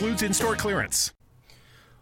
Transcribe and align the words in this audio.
In 0.00 0.32
store 0.32 0.56
clearance. 0.56 1.12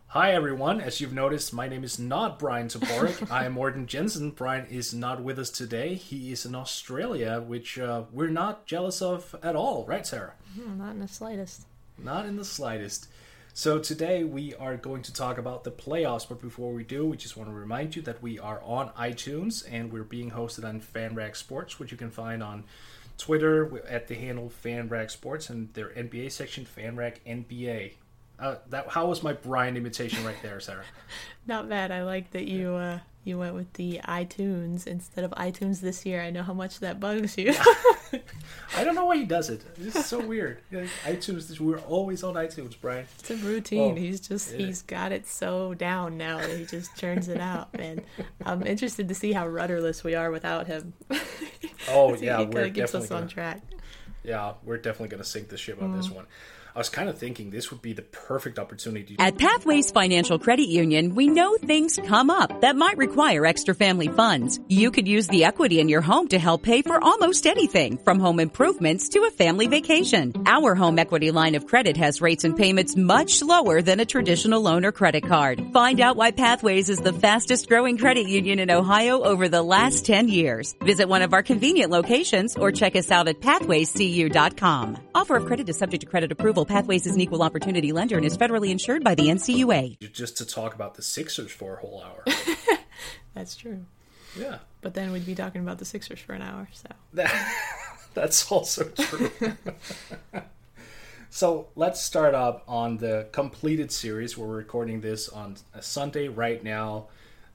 Hi 0.09 0.33
everyone. 0.33 0.81
As 0.81 1.01
you've 1.01 1.13
noticed, 1.13 1.53
my 1.53 1.69
name 1.69 1.85
is 1.85 1.99
not 1.99 2.39
Brian 2.39 2.69
Toporek. 2.69 3.31
I 3.33 3.45
am 3.45 3.53
Morten 3.53 3.87
Jensen. 3.87 4.31
Brian 4.31 4.67
is 4.67 4.95
not 4.95 5.23
with 5.23 5.39
us 5.39 5.51
today. 5.51 5.95
He 5.97 6.33
is 6.33 6.47
in 6.47 6.55
Australia, 6.55 7.43
which 7.45 7.79
uh, 7.79 8.05
we're 8.13 8.31
not 8.31 8.65
jealous 8.65 9.03
of 9.03 9.35
at 9.43 9.57
all, 9.57 9.85
right, 9.87 10.07
Sarah? 10.07 10.35
Hmm, 10.55 10.79
not 10.79 10.93
in 10.93 11.01
the 11.01 11.09
slightest. 11.09 11.67
Not 11.99 12.27
in 12.27 12.37
the 12.37 12.45
slightest. 12.45 13.09
So 13.53 13.79
today 13.79 14.25
we 14.25 14.55
are 14.55 14.77
going 14.77 15.03
to 15.03 15.13
talk 15.13 15.37
about 15.37 15.65
the 15.65 15.73
playoffs, 15.73 16.27
but 16.29 16.41
before 16.41 16.73
we 16.73 16.85
do, 16.85 17.05
we 17.05 17.17
just 17.17 17.37
want 17.37 17.51
to 17.51 17.55
remind 17.55 17.97
you 17.97 18.03
that 18.03 18.23
we 18.23 18.39
are 18.39 18.63
on 18.63 18.91
iTunes 18.91 19.65
and 19.71 19.93
we're 19.93 20.05
being 20.05 20.31
hosted 20.31 20.65
on 20.65 20.81
FanRag 20.81 21.37
Sports, 21.37 21.79
which 21.79 21.91
you 21.91 21.99
can 21.99 22.11
find 22.11 22.43
on 22.43 22.65
Twitter 23.21 23.87
at 23.87 24.09
the 24.09 24.15
handle 24.15 24.51
FanRag 24.65 25.11
Sports 25.11 25.51
and 25.51 25.73
their 25.75 25.91
NBA 25.91 26.33
section 26.33 26.67
FanRag 26.67 27.19
NBA. 27.27 27.95
Uh, 28.39 28.57
that 28.71 28.89
how 28.89 29.07
was 29.07 29.23
my 29.23 29.35
Brian 29.35 29.77
imitation 29.77 30.25
right 30.25 30.41
there, 30.43 30.59
Sarah? 30.61 30.85
Not 31.47 31.69
bad. 31.69 31.93
I 31.93 32.03
like 32.05 32.31
that 32.31 32.47
you 32.47 32.73
uh, 32.75 33.01
you 33.25 33.39
went 33.39 33.55
with 33.55 33.73
the 33.75 34.01
iTunes 34.05 34.87
instead 34.87 35.25
of 35.25 35.31
iTunes 35.33 35.81
this 35.81 36.07
year. 36.07 36.23
I 36.23 36.31
know 36.31 36.43
how 36.43 36.55
much 36.55 36.81
that 36.81 36.99
bugs 37.01 37.37
you. 37.37 37.55
I 38.77 38.83
don't 38.83 38.95
know 38.95 39.05
why 39.05 39.19
he 39.19 39.25
does 39.25 39.51
it. 39.51 39.63
It's 39.81 40.07
so 40.07 40.19
weird. 40.25 40.63
Yeah, 40.71 40.87
iTunes. 41.05 41.61
We're 41.61 41.79
always 41.81 42.25
on 42.25 42.35
iTunes, 42.35 42.75
Brian. 42.81 43.07
it's 43.19 43.31
a 43.31 43.37
routine. 43.37 43.93
Oh, 43.93 43.95
he's 43.95 44.21
just 44.21 44.53
yeah. 44.53 44.67
he's 44.67 44.83
got 44.83 45.13
it 45.13 45.27
so 45.27 45.75
down 45.75 46.17
now 46.17 46.39
that 46.39 46.51
he 46.59 46.65
just 46.65 46.97
churns 46.97 47.29
it 47.29 47.41
out. 47.41 47.77
Man, 47.77 48.03
I'm 48.45 48.67
interested 48.67 49.07
to 49.09 49.15
see 49.15 49.33
how 49.33 49.47
rudderless 49.47 50.03
we 50.03 50.15
are 50.15 50.31
without 50.31 50.67
him. 50.67 50.95
Oh 51.89 52.15
he 52.15 52.27
yeah, 52.27 52.37
kind 52.39 52.55
we're 52.55 52.69
definitely 52.69 52.83
us 53.07 53.11
on 53.11 53.19
gonna, 53.23 53.29
track. 53.29 53.63
yeah, 54.25 54.55
we're 54.65 54.77
definitely 54.79 55.09
gonna 55.09 55.25
sink 55.25 55.49
the 55.49 55.57
ship 55.59 55.81
on 55.83 55.93
Mm. 55.93 55.97
this 55.99 56.11
one. 56.11 56.27
I 56.75 56.79
was 56.79 56.89
kind 56.89 57.09
of 57.09 57.19
thinking 57.19 57.51
this 57.51 57.71
would 57.71 57.83
be 57.83 57.95
the 57.95 58.03
perfect 58.03 58.59
opportunity. 58.59 59.17
At 59.19 59.39
Pathways 59.39 59.91
Financial 59.91 60.39
Credit 60.39 60.69
Union, 60.69 61.17
we 61.17 61.27
know 61.27 61.57
things 61.57 61.99
come 62.07 62.31
up 62.31 62.61
that 62.61 62.77
might 62.77 62.97
require 62.97 63.45
extra 63.45 63.75
family 63.75 64.07
funds. 64.07 64.61
You 64.69 64.93
could 64.93 65.09
use 65.09 65.27
the 65.27 65.45
equity 65.45 65.81
in 65.81 65.89
your 65.89 66.01
home 66.01 66.29
to 66.29 66.39
help 66.39 66.63
pay 66.63 66.83
for 66.83 67.03
almost 67.03 67.47
anything, 67.47 67.99
from 67.99 68.21
home 68.21 68.39
improvements 68.39 69.09
to 69.11 69.25
a 69.25 69.31
family 69.33 69.67
vacation. 69.67 70.33
Our 70.47 70.77
home 70.77 70.99
equity 70.99 71.33
line 71.33 71.57
of 71.57 71.67
credit 71.67 71.97
has 71.97 72.21
rates 72.21 72.45
and 72.45 72.57
payments 72.57 72.95
much 72.95 73.43
lower 73.43 73.83
than 73.83 73.99
a 73.99 74.05
traditional 74.05 74.61
loan 74.61 74.85
or 74.85 74.93
credit 74.93 75.27
card. 75.27 75.61
Find 75.73 76.01
out 76.01 76.17
why 76.17 76.31
Pathways 76.31 76.89
is 76.89 76.99
the 76.99 77.13
fastest 77.13 77.69
growing 77.69 77.99
credit 77.99 78.29
union 78.29 78.61
in 78.61 78.71
Ohio 78.71 79.23
over 79.23 79.49
the 79.49 79.63
last 79.63 80.07
10 80.07 80.29
years. 80.29 80.77
Visit 80.85 81.09
one 81.09 81.23
of 81.23 81.35
our 81.35 81.43
convenient 81.43 81.91
locations 81.91 82.57
or 82.57 82.71
check 82.71 82.95
us 82.95 83.11
out 83.11 83.27
at 83.27 83.41
pathwayscu.com. 83.41 84.99
Offer 85.17 85.37
of 85.37 85.47
credit 85.47 85.69
is 85.69 85.77
subject 85.77 86.03
to 86.03 86.07
credit 86.07 86.31
approval. 86.31 86.61
Pathways 86.71 87.05
is 87.05 87.17
an 87.17 87.21
equal 87.21 87.43
opportunity 87.43 87.91
lender 87.91 88.17
and 88.17 88.25
is 88.25 88.39
federally 88.39 88.71
insured 88.71 89.03
by 89.03 89.17
the 89.17 89.25
NCUA. 89.25 90.13
just 90.13 90.37
to 90.39 90.47
talk 90.47 90.73
about 90.73 90.95
the 90.95 91.03
Sixers 91.03 91.51
for 91.51 91.75
a 91.75 91.81
whole 91.81 92.01
hour. 92.05 92.25
That's 93.35 93.57
true. 93.57 93.85
yeah, 94.39 94.59
But 94.81 94.95
then 94.95 95.11
we'd 95.11 95.27
be 95.27 95.35
talking 95.35 95.63
about 95.63 95.79
the 95.79 95.85
Sixers 95.85 96.21
for 96.21 96.33
an 96.33 96.43
hour. 96.43 96.69
So 96.73 96.89
that, 97.15 97.55
that's 98.15 98.51
also 98.53 98.85
true. 98.85 99.31
so 101.31 101.67
let's 101.75 102.01
start 102.01 102.37
up 102.37 102.63
on 102.69 102.99
the 102.99 103.27
completed 103.33 103.91
series. 103.91 104.39
We're 104.39 104.47
recording 104.47 105.01
this 105.01 105.29
on 105.29 105.57
a 105.75 105.83
Sunday 105.83 106.29
right 106.29 106.63
now. 106.63 107.09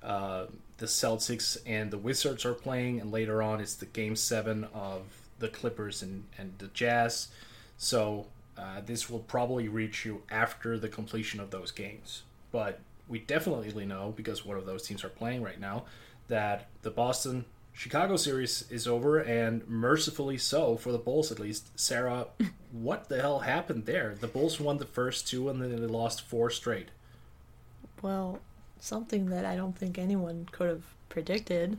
Uh, 0.03 0.47
the 0.77 0.87
Celtics 0.87 1.57
and 1.65 1.89
the 1.89 1.97
Wizards 1.97 2.43
are 2.43 2.53
playing, 2.53 2.99
and 2.99 3.13
later 3.13 3.41
on 3.41 3.61
it's 3.61 3.75
the 3.75 3.85
Game 3.85 4.17
Seven 4.17 4.65
of 4.73 5.03
the 5.39 5.47
Clippers 5.47 6.01
and, 6.01 6.25
and 6.37 6.53
the 6.57 6.67
Jazz. 6.67 7.29
So 7.77 8.27
uh, 8.57 8.81
this 8.85 9.09
will 9.09 9.19
probably 9.19 9.67
reach 9.67 10.05
you 10.05 10.23
after 10.29 10.77
the 10.77 10.89
completion 10.89 11.39
of 11.39 11.51
those 11.51 11.71
games. 11.71 12.23
But 12.51 12.79
we 13.07 13.19
definitely 13.19 13.85
know 13.85 14.13
because 14.15 14.45
one 14.45 14.57
of 14.57 14.65
those 14.65 14.83
teams 14.87 15.03
are 15.03 15.09
playing 15.09 15.43
right 15.43 15.59
now 15.59 15.85
that 16.27 16.67
the 16.81 16.91
Boston 16.91 17.45
Chicago 17.73 18.15
series 18.15 18.71
is 18.71 18.87
over, 18.87 19.19
and 19.19 19.67
mercifully 19.67 20.37
so 20.37 20.77
for 20.77 20.93
the 20.93 20.97
Bulls 20.97 21.31
at 21.31 21.39
least. 21.39 21.77
Sarah, 21.77 22.27
what 22.71 23.09
the 23.09 23.19
hell 23.19 23.39
happened 23.39 23.85
there? 23.85 24.15
The 24.19 24.27
Bulls 24.27 24.59
won 24.59 24.77
the 24.77 24.85
first 24.85 25.27
two, 25.27 25.49
and 25.49 25.61
then 25.61 25.75
they 25.75 25.87
lost 25.87 26.21
four 26.21 26.49
straight. 26.49 26.87
Well, 28.01 28.39
something 28.79 29.25
that 29.27 29.45
I 29.45 29.57
don't 29.57 29.77
think 29.77 29.97
anyone 29.97 30.47
could 30.51 30.69
have 30.69 30.83
predicted 31.09 31.77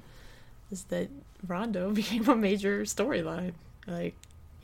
is 0.71 0.85
that 0.85 1.09
Rondo 1.47 1.91
became 1.93 2.29
a 2.29 2.37
major 2.37 2.83
storyline. 2.83 3.55
Like 3.87 4.17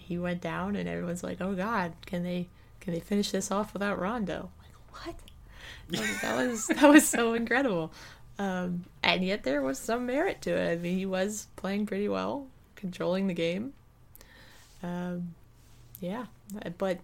he 0.02 0.18
went 0.18 0.40
down, 0.40 0.76
and 0.76 0.88
everyone's 0.88 1.22
like, 1.22 1.40
"Oh 1.40 1.54
God, 1.54 1.92
can 2.06 2.22
they 2.22 2.48
can 2.80 2.94
they 2.94 3.00
finish 3.00 3.30
this 3.30 3.50
off 3.50 3.72
without 3.72 3.98
Rondo?" 3.98 4.50
Like 4.62 5.06
what? 5.06 5.16
That 6.22 6.36
was 6.36 6.66
that 6.68 6.88
was 6.88 7.08
so 7.08 7.34
incredible. 7.34 7.92
Um, 8.38 8.86
and 9.02 9.24
yet 9.24 9.42
there 9.42 9.62
was 9.62 9.78
some 9.78 10.06
merit 10.06 10.42
to 10.42 10.50
it. 10.50 10.72
I 10.72 10.76
mean, 10.76 10.96
he 10.96 11.06
was 11.06 11.48
playing 11.56 11.86
pretty 11.86 12.08
well, 12.08 12.46
controlling 12.76 13.26
the 13.26 13.34
game. 13.34 13.74
Um, 14.82 15.34
yeah, 16.00 16.26
but 16.78 16.98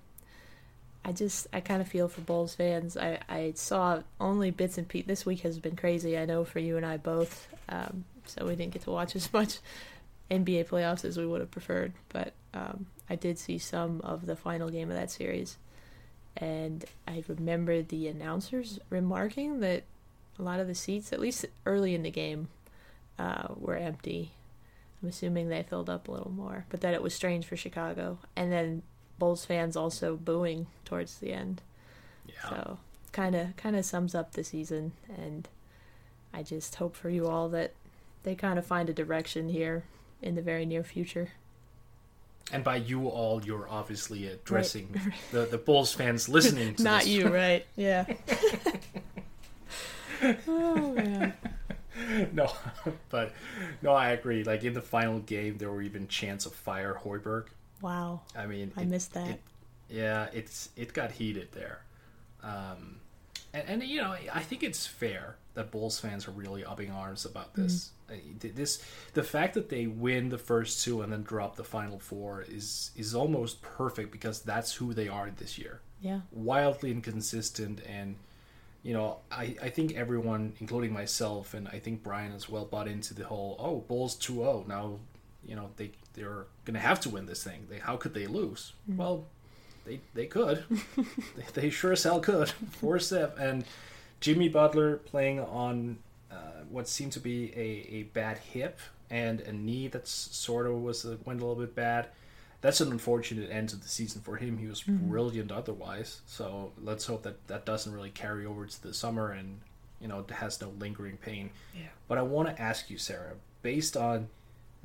I 1.05 1.13
just 1.13 1.47
I 1.53 1.61
kind 1.61 1.81
of 1.81 1.89
feel 1.89 2.09
for 2.09 2.21
Bulls 2.21 2.55
fans. 2.55 2.97
I 2.97 3.19
I 3.29 3.53
saw 3.55 4.03
only 4.21 4.51
bits 4.51 4.79
and 4.79 4.89
pieces. 4.89 5.07
This 5.07 5.27
week 5.27 5.41
has 5.41 5.59
been 5.59 5.77
crazy. 5.77 6.19
I 6.19 6.25
know 6.25 6.45
for 6.45 6.59
you 6.59 6.77
and 6.77 6.85
I 6.85 6.97
both. 6.97 7.49
Um, 7.69 8.05
so 8.27 8.45
we 8.45 8.57
didn't 8.57 8.73
get 8.73 8.83
to 8.83 8.91
watch 8.91 9.17
as 9.17 9.33
much 9.33 9.59
NBA 10.31 10.69
playoffs 10.69 11.05
as 11.05 11.17
we 11.17 11.27
would 11.27 11.41
have 11.41 11.51
preferred. 11.51 11.93
But 12.09 12.35
um, 12.59 12.87
I 13.09 13.17
did 13.17 13.39
see 13.39 13.59
some 13.59 14.01
of 14.03 14.27
the 14.27 14.37
final 14.37 14.69
game 14.69 14.91
of 14.91 14.97
that 14.97 15.11
series, 15.11 15.57
and 16.37 16.85
I 17.07 17.23
remember 17.29 17.83
the 17.83 18.09
announcers 18.09 18.79
remarking 18.91 19.61
that 19.61 19.85
a 20.39 20.43
lot 20.43 20.61
of 20.61 20.67
the 20.67 20.75
seats, 20.75 21.13
at 21.13 21.21
least 21.21 21.47
early 21.67 21.95
in 21.95 22.03
the 22.03 22.11
game, 22.11 22.49
uh, 23.19 23.49
were 23.57 23.77
empty. 23.77 24.33
I'm 25.03 25.09
assuming 25.09 25.49
they 25.49 25.63
filled 25.63 25.91
up 25.91 26.09
a 26.09 26.13
little 26.13 26.31
more, 26.31 26.65
but 26.71 26.81
that 26.81 26.95
it 26.95 27.03
was 27.03 27.15
strange 27.15 27.47
for 27.47 27.57
Chicago. 27.57 28.19
And 28.35 28.51
then 28.51 28.83
Bulls 29.19 29.45
fans 29.45 29.77
also 29.77 30.17
booing 30.17 30.67
towards 30.85 31.19
the 31.19 31.33
end. 31.33 31.63
Yeah. 32.27 32.51
So 32.51 32.79
kind 33.13 33.35
of 33.35 33.57
kind 33.57 33.77
of 33.77 33.85
sums 33.85 34.15
up 34.15 34.33
the 34.33 34.45
season, 34.45 34.93
and 35.17 35.49
I 36.33 36.43
just 36.43 36.75
hope 36.77 36.95
for 36.95 37.11
you 37.11 37.27
all 37.27 37.49
that 37.51 37.73
they 38.23 38.35
kind 38.35 38.59
of 38.59 38.67
find 38.67 38.89
a 38.89 38.93
direction 38.93 39.49
here 39.49 39.85
in 40.21 40.35
the 40.35 40.43
very 40.43 40.67
near 40.67 40.85
future. 40.85 41.31
And 42.53 42.65
by 42.65 42.77
you 42.77 43.09
all, 43.09 43.45
you're 43.45 43.69
obviously 43.69 44.27
addressing 44.29 44.99
the, 45.33 45.45
the 45.47 45.59
Bulls 45.59 45.93
fans 45.93 46.29
listening 46.29 46.69
to 46.69 46.73
this. 46.77 46.85
Not 46.85 47.01
this. 47.03 47.11
you, 47.11 47.29
right? 47.29 47.67
Yeah. 47.77 48.07
oh 50.49 50.93
man. 50.95 51.35
no, 52.33 52.51
but 53.11 53.33
no, 53.83 53.91
I 53.93 54.11
agree. 54.11 54.45
Like 54.45 54.65
in 54.65 54.73
the 54.73 54.81
final 54.83 55.19
game, 55.21 55.59
there 55.59 55.71
were 55.71 55.83
even 55.83 56.09
chants 56.09 56.47
of 56.47 56.55
fire 56.55 56.99
Hoiberg. 57.05 57.47
Wow. 57.83 58.23
I 58.37 58.47
mean, 58.47 58.73
I 58.77 58.83
it- 58.83 58.89
missed 58.89 59.15
that. 59.15 59.29
it- 59.31 59.41
yeah, 59.91 60.29
it's 60.35 60.69
it 60.77 60.93
got 60.93 61.13
heated 61.13 61.49
there. 61.53 61.81
Um, 62.43 63.01
And, 63.67 63.83
and 63.83 63.91
you 63.91 64.01
know, 64.01 64.15
I 64.33 64.41
think 64.41 64.63
it's 64.63 64.87
fair 64.87 65.37
that 65.55 65.71
Bulls 65.71 65.99
fans 66.01 66.29
are 66.29 66.33
really 66.33 66.65
upping 66.65 66.91
arms 66.91 67.25
about 67.25 67.55
this. 67.55 67.91
Uh, 68.11 68.15
This, 68.41 68.83
the 69.15 69.23
fact 69.23 69.55
that 69.55 69.69
they 69.69 69.87
win 69.87 70.29
the 70.29 70.39
first 70.39 70.85
two 70.85 71.03
and 71.03 71.13
then 71.13 71.23
drop 71.23 71.57
the 71.57 71.65
final 71.65 71.99
four 71.99 72.43
is 72.49 72.91
is 72.97 73.15
almost 73.15 73.61
perfect 73.63 74.11
because 74.13 74.41
that's 74.43 74.75
who 74.75 74.95
they 74.95 75.09
are 75.09 75.31
this 75.31 75.59
year. 75.59 75.81
Yeah. 76.01 76.21
Wildly 76.33 76.91
inconsistent, 76.93 77.81
and 77.87 78.17
you 78.83 78.95
know, 78.95 79.19
I 79.31 79.57
I 79.61 79.69
think 79.71 79.95
everyone, 79.97 80.55
including 80.61 80.93
myself, 80.93 81.55
and 81.55 81.69
I 81.69 81.79
think 81.81 82.03
Brian 82.03 82.33
as 82.33 82.49
well, 82.49 82.65
bought 82.65 82.89
into 82.89 83.15
the 83.15 83.25
whole 83.25 83.57
oh 83.59 83.81
Bulls 83.81 84.17
2-0 84.17 84.67
now. 84.69 84.99
You 85.45 85.57
know 85.57 85.71
they 85.77 85.91
they're 86.15 86.47
gonna 86.65 86.79
have 86.81 87.01
to 87.01 87.09
win 87.11 87.27
this 87.27 87.43
thing. 87.43 87.67
They 87.69 87.79
how 87.79 87.97
could 87.97 88.15
they 88.15 88.27
lose? 88.27 88.73
Well, 88.87 89.27
they 89.89 90.01
they 90.15 90.27
could. 90.27 90.65
they, 90.97 91.45
they 91.55 91.71
sure 91.71 91.93
as 91.93 92.03
hell 92.03 92.21
could. 92.21 92.51
Four 92.51 92.99
step 92.99 93.37
and 93.39 93.65
Jimmy 94.21 94.49
Butler 94.49 94.99
playing 94.99 95.41
on 95.41 95.99
uh, 96.31 96.63
what 96.69 96.89
seemed 96.89 97.13
to 97.13 97.21
be 97.21 97.53
a, 97.57 97.97
a 97.97 98.03
bad 98.13 98.39
hip 98.39 98.79
and 99.11 99.41
a 99.41 99.53
knee 99.53 99.89
that's 99.89 100.11
sort 100.11 100.67
of 100.67 100.75
was 100.75 101.05
uh, 101.05 101.17
went 101.25 101.41
a 101.41 101.47
little 101.47 101.61
bit 101.61 101.75
bad. 101.75 102.09
That's 102.61 102.81
an 102.81 102.91
unfortunate 102.91 103.51
end 103.51 103.69
to 103.69 103.77
the 103.77 103.89
season 103.89 104.21
for 104.21 104.37
him. 104.37 104.59
He 104.59 104.67
was 104.67 104.83
brilliant 104.83 105.53
otherwise. 105.53 106.23
So 106.27 106.73
let's 106.83 107.07
hope 107.07 107.23
that 107.23 107.47
that 107.47 107.65
doesn't 107.65 107.93
really 107.93 108.11
carry 108.11 108.45
over 108.45 108.67
to 108.67 108.83
the 108.83 108.93
summer 108.93 109.31
and 109.31 109.61
you 110.01 110.09
know 110.09 110.25
has 110.31 110.61
no 110.61 110.73
lingering 110.79 111.17
pain. 111.19 111.51
Yeah. 111.75 111.87
But 112.09 112.19
I 112.19 112.23
want 112.23 112.49
to 112.49 112.61
ask 112.61 112.91
you, 112.91 112.99
Sarah, 112.99 113.35
based 113.63 113.97
on 113.97 114.29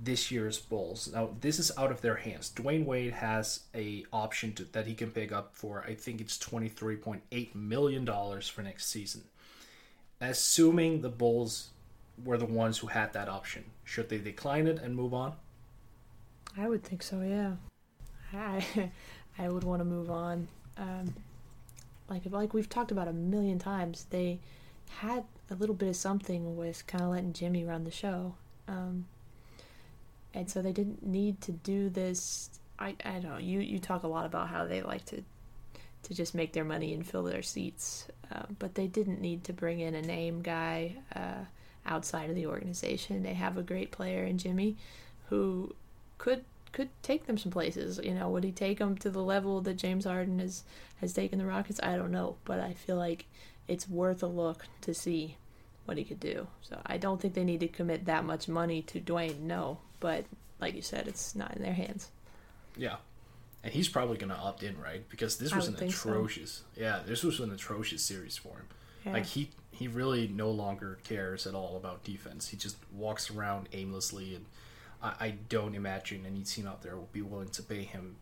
this 0.03 0.31
year's 0.31 0.59
Bulls. 0.59 1.09
Now, 1.13 1.29
this 1.39 1.59
is 1.59 1.71
out 1.77 1.91
of 1.91 2.01
their 2.01 2.15
hands. 2.15 2.51
Dwyane 2.53 2.85
Wade 2.85 3.13
has 3.13 3.61
a 3.73 4.05
option 4.11 4.53
to, 4.53 4.65
that 4.65 4.87
he 4.87 4.93
can 4.93 5.11
pick 5.11 5.31
up 5.31 5.55
for 5.55 5.83
I 5.87 5.95
think 5.95 6.21
it's 6.21 6.37
twenty 6.37 6.69
three 6.69 6.95
point 6.95 7.23
eight 7.31 7.55
million 7.55 8.05
dollars 8.05 8.47
for 8.47 8.61
next 8.61 8.87
season. 8.87 9.23
Assuming 10.19 11.01
the 11.01 11.09
Bulls 11.09 11.69
were 12.23 12.37
the 12.37 12.45
ones 12.45 12.77
who 12.77 12.87
had 12.87 13.13
that 13.13 13.29
option, 13.29 13.65
should 13.83 14.09
they 14.09 14.17
decline 14.17 14.67
it 14.67 14.79
and 14.79 14.95
move 14.95 15.13
on? 15.13 15.33
I 16.57 16.69
would 16.69 16.83
think 16.83 17.01
so, 17.01 17.21
yeah. 17.21 17.53
I 18.33 18.91
I 19.39 19.49
would 19.49 19.63
want 19.63 19.79
to 19.79 19.85
move 19.85 20.09
on. 20.09 20.47
Um, 20.77 21.13
like 22.09 22.23
like 22.29 22.53
we've 22.53 22.69
talked 22.69 22.91
about 22.91 23.07
a 23.07 23.13
million 23.13 23.59
times, 23.59 24.05
they 24.09 24.39
had 24.89 25.23
a 25.49 25.55
little 25.55 25.75
bit 25.75 25.89
of 25.89 25.95
something 25.95 26.55
with 26.57 26.85
kind 26.87 27.03
of 27.03 27.11
letting 27.11 27.33
Jimmy 27.33 27.63
run 27.63 27.83
the 27.83 27.91
show, 27.91 28.35
um, 28.67 29.05
and 30.33 30.49
so 30.49 30.61
they 30.61 30.71
didn't 30.71 31.05
need 31.05 31.41
to 31.41 31.51
do 31.51 31.89
this. 31.89 32.49
I 32.79 32.95
I 33.05 33.19
don't 33.19 33.31
know. 33.31 33.37
You 33.37 33.59
you 33.59 33.79
talk 33.79 34.03
a 34.03 34.07
lot 34.07 34.25
about 34.25 34.49
how 34.49 34.65
they 34.65 34.81
like 34.81 35.05
to 35.05 35.23
to 36.03 36.13
just 36.13 36.35
make 36.35 36.53
their 36.53 36.65
money 36.65 36.93
and 36.93 37.07
fill 37.07 37.23
their 37.23 37.41
seats, 37.41 38.07
uh, 38.31 38.43
but 38.59 38.75
they 38.75 38.87
didn't 38.87 39.21
need 39.21 39.45
to 39.45 39.53
bring 39.53 39.79
in 39.79 39.95
a 39.95 40.01
name 40.01 40.41
guy 40.41 40.95
uh, 41.15 41.45
outside 41.85 42.29
of 42.29 42.35
the 42.35 42.45
organization. 42.45 43.23
They 43.23 43.33
have 43.33 43.57
a 43.57 43.63
great 43.63 43.91
player 43.91 44.23
in 44.25 44.37
Jimmy, 44.37 44.75
who 45.29 45.75
could 46.17 46.43
could 46.71 46.89
take 47.03 47.25
them 47.25 47.37
some 47.37 47.51
places. 47.51 47.99
You 48.03 48.15
know, 48.15 48.29
would 48.29 48.43
he 48.43 48.51
take 48.51 48.79
them 48.79 48.97
to 48.97 49.09
the 49.09 49.21
level 49.21 49.61
that 49.61 49.75
James 49.75 50.05
Harden 50.05 50.39
has 50.39 50.63
has 50.97 51.13
taken 51.13 51.39
the 51.39 51.45
Rockets? 51.45 51.79
I 51.81 51.95
don't 51.95 52.11
know, 52.11 52.35
but 52.45 52.59
I 52.59 52.73
feel 52.73 52.97
like 52.97 53.25
it's 53.67 53.87
worth 53.87 54.23
a 54.23 54.27
look 54.27 54.65
to 54.81 54.93
see 54.93 55.37
what 55.85 55.97
he 55.97 56.03
could 56.03 56.19
do. 56.19 56.47
So 56.61 56.81
I 56.85 56.97
don't 56.97 57.21
think 57.21 57.33
they 57.33 57.43
need 57.43 57.59
to 57.61 57.67
commit 57.67 58.05
that 58.05 58.25
much 58.25 58.47
money 58.47 58.81
to 58.83 58.99
Dwyane. 58.99 59.41
No, 59.41 59.79
but 60.03 60.25
like 60.59 60.75
you 60.75 60.81
said, 60.81 61.07
it's 61.07 61.33
not 61.33 61.55
in 61.55 61.61
their 61.63 61.73
hands. 61.73 62.09
Yeah. 62.75 62.97
And 63.63 63.71
he's 63.71 63.87
probably 63.87 64.17
going 64.17 64.31
to 64.31 64.35
opt 64.37 64.61
in, 64.61 64.77
right? 64.77 65.07
Because 65.07 65.37
this 65.37 65.55
was 65.55 65.69
an 65.69 65.75
think 65.75 65.93
so. 65.93 66.09
atrocious. 66.09 66.63
Yeah, 66.75 66.99
this 67.05 67.23
was 67.23 67.39
an 67.39 67.51
atrocious 67.53 68.03
series 68.03 68.35
for 68.35 68.49
him. 68.49 68.67
Yeah. 69.05 69.13
Like 69.13 69.25
he 69.25 69.49
he 69.71 69.87
really 69.87 70.27
no 70.27 70.51
longer 70.51 70.99
cares 71.05 71.47
at 71.47 71.55
all 71.55 71.77
about 71.77 72.03
defense. 72.03 72.49
He 72.49 72.57
just 72.57 72.75
walks 72.91 73.31
around 73.31 73.69
aimlessly, 73.71 74.35
and 74.35 74.45
I, 75.01 75.13
I 75.27 75.29
don't 75.47 75.73
imagine 75.75 76.25
any 76.25 76.41
team 76.41 76.67
out 76.67 76.81
there 76.81 76.97
will 76.97 77.09
be 77.13 77.21
willing 77.21 77.49
to 77.49 77.63
pay 77.63 77.83
him 77.83 78.17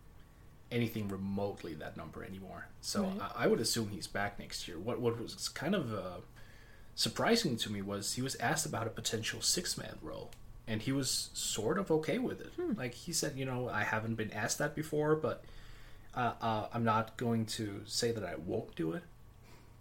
anything 0.72 1.08
remotely 1.08 1.74
that 1.74 1.98
number 1.98 2.24
anymore. 2.24 2.68
So 2.82 3.04
Right. 3.06 3.22
I, 3.36 3.44
I 3.46 3.48
would 3.48 3.60
assume 3.60 3.90
he's 3.90 4.08
back 4.08 4.38
next 4.38 4.68
year. 4.68 4.78
What 4.78 5.02
what 5.02 5.20
was 5.20 5.50
kind 5.50 5.74
of 5.74 5.92
uh, 5.94 6.20
surprising 6.94 7.58
to 7.58 7.72
me 7.72 7.82
was 7.82 8.14
he 8.14 8.22
was 8.22 8.36
asked 8.36 8.68
about 8.68 8.86
a 8.86 8.92
potential 8.92 9.42
six 9.42 9.76
man 9.78 9.98
role, 10.04 10.30
and 10.72 10.82
he 10.82 10.92
was 10.92 11.30
sort 11.34 11.78
of 11.78 11.92
okay 11.92 12.18
with 12.18 12.40
it. 12.42 12.52
Like 12.78 12.94
he 12.94 13.14
said, 13.14 13.34
you 13.38 13.46
know, 13.46 13.70
I 13.70 13.84
haven't 13.84 14.16
been 14.16 14.32
asked 14.32 14.58
that 14.60 14.74
before, 14.76 15.16
but 15.16 15.44
uh, 16.16 16.34
uh, 16.42 16.68
I'm 16.74 16.84
not 16.84 17.18
going 17.18 17.46
to 17.58 17.82
say 17.86 18.12
that 18.12 18.24
I 18.24 18.36
won't 18.36 18.76
do 18.76 18.94
it. 18.94 19.04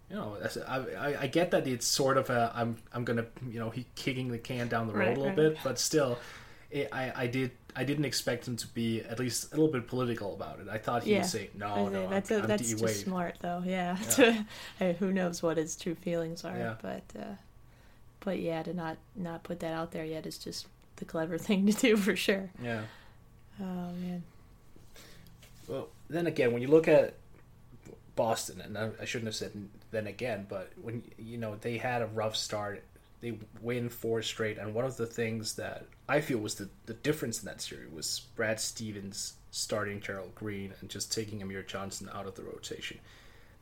You 0.09 0.17
know, 0.17 0.37
I, 0.67 0.77
I, 0.77 1.21
I 1.21 1.27
get 1.27 1.51
that 1.51 1.67
it's 1.67 1.87
sort 1.87 2.17
of 2.17 2.29
a 2.29 2.51
I'm 2.53 2.75
I'm 2.93 3.05
gonna 3.05 3.25
you 3.49 3.59
know 3.59 3.69
he 3.69 3.85
kicking 3.95 4.29
the 4.29 4.37
can 4.37 4.67
down 4.67 4.87
the 4.87 4.93
road 4.93 4.99
Right, 5.07 5.17
a 5.17 5.19
little 5.19 5.25
right. 5.27 5.35
bit, 5.53 5.57
but 5.63 5.79
still, 5.79 6.17
it, 6.69 6.89
I 6.91 7.23
I 7.23 7.27
did 7.27 7.51
I 7.77 7.85
didn't 7.85 8.03
expect 8.05 8.45
him 8.47 8.57
to 8.57 8.67
be 8.67 9.01
at 9.01 9.19
least 9.19 9.53
a 9.53 9.55
little 9.55 9.71
bit 9.71 9.87
political 9.87 10.33
about 10.33 10.59
it. 10.59 10.67
I 10.69 10.77
thought 10.77 11.03
he 11.03 11.11
Yeah. 11.11 11.19
would 11.19 11.25
say 11.25 11.49
no, 11.53 11.67
I 11.73 11.89
no, 11.89 12.09
that's 12.09 12.29
I'm, 12.29 12.43
a, 12.43 12.47
that's 12.47 12.69
just 12.69 13.01
smart 13.03 13.37
though. 13.41 13.63
Yeah. 13.65 13.97
Hey, 14.79 14.95
who 14.99 15.13
knows 15.13 15.41
what 15.41 15.55
his 15.57 15.75
true 15.77 15.95
feelings 15.95 16.43
are? 16.43 16.57
Yeah. 16.57 16.75
But 16.81 17.03
uh, 17.17 17.35
but 18.19 18.39
yeah, 18.39 18.63
to 18.63 18.73
not 18.73 18.97
not 19.15 19.43
put 19.43 19.59
that 19.61 19.73
out 19.73 19.91
there 19.91 20.05
yet 20.05 20.25
is 20.25 20.37
just 20.37 20.67
the 21.01 21.05
clever 21.05 21.37
thing 21.49 21.65
to 21.65 21.73
do 21.73 21.97
for 21.97 22.15
sure. 22.15 22.49
Yeah. 22.63 22.83
Oh 23.59 23.91
man. 23.99 24.23
Well, 25.67 25.89
then 26.09 26.27
again, 26.27 26.53
when 26.53 26.61
you 26.61 26.69
look 26.69 26.87
at 26.87 27.15
Boston, 28.15 28.61
and 28.61 28.77
I, 28.77 29.05
shouldn't 29.05 29.27
have 29.27 29.35
said 29.35 29.51
then 29.91 30.07
again, 30.07 30.45
but 30.47 30.71
when 30.81 31.03
you 31.17 31.37
know 31.37 31.55
they 31.55 31.77
had 31.77 32.01
a 32.01 32.07
rough 32.07 32.35
start, 32.35 32.83
they 33.19 33.37
win 33.61 33.89
four 33.89 34.21
straight, 34.21 34.57
and 34.57 34.73
one 34.73 34.85
of 34.85 34.97
the 34.97 35.05
things 35.05 35.55
that 35.55 35.85
I 36.07 36.21
feel 36.21 36.39
was 36.39 36.55
the 36.55 36.69
the 36.85 36.93
difference 36.93 37.39
in 37.39 37.45
that 37.45 37.61
series 37.61 37.91
was 37.91 38.21
Brad 38.35 38.59
Stevens 38.59 39.33
starting 39.51 39.99
Gerald 39.99 40.33
Green 40.35 40.73
and 40.79 40.89
just 40.89 41.11
taking 41.11 41.41
Amir 41.41 41.63
Johnson 41.63 42.09
out 42.13 42.25
of 42.25 42.35
the 42.35 42.43
rotation. 42.43 42.99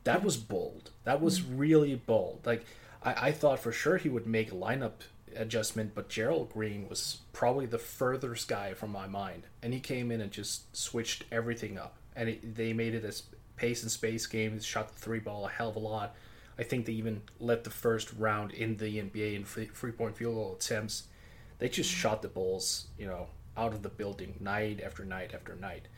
That 0.04 0.22
was 0.22 0.36
bold. 0.36 0.90
That 1.04 1.20
was 1.20 1.40
mm-hmm. 1.40 1.58
really 1.58 1.94
bold. 1.94 2.40
Like 2.44 2.64
I, 3.02 3.28
I 3.28 3.32
thought 3.32 3.60
for 3.60 3.72
sure 3.72 3.96
he 3.96 4.08
would 4.08 4.26
make 4.26 4.50
lineup 4.50 5.02
adjustment, 5.36 5.94
but 5.94 6.08
Gerald 6.08 6.52
Green 6.52 6.88
was 6.88 7.18
probably 7.32 7.66
the 7.66 7.78
furthest 7.78 8.48
guy 8.48 8.74
from 8.74 8.90
my 8.90 9.06
mind, 9.06 9.44
and 9.62 9.72
he 9.72 9.80
came 9.80 10.10
in 10.10 10.20
and 10.20 10.30
just 10.30 10.74
switched 10.76 11.24
everything 11.30 11.78
up, 11.78 11.96
and 12.16 12.28
it, 12.28 12.54
they 12.54 12.72
made 12.72 12.94
it 12.94 13.04
as 13.04 13.24
pace 13.56 13.82
and 13.82 13.90
space 13.90 14.26
game. 14.26 14.56
They 14.56 14.62
shot 14.62 14.92
the 14.92 14.98
three 14.98 15.20
ball 15.20 15.46
a 15.46 15.50
hell 15.50 15.70
of 15.70 15.76
a 15.76 15.80
lot. 15.80 16.14
I 16.58 16.62
think 16.62 16.86
they 16.86 16.92
even 16.92 17.22
led 17.38 17.64
the 17.64 17.70
first 17.70 18.12
round 18.14 18.52
in 18.52 18.76
the 18.76 19.00
NBA 19.00 19.34
in 19.36 19.44
free 19.44 19.92
point 19.92 20.16
field 20.16 20.34
goal 20.34 20.56
attempts. 20.58 21.04
They 21.58 21.68
just 21.68 21.90
shot 21.90 22.22
the 22.22 22.28
balls, 22.28 22.88
you 22.98 23.06
know, 23.06 23.28
out 23.56 23.72
of 23.72 23.82
the 23.82 23.88
building 23.88 24.34
night 24.40 24.80
after 24.84 25.04
night 25.04 25.32
after 25.34 25.54
night. 25.54 25.88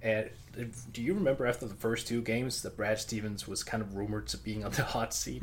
And 0.00 0.30
uh, 0.58 0.64
do 0.92 1.02
you 1.02 1.14
remember 1.14 1.46
after 1.46 1.66
the 1.66 1.74
first 1.74 2.06
two 2.06 2.22
games 2.22 2.62
that 2.62 2.76
Brad 2.76 2.98
Stevens 2.98 3.48
was 3.48 3.64
kind 3.64 3.82
of 3.82 3.96
rumored 3.96 4.28
to 4.28 4.36
being 4.36 4.64
on 4.64 4.72
the 4.72 4.84
hot 4.94 5.12
seat? 5.12 5.42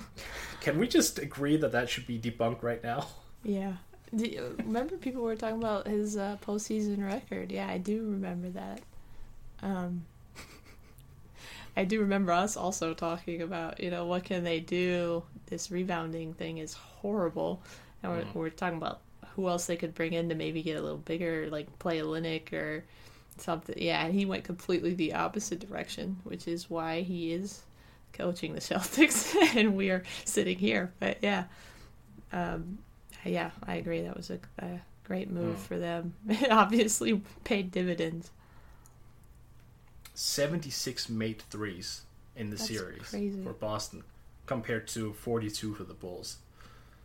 Can 0.60 0.78
we 0.78 0.88
just 0.88 1.18
agree 1.18 1.56
that 1.56 1.72
that 1.72 1.88
should 1.88 2.06
be 2.06 2.18
debunked 2.18 2.62
right 2.62 2.82
now? 2.82 3.06
Yeah. 3.42 3.74
Do 4.14 4.26
you, 4.26 4.56
remember 4.64 4.96
people 4.96 5.22
were 5.22 5.36
talking 5.36 5.58
about 5.58 5.86
his 5.86 6.16
uh, 6.16 6.36
postseason 6.44 7.04
record? 7.04 7.50
Yeah, 7.50 7.68
I 7.68 7.78
do 7.78 8.02
remember 8.10 8.50
that. 8.50 8.80
Um, 9.62 10.04
I 11.76 11.84
do 11.84 12.00
remember 12.00 12.32
us 12.32 12.56
also 12.56 12.94
talking 12.94 13.42
about, 13.42 13.80
you 13.80 13.90
know, 13.90 14.06
what 14.06 14.24
can 14.24 14.44
they 14.44 14.60
do? 14.60 15.24
This 15.46 15.70
rebounding 15.70 16.34
thing 16.34 16.58
is 16.58 16.74
horrible. 16.74 17.62
And 18.02 18.12
we're, 18.12 18.24
we're 18.34 18.50
talking 18.50 18.78
about 18.78 19.00
who 19.34 19.48
else 19.48 19.66
they 19.66 19.76
could 19.76 19.94
bring 19.94 20.12
in 20.12 20.28
to 20.28 20.34
maybe 20.34 20.62
get 20.62 20.76
a 20.76 20.82
little 20.82 20.98
bigger, 20.98 21.48
like 21.50 21.78
play 21.80 21.98
Olynyk 21.98 22.52
or 22.52 22.84
something. 23.36 23.76
Yeah, 23.78 24.04
and 24.04 24.14
he 24.14 24.24
went 24.24 24.44
completely 24.44 24.94
the 24.94 25.14
opposite 25.14 25.60
direction, 25.60 26.16
which 26.24 26.46
is 26.48 26.70
why 26.70 27.02
he 27.02 27.32
is 27.32 27.62
coaching 28.12 28.54
the 28.54 28.60
Celtics 28.60 29.34
and 29.56 29.76
we 29.76 29.90
are 29.90 30.02
sitting 30.24 30.58
here. 30.58 30.92
But 31.00 31.18
yeah, 31.22 31.44
um, 32.32 32.78
yeah, 33.24 33.50
I 33.66 33.76
agree. 33.76 34.02
That 34.02 34.16
was 34.16 34.30
a, 34.30 34.38
a 34.58 34.80
great 35.04 35.30
move 35.30 35.58
for 35.58 35.78
them. 35.78 36.14
It 36.28 36.50
obviously 36.50 37.20
paid 37.44 37.70
dividends. 37.70 38.30
76 40.14 41.08
made 41.08 41.42
threes 41.42 42.02
in 42.36 42.50
the 42.50 42.56
That's 42.56 42.68
series 42.68 43.10
crazy. 43.10 43.42
for 43.42 43.52
Boston 43.52 44.04
compared 44.46 44.86
to 44.88 45.12
42 45.14 45.74
for 45.74 45.84
the 45.84 45.94
Bulls. 45.94 46.38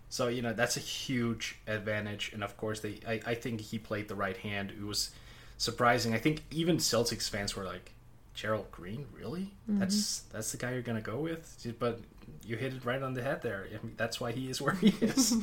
So, 0.10 0.28
you 0.28 0.42
know, 0.42 0.54
that's 0.54 0.78
a 0.78 0.82
huge 0.82 1.60
advantage. 1.68 2.32
And 2.34 2.44
of 2.44 2.58
course, 2.58 2.80
they 2.80 3.00
I, 3.08 3.20
I 3.26 3.34
think 3.36 3.62
he 3.62 3.78
played 3.80 4.08
the 4.08 4.16
right 4.16 4.38
hand. 4.38 4.72
It 4.72 4.84
was 4.84 5.12
surprising. 5.60 6.16
I 6.16 6.18
think 6.18 6.42
even 6.50 6.78
Celtics 6.78 7.30
fans 7.30 7.56
were 7.56 7.64
like, 7.66 7.92
Gerald 8.34 8.72
Green, 8.72 9.06
really? 9.14 9.52
That's 9.68 10.22
that's 10.32 10.52
the 10.52 10.58
guy 10.58 10.72
you're 10.74 10.82
gonna 10.82 11.02
go 11.02 11.20
with? 11.20 11.76
But 11.78 12.00
you 12.46 12.56
hit 12.56 12.74
it 12.74 12.86
right 12.86 13.02
on 13.04 13.14
the 13.14 13.22
head 13.22 13.42
there. 13.44 13.68
I 13.70 13.86
mean, 13.86 13.94
that's 13.98 14.20
why 14.20 14.32
he 14.32 14.50
is 14.50 14.60
where 14.62 14.74
he 14.76 14.88
is. 15.02 15.36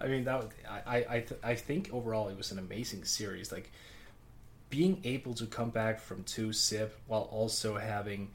I 0.00 0.06
mean, 0.08 0.24
that 0.24 0.38
was- 0.42 0.52
I 0.68 0.80
I 0.96 0.96
I, 1.16 1.20
th- 1.20 1.40
I 1.42 1.54
think 1.54 1.90
overall 1.92 2.28
it 2.28 2.36
was 2.36 2.50
an 2.52 2.58
amazing 2.58 3.04
series. 3.04 3.50
Like 3.52 3.70
being 4.68 5.00
able 5.04 5.34
to 5.34 5.46
come 5.46 5.70
back 5.70 6.00
from 6.00 6.22
two 6.24 6.52
sip 6.52 6.96
while 7.06 7.22
also 7.32 7.76
having 7.76 8.30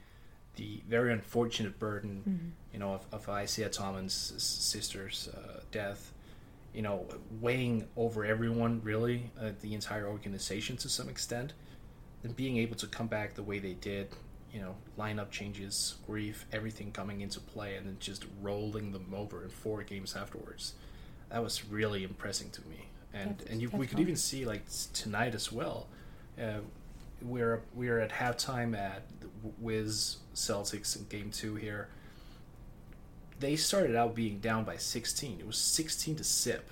the 0.57 0.81
very 0.87 1.11
unfortunate 1.13 1.77
burden, 1.79 2.53
you 2.73 2.79
know, 2.79 2.93
of, 2.93 3.05
of 3.11 3.27
Isaiah 3.29 3.69
Thomas' 3.69 4.13
sister's 4.37 5.27
uh, 5.35 5.59
death, 5.71 6.11
you 6.75 6.81
know, 6.81 7.07
weighing 7.39 7.87
over 7.95 8.25
everyone, 8.25 8.81
really, 8.83 9.31
uh, 9.41 9.51
the 9.61 9.73
entire 9.73 10.07
organization 10.07 10.75
to 10.75 10.89
some 10.89 11.07
extent, 11.07 11.53
and 12.23 12.35
being 12.35 12.57
able 12.57 12.75
to 12.75 12.85
come 12.87 13.07
back 13.07 13.33
the 13.35 13.43
way 13.43 13.59
they 13.59 13.73
did, 13.73 14.09
you 14.53 14.59
know, 14.59 14.75
lineup 14.99 15.31
changes, 15.31 15.95
grief, 16.05 16.45
everything 16.51 16.91
coming 16.91 17.21
into 17.21 17.39
play, 17.39 17.75
and 17.77 17.87
then 17.87 17.95
just 17.99 18.25
rolling 18.41 18.91
them 18.91 19.13
over 19.15 19.43
in 19.43 19.49
four 19.49 19.83
games 19.83 20.15
afterwards. 20.17 20.73
That 21.29 21.41
was 21.41 21.65
really 21.65 22.03
impressing 22.03 22.49
to 22.51 22.61
me, 22.67 22.89
and 23.13 23.37
That's- 23.37 23.51
and 23.53 23.61
you, 23.61 23.69
we 23.69 23.87
could 23.87 23.93
fun. 23.97 24.01
even 24.01 24.15
see 24.17 24.43
like 24.45 24.63
tonight 24.93 25.33
as 25.33 25.51
well. 25.51 25.87
Uh, 26.37 26.59
we're 27.21 27.61
we're 27.73 27.99
at 27.99 28.11
halftime 28.11 28.77
at 28.77 29.03
Wiz 29.59 30.17
Celtics 30.35 30.97
in 30.97 31.05
Game 31.05 31.31
Two 31.31 31.55
here. 31.55 31.87
They 33.39 33.55
started 33.55 33.95
out 33.95 34.15
being 34.15 34.39
down 34.39 34.63
by 34.63 34.77
16. 34.77 35.39
It 35.39 35.47
was 35.47 35.57
16 35.57 36.15
to 36.17 36.23
sip 36.23 36.69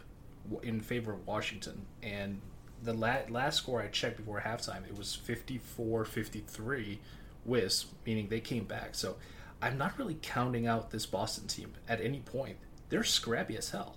in 0.62 0.79
favor 0.79 1.13
of 1.13 1.25
Washington, 1.25 1.86
and 2.01 2.41
the 2.82 2.93
la- 2.93 3.22
last 3.29 3.58
score 3.58 3.82
I 3.82 3.88
checked 3.88 4.17
before 4.17 4.41
halftime 4.41 4.86
it 4.88 4.98
was 4.98 5.17
54-53 5.25 6.98
Wiz, 7.46 7.86
meaning 8.05 8.27
they 8.27 8.39
came 8.39 8.65
back. 8.65 8.96
So 8.96 9.15
I'm 9.62 9.77
not 9.77 9.98
really 9.98 10.17
counting 10.22 10.67
out 10.67 10.91
this 10.91 11.05
Boston 11.05 11.48
team 11.48 11.74
at 11.88 12.01
any 12.01 12.20
point. 12.20 12.58
They're 12.89 13.03
scrappy 13.03 13.58
as 13.58 13.70
hell. 13.70 13.96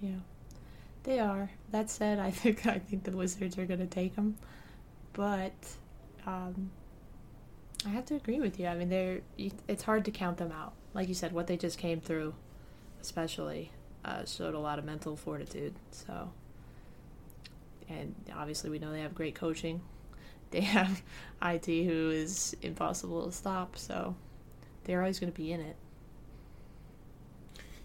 Yeah, 0.00 0.20
they 1.02 1.18
are. 1.18 1.50
That 1.70 1.90
said, 1.90 2.18
I 2.18 2.30
think 2.32 2.66
I 2.66 2.78
think 2.78 3.04
the 3.04 3.10
Wizards 3.10 3.58
are 3.58 3.66
going 3.66 3.80
to 3.80 3.86
take 3.86 4.14
them, 4.14 4.36
but 5.12 5.52
um, 6.26 6.70
I 7.84 7.90
have 7.90 8.06
to 8.06 8.14
agree 8.14 8.40
with 8.40 8.58
you. 8.58 8.66
I 8.66 8.74
mean, 8.74 8.88
they're 8.88 9.20
it's 9.36 9.82
hard 9.82 10.04
to 10.06 10.10
count 10.10 10.38
them 10.38 10.52
out. 10.52 10.74
Like 10.94 11.08
you 11.08 11.14
said, 11.14 11.32
what 11.32 11.46
they 11.46 11.56
just 11.56 11.78
came 11.78 12.00
through, 12.00 12.34
especially, 13.00 13.72
uh, 14.04 14.24
showed 14.24 14.54
a 14.54 14.58
lot 14.58 14.78
of 14.78 14.84
mental 14.84 15.16
fortitude. 15.16 15.74
So, 15.90 16.30
and 17.88 18.14
obviously, 18.34 18.70
we 18.70 18.78
know 18.78 18.92
they 18.92 19.02
have 19.02 19.14
great 19.14 19.34
coaching. 19.34 19.80
They 20.50 20.62
have 20.62 21.02
it 21.42 21.66
who 21.66 22.08
is 22.08 22.56
impossible 22.62 23.26
to 23.26 23.32
stop. 23.32 23.76
So, 23.76 24.14
they're 24.84 25.00
always 25.02 25.20
going 25.20 25.30
to 25.30 25.36
be 25.36 25.52
in 25.52 25.60
it. 25.60 25.76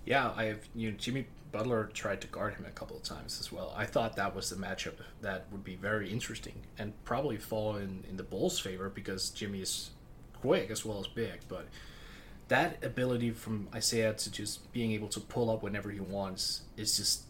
Yeah, 0.05 0.31
I 0.33 0.45
have. 0.45 0.59
You 0.73 0.91
know, 0.91 0.97
Jimmy 0.97 1.27
Butler 1.53 1.91
tried 1.93 2.19
to 2.21 2.27
guard 2.27 2.55
him 2.55 2.65
a 2.65 2.71
couple 2.71 2.97
of 2.97 3.03
times 3.03 3.39
as 3.39 3.51
well. 3.51 3.73
I 3.77 3.85
thought 3.85 4.15
that 4.15 4.35
was 4.35 4.49
the 4.49 4.55
matchup 4.55 4.95
that 5.21 5.45
would 5.51 5.63
be 5.63 5.75
very 5.75 6.09
interesting 6.09 6.55
and 6.79 6.93
probably 7.05 7.37
fall 7.37 7.75
in, 7.75 8.03
in 8.09 8.17
the 8.17 8.23
Bulls' 8.23 8.59
favor 8.59 8.89
because 8.89 9.29
Jimmy 9.29 9.61
is 9.61 9.91
quick 10.41 10.71
as 10.71 10.83
well 10.83 10.99
as 10.99 11.07
big. 11.07 11.41
But 11.47 11.67
that 12.47 12.83
ability 12.83 13.31
from 13.31 13.67
Isaiah 13.73 14.13
to 14.13 14.31
just 14.31 14.71
being 14.73 14.91
able 14.91 15.07
to 15.09 15.19
pull 15.19 15.49
up 15.49 15.63
whenever 15.63 15.89
he 15.91 15.99
wants 15.99 16.61
is 16.77 16.97
just 16.97 17.23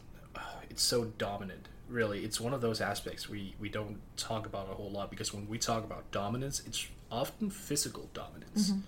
it's 0.69 0.81
so 0.81 1.05
dominant. 1.17 1.67
Really, 1.87 2.23
it's 2.25 2.41
one 2.41 2.53
of 2.53 2.61
those 2.61 2.81
aspects 2.81 3.29
we 3.29 3.55
we 3.59 3.69
don't 3.69 3.99
talk 4.17 4.45
about 4.45 4.69
a 4.69 4.73
whole 4.73 4.89
lot 4.89 5.09
because 5.09 5.33
when 5.33 5.47
we 5.47 5.59
talk 5.59 5.83
about 5.83 6.09
dominance, 6.11 6.61
it's 6.65 6.87
often 7.11 7.49
physical 7.49 8.09
dominance. 8.13 8.71
Mm-hmm. 8.71 8.79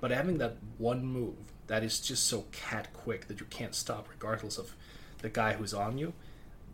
But 0.00 0.10
having 0.12 0.38
that 0.38 0.56
one 0.78 1.04
move 1.04 1.34
that 1.66 1.82
is 1.82 1.98
just 1.98 2.26
so 2.26 2.44
cat 2.52 2.92
quick 2.92 3.26
that 3.28 3.40
you 3.40 3.46
can't 3.46 3.74
stop 3.74 4.08
regardless 4.10 4.58
of 4.58 4.76
the 5.22 5.30
guy 5.30 5.54
who's 5.54 5.72
on 5.74 5.96
you, 5.98 6.12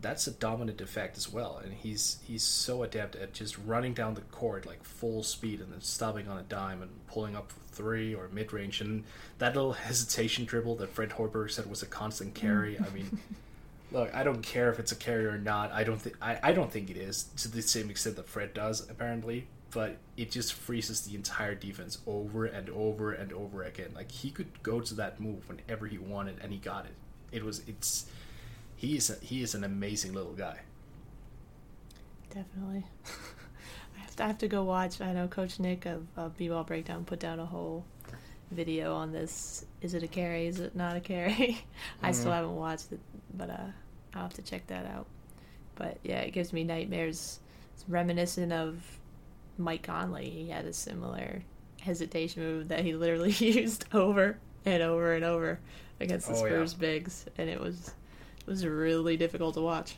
that's 0.01 0.27
a 0.27 0.31
dominant 0.31 0.81
effect 0.81 1.17
as 1.17 1.31
well. 1.31 1.59
And 1.63 1.73
he's 1.73 2.19
he's 2.27 2.43
so 2.43 2.83
adept 2.83 3.15
at 3.15 3.33
just 3.33 3.57
running 3.57 3.93
down 3.93 4.13
the 4.13 4.21
court 4.21 4.65
like 4.65 4.83
full 4.83 5.23
speed 5.23 5.59
and 5.61 5.71
then 5.73 5.81
stopping 5.81 6.27
on 6.27 6.37
a 6.37 6.43
dime 6.43 6.81
and 6.81 6.91
pulling 7.07 7.35
up 7.35 7.51
three 7.81 8.13
or 8.13 8.29
mid 8.31 8.53
range 8.53 8.79
and 8.79 9.03
that 9.39 9.55
little 9.55 9.73
hesitation 9.73 10.45
dribble 10.45 10.75
that 10.75 10.89
Fred 10.89 11.09
Hoiberg 11.09 11.49
said 11.51 11.67
was 11.67 11.81
a 11.81 11.87
constant 11.87 12.33
mm. 12.33 12.37
carry. 12.37 12.79
I 12.79 12.89
mean 12.93 13.19
Look, 13.91 14.13
I 14.15 14.23
don't 14.23 14.41
care 14.41 14.71
if 14.71 14.79
it's 14.79 14.93
a 14.93 14.95
carry 14.95 15.25
or 15.25 15.37
not. 15.37 15.71
I 15.73 15.83
don't 15.83 16.01
think 16.01 16.15
I, 16.21 16.39
I 16.41 16.51
don't 16.53 16.71
think 16.71 16.89
it 16.89 16.97
is 16.97 17.23
to 17.37 17.49
the 17.49 17.61
same 17.61 17.89
extent 17.89 18.15
that 18.15 18.27
Fred 18.27 18.53
does 18.53 18.89
apparently, 18.89 19.47
but 19.71 19.97
it 20.15 20.31
just 20.31 20.53
freezes 20.53 21.01
the 21.01 21.15
entire 21.15 21.55
defense 21.55 21.97
over 22.07 22.45
and 22.45 22.69
over 22.69 23.11
and 23.11 23.33
over 23.33 23.63
again. 23.63 23.89
Like 23.93 24.11
he 24.11 24.29
could 24.29 24.63
go 24.63 24.79
to 24.79 24.93
that 24.95 25.19
move 25.19 25.49
whenever 25.49 25.87
he 25.87 25.97
wanted 25.97 26.37
and 26.41 26.53
he 26.53 26.59
got 26.59 26.85
it. 26.85 26.93
It 27.31 27.43
was 27.43 27.63
it's 27.67 28.05
he 28.77 28.95
is 28.95 29.09
a, 29.09 29.15
he 29.25 29.43
is 29.43 29.55
an 29.55 29.63
amazing 29.63 30.13
little 30.13 30.33
guy. 30.33 30.59
Definitely. 32.29 32.85
I 34.21 34.27
have 34.27 34.37
to, 34.37 34.45
I 34.45 34.47
have 34.47 34.47
to 34.47 34.47
go 34.47 34.63
watch. 34.63 35.01
I 35.01 35.13
know 35.13 35.27
Coach 35.27 35.59
Nick 35.59 35.85
of, 35.85 36.05
of 36.17 36.37
B-Ball 36.37 36.63
Breakdown 36.63 37.05
put 37.05 37.19
down 37.19 37.39
a 37.39 37.45
whole 37.45 37.85
video 38.51 38.93
on 38.95 39.11
this. 39.11 39.65
Is 39.81 39.93
it 39.93 40.03
a 40.03 40.07
carry? 40.07 40.47
Is 40.47 40.59
it 40.59 40.75
not 40.75 40.95
a 40.95 40.99
carry? 40.99 41.65
I 42.03 42.11
still 42.11 42.31
haven't 42.31 42.55
watched 42.55 42.91
it, 42.91 42.99
but 43.33 43.49
uh, 43.49 43.71
I'll 44.13 44.23
have 44.23 44.33
to 44.35 44.41
check 44.41 44.67
that 44.67 44.85
out. 44.85 45.07
But 45.75 45.97
yeah, 46.03 46.19
it 46.19 46.31
gives 46.31 46.53
me 46.53 46.63
nightmares. 46.63 47.39
It's 47.73 47.85
reminiscent 47.87 48.51
of 48.51 48.83
Mike 49.57 49.83
Conley. 49.83 50.29
He 50.29 50.49
had 50.49 50.65
a 50.65 50.73
similar 50.73 51.43
hesitation 51.81 52.43
move 52.43 52.67
that 52.67 52.81
he 52.85 52.93
literally 52.93 53.31
used 53.39 53.85
over 53.93 54.37
and 54.65 54.83
over 54.83 55.13
and 55.13 55.25
over 55.25 55.59
against 55.99 56.27
the 56.27 56.33
Oh, 56.33 56.45
yeah. 56.45 56.51
Spurs 56.51 56.73
bigs, 56.73 57.25
and 57.37 57.49
it 57.49 57.59
was 57.59 57.93
it 58.39 58.47
was 58.47 58.65
really 58.65 59.17
difficult 59.17 59.55
to 59.55 59.61
watch. 59.61 59.95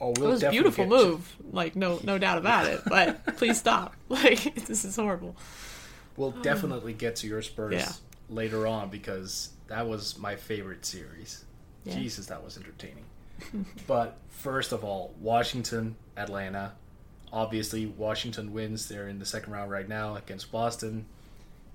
Oh, 0.00 0.12
It 0.12 0.18
we'll 0.18 0.30
was 0.30 0.42
a 0.42 0.50
beautiful 0.50 0.84
to- 0.84 0.90
move, 0.90 1.36
like 1.52 1.76
no 1.76 2.00
no 2.02 2.16
doubt 2.18 2.38
about 2.38 2.66
it. 2.66 2.80
But 2.86 3.24
please 3.36 3.58
stop. 3.58 3.94
Like 4.08 4.54
this 4.66 4.84
is 4.84 4.96
horrible. 4.96 5.36
We'll 6.16 6.32
definitely 6.32 6.92
get 6.94 7.16
to 7.16 7.26
your 7.26 7.42
Spurs 7.42 7.74
Yeah. 7.74 7.92
later 8.28 8.66
on 8.66 8.88
because 8.90 9.50
that 9.68 9.86
was 9.88 10.18
my 10.18 10.36
favorite 10.36 10.84
series. 10.84 11.44
Yeah. 11.84 11.94
Jesus, 11.94 12.26
that 12.26 12.42
was 12.44 12.56
entertaining. 12.58 13.04
but 13.86 14.18
first 14.28 14.72
of 14.72 14.84
all, 14.84 15.14
Washington, 15.20 15.96
Atlanta. 16.16 16.72
Obviously, 17.32 17.86
Washington 17.86 18.52
wins. 18.52 18.88
They're 18.88 19.08
in 19.08 19.18
the 19.20 19.24
second 19.24 19.52
round 19.52 19.70
right 19.70 19.88
now 19.88 20.16
against 20.16 20.50
Boston. 20.50 21.06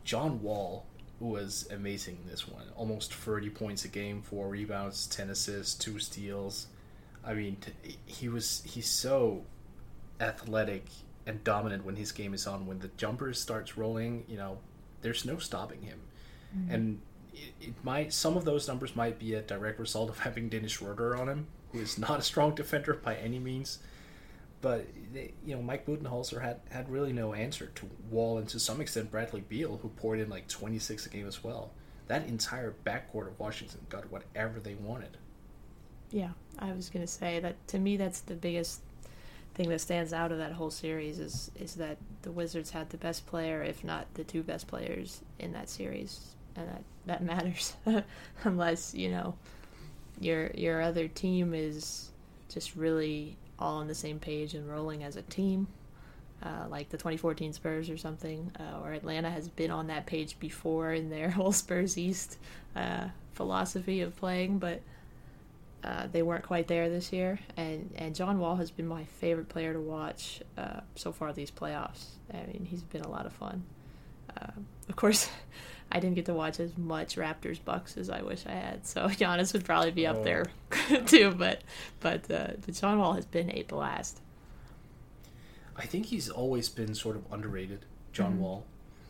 John 0.04 0.42
Wall 0.42 0.86
was 1.20 1.68
amazing 1.72 2.18
in 2.24 2.30
this 2.30 2.48
one. 2.48 2.66
Almost 2.76 3.14
30 3.14 3.50
points 3.52 3.86
a 3.86 3.88
game, 3.88 4.22
four 4.22 4.50
rebounds, 4.50 5.08
10 5.08 5.30
assists, 5.30 5.74
two 5.74 5.98
steals. 6.00 6.68
I 7.26 7.34
mean, 7.34 7.58
t- 7.58 7.98
he 8.06 8.30
was 8.30 8.62
he's 8.66 8.88
so 8.88 9.44
athletic 10.20 10.86
and 11.26 11.44
dominant 11.44 11.86
when 11.86 11.96
his 11.96 12.12
game 12.12 12.34
is 12.34 12.46
on. 12.48 12.68
When 12.68 12.80
the 12.80 12.90
jumper 12.98 13.34
starts 13.34 13.78
rolling, 13.78 14.26
you 14.28 14.38
know, 14.38 14.60
there's 15.02 15.26
no 15.26 15.38
stopping 15.38 15.82
him. 15.82 16.00
Mm-hmm. 16.56 16.74
And 16.74 17.02
it, 17.34 17.54
it 17.62 17.74
might 17.84 18.14
some 18.14 18.38
of 18.38 18.46
those 18.46 18.68
numbers 18.68 18.96
might 18.96 19.20
be 19.20 19.34
a 19.34 19.42
direct 19.42 19.80
result 19.80 20.10
of 20.10 20.20
having 20.28 20.50
Dennis 20.50 20.74
Schroeder 20.74 21.16
on 21.16 21.28
him, 21.28 21.48
who 21.72 21.80
is 21.80 21.98
not 21.98 22.20
a 22.20 22.24
strong 22.24 22.56
defender 22.56 22.94
by 22.94 23.16
any 23.16 23.40
means. 23.40 23.80
But 24.62 24.88
they, 25.14 25.34
you 25.46 25.56
know, 25.56 25.62
Mike 25.62 25.86
Budenholzer 25.86 26.42
had 26.42 26.60
had 26.70 26.90
really 26.90 27.14
no 27.14 27.34
answer 27.34 27.72
to 27.76 27.90
Wall 28.10 28.38
and 28.38 28.48
to 28.50 28.60
some 28.60 28.82
extent 28.82 29.12
Bradley 29.12 29.42
Beal, 29.42 29.80
who 29.82 29.90
poured 29.90 30.20
in 30.20 30.30
like 30.30 30.48
26 30.48 31.06
a 31.06 31.10
game 31.10 31.28
as 31.28 31.44
well. 31.44 31.72
That 32.08 32.28
entire 32.28 32.74
backcourt 32.86 33.28
of 33.28 33.40
Washington 33.40 33.82
got 33.90 34.12
whatever 34.12 34.60
they 34.60 34.76
wanted. 34.76 35.18
Yeah, 36.16 36.30
I 36.60 36.72
was 36.72 36.90
gonna 36.90 37.08
say 37.08 37.42
that 37.42 37.68
to 37.68 37.78
me 37.78 37.98
that's 37.98 38.22
the 38.22 38.36
biggest 38.36 38.80
thing 39.54 39.68
that 39.68 39.82
stands 39.82 40.14
out 40.14 40.32
of 40.32 40.38
that 40.38 40.54
whole 40.54 40.72
series 40.72 41.20
is 41.20 41.52
is 41.60 41.76
that 41.76 41.98
the 42.22 42.32
Wizards 42.32 42.72
had 42.72 42.90
the 42.90 42.98
best 42.98 43.28
player, 43.28 43.62
if 43.62 43.84
not 43.84 44.06
the 44.14 44.24
two 44.24 44.42
best 44.42 44.66
players 44.66 45.20
in 45.40 45.52
that 45.52 45.68
series, 45.68 46.36
and 46.56 46.70
that 46.70 46.84
that 47.06 47.22
matters. 47.34 47.76
Unless 48.46 48.94
you 48.94 49.10
know 49.10 49.36
your 50.22 50.52
your 50.56 50.82
other 50.82 51.10
team 51.10 51.54
is 51.54 52.12
just 52.48 52.78
really 52.78 53.36
all 53.60 53.80
on 53.80 53.88
the 53.88 53.96
same 53.96 54.18
page 54.18 54.54
and 54.54 54.70
rolling 54.70 55.04
as 55.04 55.18
a 55.18 55.22
team. 55.24 55.68
Uh, 56.42 56.66
like 56.70 56.88
the 56.90 56.98
2014 56.98 57.52
Spurs 57.52 57.90
or 57.90 57.98
something, 57.98 58.52
uh, 58.58 58.80
or 58.82 58.94
Atlanta 58.94 59.30
has 59.30 59.50
been 59.50 59.72
on 59.72 59.88
that 59.88 60.06
page 60.06 60.40
before 60.40 60.94
in 60.94 61.10
their 61.10 61.30
whole 61.32 61.52
Spurs 61.52 61.98
East 61.98 62.38
uh, 62.74 63.10
philosophy 63.34 64.00
of 64.00 64.16
playing, 64.16 64.60
but 64.60 64.82
uh, 65.84 66.08
they 66.12 66.22
weren't 66.24 66.44
quite 66.44 66.68
there 66.68 66.90
this 66.90 67.12
year. 67.14 67.40
And, 67.58 67.92
and 67.98 68.16
John 68.16 68.40
Wall 68.40 68.56
has 68.56 68.72
been 68.72 68.88
my 68.88 69.04
favorite 69.06 69.50
player 69.50 69.74
to 69.74 69.80
watch 69.80 70.42
uh, 70.58 70.80
so 70.96 71.12
far 71.12 71.32
these 71.34 71.52
playoffs. 71.52 72.06
I 72.34 72.38
mean, 72.48 72.66
he's 72.70 72.82
been 72.84 73.02
a 73.04 73.10
lot 73.10 73.26
of 73.26 73.34
fun. 73.34 73.64
Uh, 74.36 74.52
of 74.90 74.96
course, 74.96 75.30
I 75.92 76.00
didn't 76.00 76.16
get 76.16 76.26
to 76.26 76.34
watch 76.34 76.60
as 76.60 76.76
much 76.78 77.16
Raptors 77.18 77.60
Bucks 77.64 77.96
as 77.98 78.10
I 78.10 78.22
wish 78.24 78.46
I 78.48 78.52
had, 78.54 78.86
so 78.88 79.02
Giannis 79.08 79.54
would 79.54 79.64
probably 79.66 79.92
be 79.92 80.08
up 80.08 80.18
Oh. 80.18 80.24
there 80.24 80.46
too. 81.06 81.32
But 81.32 81.62
but 82.00 82.30
uh, 82.32 82.48
but 82.66 82.74
John 82.74 82.98
Wall 82.98 83.14
has 83.14 83.26
been 83.26 83.52
a 83.52 83.62
blast. 83.64 84.20
I 85.78 85.86
think 85.86 86.08
he's 86.08 86.30
always 86.30 86.70
been 86.70 86.96
sort 86.96 87.16
of 87.16 87.24
underrated, 87.32 87.86
John 88.14 88.40
Wall. 88.40 88.66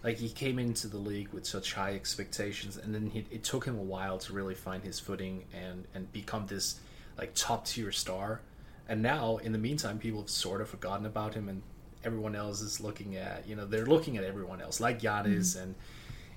Like 0.06 0.18
he 0.18 0.30
came 0.30 0.60
into 0.60 0.88
the 0.88 1.00
league 1.00 1.30
with 1.30 1.48
such 1.48 1.74
high 1.74 1.96
expectations, 1.96 2.78
and 2.78 2.94
then 2.94 3.08
he, 3.08 3.26
it 3.32 3.44
took 3.44 3.66
him 3.66 3.76
a 3.76 3.82
while 3.82 4.20
to 4.20 4.34
really 4.34 4.54
find 4.54 4.84
his 4.84 5.00
footing 5.00 5.46
and 5.52 5.88
and 5.96 6.14
become 6.14 6.46
this 6.46 6.80
like 7.18 7.34
top 7.34 7.66
tier 7.66 7.92
star. 7.92 8.42
And 8.88 9.02
now, 9.02 9.38
in 9.38 9.52
the 9.52 9.58
meantime, 9.58 9.98
people 9.98 10.22
have 10.22 10.30
sort 10.30 10.62
of 10.62 10.70
forgotten 10.70 11.08
about 11.08 11.34
him, 11.34 11.50
and 11.50 11.64
everyone 12.04 12.36
else 12.36 12.62
is 12.62 12.80
looking 12.80 13.16
at. 13.16 13.48
You 13.48 13.56
know, 13.56 13.66
they're 13.66 13.88
looking 13.88 14.16
at 14.16 14.24
everyone 14.24 14.62
else, 14.62 14.80
like 14.80 15.02
Giannis 15.02 15.56
mm-hmm. 15.56 15.64
and 15.64 15.76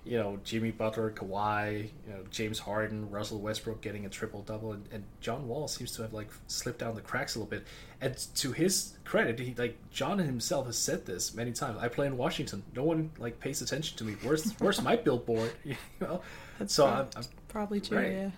you 0.09 0.17
know 0.17 0.39
Jimmy 0.43 0.71
Butler, 0.71 1.11
Kawhi, 1.11 1.91
you 2.07 2.13
know 2.13 2.25
James 2.31 2.59
Harden, 2.59 3.11
Russell 3.11 3.41
Westbrook 3.41 3.83
getting 3.83 4.07
a 4.07 4.09
triple 4.09 4.43
double, 4.43 4.73
and, 4.73 4.89
and 4.91 5.05
John 5.21 5.47
Wall 5.47 5.69
seems 5.69 5.93
to 5.93 6.03
have 6.03 6.13
like 6.15 6.31
slipped 6.47 6.79
down 6.79 6.95
the 6.95 7.01
cracks 7.03 7.35
a 7.35 7.39
little 7.39 7.51
bit. 7.51 7.67
And 8.01 8.17
to 8.37 8.53
his 8.53 8.95
credit, 9.05 9.39
he 9.39 9.55
like 9.57 9.77
John 9.91 10.19
himself 10.19 10.67
has 10.67 10.79
said 10.79 11.05
this 11.05 11.35
many 11.35 11.53
times. 11.53 11.79
I 11.81 11.89
play 11.89 12.07
in 12.07 12.17
Washington. 12.17 12.63
No 12.75 12.85
one 12.85 13.11
like 13.19 13.39
pays 13.39 13.61
attention 13.61 13.99
to 13.99 14.05
me. 14.05 14.15
Where's 14.23 14.53
where's 14.59 14.81
my 14.83 14.97
billboard? 14.97 15.53
You 15.65 15.77
know. 16.01 16.23
That's 16.59 16.75
so 16.75 16.87
prob- 16.87 17.13
I'm, 17.15 17.23
I'm 17.23 17.29
probably 17.49 17.81
true. 17.81 17.99
right. 17.99 18.13
Yeah. 18.13 18.31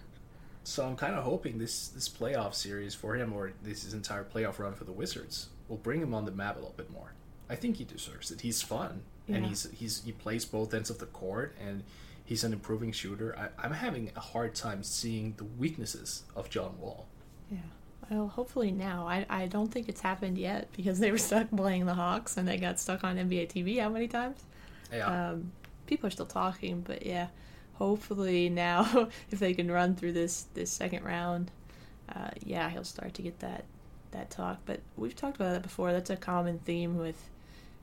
so 0.64 0.84
I'm 0.86 0.96
kind 0.96 1.14
of 1.14 1.24
hoping 1.24 1.58
this 1.58 1.88
this 1.88 2.08
playoff 2.08 2.54
series 2.54 2.94
for 2.94 3.14
him, 3.14 3.32
or 3.32 3.52
this 3.62 3.92
entire 3.92 4.24
playoff 4.24 4.58
run 4.58 4.74
for 4.74 4.84
the 4.84 4.92
Wizards, 4.92 5.48
will 5.68 5.76
bring 5.78 6.00
him 6.02 6.14
on 6.14 6.24
the 6.24 6.32
map 6.32 6.56
a 6.56 6.58
little 6.58 6.74
bit 6.76 6.90
more. 6.90 7.12
I 7.48 7.54
think 7.56 7.76
he 7.76 7.84
deserves 7.84 8.30
it. 8.30 8.40
He's 8.42 8.60
fun, 8.62 9.02
and 9.28 9.46
he's 9.46 9.68
he's 9.70 10.02
he 10.04 10.12
plays 10.12 10.44
both 10.44 10.74
ends 10.74 10.90
of 10.90 10.98
the 10.98 11.06
court, 11.06 11.56
and 11.64 11.84
he's 12.24 12.44
an 12.44 12.52
improving 12.52 12.92
shooter. 12.92 13.36
I, 13.38 13.64
I'm 13.64 13.72
having 13.72 14.10
a 14.16 14.20
hard 14.20 14.54
time 14.54 14.82
seeing 14.82 15.34
the 15.36 15.44
weaknesses 15.44 16.24
of 16.34 16.50
John 16.50 16.78
Wall. 16.80 17.06
Yeah. 17.50 17.58
Well, 18.10 18.28
hopefully 18.28 18.72
now. 18.72 19.06
I, 19.06 19.24
I 19.30 19.46
don't 19.46 19.68
think 19.70 19.88
it's 19.88 20.00
happened 20.00 20.36
yet 20.36 20.68
because 20.76 20.98
they 20.98 21.10
were 21.12 21.18
stuck 21.28 21.48
playing 21.50 21.86
the 21.86 21.94
Hawks 21.94 22.36
and 22.36 22.46
they 22.48 22.56
got 22.56 22.80
stuck 22.80 23.04
on 23.04 23.16
NBA 23.16 23.52
TV 23.52 23.80
how 23.80 23.88
many 23.88 24.08
times? 24.08 24.42
Yeah, 24.92 25.30
Um, 25.30 25.52
people 25.86 26.08
are 26.08 26.10
still 26.10 26.26
talking, 26.26 26.80
but 26.80 27.06
yeah, 27.06 27.28
hopefully 27.74 28.48
now 28.48 29.08
if 29.30 29.38
they 29.38 29.54
can 29.54 29.70
run 29.70 29.94
through 29.94 30.12
this 30.12 30.46
this 30.54 30.70
second 30.70 31.04
round, 31.04 31.50
uh, 32.14 32.30
yeah, 32.44 32.68
he'll 32.70 32.84
start 32.84 33.14
to 33.14 33.22
get 33.22 33.38
that 33.40 33.64
that 34.10 34.30
talk. 34.30 34.58
But 34.66 34.80
we've 34.96 35.14
talked 35.14 35.36
about 35.36 35.52
that 35.52 35.62
before. 35.62 35.92
That's 35.92 36.10
a 36.10 36.16
common 36.16 36.58
theme 36.60 36.96
with 36.98 37.28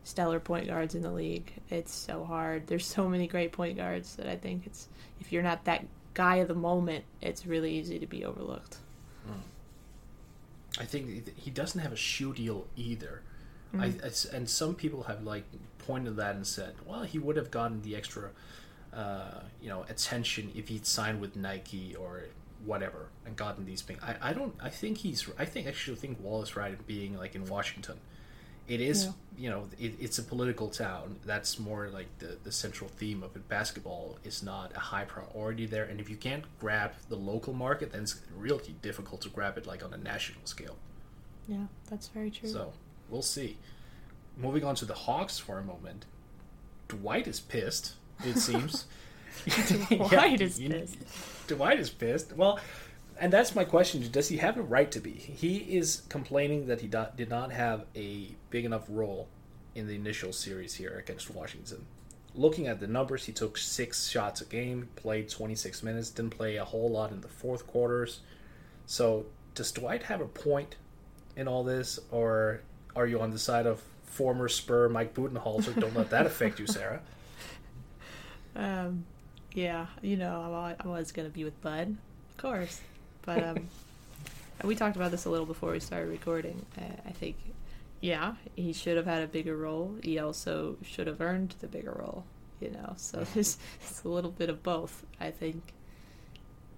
stellar 0.08 0.40
point 0.40 0.68
guards 0.68 0.96
in 0.96 1.02
the 1.02 1.12
league. 1.12 1.52
It's 1.70 1.94
so 1.94 2.24
hard. 2.24 2.68
There's 2.68 2.86
so 2.86 3.08
many 3.08 3.28
great 3.28 3.52
point 3.52 3.78
guards 3.78 4.16
that 4.16 4.28
I 4.28 4.36
think 4.36 4.66
it's 4.66 4.88
if 5.20 5.32
you're 5.32 5.44
not 5.44 5.66
that 5.66 5.86
guy 6.14 6.38
of 6.38 6.48
the 6.48 6.56
moment, 6.56 7.06
it's 7.22 7.46
really 7.46 7.74
easy 7.78 8.00
to 8.00 8.08
be 8.08 8.26
overlooked. 8.26 8.78
I 10.80 10.86
think 10.86 11.36
he 11.38 11.50
doesn't 11.50 11.82
have 11.82 11.92
a 11.92 11.98
shoe 11.98 12.34
deal 12.34 12.68
either. 12.76 13.22
I, 13.78 13.94
it's, 14.04 14.26
and 14.26 14.50
some 14.50 14.76
people 14.76 15.04
have 15.04 15.24
like 15.24 15.44
pointed 15.80 16.16
that 16.16 16.36
and 16.36 16.48
said, 16.48 16.76
well, 16.86 17.04
he 17.04 17.20
would 17.20 17.36
have 17.36 17.52
gotten 17.52 17.82
the 17.82 17.96
extra, 17.96 18.30
uh, 18.94 19.42
you 19.62 19.70
know, 19.70 19.86
attention 19.90 20.52
if 20.56 20.70
he'd 20.70 20.86
signed 20.86 21.22
with 21.22 21.36
Nike 21.36 21.96
or 21.96 22.24
whatever 22.66 23.10
and 23.26 23.36
gotten 23.36 23.66
these 23.66 23.82
things. 23.82 24.00
I, 24.02 24.16
I 24.22 24.34
don't. 24.34 24.56
I 24.60 24.70
think 24.70 25.00
he's. 25.00 25.30
I 25.38 25.46
think 25.46 25.68
I 25.68 25.70
actually 25.70 25.98
think 25.98 26.20
Wall 26.22 26.42
is 26.42 26.56
right 26.56 26.72
in 26.72 26.80
being 26.88 27.18
like 27.18 27.36
in 27.36 27.46
Washington. 27.46 28.00
It 28.68 28.82
is, 28.82 29.06
Yeah. 29.06 29.12
you 29.38 29.50
know, 29.50 29.68
it, 29.80 29.94
it's 30.00 30.18
a 30.20 30.24
political 30.24 30.68
town. 30.70 31.16
That's 31.26 31.58
more 31.58 31.88
like 31.90 32.08
the 32.20 32.38
the 32.44 32.52
central 32.52 32.90
theme 32.90 33.24
of 33.24 33.36
it. 33.36 33.48
Basketball 33.48 34.18
is 34.24 34.44
not 34.44 34.76
a 34.76 34.80
high 34.80 35.06
priority 35.06 35.66
there, 35.66 35.86
and 35.86 36.00
if 36.02 36.10
you 36.10 36.18
can't 36.18 36.44
grab 36.60 36.92
the 37.10 37.16
local 37.16 37.54
market, 37.54 37.92
then 37.94 38.04
it's 38.04 38.20
really 38.36 38.76
difficult 38.82 39.22
to 39.22 39.30
grab 39.30 39.58
it 39.58 39.66
like 39.66 39.84
on 39.86 39.94
a 39.94 39.98
national 39.98 40.42
scale. 40.46 40.76
Yeah, 41.48 41.68
that's 41.90 42.10
very 42.10 42.30
true. 42.30 42.50
So 42.50 42.74
we'll 43.10 43.22
see. 43.22 43.58
Moving 44.38 44.64
on 44.66 44.76
to 44.76 44.86
the 44.86 44.94
Hawks 44.94 45.40
for 45.40 45.60
a 45.60 45.64
moment. 45.64 46.06
Dwight 46.90 47.28
is 47.28 47.40
pissed. 47.40 47.94
It 48.26 48.38
seems. 48.38 48.86
Dwight 49.90 50.42
is 50.42 50.60
you- 50.60 50.70
pissed. 50.70 50.98
Dwight 51.48 51.80
is 51.80 51.90
pissed. 51.90 52.36
Well, 52.36 52.60
and 53.20 53.32
that's 53.32 53.56
my 53.56 53.64
question: 53.64 54.10
Does 54.12 54.30
he 54.30 54.38
have 54.38 54.58
a 54.58 54.62
right 54.62 54.92
to 54.92 55.00
be? 55.00 55.12
He 55.12 55.58
is 55.78 56.04
complaining 56.10 56.68
that 56.68 56.82
he 56.82 56.88
do- 56.88 57.08
did 57.16 57.30
not 57.30 57.52
have 57.52 57.86
a 57.96 58.36
big 58.50 58.66
enough 58.66 58.86
role 58.90 59.28
in 59.76 59.88
the 59.88 59.96
initial 59.96 60.34
series 60.34 60.76
here 60.76 60.98
against 60.98 61.30
Washington. 61.30 61.86
Looking 62.34 62.68
at 62.68 62.80
the 62.80 62.88
numbers, 62.88 63.26
he 63.26 63.32
took 63.32 63.58
six 63.58 64.10
shots 64.10 64.42
a 64.42 64.46
game, 64.46 64.90
played 64.96 65.30
26 65.30 65.82
minutes, 65.82 66.10
didn't 66.10 66.38
play 66.38 66.58
a 66.58 66.66
whole 66.66 66.90
lot 66.90 67.12
in 67.12 67.22
the 67.22 67.28
fourth 67.28 67.66
quarters. 67.66 68.22
So, 68.86 69.26
does 69.56 69.72
Dwight 69.72 70.04
have 70.04 70.22
a 70.22 70.28
point 70.28 70.76
in 71.36 71.48
all 71.48 71.64
this, 71.64 72.00
or 72.12 72.62
are 72.96 73.08
you 73.08 73.22
on 73.22 73.32
the 73.32 73.40
side 73.40 73.66
of 73.66 73.82
former 74.04 74.48
Spur 74.48 74.90
Mike 74.90 75.14
Budenholzer? 75.14 75.80
Don't 75.80 75.96
let 75.96 76.10
that 76.12 76.26
affect 76.26 76.60
you, 76.60 76.68
Sarah. 76.68 77.02
Um, 78.56 79.06
yeah, 79.54 79.86
you 80.02 80.18
know, 80.18 80.42
I'm 80.42 80.76
always, 80.84 81.12
going 81.12 81.28
to 81.28 81.32
be 81.32 81.44
with 81.44 81.62
Bud, 81.62 81.96
of 82.32 82.38
course. 82.38 82.82
But 83.28 83.44
um, 83.44 83.68
we 84.64 84.74
talked 84.74 84.96
about 84.96 85.12
this 85.12 85.26
a 85.26 85.30
little 85.30 85.46
before 85.46 85.74
we 85.74 85.82
started 85.82 86.08
recording. 86.08 86.66
Uh, 86.78 86.96
I 87.06 87.12
think, 87.12 87.36
yeah, 88.00 88.36
he 88.56 88.72
should 88.72 88.96
have 88.96 89.06
had 89.06 89.22
a 89.22 89.28
bigger 89.28 89.58
role. 89.58 89.96
He 90.02 90.18
also 90.18 90.78
should 90.82 91.08
have 91.08 91.20
earned 91.20 91.56
the 91.60 91.68
bigger 91.68 91.92
role, 91.92 92.24
you 92.62 92.72
know. 92.72 92.94
So 92.96 93.26
it's, 93.36 93.58
it's 93.82 94.04
a 94.06 94.08
little 94.08 94.32
bit 94.32 94.50
of 94.50 94.64
both. 94.64 95.04
I 95.20 95.32
think 95.32 95.62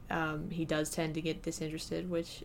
um, 0.09 0.49
he 0.49 0.65
does 0.65 0.89
tend 0.89 1.13
to 1.13 1.21
get 1.21 1.43
disinterested, 1.43 2.09
which, 2.09 2.43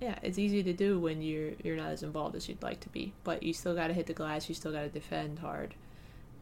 yeah, 0.00 0.18
it's 0.22 0.38
easy 0.38 0.62
to 0.62 0.72
do 0.72 0.98
when 0.98 1.20
you're 1.20 1.52
you're 1.62 1.76
not 1.76 1.90
as 1.90 2.02
involved 2.02 2.34
as 2.34 2.48
you'd 2.48 2.62
like 2.62 2.80
to 2.80 2.88
be. 2.88 3.12
But 3.22 3.42
you 3.42 3.52
still 3.52 3.74
got 3.74 3.88
to 3.88 3.92
hit 3.92 4.06
the 4.06 4.14
glass. 4.14 4.48
You 4.48 4.54
still 4.54 4.72
got 4.72 4.82
to 4.82 4.88
defend 4.88 5.40
hard. 5.40 5.74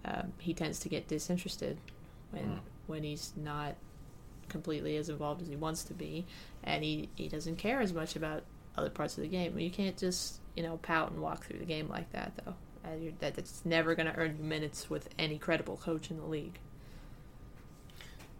Um, 0.04 0.32
he 0.38 0.54
tends 0.54 0.78
to 0.78 0.88
get 0.88 1.08
disinterested 1.08 1.76
when 2.30 2.60
when 2.86 3.02
he's 3.02 3.32
not 3.36 3.74
completely 4.50 4.96
as 4.96 5.08
involved 5.08 5.40
as 5.40 5.48
he 5.48 5.56
wants 5.56 5.84
to 5.84 5.94
be, 5.94 6.26
and 6.64 6.84
he 6.84 7.08
he 7.14 7.28
doesn't 7.28 7.56
care 7.56 7.80
as 7.80 7.92
much 7.94 8.16
about 8.16 8.42
other 8.76 8.90
parts 8.90 9.16
of 9.16 9.22
the 9.22 9.28
game. 9.28 9.58
You 9.58 9.70
can't 9.70 9.96
just 9.96 10.40
you 10.56 10.62
know 10.62 10.76
pout 10.78 11.10
and 11.10 11.20
walk 11.20 11.44
through 11.44 11.58
the 11.58 11.64
game 11.64 11.88
like 11.88 12.10
that 12.12 12.32
though. 12.44 12.54
That 13.20 13.34
that's 13.34 13.64
never 13.64 13.94
going 13.94 14.06
to 14.06 14.16
earn 14.16 14.36
you 14.36 14.44
minutes 14.44 14.90
with 14.90 15.08
any 15.18 15.38
credible 15.38 15.76
coach 15.76 16.10
in 16.10 16.18
the 16.18 16.26
league. 16.26 16.58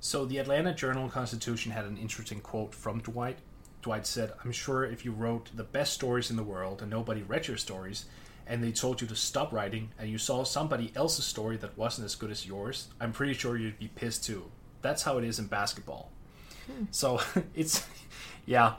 So 0.01 0.25
the 0.25 0.39
Atlanta 0.39 0.75
Journal 0.75 1.09
Constitution 1.09 1.73
had 1.73 1.85
an 1.85 1.99
interesting 1.99 2.41
quote 2.41 2.75
from 2.75 3.01
Dwight. 3.01 3.39
Dwight 3.83 4.07
said, 4.07 4.33
"I'm 4.45 4.53
sure 4.53 4.85
if 4.85 5.05
you 5.05 5.13
wrote 5.13 5.51
the 5.55 5.65
best 5.65 5.93
stories 5.95 6.31
in 6.31 6.37
the 6.37 6.43
world 6.43 6.83
and 6.83 6.91
nobody 6.91 7.23
read 7.23 7.49
your 7.49 7.57
stories, 7.59 8.07
and 8.47 8.65
they 8.65 8.73
told 8.73 9.01
you 9.01 9.07
to 9.07 9.15
stop 9.17 9.53
writing, 9.53 9.91
and 9.99 10.11
you 10.11 10.19
saw 10.19 10.43
somebody 10.43 10.91
else's 10.97 11.25
story 11.25 11.57
that 11.59 11.79
wasn't 11.79 12.07
as 12.07 12.15
good 12.15 12.31
as 12.31 12.47
yours, 12.47 12.89
I'm 13.01 13.13
pretty 13.13 13.35
sure 13.35 13.57
you'd 13.57 13.79
be 13.79 13.89
pissed 13.89 14.25
too. 14.25 14.51
That's 14.83 15.03
how 15.03 15.19
it 15.19 15.25
is 15.25 15.39
in 15.39 15.47
basketball." 15.47 16.11
Hmm. 16.67 16.85
So 16.91 17.21
it's, 17.55 17.87
yeah, 18.47 18.75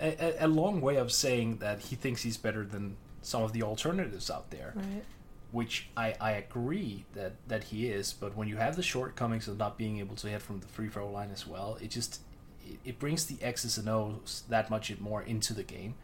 a, 0.00 0.44
a- 0.44 0.48
long 0.48 0.80
way 0.80 0.96
of 0.96 1.10
saying 1.12 1.58
that 1.58 1.80
he 1.80 1.96
thinks 1.96 2.22
he's 2.22 2.36
better 2.36 2.64
than 2.64 2.96
some 3.22 3.42
of 3.42 3.52
the 3.52 3.62
alternatives 3.62 4.30
out 4.30 4.50
there 4.50 4.72
Right. 4.76 5.02
which 5.50 5.88
I, 5.96 6.14
I 6.20 6.30
agree 6.32 7.04
that, 7.14 7.32
that 7.48 7.64
he 7.64 7.88
is, 7.88 8.12
but 8.12 8.36
when 8.36 8.46
you 8.46 8.56
have 8.56 8.76
the 8.76 8.82
shortcomings 8.82 9.48
of 9.48 9.58
not 9.58 9.76
being 9.76 9.98
able 9.98 10.14
to 10.16 10.28
hit 10.28 10.42
from 10.42 10.60
the 10.60 10.66
free 10.68 10.88
throw 10.88 11.10
line 11.10 11.30
as 11.32 11.46
well, 11.46 11.76
it 11.80 11.90
just 11.90 12.20
it, 12.64 12.78
it 12.84 12.98
brings 12.98 13.26
the 13.26 13.36
X's 13.42 13.78
and 13.78 13.88
O's 13.88 14.44
that 14.48 14.70
much 14.70 14.96
more 15.00 15.22
into 15.22 15.54
the 15.54 15.62
game. 15.64 15.94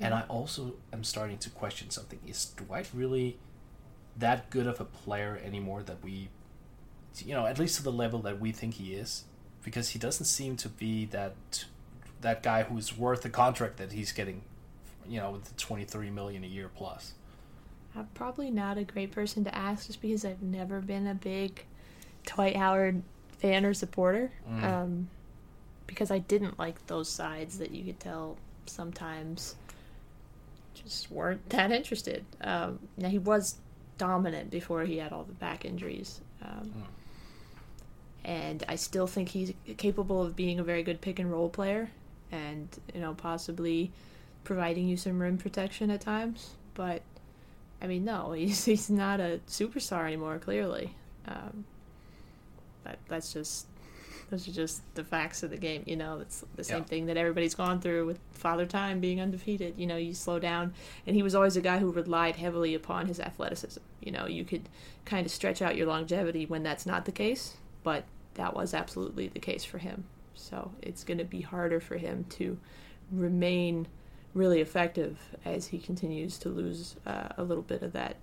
And 0.00 0.12
I 0.12 0.22
also 0.22 0.74
am 0.92 1.04
starting 1.04 1.38
to 1.38 1.50
question 1.50 1.88
something: 1.90 2.18
Is 2.26 2.46
Dwight 2.56 2.88
really 2.94 3.38
that 4.16 4.50
good 4.50 4.66
of 4.66 4.80
a 4.80 4.84
player 4.84 5.40
anymore 5.44 5.82
that 5.84 6.02
we, 6.02 6.28
you 7.18 7.34
know, 7.34 7.46
at 7.46 7.58
least 7.58 7.76
to 7.76 7.82
the 7.82 7.92
level 7.92 8.20
that 8.20 8.40
we 8.40 8.52
think 8.52 8.74
he 8.74 8.94
is? 8.94 9.24
Because 9.64 9.90
he 9.90 9.98
doesn't 9.98 10.26
seem 10.26 10.56
to 10.58 10.68
be 10.68 11.06
that 11.06 11.64
that 12.20 12.42
guy 12.42 12.62
who's 12.62 12.96
worth 12.96 13.22
the 13.22 13.30
contract 13.30 13.76
that 13.76 13.92
he's 13.92 14.12
getting, 14.12 14.42
you 15.08 15.20
know, 15.20 15.30
with 15.30 15.44
the 15.44 15.54
twenty 15.54 15.84
three 15.84 16.10
million 16.10 16.44
a 16.44 16.48
year 16.48 16.70
plus. 16.74 17.14
I'm 17.96 18.08
probably 18.14 18.50
not 18.50 18.76
a 18.76 18.84
great 18.84 19.12
person 19.12 19.44
to 19.44 19.54
ask 19.54 19.86
just 19.86 20.00
because 20.00 20.24
I've 20.24 20.42
never 20.42 20.80
been 20.80 21.06
a 21.06 21.14
big 21.14 21.64
Dwight 22.26 22.56
Howard 22.56 23.02
fan 23.38 23.64
or 23.64 23.72
supporter. 23.74 24.32
Um, 24.64 25.08
because 25.86 26.10
I 26.10 26.18
didn't 26.18 26.58
like 26.58 26.86
those 26.86 27.08
sides 27.08 27.58
that 27.58 27.70
you 27.70 27.84
could 27.84 28.00
tell 28.00 28.36
sometimes 28.66 29.54
just 30.74 31.10
weren't 31.10 31.48
that 31.50 31.70
interested. 31.70 32.24
Um, 32.40 32.80
now, 32.96 33.08
he 33.08 33.18
was 33.18 33.56
dominant 33.98 34.50
before 34.50 34.84
he 34.84 34.96
had 34.96 35.12
all 35.12 35.24
the 35.24 35.34
back 35.34 35.64
injuries. 35.64 36.20
Um, 36.42 36.72
And 38.24 38.64
I 38.68 38.76
still 38.76 39.06
think 39.06 39.28
he's 39.30 39.52
capable 39.76 40.22
of 40.22 40.34
being 40.34 40.58
a 40.58 40.64
very 40.64 40.82
good 40.82 41.00
pick 41.00 41.18
and 41.18 41.30
roll 41.30 41.48
player 41.50 41.90
and, 42.32 42.68
you 42.94 43.00
know, 43.00 43.12
possibly 43.14 43.90
providing 44.44 44.88
you 44.88 44.96
some 44.96 45.20
rim 45.20 45.36
protection 45.38 45.90
at 45.90 46.00
times. 46.00 46.50
But 46.74 47.02
I 47.82 47.86
mean, 47.86 48.04
no, 48.04 48.32
he's 48.36 48.64
he's 48.64 48.88
not 48.88 49.20
a 49.20 49.40
superstar 49.48 50.06
anymore. 50.06 50.38
Clearly, 50.38 50.94
um, 51.28 51.64
that 52.84 52.98
that's 53.08 53.32
just 53.32 53.66
those 54.30 54.48
are 54.48 54.52
just 54.52 54.80
the 54.94 55.04
facts 55.04 55.42
of 55.42 55.50
the 55.50 55.56
game. 55.58 55.82
You 55.86 55.96
know, 55.96 56.18
it's 56.20 56.42
the 56.56 56.64
same 56.64 56.78
Yeah. 56.78 56.84
thing 56.84 57.06
that 57.06 57.18
everybody's 57.18 57.54
gone 57.54 57.78
through 57.80 58.06
with 58.06 58.18
Father 58.32 58.64
Time 58.64 59.00
being 59.00 59.20
undefeated. 59.20 59.74
You 59.76 59.86
know, 59.86 59.96
you 59.98 60.14
slow 60.14 60.38
down, 60.38 60.72
and 61.06 61.14
he 61.14 61.22
was 61.22 61.34
always 61.34 61.56
a 61.58 61.60
guy 61.60 61.78
who 61.78 61.92
relied 61.92 62.36
heavily 62.36 62.74
upon 62.74 63.06
his 63.06 63.20
athleticism. 63.20 63.80
You 64.00 64.12
know, 64.12 64.26
you 64.26 64.44
could 64.44 64.68
kind 65.04 65.26
of 65.26 65.30
stretch 65.30 65.60
out 65.60 65.76
your 65.76 65.86
longevity 65.86 66.46
when 66.46 66.62
that's 66.62 66.86
not 66.86 67.04
the 67.04 67.12
case, 67.12 67.58
but 67.84 68.04
that 68.34 68.54
was 68.54 68.74
absolutely 68.74 69.28
the 69.28 69.38
case 69.38 69.64
for 69.64 69.78
him. 69.78 70.04
So 70.34 70.72
it's 70.82 71.04
going 71.04 71.18
to 71.18 71.24
be 71.24 71.40
harder 71.42 71.78
for 71.78 71.96
him 71.96 72.24
to 72.30 72.58
remain 73.12 73.86
really 74.34 74.60
effective 74.60 75.18
as 75.44 75.68
he 75.68 75.78
continues 75.78 76.38
to 76.38 76.48
lose 76.48 76.96
uh, 77.06 77.28
a 77.38 77.44
little 77.44 77.62
bit 77.62 77.82
of 77.82 77.92
that 77.92 78.16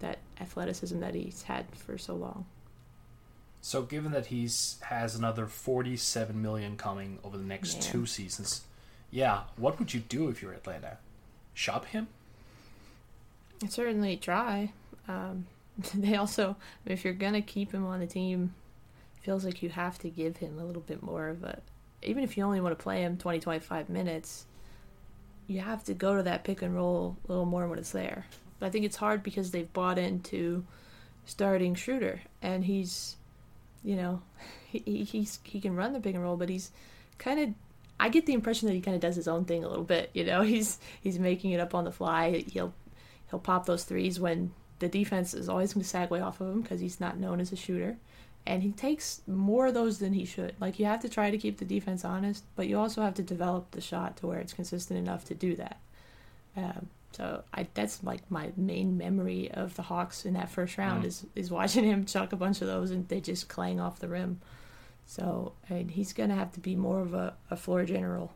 that 0.00 0.18
athleticism 0.40 0.98
that 0.98 1.14
he's 1.14 1.42
had 1.42 1.64
for 1.76 1.96
so 1.96 2.14
long. 2.14 2.44
So, 3.60 3.82
given 3.82 4.10
that 4.10 4.26
he's 4.26 4.78
has 4.82 5.14
another 5.14 5.46
forty-seven 5.46 6.42
million 6.42 6.76
coming 6.76 7.20
over 7.22 7.38
the 7.38 7.44
next 7.44 7.80
two 7.80 8.06
seasons, 8.06 8.62
yeah, 9.12 9.42
what 9.56 9.78
would 9.78 9.94
you 9.94 10.00
do 10.00 10.28
if 10.28 10.42
you're 10.42 10.52
Atlanta? 10.52 10.98
Shop 11.54 11.86
him? 11.86 12.08
I'd 13.62 13.72
certainly 13.72 14.16
try. 14.16 14.72
Um, 15.06 15.46
they 15.94 16.16
also, 16.16 16.56
if 16.84 17.04
you're 17.04 17.14
gonna 17.14 17.42
keep 17.42 17.70
him 17.70 17.86
on 17.86 18.00
the 18.00 18.06
team, 18.08 18.52
feels 19.22 19.44
like 19.44 19.62
you 19.62 19.70
have 19.70 19.98
to 20.00 20.10
give 20.10 20.38
him 20.38 20.58
a 20.58 20.64
little 20.64 20.82
bit 20.82 21.02
more 21.02 21.28
of 21.28 21.42
a. 21.44 21.60
Even 22.02 22.24
if 22.24 22.36
you 22.36 22.44
only 22.44 22.60
want 22.60 22.76
to 22.76 22.82
play 22.82 23.02
him 23.02 23.16
20, 23.16 23.38
25 23.38 23.88
minutes, 23.88 24.46
you 25.46 25.60
have 25.60 25.84
to 25.84 25.94
go 25.94 26.16
to 26.16 26.22
that 26.24 26.44
pick 26.44 26.62
and 26.62 26.74
roll 26.74 27.16
a 27.24 27.28
little 27.28 27.44
more 27.44 27.68
when 27.68 27.78
it's 27.78 27.92
there. 27.92 28.26
But 28.58 28.66
I 28.66 28.70
think 28.70 28.84
it's 28.84 28.96
hard 28.96 29.22
because 29.22 29.50
they've 29.50 29.72
bought 29.72 29.98
into 29.98 30.64
starting 31.24 31.74
Schroeder, 31.74 32.20
and 32.40 32.64
he's, 32.64 33.16
you 33.84 33.96
know, 33.96 34.22
he 34.68 34.78
he- 34.84 35.04
he's 35.04 35.38
he 35.44 35.60
can 35.60 35.76
run 35.76 35.92
the 35.92 36.00
pick 36.00 36.14
and 36.14 36.22
roll, 36.22 36.36
but 36.36 36.48
he's 36.48 36.70
kind 37.18 37.40
of. 37.40 37.48
I 38.00 38.08
get 38.08 38.26
the 38.26 38.32
impression 38.32 38.66
that 38.66 38.74
he 38.74 38.80
kind 38.80 38.96
of 38.96 39.00
does 39.00 39.14
his 39.14 39.28
own 39.28 39.44
thing 39.44 39.62
a 39.62 39.68
little 39.68 39.84
bit. 39.84 40.10
You 40.12 40.24
know, 40.24 40.42
he's 40.54 40.78
he's 41.00 41.18
making 41.18 41.52
it 41.52 41.60
up 41.60 41.74
on 41.74 41.84
the 41.84 41.92
fly. 41.92 42.44
He'll 42.48 42.74
he'll 43.30 43.38
pop 43.38 43.66
those 43.66 43.84
threes 43.84 44.18
when 44.18 44.52
the 44.80 44.88
defense 44.88 45.32
is 45.32 45.48
always 45.48 45.72
going 45.72 45.84
to 45.84 45.88
sag 45.88 46.10
way 46.10 46.20
off 46.20 46.40
of 46.40 46.48
him 46.48 46.62
because 46.62 46.80
he's 46.80 46.98
not 46.98 47.16
known 47.16 47.38
as 47.38 47.52
a 47.52 47.56
shooter. 47.56 47.96
And 48.44 48.62
he 48.62 48.72
takes 48.72 49.22
more 49.26 49.68
of 49.68 49.74
those 49.74 49.98
than 49.98 50.12
he 50.14 50.24
should. 50.24 50.54
Like, 50.60 50.78
you 50.80 50.86
have 50.86 51.00
to 51.02 51.08
try 51.08 51.30
to 51.30 51.38
keep 51.38 51.58
the 51.58 51.64
defense 51.64 52.04
honest, 52.04 52.44
but 52.56 52.66
you 52.66 52.76
also 52.78 53.00
have 53.02 53.14
to 53.14 53.22
develop 53.22 53.70
the 53.70 53.80
shot 53.80 54.16
to 54.18 54.26
where 54.26 54.40
it's 54.40 54.52
consistent 54.52 54.98
enough 54.98 55.24
to 55.26 55.34
do 55.34 55.54
that. 55.56 55.78
Um, 56.56 56.88
so 57.12 57.44
I, 57.54 57.68
that's 57.74 58.02
like 58.02 58.28
my 58.30 58.50
main 58.56 58.96
memory 58.98 59.50
of 59.52 59.76
the 59.76 59.82
Hawks 59.82 60.24
in 60.24 60.34
that 60.34 60.50
first 60.50 60.76
round 60.76 61.04
Mm. 61.04 61.06
is, 61.06 61.26
is 61.36 61.50
watching 61.50 61.84
him 61.90 62.04
chuck 62.04 62.32
a 62.32 62.36
bunch 62.36 62.60
of 62.62 62.66
those 62.66 62.90
and 62.90 63.06
they 63.08 63.20
just 63.20 63.48
clang 63.48 63.78
off 63.78 64.00
the 64.00 64.08
rim. 64.08 64.40
So 65.06 65.52
I 65.70 65.74
mean, 65.74 65.88
he's 65.90 66.12
going 66.12 66.30
to 66.30 66.34
have 66.36 66.52
to 66.52 66.60
be 66.60 66.74
more 66.74 67.00
of 67.00 67.14
a, 67.14 67.34
a 67.50 67.56
floor 67.56 67.84
general 67.84 68.32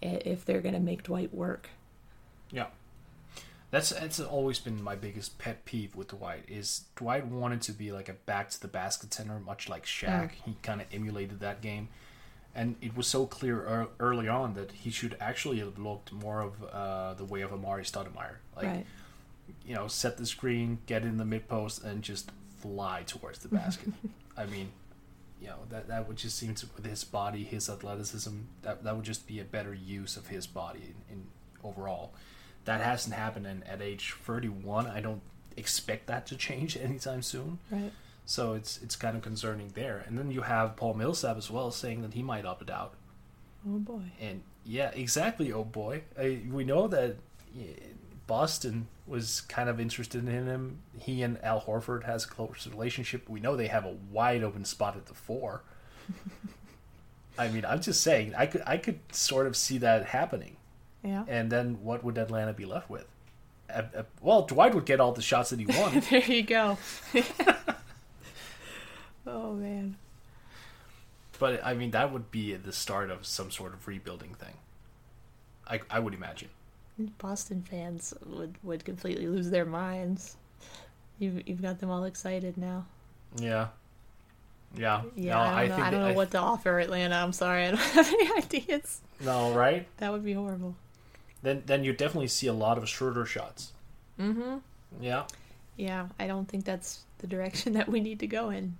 if 0.00 0.44
they're 0.44 0.60
going 0.60 0.74
to 0.74 0.80
make 0.80 1.02
Dwight 1.02 1.34
work. 1.34 1.68
Yeah. 2.52 2.66
That's 3.76 3.90
that's 3.90 4.20
always 4.20 4.58
been 4.58 4.82
my 4.82 4.96
biggest 4.96 5.36
pet 5.36 5.66
peeve 5.66 5.94
with 5.94 6.08
Dwight 6.08 6.44
is 6.48 6.84
Dwight 6.96 7.26
wanted 7.26 7.60
to 7.60 7.72
be 7.72 7.92
like 7.92 8.08
a 8.08 8.14
back 8.14 8.48
to 8.48 8.58
the 8.58 8.68
basket 8.68 9.12
center, 9.12 9.38
much 9.38 9.68
like 9.68 9.84
Shaq. 9.84 10.30
He 10.46 10.56
kind 10.62 10.80
of 10.80 10.86
emulated 10.94 11.40
that 11.40 11.60
game, 11.60 11.90
and 12.54 12.76
it 12.80 12.96
was 12.96 13.06
so 13.06 13.26
clear 13.26 13.68
ear- 13.68 13.88
early 14.00 14.28
on 14.28 14.54
that 14.54 14.72
he 14.72 14.88
should 14.88 15.14
actually 15.20 15.58
have 15.58 15.78
looked 15.78 16.10
more 16.10 16.40
of 16.40 16.64
uh, 16.64 17.12
the 17.14 17.26
way 17.26 17.42
of 17.42 17.50
Amar'e 17.50 17.82
Stoudemire. 17.82 18.36
Like, 18.56 18.64
right. 18.64 18.86
you 19.66 19.74
know, 19.74 19.88
set 19.88 20.16
the 20.16 20.24
screen, 20.24 20.78
get 20.86 21.02
in 21.02 21.18
the 21.18 21.26
mid 21.26 21.46
post, 21.46 21.84
and 21.84 22.00
just 22.00 22.30
fly 22.62 23.02
towards 23.06 23.40
the 23.40 23.48
basket. 23.48 23.92
I 24.38 24.46
mean, 24.46 24.70
you 25.38 25.48
know, 25.48 25.58
that 25.68 25.88
that 25.88 26.08
would 26.08 26.16
just 26.16 26.38
seem 26.38 26.54
to 26.54 26.66
with 26.76 26.86
his 26.86 27.04
body, 27.04 27.44
his 27.44 27.68
athleticism, 27.68 28.36
that 28.62 28.84
that 28.84 28.96
would 28.96 29.04
just 29.04 29.26
be 29.26 29.38
a 29.38 29.44
better 29.44 29.74
use 29.74 30.16
of 30.16 30.28
his 30.28 30.46
body 30.46 30.94
in, 31.10 31.14
in 31.16 31.26
overall. 31.62 32.14
That 32.66 32.80
hasn't 32.80 33.14
happened, 33.14 33.46
and 33.46 33.66
at 33.66 33.80
age 33.80 34.14
thirty-one, 34.24 34.86
I 34.86 35.00
don't 35.00 35.22
expect 35.56 36.06
that 36.06 36.26
to 36.26 36.36
change 36.36 36.76
anytime 36.82 37.22
soon. 37.22 37.58
Right. 37.70 37.92
So 38.26 38.54
it's 38.54 38.80
it's 38.82 38.96
kind 38.96 39.16
of 39.16 39.22
concerning 39.22 39.70
there. 39.74 40.04
And 40.06 40.18
then 40.18 40.30
you 40.30 40.42
have 40.42 40.76
Paul 40.76 40.94
Millsap 40.94 41.36
as 41.36 41.50
well 41.50 41.70
saying 41.70 42.02
that 42.02 42.14
he 42.14 42.22
might 42.22 42.44
opt 42.44 42.70
out. 42.70 42.94
Oh 43.66 43.78
boy. 43.78 44.02
And 44.20 44.42
yeah, 44.64 44.90
exactly. 44.94 45.52
Oh 45.52 45.64
boy, 45.64 46.02
I, 46.18 46.40
we 46.50 46.64
know 46.64 46.88
that 46.88 47.16
Boston 48.26 48.88
was 49.06 49.42
kind 49.42 49.68
of 49.68 49.78
interested 49.78 50.26
in 50.26 50.46
him. 50.46 50.78
He 50.98 51.22
and 51.22 51.42
Al 51.44 51.60
Horford 51.60 52.04
has 52.04 52.24
a 52.24 52.28
close 52.28 52.66
relationship. 52.68 53.28
We 53.28 53.40
know 53.40 53.56
they 53.56 53.68
have 53.68 53.84
a 53.84 53.96
wide 54.10 54.42
open 54.42 54.64
spot 54.64 54.96
at 54.96 55.06
the 55.06 55.14
four. 55.14 55.62
I 57.38 57.48
mean, 57.48 57.64
I'm 57.64 57.80
just 57.80 58.00
saying, 58.02 58.34
I 58.36 58.46
could 58.46 58.62
I 58.66 58.76
could 58.78 58.98
sort 59.12 59.46
of 59.46 59.56
see 59.56 59.78
that 59.78 60.06
happening. 60.06 60.56
Yeah. 61.06 61.24
And 61.28 61.50
then 61.50 61.78
what 61.82 62.02
would 62.04 62.18
Atlanta 62.18 62.52
be 62.52 62.64
left 62.66 62.90
with? 62.90 63.06
Uh, 63.72 63.82
uh, 63.96 64.02
well, 64.20 64.42
Dwight 64.42 64.74
would 64.74 64.84
get 64.86 65.00
all 65.00 65.12
the 65.12 65.22
shots 65.22 65.50
that 65.50 65.58
he 65.60 65.66
wanted. 65.78 66.02
there 66.04 66.20
you 66.20 66.42
go. 66.42 66.76
oh 69.26 69.52
man. 69.54 69.96
but 71.38 71.64
I 71.64 71.74
mean, 71.74 71.90
that 71.92 72.12
would 72.12 72.30
be 72.30 72.54
the 72.54 72.72
start 72.72 73.10
of 73.10 73.26
some 73.26 73.50
sort 73.50 73.72
of 73.74 73.86
rebuilding 73.88 74.34
thing. 74.34 74.54
I 75.68 75.80
I 75.90 75.98
would 76.00 76.14
imagine. 76.14 76.48
Boston 77.18 77.62
fans 77.68 78.14
would 78.24 78.54
would 78.62 78.84
completely 78.84 79.26
lose 79.26 79.50
their 79.50 79.64
minds. 79.66 80.36
You've 81.18 81.46
you've 81.48 81.62
got 81.62 81.78
them 81.80 81.90
all 81.90 82.04
excited 82.04 82.56
now. 82.56 82.86
Yeah. 83.36 83.68
Yeah. 84.76 85.02
Yeah, 85.14 85.34
No, 85.34 85.40
I 85.40 85.68
don't 85.68 85.68
know. 85.70 85.74
think 85.76 85.86
I 85.86 85.90
don't 85.90 86.00
that- 86.02 86.08
know 86.10 86.14
what 86.14 86.30
to 86.32 86.38
offer 86.38 86.78
Atlanta. 86.80 87.14
I'm 87.16 87.32
sorry, 87.32 87.64
I 87.66 87.70
don't 87.70 87.80
have 87.80 88.08
any 88.08 88.30
ideas. 88.36 89.00
No, 89.20 89.52
right? 89.54 89.86
That 89.98 90.12
would 90.12 90.24
be 90.24 90.32
horrible. 90.34 90.74
Then 91.46 91.62
then 91.64 91.84
you 91.84 91.92
definitely 91.92 92.26
see 92.26 92.48
a 92.48 92.52
lot 92.52 92.76
of 92.76 92.88
shorter 92.88 93.24
shots. 93.24 93.72
Mm-hmm. 94.18 94.56
Yeah. 95.00 95.26
Yeah, 95.76 96.08
I 96.18 96.26
don't 96.26 96.48
think 96.48 96.64
that's 96.64 97.04
the 97.18 97.28
direction 97.28 97.72
that 97.74 97.88
we 97.88 98.00
need 98.00 98.18
to 98.18 98.26
go 98.26 98.50
in. 98.50 98.78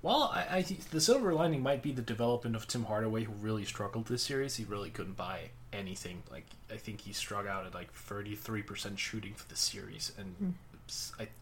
Well, 0.00 0.32
I, 0.34 0.40
I 0.58 0.66
the 0.90 1.02
silver 1.02 1.34
lining 1.34 1.62
might 1.62 1.82
be 1.82 1.92
the 1.92 2.00
development 2.00 2.56
of 2.56 2.66
Tim 2.66 2.84
Hardaway, 2.84 3.24
who 3.24 3.32
really 3.32 3.66
struggled 3.66 4.06
this 4.06 4.22
series. 4.22 4.56
He 4.56 4.64
really 4.64 4.88
couldn't 4.88 5.18
buy 5.18 5.50
anything. 5.70 6.22
Like 6.30 6.46
I 6.72 6.76
think 6.78 7.02
he 7.02 7.12
struck 7.12 7.46
out 7.46 7.66
at 7.66 7.74
like 7.74 7.92
thirty 7.92 8.34
three 8.34 8.62
percent 8.62 8.98
shooting 8.98 9.34
for 9.34 9.46
the 9.48 9.56
series, 9.56 10.12
and 10.16 10.54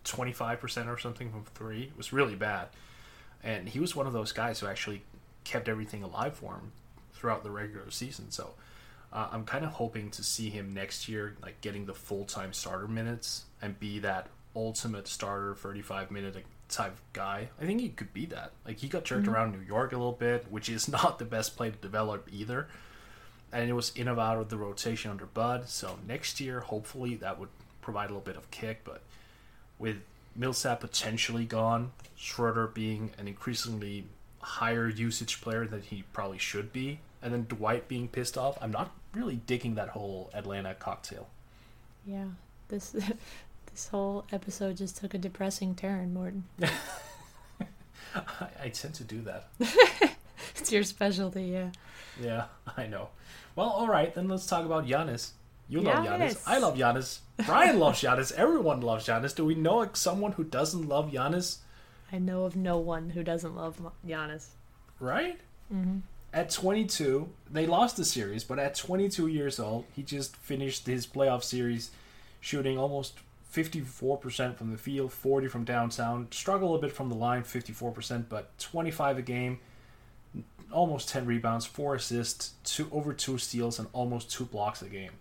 twenty 0.03 0.33
five 0.33 0.61
percent 0.61 0.89
or 0.89 0.99
something 0.99 1.31
from 1.31 1.45
three. 1.55 1.85
It 1.85 1.97
was 1.97 2.13
really 2.13 2.35
bad. 2.35 2.71
And 3.45 3.69
he 3.69 3.79
was 3.79 3.95
one 3.95 4.09
of 4.09 4.13
those 4.13 4.33
guys 4.33 4.59
who 4.59 4.67
actually 4.67 5.03
kept 5.45 5.69
everything 5.69 6.03
alive 6.03 6.35
for 6.35 6.55
him 6.55 6.73
throughout 7.13 7.45
the 7.45 7.53
regular 7.53 7.89
season. 7.93 8.33
So 8.33 8.55
uh, 9.13 9.29
I'm 9.31 9.45
kind 9.45 9.65
of 9.65 9.73
hoping 9.73 10.11
to 10.13 10.23
see 10.23 10.51
him 10.51 10.75
next 10.75 11.09
year, 11.09 11.37
like 11.43 11.61
getting 11.61 11.87
the 11.87 11.95
full 11.95 12.25
time 12.25 12.53
starter 12.53 12.89
minutes 12.89 13.45
and 13.63 13.79
be 13.79 13.99
that 14.01 14.29
ultimate 14.55 15.07
starter, 15.07 15.55
35 15.55 16.11
minute 16.11 16.45
type 16.69 16.97
guy. 17.13 17.49
I 17.61 17.67
think 17.67 17.81
he 17.81 17.91
could 17.91 18.13
be 18.13 18.27
that. 18.27 18.53
Like 18.67 18.79
he 18.79 18.89
got 18.89 19.05
jerked 19.05 19.29
around 19.29 19.53
New 19.53 19.65
York 19.65 19.93
a 19.93 19.97
little 19.97 20.13
bit, 20.13 20.47
which 20.51 20.69
is 20.69 20.89
not 20.91 21.19
the 21.19 21.25
best 21.25 21.57
play 21.57 21.71
to 21.71 21.77
develop 21.77 22.29
either. 22.33 22.69
And 23.53 23.71
it 23.71 23.75
was 23.75 23.93
in 23.95 24.09
and 24.09 24.19
out 24.19 24.39
of 24.39 24.49
the 24.49 24.57
rotation 24.57 25.11
under 25.11 25.27
Bud. 25.27 25.69
So 25.69 25.99
next 26.07 26.41
year, 26.41 26.61
hopefully, 26.61 27.15
that 27.17 27.39
would 27.39 27.49
provide 27.81 28.07
a 28.07 28.09
little 28.09 28.21
bit 28.21 28.37
of 28.37 28.51
kick. 28.51 28.83
But 28.85 29.03
with 29.79 29.99
Millsap 30.35 30.81
potentially 30.81 31.45
gone, 31.45 31.93
Schroeder 32.17 32.67
being 32.67 33.13
an 33.19 33.29
increasingly 33.29 34.07
higher 34.41 34.89
usage 34.89 35.41
player 35.41 35.67
than 35.67 35.83
he 35.83 36.05
probably 36.13 36.39
should 36.39 36.73
be, 36.73 37.01
and 37.23 37.33
then 37.33 37.47
Dwight 37.49 37.89
being 37.89 38.09
pissed 38.09 38.37
off, 38.39 38.59
I'm 38.61 38.73
not 38.73 38.95
really 39.15 39.37
digging 39.37 39.75
that 39.77 39.91
whole 39.91 40.31
Atlanta 40.35 40.75
cocktail. 40.75 41.29
Yeah, 42.07 42.27
this 42.69 42.91
this 43.73 43.89
whole 43.89 44.25
episode 44.33 44.77
just 44.77 44.97
took 44.97 45.15
a 45.15 45.19
depressing 45.19 45.75
turn, 45.75 46.15
Morten. 46.15 46.45
I, 48.15 48.49
I 48.65 48.69
tend 48.71 48.95
to 48.95 49.05
do 49.05 49.23
that. 49.23 49.49
It's 50.57 50.73
your 50.73 50.83
specialty, 50.85 51.45
yeah. 51.45 51.71
Yeah, 52.21 52.45
I 52.77 52.87
know. 52.87 53.09
Well, 53.55 53.69
all 53.69 53.89
right, 53.89 54.15
then 54.15 54.29
let's 54.29 54.47
talk 54.47 54.65
about 54.65 54.87
Giannis. 54.87 55.31
You 55.69 55.81
love 55.81 56.05
Giannis. 56.05 56.19
Giannis. 56.19 56.43
I 56.47 56.59
love 56.59 56.77
Giannis. 56.77 57.19
Brian 57.45 57.79
loves 57.79 58.01
Giannis. 58.01 58.33
Everyone 58.33 58.81
loves 58.81 59.07
Giannis. 59.07 59.35
Do 59.35 59.45
we 59.45 59.55
know 59.55 59.89
someone 59.93 60.33
who 60.33 60.45
doesn't 60.45 60.89
love 60.89 61.11
Giannis? 61.11 61.59
I 62.13 62.19
know 62.19 62.45
of 62.45 62.55
no 62.55 62.79
one 62.79 63.11
who 63.11 63.23
doesn't 63.23 63.57
love 63.57 63.81
Giannis. 64.07 64.49
Right? 65.01 65.39
Mm-hmm. 65.73 65.99
At 66.37 66.51
22, 66.51 67.31
they 67.51 67.65
lost 67.65 67.97
the 67.97 68.05
series, 68.05 68.45
but 68.45 68.59
at 68.59 68.75
22 68.75 69.27
years 69.27 69.59
old, 69.59 69.87
he 69.95 70.03
just 70.03 70.37
finished 70.37 70.87
his 70.87 71.07
playoff 71.07 71.43
series 71.43 71.93
shooting 72.41 72.77
almost 72.77 73.15
54% 73.55 74.55
from 74.55 74.71
the 74.71 74.77
field, 74.77 75.15
40 75.15 75.49
from 75.49 75.65
downtown. 75.65 76.29
Struggle 76.31 76.75
a 76.75 76.79
bit 76.79 76.93
from 76.93 77.09
the 77.09 77.15
line, 77.15 77.43
54%, 77.43 78.27
but 78.29 78.59
25 78.59 79.17
a 79.17 79.23
game, 79.23 79.61
almost 80.71 81.09
10 81.09 81.25
rebounds, 81.25 81.65
4 81.65 81.95
assists, 81.95 82.53
two 82.65 82.87
over 82.93 83.15
2 83.15 83.39
steals 83.39 83.79
and 83.79 83.89
almost 83.95 84.31
2 84.31 84.45
blocks 84.45 84.83
a 84.83 84.91
game. 84.91 85.13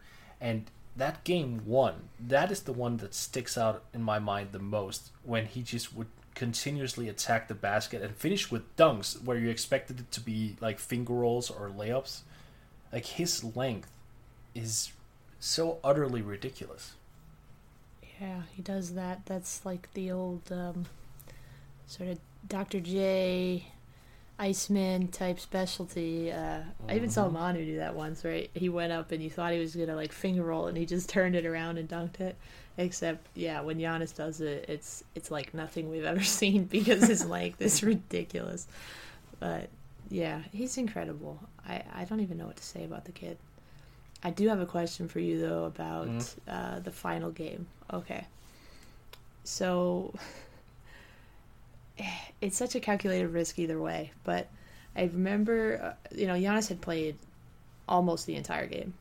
And 0.42 0.70
that 0.98 1.24
game 1.24 1.62
one, 1.64 2.10
that 2.20 2.52
is 2.52 2.64
the 2.64 2.74
one 2.74 2.98
that 2.98 3.14
sticks 3.14 3.58
out 3.58 3.86
in 3.94 4.04
my 4.04 4.20
mind 4.20 4.50
the 4.52 4.60
most 4.60 5.12
when 5.24 5.46
he 5.46 5.62
just 5.62 5.96
would 5.96 6.08
continuously 6.36 7.10
attack 7.10 7.48
the 7.48 7.56
basket 7.56 8.02
and 8.02 8.16
finish 8.16 8.52
with 8.52 8.76
dunks 8.76 9.24
where 9.24 9.38
you 9.38 9.50
expected 9.50 10.00
it 10.02 10.12
to 10.12 10.20
be 10.20 10.56
like 10.60 10.80
finger 10.80 11.14
rolls 11.14 11.50
or 11.50 11.70
layups. 11.70 12.22
Like 12.94 13.06
his 13.06 13.44
length 13.56 13.90
is 14.54 14.92
so 15.40 15.80
utterly 15.84 16.22
ridiculous. 16.22 16.94
Yeah, 18.22 18.44
he 18.54 18.62
does 18.62 18.94
that. 18.94 19.26
That's 19.26 19.66
like 19.66 19.92
the 19.94 20.12
old 20.12 20.52
um, 20.52 20.86
sort 21.88 22.10
of 22.10 22.20
Dr. 22.48 22.80
J 22.80 23.68
Iceman 24.38 25.08
type 25.10 25.40
specialty. 25.40 26.32
Uh, 26.32 26.36
I 26.36 26.42
even 26.42 26.60
type 26.60 26.60
specialty. 26.60 26.90
Uh, 26.90 26.92
I 26.92 26.96
even 26.96 27.10
saw 27.10 27.30
Manu 27.30 27.66
do 27.66 27.78
that 27.78 27.96
once, 27.96 28.26
right? 28.26 28.50
He 28.54 28.70
went 28.70 28.92
up 28.92 29.12
and 29.12 29.24
you 29.24 29.30
thought 29.30 29.54
he 29.54 29.60
was 29.60 29.76
gonna 29.76 29.96
like 29.96 30.12
finger 30.12 30.44
roll, 30.44 30.68
and 30.68 30.78
he 30.78 30.86
just 30.86 31.10
turned 31.16 31.36
it 31.36 31.46
around 31.46 31.78
and 31.78 31.88
dunked 31.88 32.20
it. 32.20 32.36
Except, 32.78 33.26
yeah, 33.36 33.62
when 33.62 33.78
Giannis 33.78 34.14
does 34.14 34.42
it, 34.42 34.66
it's 34.68 35.04
it's 35.16 35.32
like 35.32 35.54
nothing 35.54 35.90
we've 35.90 36.04
ever 36.14 36.24
seen 36.24 36.66
because 36.66 37.08
his 37.08 37.26
length 37.38 37.62
is 37.62 37.82
ridiculous. 37.84 38.68
But 39.40 39.70
yeah, 40.10 40.42
he's 40.52 40.78
incredible. 40.78 41.40
I 41.68 41.84
I 41.94 42.04
don't 42.06 42.20
even 42.20 42.38
know 42.38 42.48
what 42.48 42.58
to 42.58 42.64
say 42.64 42.84
about 42.84 43.06
the 43.06 43.14
kid. 43.14 43.38
I 44.24 44.32
do 44.32 44.48
have 44.48 44.60
a 44.60 44.66
question 44.66 45.08
for 45.08 45.20
you 45.20 45.40
though 45.40 45.66
about 45.66 46.36
uh, 46.48 46.80
the 46.80 46.92
final 46.92 47.32
game. 47.32 47.68
Okay, 47.94 48.26
so 49.44 50.14
it's 52.42 52.58
such 52.58 52.76
a 52.76 52.80
calculated 52.80 53.28
risk 53.30 53.60
either 53.60 53.80
way. 53.80 54.12
But 54.24 54.48
I 54.96 55.04
remember, 55.04 55.80
uh, 55.82 56.16
you 56.16 56.28
know, 56.28 56.34
Giannis 56.34 56.70
had 56.70 56.82
played 56.82 57.16
almost 57.88 58.26
the 58.26 58.36
entire 58.36 58.68
game. 58.68 58.94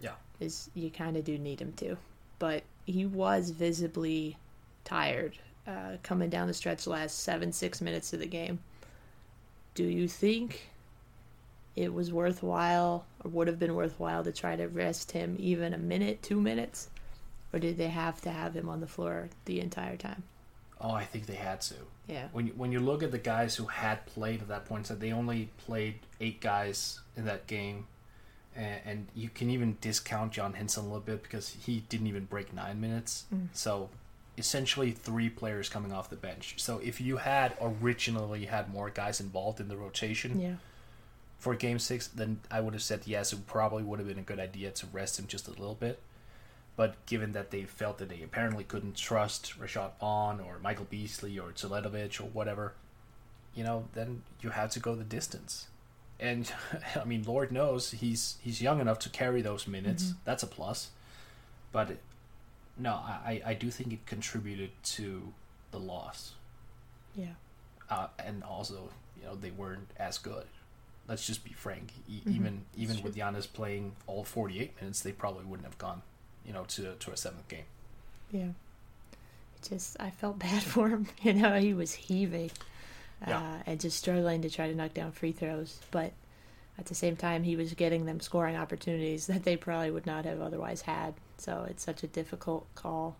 Yeah. 0.00 0.12
Is 0.40 0.70
you 0.74 0.90
kind 0.90 1.16
of 1.16 1.24
do 1.24 1.38
need 1.38 1.60
him 1.60 1.72
to, 1.74 1.96
but 2.38 2.62
he 2.86 3.06
was 3.06 3.50
visibly 3.50 4.36
tired 4.84 5.38
uh, 5.66 5.96
coming 6.02 6.30
down 6.30 6.48
the 6.48 6.54
stretch 6.54 6.86
last 6.86 7.20
seven 7.20 7.52
six 7.52 7.80
minutes 7.80 8.12
of 8.12 8.20
the 8.20 8.26
game. 8.26 8.58
Do 9.74 9.84
you 9.84 10.08
think 10.08 10.70
it 11.76 11.92
was 11.92 12.12
worthwhile 12.12 13.04
or 13.22 13.30
would 13.30 13.46
have 13.46 13.58
been 13.58 13.74
worthwhile 13.74 14.24
to 14.24 14.32
try 14.32 14.56
to 14.56 14.66
rest 14.66 15.12
him 15.12 15.36
even 15.38 15.74
a 15.74 15.78
minute, 15.78 16.22
two 16.22 16.40
minutes, 16.40 16.88
or 17.52 17.58
did 17.58 17.76
they 17.76 17.88
have 17.88 18.20
to 18.22 18.30
have 18.30 18.54
him 18.56 18.68
on 18.68 18.80
the 18.80 18.86
floor 18.86 19.28
the 19.44 19.60
entire 19.60 19.96
time? 19.96 20.24
Oh, 20.80 20.92
I 20.92 21.04
think 21.04 21.26
they 21.26 21.34
had 21.34 21.60
to. 21.62 21.74
Yeah. 22.06 22.28
When 22.32 22.46
you, 22.46 22.52
when 22.56 22.72
you 22.72 22.80
look 22.80 23.02
at 23.02 23.10
the 23.10 23.18
guys 23.18 23.56
who 23.56 23.66
had 23.66 24.06
played 24.06 24.40
at 24.40 24.48
that 24.48 24.64
point, 24.66 24.86
so 24.86 24.94
they 24.94 25.12
only 25.12 25.50
played 25.58 25.96
eight 26.20 26.40
guys 26.40 27.00
in 27.16 27.24
that 27.24 27.46
game, 27.46 27.86
and, 28.54 28.80
and 28.86 29.06
you 29.14 29.28
can 29.28 29.50
even 29.50 29.76
discount 29.80 30.32
John 30.32 30.52
Henson 30.54 30.84
a 30.84 30.86
little 30.86 31.00
bit 31.00 31.22
because 31.22 31.56
he 31.64 31.80
didn't 31.88 32.06
even 32.06 32.24
break 32.26 32.52
nine 32.54 32.80
minutes. 32.80 33.24
Mm. 33.34 33.48
So 33.52 33.90
essentially, 34.38 34.92
three 34.92 35.28
players 35.28 35.68
coming 35.68 35.92
off 35.92 36.08
the 36.10 36.16
bench. 36.16 36.54
So 36.58 36.78
if 36.78 37.00
you 37.00 37.16
had 37.16 37.56
originally 37.60 38.44
had 38.46 38.72
more 38.72 38.88
guys 38.90 39.20
involved 39.20 39.58
in 39.60 39.66
the 39.68 39.76
rotation 39.76 40.40
Yeah. 40.40 40.54
for 41.38 41.54
Game 41.56 41.78
Six, 41.80 42.06
then 42.06 42.38
I 42.50 42.60
would 42.60 42.72
have 42.74 42.82
said 42.82 43.02
yes. 43.04 43.32
It 43.32 43.46
probably 43.48 43.82
would 43.82 43.98
have 43.98 44.06
been 44.08 44.18
a 44.18 44.22
good 44.22 44.38
idea 44.38 44.70
to 44.70 44.86
rest 44.92 45.18
him 45.18 45.26
just 45.26 45.48
a 45.48 45.50
little 45.50 45.74
bit. 45.74 46.00
But 46.78 47.04
given 47.06 47.32
that 47.32 47.50
they 47.50 47.64
felt 47.64 47.98
that 47.98 48.08
they 48.08 48.22
apparently 48.22 48.62
couldn't 48.62 48.94
trust 48.96 49.58
Rashad 49.60 49.90
Vaughn 49.98 50.38
or 50.40 50.60
Michael 50.60 50.86
Beasley 50.88 51.36
or 51.36 51.50
Teletovic 51.50 52.20
or 52.20 52.24
whatever, 52.26 52.72
you 53.52 53.64
know, 53.64 53.88
then 53.94 54.22
you 54.40 54.50
have 54.50 54.70
to 54.70 54.78
go 54.80 54.94
the 54.94 55.02
distance. 55.02 55.66
And 56.20 56.50
I 56.96 57.02
mean, 57.04 57.24
Lord 57.24 57.50
knows 57.50 57.90
he's 57.90 58.36
he's 58.40 58.62
young 58.62 58.80
enough 58.80 59.00
to 59.00 59.08
carry 59.10 59.42
those 59.42 59.66
minutes. 59.66 60.14
That's 60.24 60.44
a 60.44 60.46
plus. 60.46 60.90
But 61.72 61.96
no, 62.78 62.92
I, 62.92 63.42
I 63.44 63.54
do 63.54 63.70
think 63.70 63.92
it 63.92 64.06
contributed 64.06 64.70
to 64.84 65.32
the 65.72 65.80
loss. 65.80 66.34
Yeah. 67.16 67.34
Uh, 67.90 68.06
and 68.24 68.44
also, 68.44 68.90
you 69.18 69.24
know, 69.26 69.34
they 69.34 69.50
weren't 69.50 69.90
as 69.96 70.16
good. 70.18 70.44
Let's 71.08 71.26
just 71.26 71.42
be 71.44 71.52
frank. 71.54 71.90
E- 72.08 72.22
Even 72.26 72.62
even 72.76 73.02
with 73.02 73.16
Giannis 73.16 73.52
playing 73.52 73.96
all 74.06 74.22
48 74.22 74.76
minutes, 74.80 75.00
they 75.00 75.10
probably 75.12 75.44
wouldn't 75.44 75.66
have 75.66 75.78
gone, 75.78 76.02
you 76.46 76.52
know, 76.52 76.64
to 76.68 76.94
to 76.94 77.10
a 77.10 77.16
seventh 77.16 77.48
game. 77.48 77.64
Yeah. 78.30 78.48
Just 79.68 79.96
I 80.00 80.10
felt 80.10 80.38
bad 80.48 80.62
for 80.62 80.88
him. 80.88 81.06
You 81.22 81.34
know, 81.34 81.58
he 81.58 81.74
was 81.74 81.92
heaving. 81.92 82.50
Yeah. 83.26 83.38
Uh, 83.38 83.62
and 83.66 83.80
just 83.80 83.98
struggling 83.98 84.42
to 84.42 84.50
try 84.50 84.68
to 84.68 84.74
knock 84.76 84.94
down 84.94 85.10
free 85.10 85.32
throws, 85.32 85.80
but 85.90 86.12
at 86.78 86.86
the 86.86 86.94
same 86.94 87.16
time 87.16 87.42
he 87.42 87.56
was 87.56 87.74
getting 87.74 88.06
them 88.06 88.20
scoring 88.20 88.56
opportunities 88.56 89.26
that 89.28 89.42
they 89.42 89.56
probably 89.56 89.90
would 89.90 90.06
not 90.06 90.24
have 90.24 90.40
otherwise 90.40 90.82
had. 90.82 91.14
So 91.38 91.66
it's 91.68 91.82
such 91.82 92.02
a 92.02 92.06
difficult 92.06 92.66
call. 92.74 93.16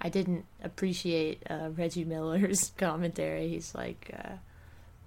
I 0.00 0.08
didn't 0.08 0.46
appreciate 0.62 1.42
uh, 1.48 1.68
Reggie 1.76 2.04
Miller's 2.04 2.72
commentary. 2.78 3.48
He's 3.48 3.74
like, 3.74 4.10
uh, 4.18 4.32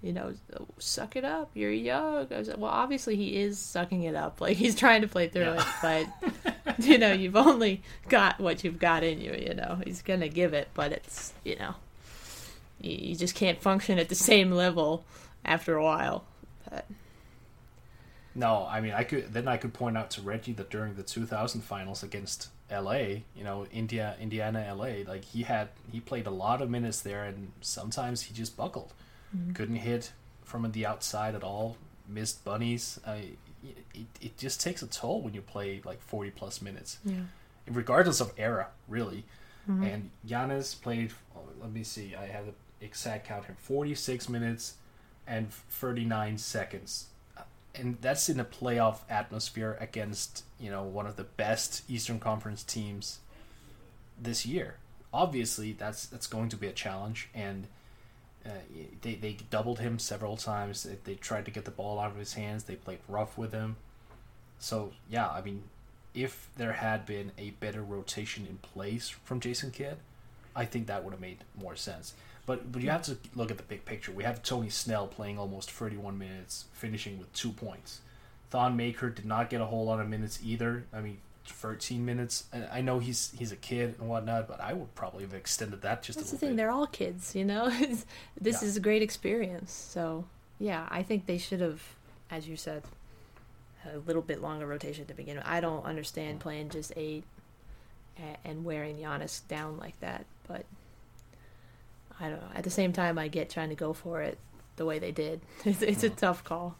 you 0.05 0.13
know, 0.13 0.33
suck 0.77 1.15
it 1.15 1.25
up. 1.25 1.49
You're 1.55 1.71
young. 1.71 2.27
I 2.31 2.37
was 2.37 2.47
like, 2.47 2.57
well, 2.57 2.69
obviously 2.71 3.15
he 3.15 3.37
is 3.37 3.57
sucking 3.57 4.03
it 4.03 4.15
up. 4.15 4.39
Like 4.39 4.55
he's 4.57 4.75
trying 4.75 5.01
to 5.01 5.07
play 5.07 5.27
through 5.27 5.43
Yeah. 5.55 5.65
it, 5.83 6.09
but 6.53 6.77
you 6.85 6.97
know, 6.97 7.11
you've 7.11 7.35
only 7.35 7.81
got 8.07 8.39
what 8.39 8.63
you've 8.63 8.79
got 8.79 9.03
in 9.03 9.19
you. 9.19 9.33
You 9.33 9.53
know, 9.55 9.79
he's 9.83 10.01
gonna 10.03 10.29
give 10.29 10.53
it, 10.53 10.69
but 10.75 10.91
it's 10.91 11.33
you 11.43 11.55
know, 11.57 11.75
you, 12.79 13.09
you 13.09 13.15
just 13.15 13.35
can't 13.35 13.61
function 13.61 13.97
at 13.99 14.09
the 14.09 14.15
same 14.15 14.51
level 14.51 15.03
after 15.43 15.75
a 15.75 15.83
while. 15.83 16.23
But 16.69 16.85
No, 18.35 18.67
I 18.69 18.81
mean, 18.81 18.91
I 18.93 19.03
could 19.03 19.33
then 19.33 19.47
I 19.47 19.57
could 19.57 19.73
point 19.73 19.97
out 19.97 20.11
to 20.11 20.21
Reggie 20.21 20.53
that 20.53 20.69
during 20.69 20.95
the 20.95 21.03
2000 21.03 21.61
finals 21.61 22.03
against 22.03 22.49
LA, 22.71 23.21
you 23.35 23.43
know, 23.43 23.65
India, 23.71 24.15
Indiana, 24.19 24.73
LA, 24.75 25.09
like 25.09 25.23
he 25.23 25.43
had 25.43 25.69
he 25.91 25.99
played 25.99 26.27
a 26.27 26.31
lot 26.31 26.61
of 26.61 26.69
minutes 26.69 27.01
there, 27.01 27.23
and 27.23 27.51
sometimes 27.61 28.23
he 28.23 28.33
just 28.33 28.57
buckled, 28.57 28.93
couldn't 29.53 29.77
hit 29.77 30.11
from 30.43 30.71
the 30.71 30.85
outside 30.85 31.35
at 31.35 31.43
all, 31.43 31.77
missed 32.07 32.43
bunnies. 32.43 32.99
I, 33.05 33.31
it, 33.93 34.05
it 34.21 34.37
just 34.37 34.61
takes 34.61 34.81
a 34.81 34.87
toll 34.87 35.21
when 35.21 35.33
you 35.33 35.41
play 35.41 35.81
like 35.83 36.01
40 36.01 36.31
plus 36.31 36.61
minutes, 36.61 36.99
yeah, 37.03 37.21
regardless 37.67 38.21
of 38.21 38.31
era, 38.37 38.67
really. 38.87 39.25
Mm-hmm. 39.69 39.83
And 39.83 40.09
Giannis 40.27 40.79
played. 40.79 41.11
let 41.61 41.71
me 41.71 41.83
see. 41.83 42.15
I 42.15 42.27
have 42.27 42.45
the 42.45 42.53
exact 42.85 43.27
count 43.27 43.45
here: 43.45 43.55
46 43.59 44.29
minutes 44.29 44.75
and 45.27 45.51
39 45.51 46.37
seconds 46.37 47.07
and 47.77 47.97
that's 48.01 48.29
in 48.29 48.39
a 48.39 48.45
playoff 48.45 48.99
atmosphere 49.09 49.77
against 49.79 50.43
you 50.59 50.69
know 50.69 50.83
one 50.83 51.05
of 51.05 51.15
the 51.15 51.23
best 51.23 51.83
Eastern 51.89 52.19
Conference 52.19 52.63
teams 52.63 53.19
this 54.19 54.45
year. 54.45 54.75
Obviously, 55.13 55.71
that's 55.73 56.05
that's 56.05 56.27
going 56.27 56.49
to 56.49 56.57
be 56.57 56.67
a 56.67 56.71
challenge, 56.71 57.29
and 57.33 57.67
uh, 58.45 58.49
they 59.01 59.15
they 59.15 59.37
doubled 59.49 59.79
him 59.79 59.99
several 59.99 60.37
times. 60.37 60.83
They, 60.83 60.97
they 61.03 61.15
tried 61.15 61.45
to 61.45 61.51
get 61.51 61.65
the 61.65 61.71
ball 61.71 61.99
out 61.99 62.11
of 62.11 62.17
his 62.17 62.33
hands. 62.33 62.63
They 62.63 62.75
played 62.75 62.99
rough 63.07 63.37
with 63.37 63.51
him. 63.51 63.77
So 64.59 64.91
yeah, 65.09 65.29
I 65.29 65.41
mean, 65.41 65.63
if 66.13 66.49
there 66.55 66.73
had 66.73 67.05
been 67.05 67.31
a 67.37 67.51
better 67.51 67.81
rotation 67.81 68.45
in 68.47 68.57
place 68.57 69.09
from 69.09 69.39
Jason 69.39 69.71
Kidd, 69.71 69.97
I 70.55 70.65
think 70.65 70.87
that 70.87 71.03
would 71.03 71.11
have 71.11 71.21
made 71.21 71.39
more 71.59 71.75
sense. 71.75 72.13
But 72.45 72.71
but 72.71 72.81
you 72.81 72.89
have 72.89 73.01
to 73.03 73.17
look 73.35 73.51
at 73.51 73.57
the 73.57 73.63
big 73.63 73.85
picture. 73.85 74.11
We 74.11 74.23
have 74.23 74.43
Tony 74.43 74.69
Snell 74.69 75.07
playing 75.07 75.39
almost 75.39 75.71
31 75.71 76.17
minutes, 76.17 76.65
finishing 76.73 77.17
with 77.17 77.33
two 77.33 77.51
points. 77.51 78.01
Thon 78.51 78.77
Maker 78.77 79.09
did 79.09 79.25
not 79.25 79.49
get 79.49 79.59
a 79.59 79.65
whole 79.65 79.85
lot 79.85 79.99
of 79.99 80.07
minutes 80.07 80.39
either. 80.43 80.85
I 80.93 81.01
mean, 81.01 81.17
13 81.53 82.05
minutes. 82.05 82.45
And 82.51 82.67
I 82.71 82.81
know 82.81 82.99
he's 82.99 83.31
he's 83.37 83.51
a 83.51 83.55
kid 83.55 83.95
and 83.99 84.09
whatnot, 84.09 84.47
but 84.47 84.59
I 84.59 84.73
would 84.73 84.93
probably 84.95 85.23
have 85.23 85.33
extended 85.33 85.81
that 85.81 86.03
just 86.03 86.19
that's 86.19 86.31
the 86.31 86.37
thing. 86.37 86.49
bit. 86.51 86.57
They're 86.57 86.71
all 86.71 86.87
kids, 86.87 87.35
you 87.35 87.45
know. 87.45 87.69
this 88.39 88.61
Yeah. 88.61 88.67
is 88.67 88.77
a 88.77 88.79
great 88.79 89.01
experience. 89.01 89.71
So 89.71 90.25
yeah, 90.59 90.87
I 90.89 91.03
think 91.03 91.25
they 91.25 91.37
should 91.37 91.61
have, 91.61 91.81
as 92.31 92.47
you 92.47 92.55
said, 92.55 92.83
a 93.93 93.97
little 93.99 94.21
bit 94.21 94.41
longer 94.41 94.65
rotation 94.65 95.05
to 95.05 95.13
begin 95.13 95.37
with. 95.37 95.45
I 95.45 95.59
don't 95.59 95.83
understand 95.85 96.39
playing 96.39 96.69
just 96.69 96.93
eight 96.95 97.23
and 98.43 98.63
wearing 98.63 98.97
Giannis 98.97 99.45
down 99.47 99.77
like 99.77 99.99
that, 99.99 100.25
but 100.47 100.65
I 102.19 102.29
don't 102.29 102.39
know. 102.41 102.49
At 102.55 102.63
the 102.63 102.69
same 102.69 102.93
time, 102.93 103.17
I 103.17 103.27
get 103.27 103.49
trying 103.49 103.69
to 103.69 103.75
go 103.75 103.93
for 103.93 104.21
it 104.21 104.37
the 104.77 104.85
way 104.85 104.99
they 104.99 105.11
did. 105.11 105.41
It's, 105.65 105.81
it's 105.81 106.03
a 106.03 106.07
mm-hmm. 106.09 106.15
tough 106.15 106.43
call. 106.43 106.77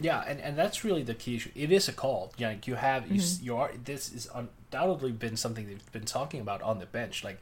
Yeah, 0.00 0.22
and, 0.26 0.40
and 0.40 0.56
that's 0.56 0.84
really 0.84 1.02
the 1.02 1.14
key 1.14 1.36
issue. 1.36 1.50
It 1.54 1.72
is 1.72 1.88
a 1.88 1.92
call. 1.92 2.32
Yeah, 2.38 2.54
you 2.64 2.74
have 2.76 3.06
you, 3.08 3.14
Mm-hmm. 3.20 3.38
s 3.38 3.40
you 3.42 3.56
are. 3.56 3.70
This 3.84 4.12
is 4.12 4.28
undoubtedly 4.34 5.12
been 5.12 5.36
something 5.36 5.66
they've 5.66 5.92
been 5.92 6.04
talking 6.04 6.40
about 6.40 6.62
on 6.62 6.78
the 6.78 6.86
bench. 6.86 7.24
Like, 7.24 7.40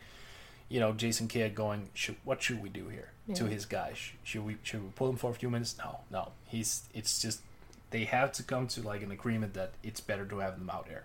you 0.68 0.80
know, 0.80 0.92
Jason 0.92 1.28
Kidd 1.28 1.54
going, 1.54 1.90
should, 1.94 2.16
what 2.24 2.42
should 2.42 2.62
we 2.62 2.68
do 2.68 2.88
here 2.88 3.10
to 3.34 3.44
his 3.46 3.66
guys? 3.66 3.98
Should 4.24 4.44
we 4.44 4.56
should 4.62 4.82
we 4.82 4.88
pull 4.94 5.08
him 5.10 5.16
for 5.16 5.30
a 5.30 5.34
few 5.34 5.50
minutes? 5.50 5.76
No, 5.78 6.00
no. 6.10 6.32
He's 6.46 6.84
it's 6.94 7.20
just 7.20 7.40
they 7.90 8.04
have 8.04 8.32
to 8.32 8.42
come 8.42 8.66
to 8.68 8.82
like 8.82 9.02
an 9.02 9.10
agreement 9.12 9.54
that 9.54 9.70
it's 9.82 10.00
better 10.00 10.24
to 10.26 10.38
have 10.38 10.58
them 10.58 10.70
out 10.70 10.86
there, 10.88 11.04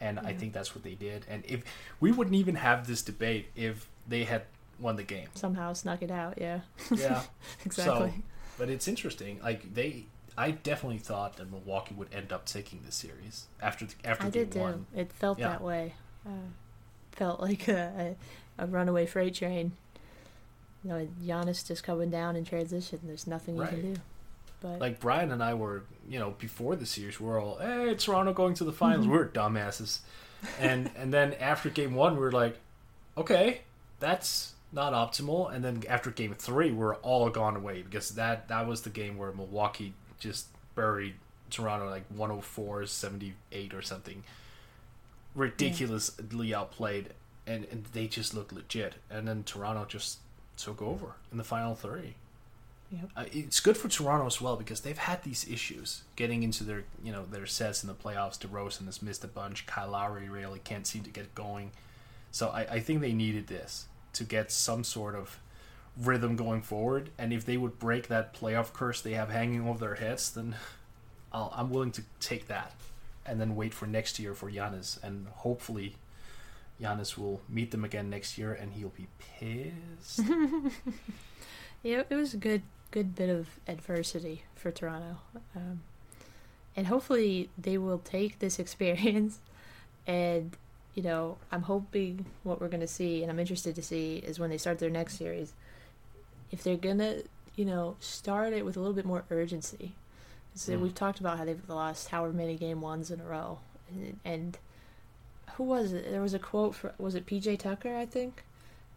and 0.00 0.18
I 0.20 0.32
think 0.34 0.52
that's 0.52 0.74
what 0.74 0.84
they 0.84 0.94
did. 0.94 1.24
And 1.28 1.44
if 1.46 1.62
we 2.00 2.12
wouldn't 2.12 2.36
even 2.36 2.56
have 2.56 2.86
this 2.86 3.02
debate 3.02 3.46
if 3.56 3.88
they 4.08 4.24
had 4.24 4.42
won 4.78 4.96
the 4.96 5.04
game. 5.04 5.28
Somehow 5.34 5.72
snuck 5.74 6.02
it 6.02 6.10
out. 6.10 6.34
Yeah, 6.40 6.60
Yeah, 6.90 7.22
exactly. 7.64 8.10
so, 8.10 8.22
but 8.58 8.68
it's 8.68 8.88
interesting. 8.88 9.38
Like 9.42 9.72
they, 9.74 10.06
I 10.36 10.50
definitely 10.52 10.98
thought 10.98 11.36
that 11.36 11.50
Milwaukee 11.50 11.94
would 11.94 12.12
end 12.14 12.32
up 12.32 12.46
taking 12.46 12.80
the 12.86 12.92
series 12.92 13.46
after 13.60 13.84
the, 13.86 13.94
after 14.04 14.26
I 14.26 14.30
game 14.30 14.44
did 14.44 14.52
too. 14.52 14.58
one. 14.60 14.86
It 14.94 15.12
felt 15.12 15.38
Yeah. 15.38 15.48
that 15.50 15.60
way. 15.62 15.94
Uh, 16.26 16.30
felt 17.12 17.40
like 17.40 17.68
a, 17.68 18.16
a, 18.58 18.64
a 18.64 18.66
runaway 18.66 19.06
freight 19.06 19.34
train. 19.34 19.72
You 20.84 20.90
know, 20.90 21.08
Giannis 21.22 21.66
just 21.66 21.84
coming 21.84 22.10
down 22.10 22.34
in 22.36 22.44
transition. 22.44 23.00
There's 23.04 23.26
nothing 23.26 23.56
you 23.56 23.62
Right. 23.62 23.70
can 23.70 23.94
do. 23.94 24.00
But 24.60 24.80
Like 24.80 25.00
Brian 25.00 25.30
and 25.32 25.42
I 25.42 25.54
were, 25.54 25.82
you 26.08 26.18
know, 26.18 26.30
before 26.38 26.76
the 26.76 26.86
series, 26.86 27.18
we're 27.20 27.40
all, 27.42 27.58
"Hey, 27.58 27.90
it's 27.90 28.04
Toronto 28.04 28.32
going 28.32 28.54
to 28.54 28.64
the 28.64 28.72
finals." 28.72 29.06
we're 29.08 29.26
dumbasses, 29.28 30.00
and 30.58 30.90
and 30.96 31.12
then 31.12 31.34
after 31.34 31.68
game 31.68 31.94
one, 31.94 32.14
we 32.14 32.20
were 32.20 32.30
like, 32.32 32.58
"Okay, 33.16 33.62
that's 33.98 34.54
not 34.72 34.92
optimal. 34.92 35.52
And 35.52 35.64
then 35.64 35.82
after 35.88 36.10
game 36.10 36.32
three, 36.34 36.70
we're 36.72 36.94
all 36.96 37.28
gone 37.28 37.56
away 37.56 37.82
because 37.82 38.10
that 38.10 38.48
that 38.48 38.66
was 38.68 38.82
the 38.82 38.90
game 38.90 39.18
where 39.18 39.32
Milwaukee 39.32 39.94
just 40.22 40.46
buried 40.74 41.14
Toronto 41.50 41.90
like 41.90 42.04
104 42.08 42.86
78 42.86 43.74
or 43.74 43.82
something. 43.82 44.22
Ridiculously 45.34 46.54
outplayed, 46.54 47.10
and, 47.46 47.66
and 47.70 47.84
they 47.92 48.06
just 48.06 48.34
looked 48.34 48.52
legit. 48.52 48.94
And 49.10 49.26
then 49.26 49.42
Toronto 49.44 49.84
just 49.86 50.18
took 50.56 50.80
over 50.80 51.14
in 51.30 51.38
the 51.38 51.44
final 51.44 51.74
three. 51.74 52.14
Yep. 52.90 53.10
Uh, 53.16 53.24
it's 53.32 53.60
good 53.60 53.76
for 53.76 53.88
Toronto 53.88 54.26
as 54.26 54.40
well 54.40 54.56
because 54.56 54.82
they've 54.82 54.98
had 54.98 55.22
these 55.22 55.48
issues 55.48 56.02
getting 56.14 56.42
into 56.42 56.62
their 56.62 56.84
you 57.02 57.10
know 57.10 57.24
their 57.24 57.46
sets 57.46 57.82
in 57.82 57.88
the 57.88 57.94
playoffs. 57.94 58.38
DeRozan 58.38 58.84
has 58.84 59.00
missed 59.00 59.24
a 59.24 59.28
bunch. 59.28 59.66
Kyle 59.66 59.90
Lowry 59.90 60.28
really 60.28 60.60
can't 60.62 60.86
seem 60.86 61.02
to 61.04 61.10
get 61.10 61.34
going. 61.34 61.70
So 62.30 62.48
I, 62.50 62.60
I 62.60 62.80
think 62.80 63.00
they 63.00 63.12
needed 63.12 63.46
this 63.46 63.86
to 64.12 64.24
get 64.24 64.52
some 64.52 64.84
sort 64.84 65.14
of 65.14 65.38
rhythm 65.96 66.36
going 66.36 66.62
forward. 66.62 67.10
And 67.18 67.32
if 67.32 67.44
they 67.44 67.56
would 67.56 67.78
break 67.78 68.08
that 68.08 68.34
playoff 68.34 68.72
curse 68.72 69.00
they 69.00 69.12
have 69.12 69.30
hanging 69.30 69.68
over 69.68 69.78
their 69.78 69.94
heads, 69.96 70.30
then 70.30 70.56
I'll, 71.32 71.52
I'm 71.54 71.70
willing 71.70 71.92
to 71.92 72.02
take 72.20 72.48
that. 72.48 72.72
And 73.24 73.40
then 73.40 73.54
wait 73.54 73.72
for 73.72 73.86
next 73.86 74.18
year 74.18 74.34
for 74.34 74.50
Giannis, 74.50 75.00
and 75.00 75.28
hopefully 75.28 75.94
Giannis 76.80 77.16
will 77.16 77.40
meet 77.48 77.70
them 77.70 77.84
again 77.84 78.10
next 78.10 78.36
year, 78.36 78.52
and 78.52 78.72
he'll 78.72 78.88
be 78.88 79.06
pissed. 79.38 80.22
Yeah, 81.82 82.02
it 82.08 82.14
was 82.14 82.32
a 82.34 82.36
good 82.36 82.62
good 82.90 83.14
bit 83.14 83.30
of 83.30 83.48
adversity 83.66 84.44
for 84.54 84.70
Toronto, 84.70 85.16
um, 85.56 85.80
and 86.76 86.86
hopefully 86.86 87.48
they 87.58 87.78
will 87.78 87.98
take 87.98 88.38
this 88.38 88.58
experience. 88.58 89.40
And 90.06 90.56
you 90.94 91.02
know, 91.02 91.38
I'm 91.50 91.62
hoping 91.62 92.26
what 92.42 92.60
we're 92.60 92.68
going 92.68 92.80
to 92.80 92.86
see, 92.86 93.22
and 93.22 93.30
I'm 93.30 93.38
interested 93.38 93.74
to 93.76 93.82
see, 93.82 94.16
is 94.16 94.38
when 94.38 94.50
they 94.50 94.58
start 94.58 94.78
their 94.78 94.90
next 94.90 95.16
series, 95.16 95.54
if 96.52 96.62
they're 96.62 96.76
gonna, 96.76 97.22
you 97.56 97.64
know, 97.64 97.96
start 98.00 98.52
it 98.52 98.64
with 98.64 98.76
a 98.76 98.80
little 98.80 98.94
bit 98.94 99.04
more 99.04 99.24
urgency. 99.30 99.92
So 100.54 100.72
Mm. 100.72 100.80
we've 100.82 100.94
talked 100.94 101.18
about 101.18 101.38
how 101.38 101.44
they've 101.46 101.68
lost 101.68 102.08
however 102.08 102.32
many 102.32 102.56
game 102.56 102.80
ones 102.82 103.10
in 103.10 103.20
a 103.20 103.24
row, 103.24 103.58
and, 103.90 104.20
and 104.24 104.58
who 105.56 105.64
was 105.64 105.92
it? 105.92 106.10
There 106.10 106.20
was 106.22 106.34
a 106.34 106.38
quote 106.38 106.74
for 106.74 106.92
was 106.98 107.14
it 107.14 107.26
PJ 107.26 107.58
Tucker? 107.58 107.96
I 107.96 108.06
think 108.06 108.44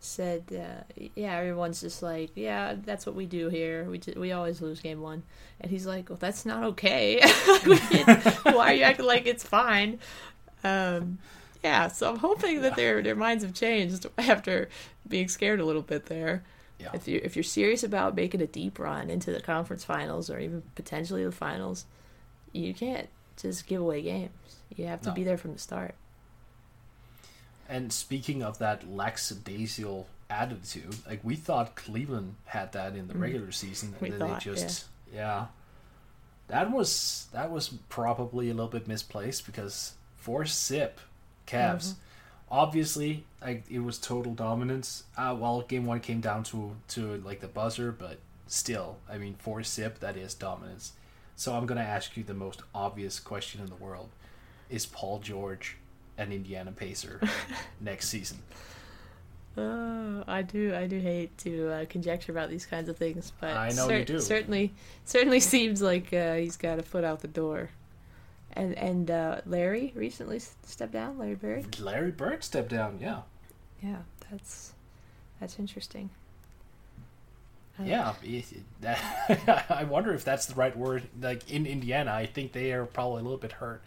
said, 0.02 0.44
uh, 0.52 0.84
"Yeah, 1.16 1.36
everyone's 1.38 1.82
just 1.82 2.04
like, 2.04 2.30
yeah, 2.36 2.76
that's 2.86 3.06
what 3.06 3.16
we 3.16 3.26
do 3.26 3.50
here. 3.50 3.86
We 3.90 4.02
we 4.18 4.32
always 4.34 4.62
lose 4.62 4.82
game 4.82 5.02
one." 5.02 5.24
And 5.62 5.72
he's 5.72 5.86
like, 5.86 6.10
"Well, 6.10 6.18
that's 6.20 6.46
not 6.46 6.64
okay. 6.64 7.22
Why 8.44 8.72
are 8.72 8.74
you 8.74 8.84
acting 8.84 9.06
like 9.06 9.26
it's 9.26 9.44
fine?" 9.44 10.00
Um, 10.64 11.20
yeah, 11.64 11.88
so 11.88 12.10
I'm 12.10 12.18
hoping 12.18 12.62
that 12.62 12.76
their 12.76 13.02
their 13.02 13.16
minds 13.16 13.44
have 13.44 13.54
changed 13.54 14.06
after 14.18 14.70
being 15.08 15.28
scared 15.30 15.60
a 15.60 15.66
little 15.66 15.82
bit 15.82 16.06
there. 16.08 16.44
Yeah. 16.80 16.90
If 16.94 17.08
you 17.08 17.22
if 17.24 17.36
you're 17.36 17.44
serious 17.44 17.84
about 17.84 18.16
making 18.16 18.42
a 18.42 18.48
deep 18.48 18.80
run 18.80 19.10
into 19.10 19.32
the 19.32 19.42
conference 19.42 19.84
finals 19.86 20.30
or 20.30 20.40
even 20.40 20.62
potentially 20.76 21.24
the 21.24 21.32
finals, 21.32 21.86
you 22.52 22.74
can't 22.74 23.08
just 23.38 23.66
give 23.68 23.82
away 23.82 24.02
games. 24.02 24.32
You 24.76 24.86
have 24.88 25.02
to 25.02 25.10
No. 25.10 25.16
be 25.16 25.24
there 25.24 25.38
from 25.38 25.54
the 25.54 25.60
start. 25.60 25.96
And 27.68 27.92
speaking 27.92 28.44
of 28.44 28.60
that 28.60 28.88
lackadaisical 28.90 30.08
attitude, 30.30 30.96
like 31.08 31.22
we 31.24 31.36
thought 31.36 31.76
Cleveland 31.76 32.36
had 32.46 32.72
that 32.74 32.96
in 32.96 33.08
the 33.08 33.18
regular 33.18 33.52
season, 33.52 33.94
and. 33.94 34.02
We 34.02 34.10
then 34.12 34.20
thought, 34.20 34.44
they 34.44 34.52
just 34.52 34.86
yeah. 35.14 35.48
That 36.48 36.72
was 36.72 37.28
that 37.34 37.50
was 37.52 37.70
probably 37.90 38.50
a 38.50 38.54
little 38.54 38.70
bit 38.70 38.88
misplaced 38.88 39.46
because 39.46 39.94
for 40.18 40.46
Sip 40.46 41.00
Cavs, 41.48 41.94
Mm-hmm. 41.94 42.00
Obviously 42.56 43.26
like 43.42 43.66
it 43.70 43.80
was 43.80 43.98
total 43.98 44.34
dominance. 44.34 45.04
Uh, 45.18 45.36
well, 45.38 45.62
game 45.62 45.86
one 45.86 46.00
came 46.00 46.22
down 46.22 46.44
to 46.44 46.76
to 46.90 47.18
like 47.26 47.42
the 47.42 47.48
buzzer, 47.48 47.92
but 47.92 48.18
still, 48.48 48.98
I 49.10 49.18
mean, 49.18 49.36
for 49.38 49.62
Sip 49.62 50.00
that 50.00 50.16
is 50.16 50.34
dominance. 50.34 50.94
So 51.36 51.54
I'm 51.54 51.66
gonna 51.66 51.82
ask 51.82 52.16
you 52.16 52.24
the 52.24 52.34
most 52.34 52.62
obvious 52.74 53.20
question 53.20 53.60
in 53.62 53.68
the 53.68 53.76
world: 53.76 54.10
Is 54.70 54.86
Paul 54.86 55.20
George 55.20 55.78
an 56.18 56.32
Indiana 56.32 56.72
Pacer 56.72 57.20
next 57.82 58.08
season? 58.08 58.38
Oh, 59.58 60.24
I 60.28 60.42
do. 60.42 60.74
I 60.76 60.88
do 60.88 61.00
hate 61.00 61.38
to 61.40 61.70
uh, 61.72 61.86
conjecture 61.90 62.32
about 62.32 62.50
these 62.50 62.66
kinds 62.66 62.90
of 62.90 62.98
things, 62.98 63.34
but 63.40 63.52
I 63.56 63.70
know 63.70 63.90
you 63.90 64.06
do. 64.06 64.20
Certainly, 64.20 64.74
certainly 65.04 65.40
seems 65.54 65.82
like 65.82 66.14
uh, 66.14 66.36
he's 66.36 66.58
got 66.58 66.80
a 66.80 66.84
foot 66.84 67.04
out 67.04 67.20
the 67.20 67.28
door. 67.28 67.70
And 68.56 68.74
and 68.78 69.12
uh, 69.12 69.42
Larry 69.46 69.92
recently 69.96 70.40
stepped 70.40 70.94
down. 70.94 71.18
Larry 71.18 71.36
Bird. 71.36 71.80
Larry 71.80 72.12
Bird 72.12 72.44
stepped 72.44 72.70
down. 72.70 73.00
Yeah, 73.02 73.22
Yeah, 73.84 73.98
that's 74.32 74.74
that's 75.40 75.60
interesting. 75.60 76.10
Uh, 77.78 77.84
yeah. 77.84 78.14
that- 78.82 79.66
I 79.70 79.84
wonder 79.84 80.14
if 80.14 80.24
that's 80.24 80.46
the 80.46 80.56
right 80.56 80.76
word. 80.78 81.04
Like 81.22 81.52
in 81.52 81.66
Indiana, 81.66 82.14
I 82.14 82.26
think 82.26 82.54
they 82.54 82.72
are 82.72 82.86
probably 82.86 83.20
a 83.20 83.24
little 83.24 83.38
bit 83.38 83.52
hurt 83.52 83.82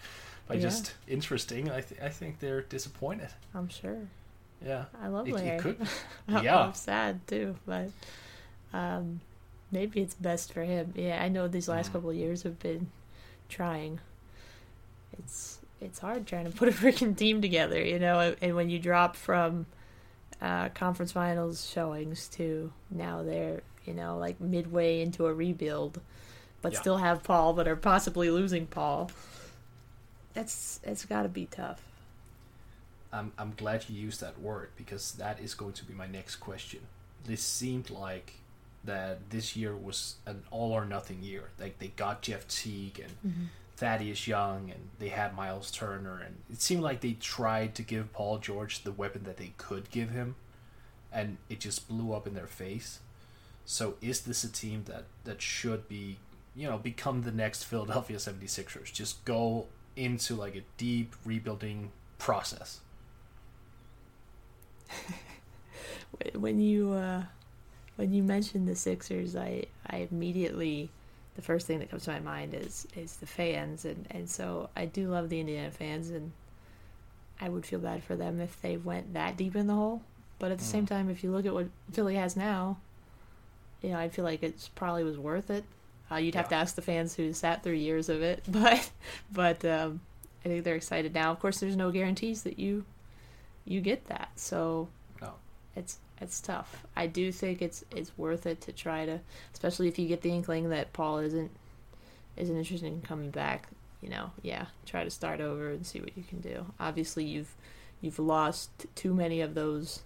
by 0.47 0.57
Yeah. 0.57 0.61
just 0.61 0.93
interesting. 1.07 1.71
I 1.71 1.81
th- 1.81 2.01
I 2.03 2.11
think 2.11 2.39
they're 2.41 2.61
disappointed. 2.63 3.31
I'm 3.55 3.69
sure. 3.71 4.01
Yeah, 4.63 4.85
I 5.01 5.09
love 5.09 5.27
It- 5.27 5.31
it 5.31 5.35
Larry. 5.37 5.59
could. 5.61 5.81
I'm- 6.29 6.45
Yeah. 6.45 6.59
I'm 6.65 6.75
sad 6.75 7.27
too, 7.27 7.57
but 7.65 7.89
um, 8.75 9.21
maybe 9.73 10.03
it's 10.03 10.15
best 10.15 10.53
for 10.53 10.63
him. 10.65 10.93
Yeah, 10.95 11.23
I 11.25 11.29
know 11.29 11.49
these 11.49 11.69
last 11.69 11.89
Mm. 11.89 11.93
couple 11.95 12.11
of 12.11 12.17
years 12.17 12.43
have 12.43 12.59
been 12.59 12.91
trying. 13.49 14.01
It's 15.19 15.59
it's 15.81 15.99
hard 15.99 16.27
trying 16.27 16.45
to 16.47 16.51
put 16.51 16.69
a 16.69 16.73
freaking 16.83 17.17
team 17.17 17.41
together, 17.41 17.83
you 17.83 17.99
know. 17.99 18.35
And 18.41 18.57
when 18.57 18.71
you 18.71 18.79
drop 18.79 19.17
from 19.17 19.67
uh, 20.41 20.69
conference 20.71 21.13
finals 21.13 21.69
showings 21.69 22.29
to 22.29 22.73
now 22.91 23.23
they're 23.23 23.63
you 23.85 23.95
know 23.95 24.17
like 24.19 24.41
midway 24.41 25.01
into 25.01 25.27
a 25.27 25.35
rebuild, 25.35 26.01
but 26.63 26.73
Yeah. 26.73 26.81
still 26.81 26.97
have 26.99 27.23
Paul, 27.23 27.55
but 27.55 27.67
are 27.69 27.77
possibly 27.77 28.31
losing 28.31 28.67
Paul. 28.67 29.11
That's 30.35 30.81
it's 30.85 31.05
got 31.05 31.23
to 31.23 31.29
be 31.29 31.47
tough. 31.47 31.83
I'm 33.13 33.33
I'm 33.39 33.55
glad 33.57 33.87
you 33.89 34.01
used 34.01 34.21
that 34.21 34.39
word 34.41 34.71
because 34.77 35.13
that 35.13 35.41
is 35.41 35.55
going 35.55 35.73
to 35.75 35.85
be 35.85 35.95
my 35.95 36.07
next 36.07 36.37
question. 36.37 36.81
This 37.25 37.43
seemed 37.43 37.91
like 37.91 38.35
that 38.85 39.31
this 39.31 39.57
year 39.57 39.75
was 39.75 40.17
an 40.27 40.43
all 40.51 40.73
or 40.73 40.85
nothing 40.85 41.23
year. 41.23 41.51
Like 41.59 41.79
they 41.79 41.89
got 41.89 42.23
Jeff 42.23 42.47
Teague 42.47 43.01
and 43.25 43.49
Thaddeus 43.79 44.27
Young 44.27 44.73
and 44.73 44.89
they 44.99 45.09
had 45.09 45.37
Miles 45.37 45.71
Turner 45.71 46.19
and 46.19 46.39
it 46.51 46.61
seemed 46.61 46.83
like 46.83 47.01
they 47.01 47.13
tried 47.13 47.77
to 47.77 47.83
give 47.83 48.13
Paul 48.13 48.39
George 48.39 48.83
the 48.83 48.91
weapon 48.91 49.23
that 49.23 49.37
they 49.37 49.53
could 49.57 49.89
give 49.93 50.11
him 50.11 50.35
and 51.13 51.37
it 51.49 51.61
just 51.61 51.89
blew 51.89 52.13
up 52.13 52.27
in 52.27 52.35
their 52.35 52.49
face. 52.49 52.99
So 53.65 53.95
is 54.01 54.23
this 54.23 54.43
a 54.43 54.51
team 54.51 54.83
that 54.87 55.05
that 55.23 55.41
should 55.41 55.89
be, 55.89 56.19
you 56.57 56.69
know, 56.69 56.77
become 56.77 57.23
the 57.23 57.31
next 57.31 57.63
Philadelphia 57.63 58.17
76ers? 58.17 58.93
Just 58.93 59.25
go 59.25 59.67
into 59.95 60.35
like 60.35 60.57
a 60.57 60.63
deep 60.77 61.15
rebuilding 61.25 61.93
process. 62.19 62.81
when 66.35 66.61
you 66.61 66.95
uh, 66.95 67.23
when 67.95 68.13
you 68.13 68.25
mentioned 68.25 68.67
the 68.67 68.75
Sixers, 68.75 69.37
I 69.37 69.67
I 69.87 70.09
immediately 70.11 70.91
the 71.39 71.43
first 71.43 71.69
thing 71.69 71.79
that 71.79 71.89
comes 71.89 72.03
to 72.07 72.11
my 72.11 72.19
mind 72.19 72.53
is 72.53 72.89
is 72.97 73.17
the 73.19 73.27
fans, 73.27 73.85
and 73.85 74.05
and 74.11 74.29
so 74.29 74.69
I 74.77 74.87
do 74.87 75.07
love 75.09 75.29
the 75.29 75.39
Indiana 75.39 75.71
fans, 75.71 76.11
and 76.11 76.33
I 77.41 77.49
would 77.49 77.65
feel 77.65 77.79
bad 77.79 78.03
for 78.03 78.17
them 78.17 78.41
if 78.41 78.61
they 78.61 78.77
went 78.77 79.15
that 79.15 79.37
deep 79.37 79.55
in 79.55 79.69
the 79.69 79.75
hole. 79.75 80.03
But 80.41 80.51
at 80.51 80.59
the 80.59 80.65
same 80.65 80.85
time, 80.85 81.09
if 81.09 81.23
you 81.23 81.31
look 81.31 81.47
at 81.47 81.55
what 81.55 81.69
Philly 81.93 82.17
has 82.17 82.37
now, 82.37 82.79
you 83.83 83.91
know, 83.91 83.99
I 83.99 84.09
feel 84.09 84.25
like 84.25 84.43
it's 84.43 84.67
probably 84.67 85.05
was 85.05 85.17
worth 85.17 85.49
it. 85.49 85.63
Uh, 86.11 86.17
you'd 86.17 86.35
have 86.35 86.49
to 86.49 86.55
ask 86.57 86.75
the 86.75 86.83
fans 86.83 87.15
who 87.15 87.33
sat 87.33 87.63
through 87.63 87.75
years 87.75 88.09
of 88.09 88.21
it, 88.21 88.43
but 88.49 88.91
but 89.33 89.65
um, 89.65 90.01
I 90.45 90.49
think 90.49 90.65
they're 90.65 90.75
excited 90.75 91.15
now. 91.15 91.31
Of 91.31 91.39
course, 91.39 91.61
there's 91.61 91.77
no 91.77 91.93
guarantees 91.93 92.43
that 92.43 92.59
you 92.59 92.85
you 93.65 93.81
get 93.81 94.07
that, 94.09 94.31
so 94.35 94.89
No. 95.21 95.35
it's 95.77 95.99
it's 96.21 96.41
tough. 96.41 96.85
I 96.97 97.07
do 97.07 97.31
think 97.33 97.63
it's 97.63 97.85
it's 97.95 98.17
worth 98.17 98.47
it 98.47 98.61
to 98.63 98.73
try 98.73 99.07
to, 99.07 99.21
especially 99.53 99.89
if 99.89 99.99
you 99.99 100.09
get 100.09 100.23
the 100.23 100.31
inkling 100.31 100.71
that 100.71 100.93
Paul 100.93 101.19
isn't 101.19 101.51
isn't 102.37 102.57
interested 102.57 102.87
in 102.87 103.03
coming 103.03 103.31
back. 103.31 103.69
You 104.01 104.11
know, 104.11 104.31
yeah, 104.43 104.67
try 104.87 105.05
to 105.05 105.11
start 105.11 105.41
over 105.41 105.71
and 105.71 105.87
see 105.87 106.01
what 106.01 106.17
you 106.17 106.23
can 106.23 106.41
do. 106.41 106.67
Obviously, 106.79 107.25
you've 107.25 107.55
you've 108.01 108.19
lost 108.19 108.87
too 108.95 109.15
many 109.15 109.41
of 109.41 109.55
those 109.55 110.03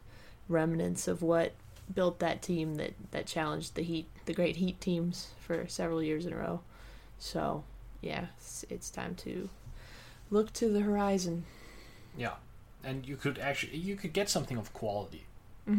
remnants 0.48 1.08
of 1.08 1.22
what 1.22 1.52
built 1.92 2.18
that 2.20 2.42
team 2.42 2.76
that 2.76 2.94
that 3.10 3.26
challenged 3.26 3.74
the 3.74 3.82
Heat, 3.82 4.06
the 4.26 4.34
great 4.34 4.56
Heat 4.56 4.80
teams 4.80 5.28
for 5.40 5.66
several 5.66 6.02
years 6.02 6.26
in 6.26 6.32
a 6.32 6.36
row. 6.36 6.60
So, 7.18 7.64
yeah, 8.00 8.26
it's, 8.38 8.64
it's 8.68 8.90
time 8.90 9.14
to 9.16 9.48
look 10.30 10.52
to 10.54 10.68
the 10.68 10.80
horizon. 10.80 11.44
Yeah, 12.16 12.34
and 12.82 13.06
you 13.06 13.16
could 13.16 13.38
actually 13.38 13.76
you 13.78 13.96
could 13.96 14.12
get 14.12 14.28
something 14.28 14.56
of 14.56 14.72
quality 14.72 15.26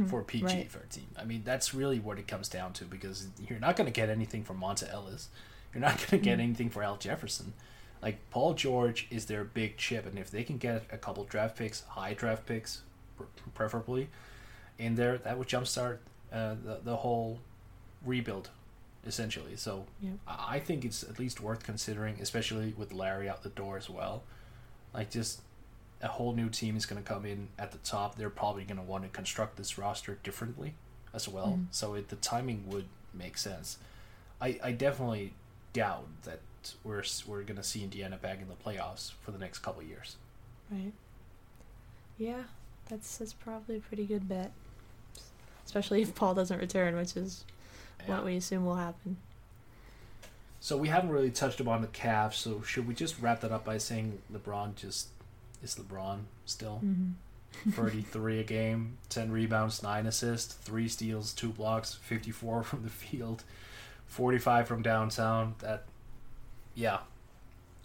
for 0.07 0.23
PG 0.23 0.45
right. 0.45 0.71
for 0.71 0.79
a 0.79 0.87
team. 0.87 1.07
I 1.17 1.25
mean, 1.25 1.41
that's 1.43 1.73
really 1.73 1.99
what 1.99 2.17
it 2.17 2.27
comes 2.27 2.47
down 2.47 2.73
to 2.73 2.85
because 2.85 3.27
you're 3.47 3.59
not 3.59 3.75
going 3.75 3.85
to 3.85 3.91
get 3.91 4.09
anything 4.09 4.43
from 4.43 4.59
Monta 4.59 4.91
Ellis. 4.91 5.27
You're 5.73 5.81
not 5.81 5.97
going 5.97 6.09
to 6.09 6.17
get 6.19 6.39
anything 6.39 6.69
for 6.69 6.83
Al 6.83 6.97
Jefferson. 6.97 7.53
Like 8.01 8.17
Paul 8.29 8.53
George 8.53 9.07
is 9.09 9.25
their 9.25 9.43
big 9.43 9.77
chip, 9.77 10.05
and 10.05 10.17
if 10.19 10.29
they 10.29 10.43
can 10.43 10.57
get 10.57 10.83
a 10.91 10.97
couple 10.97 11.23
draft 11.23 11.57
picks, 11.57 11.81
high 11.81 12.13
draft 12.13 12.45
picks, 12.45 12.81
preferably, 13.53 14.09
in 14.77 14.95
there, 14.95 15.17
that 15.19 15.37
would 15.37 15.47
jumpstart 15.47 15.97
uh, 16.31 16.55
the 16.63 16.79
the 16.83 16.97
whole 16.97 17.39
rebuild, 18.05 18.49
essentially. 19.05 19.55
So 19.55 19.85
Yep. 20.01 20.13
I 20.27 20.59
think 20.59 20.83
it's 20.85 21.03
at 21.03 21.19
least 21.19 21.39
worth 21.41 21.63
considering, 21.63 22.17
especially 22.19 22.73
with 22.77 22.91
Larry 22.93 23.29
out 23.29 23.43
the 23.43 23.49
door 23.49 23.77
as 23.77 23.89
well. 23.89 24.23
Like 24.93 25.09
just 25.11 25.41
a 26.03 26.07
whole 26.09 26.33
new 26.33 26.49
team 26.49 26.75
is 26.75 26.85
going 26.85 27.01
to 27.01 27.07
come 27.07 27.25
in 27.25 27.47
at 27.57 27.71
the 27.71 27.77
top. 27.79 28.15
They're 28.15 28.29
probably 28.29 28.65
going 28.65 28.77
to 28.77 28.83
want 28.83 29.03
to 29.03 29.09
construct 29.09 29.55
this 29.55 29.77
roster 29.77 30.19
differently 30.21 30.75
as 31.13 31.27
well. 31.27 31.47
Mm-hmm. 31.53 31.63
So 31.71 31.93
it, 31.95 32.09
the 32.09 32.17
timing 32.17 32.65
would 32.67 32.85
make 33.13 33.37
sense. 33.37 33.77
I, 34.41 34.59
I 34.61 34.71
definitely 34.73 35.33
doubt 35.71 36.05
that 36.23 36.41
we're 36.83 37.03
we're 37.25 37.43
going 37.43 37.57
to 37.57 37.63
see 37.63 37.83
Indiana 37.83 38.17
back 38.17 38.39
in 38.41 38.47
the 38.47 38.53
playoffs 38.55 39.13
for 39.21 39.31
the 39.31 39.39
next 39.39 39.59
couple 39.59 39.81
of 39.81 39.87
years. 39.87 40.17
Right. 40.69 40.93
Yeah, 42.17 42.43
that's 42.89 43.17
that's 43.17 43.33
probably 43.33 43.77
a 43.77 43.79
pretty 43.79 44.05
good 44.05 44.27
bet. 44.27 44.51
Especially 45.65 46.01
if 46.01 46.13
Paul 46.13 46.33
doesn't 46.33 46.59
return, 46.59 46.95
which 46.95 47.15
is 47.15 47.45
Yeah. 48.01 48.15
what 48.15 48.25
we 48.25 48.35
assume 48.35 48.65
will 48.65 48.75
happen. 48.75 49.17
So 50.59 50.77
we 50.77 50.87
haven't 50.89 51.09
really 51.09 51.31
touched 51.31 51.59
upon 51.59 51.81
the 51.81 51.87
Cavs. 51.87 52.35
So 52.35 52.61
should 52.61 52.87
we 52.87 52.93
just 52.93 53.19
wrap 53.19 53.41
that 53.41 53.51
up 53.51 53.65
by 53.65 53.77
saying 53.77 54.19
LeBron 54.31 54.75
just 54.75 55.07
is 55.63 55.75
LeBron 55.75 56.19
still? 56.45 56.81
Mm-hmm. 56.83 57.11
33 57.69 58.39
a 58.39 58.43
game, 58.43 58.97
10 59.09 59.31
rebounds, 59.31 59.83
9 59.83 60.07
assists, 60.07 60.53
3 60.53 60.87
steals, 60.87 61.33
2 61.33 61.49
blocks, 61.49 61.93
54 61.93 62.63
from 62.63 62.83
the 62.83 62.89
field, 62.89 63.43
45 64.07 64.67
from 64.67 64.81
downtown. 64.81 65.55
That, 65.59 65.85
yeah. 66.75 66.99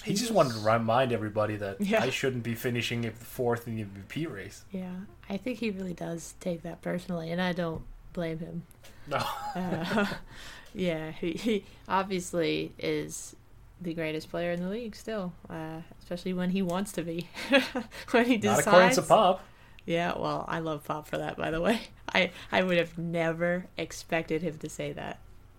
He 0.05 0.15
just 0.15 0.31
wanted 0.31 0.55
to 0.55 0.61
remind 0.61 1.13
everybody 1.13 1.57
that 1.57 1.81
Yeah. 1.81 2.03
I 2.03 2.11
shouldn't 2.11 2.45
be 2.45 2.55
finishing 2.55 3.11
fourth 3.11 3.67
in 3.67 3.77
the 3.77 3.85
MVP 3.85 4.33
race. 4.33 4.65
Yeah, 4.71 4.93
I 5.29 5.37
think 5.37 5.59
he 5.59 5.71
really 5.71 5.93
does 5.95 6.35
take 6.41 6.63
that 6.63 6.81
personally, 6.83 7.31
and 7.31 7.41
I 7.41 7.53
don't 7.53 7.83
blame 8.13 8.39
him. 8.39 8.63
No. 9.09 9.23
Uh, 9.55 10.07
yeah, 10.75 11.11
he, 11.11 11.33
he 11.33 11.65
obviously 11.89 12.73
is 12.79 13.35
the 13.81 13.95
greatest 13.95 14.31
player 14.31 14.53
in 14.53 14.63
the 14.63 14.69
league 14.69 14.97
still, 14.97 15.33
uh, 15.49 15.81
especially 16.01 16.33
when 16.33 16.51
he 16.51 16.63
wants 16.63 16.93
to 16.93 17.03
be. 17.03 17.29
when 18.11 18.27
he 18.27 18.37
decides. 18.37 18.67
Not 18.67 18.75
according 18.75 18.95
to 18.97 19.03
Pop. 19.03 19.45
Yeah, 19.87 20.19
well, 20.19 20.45
I 20.49 20.59
love 20.59 20.85
Pop 20.85 21.07
for 21.09 21.19
that, 21.19 21.37
by 21.37 21.51
the 21.51 21.61
way. 21.61 21.81
I 22.15 22.31
I 22.53 22.63
would 22.63 22.77
have 22.79 22.99
never 22.99 23.67
expected 23.77 24.43
him 24.43 24.59
to 24.59 24.69
say 24.69 24.93
that, 24.93 25.19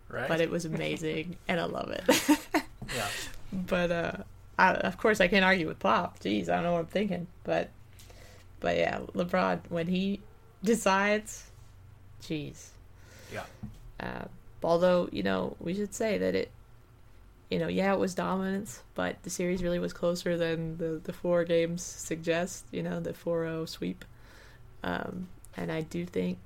Right? 0.09 0.27
but 0.27 0.41
it 0.41 0.49
was 0.49 0.65
amazing, 0.65 1.37
and 1.47 1.59
I 1.59 1.65
love 1.65 1.89
it. 1.89 2.03
yeah. 2.95 3.07
but 3.51 3.91
uh, 3.91 4.11
I, 4.57 4.73
of 4.75 4.97
course, 4.97 5.21
I 5.21 5.27
can't 5.27 5.45
argue 5.45 5.67
with 5.67 5.79
Pop. 5.79 6.19
Jeez, 6.19 6.49
I 6.49 6.55
don't 6.55 6.63
know 6.63 6.73
what 6.73 6.79
I'm 6.79 6.85
thinking, 6.87 7.27
but 7.43 7.69
but 8.59 8.77
yeah, 8.77 8.99
LeBron 9.15 9.61
when 9.69 9.87
he 9.87 10.19
decides, 10.63 11.45
jeez. 12.21 12.67
Yeah. 13.33 13.43
Uh, 13.99 14.25
although 14.63 15.09
you 15.11 15.23
know, 15.23 15.55
we 15.59 15.73
should 15.73 15.93
say 15.93 16.17
that 16.17 16.35
it, 16.35 16.51
you 17.49 17.57
know, 17.59 17.67
yeah, 17.67 17.93
it 17.93 17.99
was 17.99 18.13
dominance, 18.13 18.83
but 18.93 19.21
the 19.23 19.29
series 19.29 19.63
really 19.63 19.79
was 19.79 19.93
closer 19.93 20.37
than 20.37 20.77
the 20.77 20.99
the 21.03 21.13
four 21.13 21.43
games 21.43 21.81
suggest. 21.81 22.65
You 22.71 22.83
know, 22.83 22.99
the 22.99 23.13
4-0 23.13 23.67
sweep, 23.67 24.05
um, 24.83 25.27
and 25.57 25.71
I 25.71 25.81
do 25.81 26.05
think, 26.05 26.37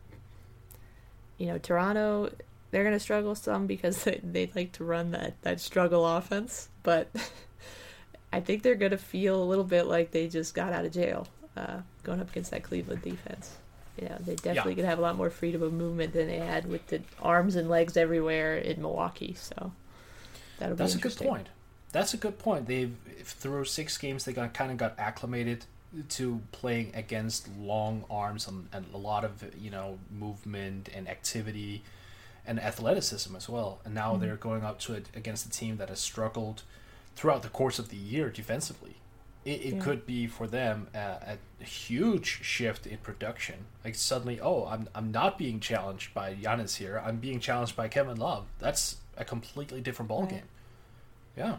you 1.37 1.47
know, 1.47 1.57
Toronto. 1.57 2.31
They're 2.71 2.83
gonna 2.83 2.99
struggle 2.99 3.35
some 3.35 3.67
because 3.67 4.03
they 4.05 4.19
they 4.23 4.49
like 4.55 4.71
to 4.73 4.83
run 4.83 5.11
that 5.11 5.39
that 5.43 5.59
struggle 5.59 6.07
offense, 6.07 6.69
but 6.81 7.09
I 8.33 8.39
think 8.39 8.63
they're 8.63 8.73
gonna 8.75 8.97
feel 8.97 9.41
a 9.41 9.45
little 9.45 9.63
bit 9.63 9.85
like 9.85 10.09
they 10.11 10.27
just 10.27 10.55
got 10.55 10.73
out 10.73 10.83
of 10.85 10.91
jail 10.91 11.27
uh, 11.55 11.81
going 12.03 12.19
up 12.19 12.31
against 12.31 12.49
that 12.51 12.63
Cleveland 12.63 13.03
defense. 13.03 13.57
You 14.01 14.09
know, 14.09 14.17
they 14.21 14.35
definitely 14.35 14.71
Yeah. 14.71 14.77
gonna 14.77 14.87
have 14.87 14.97
a 14.97 15.03
lot 15.03 15.17
more 15.17 15.29
freedom 15.29 15.61
of 15.61 15.71
movement 15.71 16.13
than 16.13 16.27
they 16.27 16.39
had 16.39 16.67
with 16.67 16.87
the 16.87 17.01
arms 17.21 17.55
and 17.55 17.69
legs 17.69 17.95
everywhere 17.95 18.57
in 18.57 18.81
Milwaukee. 18.81 19.35
So 19.37 19.71
that'll 20.57 20.75
That's 20.75 20.95
a 20.95 20.99
good 20.99 21.15
point. 21.17 21.47
That's 21.91 22.13
a 22.13 22.17
good 22.17 22.39
point. 22.39 22.67
They've 22.67 22.95
through 23.23 23.65
six 23.65 23.97
games 23.97 24.25
they 24.25 24.33
got 24.33 24.53
kind 24.53 24.71
of 24.71 24.77
got 24.77 24.95
acclimated 24.97 25.65
to 26.09 26.41
playing 26.51 26.91
against 26.95 27.47
long 27.55 28.03
arms 28.09 28.47
and, 28.47 28.67
and 28.73 28.85
a 28.93 28.97
lot 28.97 29.23
of 29.23 29.43
you 29.59 29.69
know 29.69 29.99
movement 30.11 30.89
and 30.93 31.07
activity 31.07 31.83
and 32.45 32.59
athleticism 32.59 33.35
as 33.35 33.47
well. 33.47 33.79
And 33.85 33.93
now 33.93 34.13
mm-hmm. 34.13 34.21
they're 34.21 34.35
going 34.35 34.63
up 34.63 34.79
to 34.81 34.93
it 34.93 35.07
against 35.15 35.45
a 35.45 35.49
team 35.49 35.77
that 35.77 35.89
has 35.89 35.99
struggled 35.99 36.63
throughout 37.15 37.43
the 37.43 37.49
course 37.49 37.79
of 37.79 37.89
the 37.89 37.95
year 37.95 38.29
defensively. 38.29 38.95
It, 39.45 39.61
it 39.61 39.73
Yeah. 39.75 39.81
could 39.81 40.05
be 40.05 40.27
for 40.27 40.47
them 40.47 40.87
a, 40.93 41.37
a 41.61 41.63
huge 41.63 42.43
shift 42.43 42.87
in 42.87 42.97
production. 42.97 43.65
Like 43.85 43.95
suddenly, 43.95 44.39
oh, 44.41 44.65
I'm 44.65 44.89
I'm 44.95 45.11
not 45.11 45.37
being 45.37 45.59
challenged 45.59 46.13
by 46.13 46.33
Giannis 46.33 46.77
here. 46.77 47.01
I'm 47.05 47.17
being 47.17 47.39
challenged 47.39 47.75
by 47.75 47.87
Kevin 47.87 48.17
Love. 48.17 48.45
That's 48.59 48.97
a 49.17 49.25
completely 49.25 49.81
different 49.81 50.09
ballgame. 50.09 50.31
Right. 50.31 50.43
Yeah. 51.37 51.55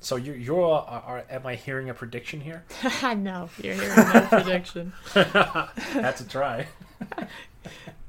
So 0.00 0.16
you 0.16 0.32
you're 0.34 0.62
are, 0.62 1.02
are 1.06 1.24
am 1.30 1.46
I 1.46 1.54
hearing 1.54 1.88
a 1.90 1.94
prediction 1.94 2.40
here? 2.40 2.64
no, 3.02 3.48
you're 3.62 3.74
hearing 3.74 3.96
no 3.96 4.26
prediction. 4.28 4.92
Had 5.14 6.16
to 6.18 6.28
try. 6.28 6.66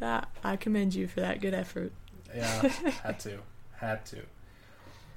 Uh, 0.01 0.21
I 0.43 0.55
commend 0.57 0.93
you 0.93 1.07
for 1.07 1.21
that 1.21 1.41
good 1.41 1.53
effort. 1.53 1.91
Yeah, 2.35 2.67
had 3.03 3.19
to, 3.21 3.39
had 3.77 4.05
to. 4.07 4.17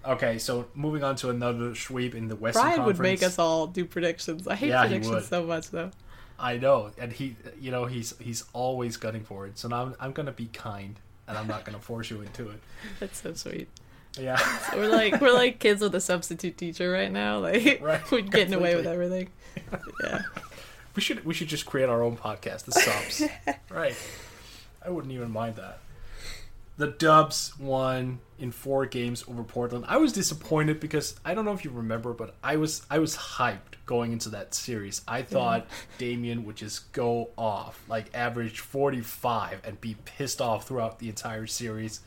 Okay, 0.07 0.39
so 0.39 0.69
moving 0.75 1.05
on 1.05 1.17
to 1.17 1.29
another 1.29 1.75
sweep 1.75 2.15
in 2.15 2.29
the 2.29 2.37
Western 2.37 2.63
Brian 2.63 2.77
Conference. 2.77 2.99
would 2.99 3.03
make 3.03 3.23
us 3.23 3.39
all 3.39 3.67
do 3.67 3.85
predictions. 3.85 4.47
I 4.49 4.55
hate 4.55 4.69
Yeah, 4.71 4.81
predictions 4.83 5.27
so 5.29 5.45
much, 5.45 5.71
though. 5.71 5.91
I 6.39 6.57
know, 6.57 6.93
and 6.97 7.13
he, 7.13 7.37
you 7.61 7.71
know, 7.71 7.85
he's 7.85 8.15
he's 8.19 8.45
always 8.55 8.97
gunning 8.97 9.25
for 9.25 9.47
it. 9.47 9.59
So 9.59 9.69
now 9.69 9.83
I'm, 9.83 9.95
I'm 10.01 10.13
gonna 10.13 10.33
be 10.33 10.47
kind, 10.47 10.99
and 11.31 11.39
I'm 11.39 11.47
not 11.47 11.65
gonna 11.65 11.79
force 11.79 12.11
you 12.11 12.21
into 12.21 12.51
it. 12.51 12.61
That's 12.99 13.23
so 13.23 13.33
sweet. 13.35 13.69
Yeah, 14.19 14.37
So 14.37 14.77
we're 14.77 14.89
like 14.89 15.21
we're 15.21 15.33
like 15.33 15.61
kids 15.61 15.81
with 15.81 15.95
a 15.95 16.01
substitute 16.01 16.59
teacher 16.59 16.91
right 16.91 17.11
now. 17.11 17.39
Like 17.39 17.81
Right, 17.83 18.03
we're 18.11 18.23
getting 18.23 18.53
away 18.53 18.75
with 18.75 18.87
everything. 18.87 19.29
Yeah. 20.03 20.23
we 20.97 21.01
should 21.01 21.25
we 21.25 21.33
should 21.33 21.47
just 21.47 21.65
create 21.65 21.89
our 21.89 22.03
own 22.03 22.17
podcast, 22.17 22.65
the 22.65 22.73
subs. 22.73 23.23
right, 23.71 23.95
I 24.85 24.91
wouldn't 24.91 25.13
even 25.13 25.31
mind 25.31 25.57
that. 25.57 25.79
The 26.81 26.87
Dubs 26.87 27.53
won 27.59 28.21
in 28.39 28.53
four 28.53 28.87
games 28.87 29.23
over 29.29 29.45
Portland. 29.45 29.85
I 29.87 29.99
was 29.99 30.15
disappointed 30.15 30.81
because 30.81 31.15
I 31.27 31.35
don't 31.35 31.45
know 31.45 31.53
if 31.53 31.63
you 31.63 31.71
remember, 31.71 32.15
but 32.15 32.35
I 32.43 32.57
was 32.57 32.87
I 32.89 33.01
was 33.01 33.15
hyped 33.15 33.77
going 33.85 34.13
into 34.13 34.31
that 34.31 34.55
series. 34.55 35.03
I 35.07 35.21
thought 35.21 35.67
Damian 35.99 36.43
would 36.47 36.57
just 36.57 36.91
go 36.95 37.29
off, 37.37 37.85
like 37.87 38.07
average 38.15 38.61
forty 38.61 39.03
five, 39.03 39.61
and 39.63 39.79
be 39.79 39.95
pissed 40.07 40.41
off 40.41 40.67
throughout 40.67 41.01
the 41.01 41.11
entire 41.11 41.47
series. 41.47 42.01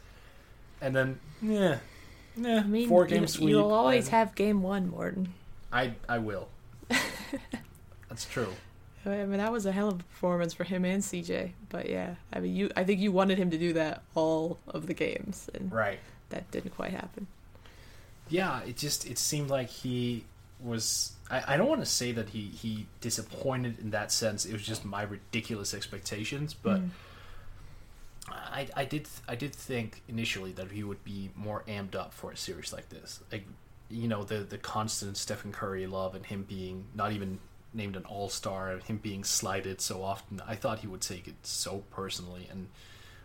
And 0.82 0.96
then, 0.96 1.20
yeah, 1.40 1.78
yeah, 2.36 2.62
I 2.62 2.64
mean, 2.64 2.90
four 2.90 3.04
you- 3.04 3.10
game 3.10 3.28
sweep. 3.28 3.50
You'll 3.50 3.72
always 3.72 4.08
have 4.08 4.34
game 4.34 4.64
one, 4.64 4.90
Morten. 4.90 5.36
I 5.72 5.94
I 6.10 6.18
will. 6.18 6.50
That's 8.10 8.26
true. 8.26 8.52
I 9.06 9.26
mean, 9.26 9.38
that 9.38 9.52
was 9.52 9.66
a 9.66 9.72
hell 9.72 9.90
of 9.90 9.96
a 10.00 10.04
performance 10.04 10.54
for 10.54 10.64
him 10.64 10.86
and 10.86 11.02
CJ. 11.04 11.52
But 11.70 11.90
yeah, 11.90 12.16
I 12.32 12.40
mean, 12.40 12.56
you. 12.56 12.70
I 12.76 12.84
think 12.84 13.00
you 13.02 13.12
wanted 13.12 13.38
him 13.38 13.50
to 13.52 13.58
do 13.58 13.74
that 13.74 14.04
all 14.16 14.60
of 14.68 14.88
the 14.88 14.94
games, 14.94 15.50
and 15.54 15.72
Right. 15.72 16.00
that 16.30 16.50
didn't 16.52 16.72
quite 16.76 16.92
happen. 16.92 17.28
yeah 18.30 18.62
it 18.66 18.78
just 18.78 19.06
it 19.06 19.18
seemed 19.20 19.50
like 19.50 19.70
he 19.70 20.24
was 20.62 21.12
I, 21.30 21.44
I 21.54 21.58
don't 21.58 21.68
want 21.68 21.82
to 21.82 21.86
say 21.86 22.14
that 22.14 22.30
he 22.30 22.44
he 22.48 22.86
disappointed 23.02 23.80
in 23.80 23.92
that 23.92 24.12
sense 24.14 24.46
it 24.46 24.54
was 24.54 24.66
just 24.66 24.86
my 24.86 25.04
ridiculous 25.04 25.74
expectations 25.74 26.54
but 26.54 26.80
mm. 26.80 26.90
I, 28.30 28.68
I 28.76 28.86
did 28.86 29.08
I 29.28 29.36
did 29.36 29.54
think 29.54 30.02
initially 30.08 30.54
that 30.54 30.72
he 30.72 30.84
would 30.84 31.04
be 31.04 31.30
more 31.36 31.64
amped 31.68 31.96
up 31.96 32.14
for 32.14 32.32
a 32.32 32.38
series 32.38 32.72
like 32.72 32.88
this 32.90 33.20
like 33.32 33.46
you 33.90 34.08
know 34.08 34.24
the 34.24 34.38
the 34.38 34.58
constant 34.58 35.18
Stephen 35.18 35.52
Curry 35.52 35.86
love 35.86 36.16
and 36.16 36.26
him 36.26 36.44
being 36.48 36.86
not 36.96 37.12
even 37.12 37.40
named 37.74 37.96
an 37.96 38.06
all-star 38.06 38.78
him 38.86 38.98
being 38.98 39.24
slighted 39.24 39.82
so 39.82 40.04
often 40.04 40.42
I 40.48 40.56
thought 40.56 40.80
he 40.80 40.88
would 40.88 41.02
take 41.02 41.28
it 41.28 41.36
so 41.44 41.84
personally 41.92 42.48
and 42.52 42.68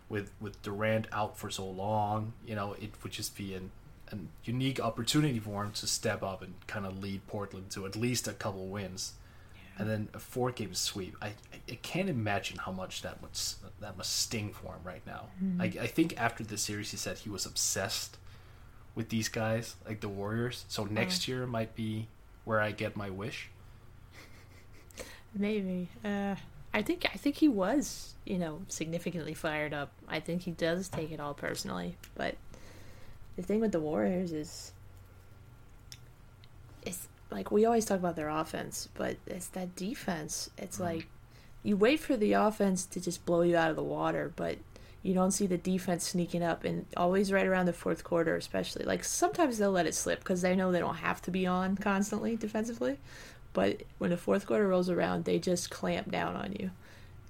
with 0.09 0.31
with 0.41 0.61
Durant 0.63 1.07
out 1.11 1.37
for 1.37 1.49
so 1.49 1.65
long, 1.65 2.33
you 2.45 2.55
know, 2.55 2.73
it 2.81 2.91
would 3.03 3.11
just 3.11 3.37
be 3.37 3.53
an, 3.53 3.71
an 4.09 4.29
unique 4.43 4.79
opportunity 4.79 5.39
for 5.39 5.63
him 5.63 5.71
to 5.73 5.87
step 5.87 6.23
up 6.23 6.41
and 6.41 6.55
kind 6.67 6.85
of 6.85 7.01
lead 7.01 7.25
Portland 7.27 7.69
to 7.71 7.85
at 7.85 7.95
least 7.95 8.27
a 8.27 8.33
couple 8.33 8.65
wins, 8.67 9.13
and 9.77 9.87
then 9.87 10.09
a 10.13 10.19
four 10.19 10.51
game 10.51 10.73
sweep. 10.73 11.15
I, 11.21 11.33
I 11.69 11.75
can't 11.83 12.09
imagine 12.09 12.57
how 12.57 12.71
much 12.71 13.03
that 13.03 13.19
s- 13.31 13.57
that 13.79 13.97
must 13.97 14.11
sting 14.17 14.51
for 14.51 14.73
him 14.73 14.81
right 14.83 15.05
now. 15.05 15.27
Mm-hmm. 15.43 15.61
I, 15.61 15.65
I 15.83 15.87
think 15.87 16.19
after 16.19 16.43
the 16.43 16.57
series, 16.57 16.89
he 16.91 16.97
said 16.97 17.19
he 17.19 17.29
was 17.29 17.45
obsessed 17.45 18.17
with 18.95 19.09
these 19.09 19.29
guys, 19.29 19.75
like 19.87 19.99
the 20.01 20.09
Warriors. 20.09 20.65
So 20.67 20.85
next 20.85 21.27
year 21.27 21.45
might 21.45 21.75
be 21.75 22.07
where 22.45 22.59
I 22.59 22.71
get 22.71 22.97
my 22.97 23.11
wish. 23.11 23.49
Maybe. 25.35 25.89
Uh, 26.03 26.35
I 26.73 26.81
think 26.81 27.05
I 27.11 27.17
think 27.17 27.37
he 27.37 27.47
was, 27.47 28.13
you 28.25 28.37
know, 28.37 28.61
significantly 28.67 29.33
fired 29.33 29.73
up. 29.73 29.91
I 30.07 30.19
think 30.19 30.43
he 30.43 30.51
does 30.51 30.87
take 30.87 31.11
it 31.11 31.19
all 31.19 31.33
personally. 31.33 31.97
But 32.15 32.35
the 33.35 33.41
thing 33.41 33.59
with 33.59 33.71
the 33.71 33.79
Warriors 33.79 34.31
is, 34.31 34.71
it's 36.83 37.07
like 37.31 37.51
we 37.51 37.65
always 37.65 37.85
talk 37.85 37.99
about 37.99 38.15
their 38.15 38.29
offense, 38.29 38.89
but 38.93 39.17
it's 39.25 39.47
that 39.49 39.75
defense. 39.75 40.49
It's 40.57 40.79
like 40.79 41.07
you 41.63 41.75
wait 41.75 41.99
for 41.99 42.15
the 42.15 42.33
offense 42.33 42.85
to 42.87 43.01
just 43.01 43.25
blow 43.25 43.41
you 43.41 43.55
out 43.57 43.69
of 43.69 43.75
the 43.75 43.83
water, 43.83 44.31
but 44.35 44.57
you 45.01 45.13
don't 45.13 45.31
see 45.31 45.47
the 45.47 45.57
defense 45.57 46.07
sneaking 46.07 46.43
up 46.43 46.63
and 46.63 46.85
always 46.97 47.31
right 47.31 47.45
around 47.45 47.65
the 47.65 47.73
fourth 47.73 48.03
quarter 48.03 48.35
especially 48.35 48.83
like 48.83 49.03
sometimes 49.03 49.57
they'll 49.57 49.71
let 49.71 49.85
it 49.85 49.95
slip 49.95 50.19
because 50.19 50.41
they 50.41 50.55
know 50.55 50.71
they 50.71 50.79
don't 50.79 50.95
have 50.95 51.21
to 51.21 51.31
be 51.31 51.47
on 51.47 51.77
constantly 51.77 52.35
defensively 52.35 52.97
but 53.53 53.81
when 53.97 54.09
the 54.11 54.17
fourth 54.17 54.45
quarter 54.45 54.67
rolls 54.67 54.89
around 54.89 55.25
they 55.25 55.39
just 55.39 55.69
clamp 55.69 56.11
down 56.11 56.35
on 56.35 56.51
you 56.53 56.71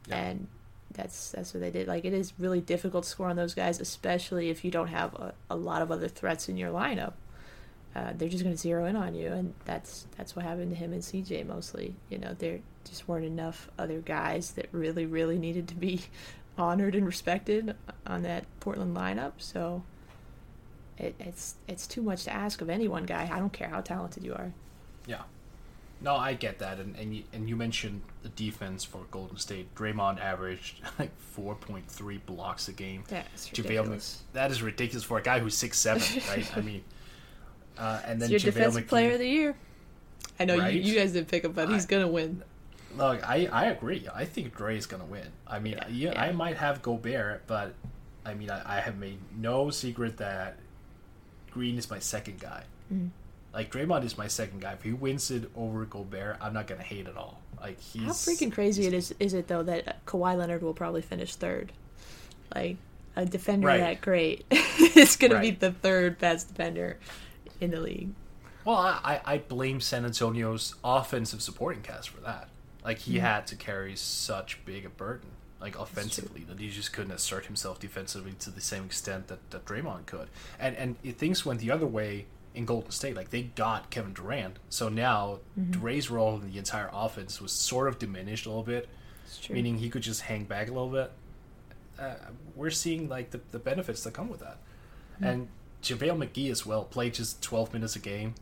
Yeah. 0.08 0.18
and 0.18 0.48
that's 0.92 1.32
that's 1.32 1.54
what 1.54 1.62
they 1.62 1.72
did 1.72 1.88
like 1.88 2.04
it 2.06 2.14
is 2.14 2.34
really 2.40 2.62
difficult 2.62 3.04
to 3.06 3.10
score 3.10 3.30
on 3.30 3.36
those 3.36 3.54
guys 3.54 3.80
especially 3.80 4.50
if 4.50 4.66
you 4.66 4.72
don't 4.72 4.88
have 4.88 5.14
a, 5.16 5.34
a 5.50 5.56
lot 5.56 5.82
of 5.82 5.92
other 5.92 6.08
threats 6.08 6.50
in 6.50 6.58
your 6.58 6.72
lineup 6.72 7.14
uh, 7.96 8.12
they're 8.16 8.30
just 8.30 8.44
going 8.44 8.56
to 8.56 8.62
zero 8.62 8.86
in 8.86 8.96
on 8.96 9.16
you, 9.16 9.30
and 9.30 9.52
that's 9.66 10.06
that's 10.16 10.36
what 10.36 10.46
happened 10.46 10.70
to 10.70 10.76
him 10.76 10.94
and 10.94 11.02
CJ 11.02 11.44
mostly. 11.48 11.96
You 12.08 12.20
know, 12.20 12.36
there 12.38 12.60
just 12.88 13.08
weren't 13.08 13.26
enough 13.26 13.68
other 13.80 14.00
guys 14.00 14.52
that 14.52 14.68
really, 14.72 15.08
really 15.08 15.40
needed 15.40 15.68
to 15.70 15.76
be 15.76 16.02
honored 16.58 16.94
and 16.94 17.04
respected 17.04 17.76
on 18.06 18.22
that 18.22 18.46
Portland 18.60 18.96
lineup. 18.96 19.32
So 19.40 19.82
it, 21.00 21.16
it's 21.20 21.56
it's 21.68 21.88
too 21.88 22.04
much 22.04 22.26
to 22.26 22.32
ask 22.32 22.62
of 22.62 22.70
any 22.70 22.88
one 22.88 23.06
guy. 23.06 23.28
I 23.34 23.40
don't 23.40 23.52
care 23.52 23.70
how 23.70 23.82
talented 23.82 24.24
you 24.24 24.36
are. 24.36 24.54
Yeah. 25.08 25.24
No, 26.02 26.16
I 26.16 26.34
get 26.34 26.60
that, 26.60 26.80
and 26.80 26.96
and 26.96 27.14
you, 27.16 27.24
and 27.34 27.50
you 27.50 27.56
mentioned 27.58 28.02
the 28.24 28.30
defense 28.30 28.84
for 28.86 29.02
Golden 29.12 29.38
State. 29.38 29.74
Draymond 29.76 30.20
averaged 30.22 30.82
like 31.00 31.12
four 31.20 31.56
point 31.56 31.88
three 31.90 32.18
blocks 32.20 32.68
a 32.70 32.74
game. 32.74 33.04
That's 33.10 33.52
ridiculous. 33.52 34.22
Mc- 34.28 34.34
that 34.34 34.52
is 34.52 34.62
ridiculous 34.62 35.04
for 35.04 35.18
a 35.18 35.22
guy 35.22 35.40
who's 35.40 35.56
six 35.56 35.78
seven, 35.78 36.22
right? 36.30 36.58
I 36.58 36.62
mean, 36.62 36.84
uh, 37.78 38.02
and 38.06 38.22
then 38.22 38.32
It's 38.34 38.44
your 38.44 38.52
JaVale 38.54 38.56
defensive 38.56 38.84
McGee- 38.86 38.88
player 38.88 39.12
of 39.14 39.20
the 39.20 39.28
year. 39.28 39.56
I 40.40 40.46
know 40.46 40.58
Right? 40.58 40.74
you, 40.74 40.82
you 40.82 40.98
guys 41.00 41.12
didn't 41.12 41.28
pick 41.28 41.44
him, 41.44 41.52
but 41.52 41.70
he's 41.70 41.86
gonna 41.86 42.08
win. 42.08 42.44
Look, 42.98 43.28
I, 43.30 43.48
I 43.52 43.66
agree. 43.66 44.08
I 44.14 44.26
think 44.26 44.56
Dre 44.56 44.78
is 44.78 44.86
gonna 44.86 45.06
win. 45.06 45.28
I 45.46 45.60
mean, 45.60 45.74
Yeah, 45.74 45.88
yeah, 45.90 46.12
yeah. 46.14 46.22
I 46.22 46.32
might 46.32 46.56
have 46.58 46.82
Gobert, 46.82 47.44
but 47.46 47.74
I 48.26 48.34
mean, 48.34 48.50
I, 48.50 48.78
I 48.78 48.80
have 48.80 48.98
made 48.98 49.20
no 49.38 49.70
secret 49.70 50.18
that 50.18 50.58
Green 51.52 51.78
is 51.78 51.90
my 51.90 52.00
second 52.00 52.40
guy. 52.40 52.64
Mm-hmm. 52.94 53.08
Like 53.54 53.72
Draymond 53.72 54.04
is 54.04 54.18
my 54.18 54.28
second 54.28 54.62
guy. 54.62 54.74
If 54.74 54.84
he 54.84 54.94
wins 54.94 55.32
it 55.32 55.50
over 55.56 55.86
Gobert, 55.86 56.38
I'm 56.40 56.54
not 56.54 56.68
gonna 56.68 56.84
hate 56.84 57.08
at 57.08 57.18
all. 57.18 57.42
Like 57.60 57.80
he's 57.80 58.04
How 58.04 58.12
freaking 58.12 58.52
crazy 58.52 58.86
it 58.86 58.94
is 58.94 59.14
is 59.20 59.34
it 59.34 59.48
though 59.48 59.64
that 59.64 60.06
Kawhi 60.06 60.38
Leonard 60.38 60.62
will 60.62 60.74
probably 60.74 61.02
finish 61.02 61.36
third? 61.36 61.72
Like 62.54 62.78
a 63.16 63.26
defender 63.26 63.68
Right. 63.68 63.80
that 63.80 64.02
great 64.02 64.46
is 64.52 65.16
going 65.16 65.32
to 65.32 65.40
be 65.40 65.52
the 65.52 65.72
third 65.72 66.18
best 66.20 66.50
defender 66.50 66.98
in 67.60 67.72
the 67.72 67.80
league. 67.80 68.10
Well, 68.66 68.78
I, 68.78 69.22
I 69.26 69.38
blame 69.40 69.82
San 69.82 70.06
Antonio's 70.06 70.76
offensive 70.84 71.42
supporting 71.42 71.82
cast 71.82 72.10
for 72.10 72.22
that. 72.22 72.50
Like 72.84 73.00
he 73.00 73.16
mm-hmm. 73.16 73.26
had 73.26 73.48
to 73.48 73.56
carry 73.56 73.96
such 73.96 74.64
big 74.66 74.86
a 74.86 74.90
burden, 74.90 75.30
like 75.60 75.78
offensively, 75.78 76.46
that 76.48 76.60
he 76.60 76.70
just 76.70 76.94
couldn't 76.94 77.12
assert 77.12 77.46
himself 77.46 77.80
defensively 77.80 78.34
to 78.40 78.50
the 78.50 78.62
same 78.62 78.86
extent 78.86 79.28
that, 79.28 79.50
that 79.52 79.66
Draymond 79.66 80.06
could. 80.06 80.30
And 80.60 80.76
and 80.78 81.18
things 81.18 81.46
went 81.46 81.60
the 81.60 81.72
other 81.72 81.88
way 81.88 82.26
in 82.56 82.66
Golden 82.66 82.92
State. 82.92 83.16
Like 83.16 83.30
they 83.30 83.44
got 83.44 83.90
Kevin 83.90 84.14
Durant, 84.14 84.58
so 84.70 84.90
now 84.90 85.40
Dre's 85.70 86.10
role 86.10 86.36
in 86.36 86.52
the 86.52 86.58
entire 86.58 86.90
offense 86.94 87.40
was 87.42 87.52
sort 87.52 87.88
of 87.88 88.00
diminished 88.00 88.46
a 88.46 88.50
little 88.50 88.64
bit, 88.64 88.90
It's 89.26 89.38
true. 89.40 89.56
meaning 89.56 89.78
he 89.78 89.90
could 89.90 90.02
just 90.04 90.22
hang 90.22 90.46
back 90.46 90.68
a 90.70 90.72
little 90.72 90.90
bit. 90.90 91.12
Uh, 92.00 92.16
we're 92.56 92.70
seeing 92.70 93.10
like 93.10 93.32
the, 93.32 93.42
the 93.52 93.60
benefits 93.60 94.04
that 94.04 94.14
come 94.14 94.30
with 94.30 94.40
that. 94.40 94.58
And 95.22 95.50
JaVale 95.84 96.18
McGee 96.30 96.50
as 96.50 96.66
well 96.66 96.86
played 96.86 97.14
just 97.14 97.42
12 97.42 97.74
minutes 97.74 97.98
a 97.98 98.00
game, 98.00 98.36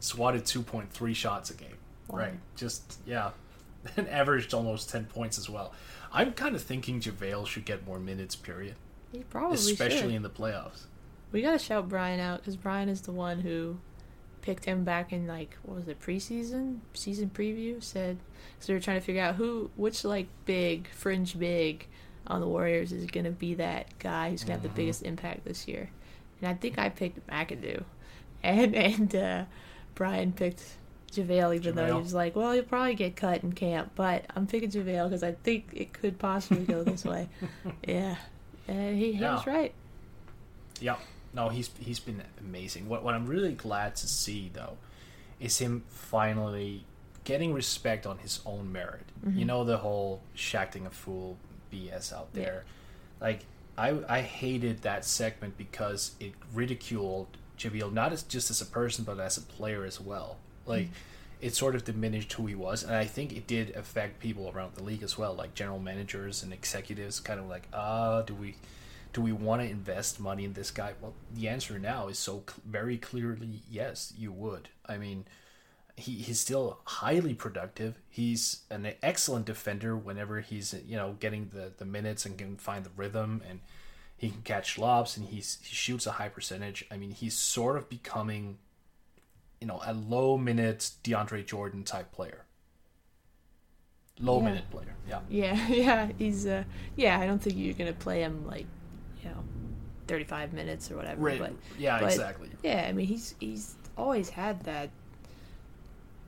swatted 0.00 0.44
2.3 0.44 1.14
shots 1.14 1.50
a 1.50 1.54
game. 1.54 1.76
Right. 2.08 2.34
Just, 2.56 2.98
yeah. 3.06 3.30
And 3.98 4.08
averaged 4.08 4.54
almost 4.54 4.88
10 4.88 5.04
points 5.04 5.36
as 5.38 5.50
well. 5.50 5.74
I'm 6.10 6.32
kind 6.32 6.54
of 6.56 6.62
thinking 6.62 7.00
JaVale 7.00 7.46
should 7.46 7.66
get 7.66 7.86
more 7.86 7.98
minutes, 7.98 8.34
period. 8.34 8.76
he 9.12 9.18
probably 9.24 9.56
especially 9.56 9.98
should. 9.98 10.10
in 10.12 10.22
the 10.22 10.30
playoffs. 10.30 10.84
We 11.32 11.42
gotta 11.42 11.58
shout 11.58 11.88
Brian 11.88 12.20
out 12.20 12.38
because 12.40 12.56
Brian 12.56 12.88
is 12.88 13.00
the 13.02 13.12
one 13.12 13.40
who 13.40 13.78
picked 14.42 14.64
him 14.66 14.84
back 14.84 15.12
in 15.12 15.26
like 15.26 15.56
what 15.62 15.76
was 15.76 15.88
it 15.88 16.00
preseason? 16.00 16.78
Season 16.92 17.30
preview? 17.34 17.82
Said 17.82 18.18
so 18.60 18.72
we 18.72 18.76
were 18.76 18.80
trying 18.82 19.00
to 19.00 19.04
figure 19.04 19.22
out 19.22 19.34
who 19.36 19.70
which 19.76 20.04
like 20.04 20.28
big 20.44 20.88
fringe 20.88 21.38
big 21.38 21.86
on 22.26 22.40
the 22.40 22.46
Warriors 22.46 22.92
is 22.92 23.06
gonna 23.06 23.30
be 23.30 23.54
that 23.54 23.98
guy 23.98 24.30
who's 24.30 24.42
gonna 24.44 24.54
have 24.54 24.62
the 24.62 24.68
biggest 24.68 25.02
impact 25.02 25.44
this 25.44 25.66
year, 25.66 25.90
and 26.40 26.48
I 26.48 26.54
think 26.54 26.78
I 26.78 26.88
picked 26.88 27.26
McAdoo, 27.26 27.82
and 28.42 28.74
and 28.76 29.14
uh, 29.14 29.44
Brian 29.94 30.32
picked 30.32 30.62
JaVale 31.12 31.54
even 31.56 31.74
though 31.76 31.86
he 31.86 31.92
was 32.02 32.12
like 32.14 32.34
well 32.36 32.52
he'll 32.52 32.64
probably 32.64 32.94
get 32.96 33.14
cut 33.14 33.42
in 33.44 33.52
camp 33.52 33.92
but 33.94 34.24
I'm 34.34 34.46
picking 34.48 34.68
JaVale 34.70 35.08
because 35.10 35.22
I 35.22 35.30
think 35.32 35.68
it 35.72 35.92
could 35.92 36.18
possibly 36.18 36.64
go 36.64 36.82
this 36.84 37.04
way, 37.04 37.28
yeah, 37.88 38.16
and 38.68 38.96
he, 38.98 39.12
he 39.12 39.20
Yeah. 39.20 39.34
was 39.36 39.46
right. 39.46 39.72
Yeah. 40.80 40.96
No, 41.34 41.48
he's 41.48 41.70
he's 41.78 42.00
been 42.00 42.22
amazing. 42.40 42.88
What 42.88 43.02
what 43.02 43.14
I'm 43.14 43.26
really 43.26 43.52
glad 43.52 43.96
to 43.96 44.06
see 44.08 44.50
though 44.52 44.76
is 45.40 45.58
him 45.58 45.82
finally 45.88 46.84
getting 47.24 47.52
respect 47.52 48.06
on 48.06 48.18
his 48.18 48.40
own 48.46 48.70
merit. 48.72 49.04
You 49.26 49.44
know 49.46 49.64
the 49.64 49.78
whole 49.78 50.20
Shaqtin' 50.36 50.86
a 50.86 50.90
Fool 50.90 51.38
BS 51.72 52.12
out 52.12 52.28
Yeah. 52.34 52.42
there. 52.44 52.64
Like 53.20 53.44
I 53.76 53.98
I 54.08 54.20
hated 54.20 54.82
that 54.82 55.04
segment 55.04 55.56
because 55.58 56.12
it 56.20 56.32
ridiculed 56.52 57.28
JaVale 57.58 57.92
not 57.92 58.12
as 58.12 58.22
just 58.22 58.50
as 58.50 58.60
a 58.60 58.66
person 58.66 59.04
but 59.04 59.18
as 59.18 59.36
a 59.38 59.42
player 59.42 59.84
as 59.84 60.00
well. 60.00 60.36
Like 60.66 60.88
it 61.40 61.54
sort 61.54 61.74
of 61.74 61.84
diminished 61.84 62.32
who 62.34 62.46
he 62.46 62.54
was, 62.54 62.82
and 62.84 62.94
I 62.94 63.04
think 63.06 63.32
it 63.32 63.46
did 63.46 63.74
affect 63.76 64.18
people 64.20 64.50
around 64.54 64.74
the 64.76 64.82
league 64.82 65.02
as 65.02 65.18
well, 65.18 65.34
like 65.34 65.54
general 65.54 65.78
managers 65.78 66.42
and 66.42 66.52
executives, 66.54 67.20
kind 67.20 67.38
of 67.38 67.46
like, 67.48 67.68
ah, 67.74 68.22
do 68.22 68.34
we, 68.34 68.54
do 69.14 69.22
we 69.22 69.32
want 69.32 69.62
to 69.62 69.68
invest 69.68 70.20
money 70.20 70.44
in 70.44 70.52
this 70.52 70.70
guy? 70.70 70.92
Well, 71.00 71.14
the 71.34 71.48
answer 71.48 71.78
now 71.78 72.08
is 72.08 72.18
so 72.18 72.42
cl- 72.46 72.60
very 72.66 72.98
clearly 72.98 73.62
yes, 73.70 74.12
you 74.18 74.30
would. 74.32 74.68
I 74.86 74.98
mean, 74.98 75.24
he, 75.96 76.14
he's 76.16 76.40
still 76.40 76.80
highly 76.84 77.32
productive. 77.32 77.94
He's 78.10 78.62
an 78.70 78.92
excellent 79.02 79.46
defender 79.46 79.96
whenever 79.96 80.40
he's 80.40 80.74
you 80.86 80.96
know 80.96 81.16
getting 81.20 81.50
the, 81.54 81.72
the 81.78 81.86
minutes 81.86 82.26
and 82.26 82.36
can 82.36 82.56
find 82.58 82.84
the 82.84 82.90
rhythm 82.96 83.40
and 83.48 83.60
he 84.16 84.30
can 84.30 84.42
catch 84.42 84.78
lobs 84.78 85.16
and 85.16 85.28
he's 85.28 85.58
he 85.62 85.74
shoots 85.74 86.06
a 86.06 86.12
high 86.12 86.28
percentage. 86.28 86.84
I 86.90 86.96
mean, 86.96 87.12
he's 87.12 87.36
sort 87.36 87.76
of 87.76 87.88
becoming 87.88 88.58
you 89.60 89.66
know 89.68 89.80
a 89.86 89.94
low 89.94 90.36
minute 90.36 90.90
DeAndre 91.04 91.46
Jordan 91.46 91.84
type 91.84 92.10
player. 92.12 92.44
Low 94.20 94.38
Yeah. 94.38 94.44
minute 94.44 94.70
player. 94.70 94.94
Yeah. 95.08 95.20
Yeah, 95.28 95.68
yeah, 95.68 96.08
he's 96.18 96.46
uh 96.46 96.64
yeah, 96.96 97.18
I 97.20 97.26
don't 97.26 97.40
think 97.40 97.56
you're 97.56 97.74
gonna 97.74 97.92
play 97.92 98.20
him 98.22 98.46
like, 98.46 98.66
you 99.24 99.30
know, 99.30 99.36
thirty 100.06 100.24
five 100.24 100.52
minutes 100.52 100.90
or 100.90 100.96
whatever. 100.96 101.20
Right. 101.20 101.38
But 101.38 101.52
yeah, 101.78 101.98
but, 101.98 102.12
exactly. 102.12 102.50
Yeah, 102.62 102.86
I 102.88 102.92
mean 102.92 103.06
he's 103.06 103.34
he's 103.40 103.74
always 103.96 104.28
had 104.30 104.62
that 104.64 104.90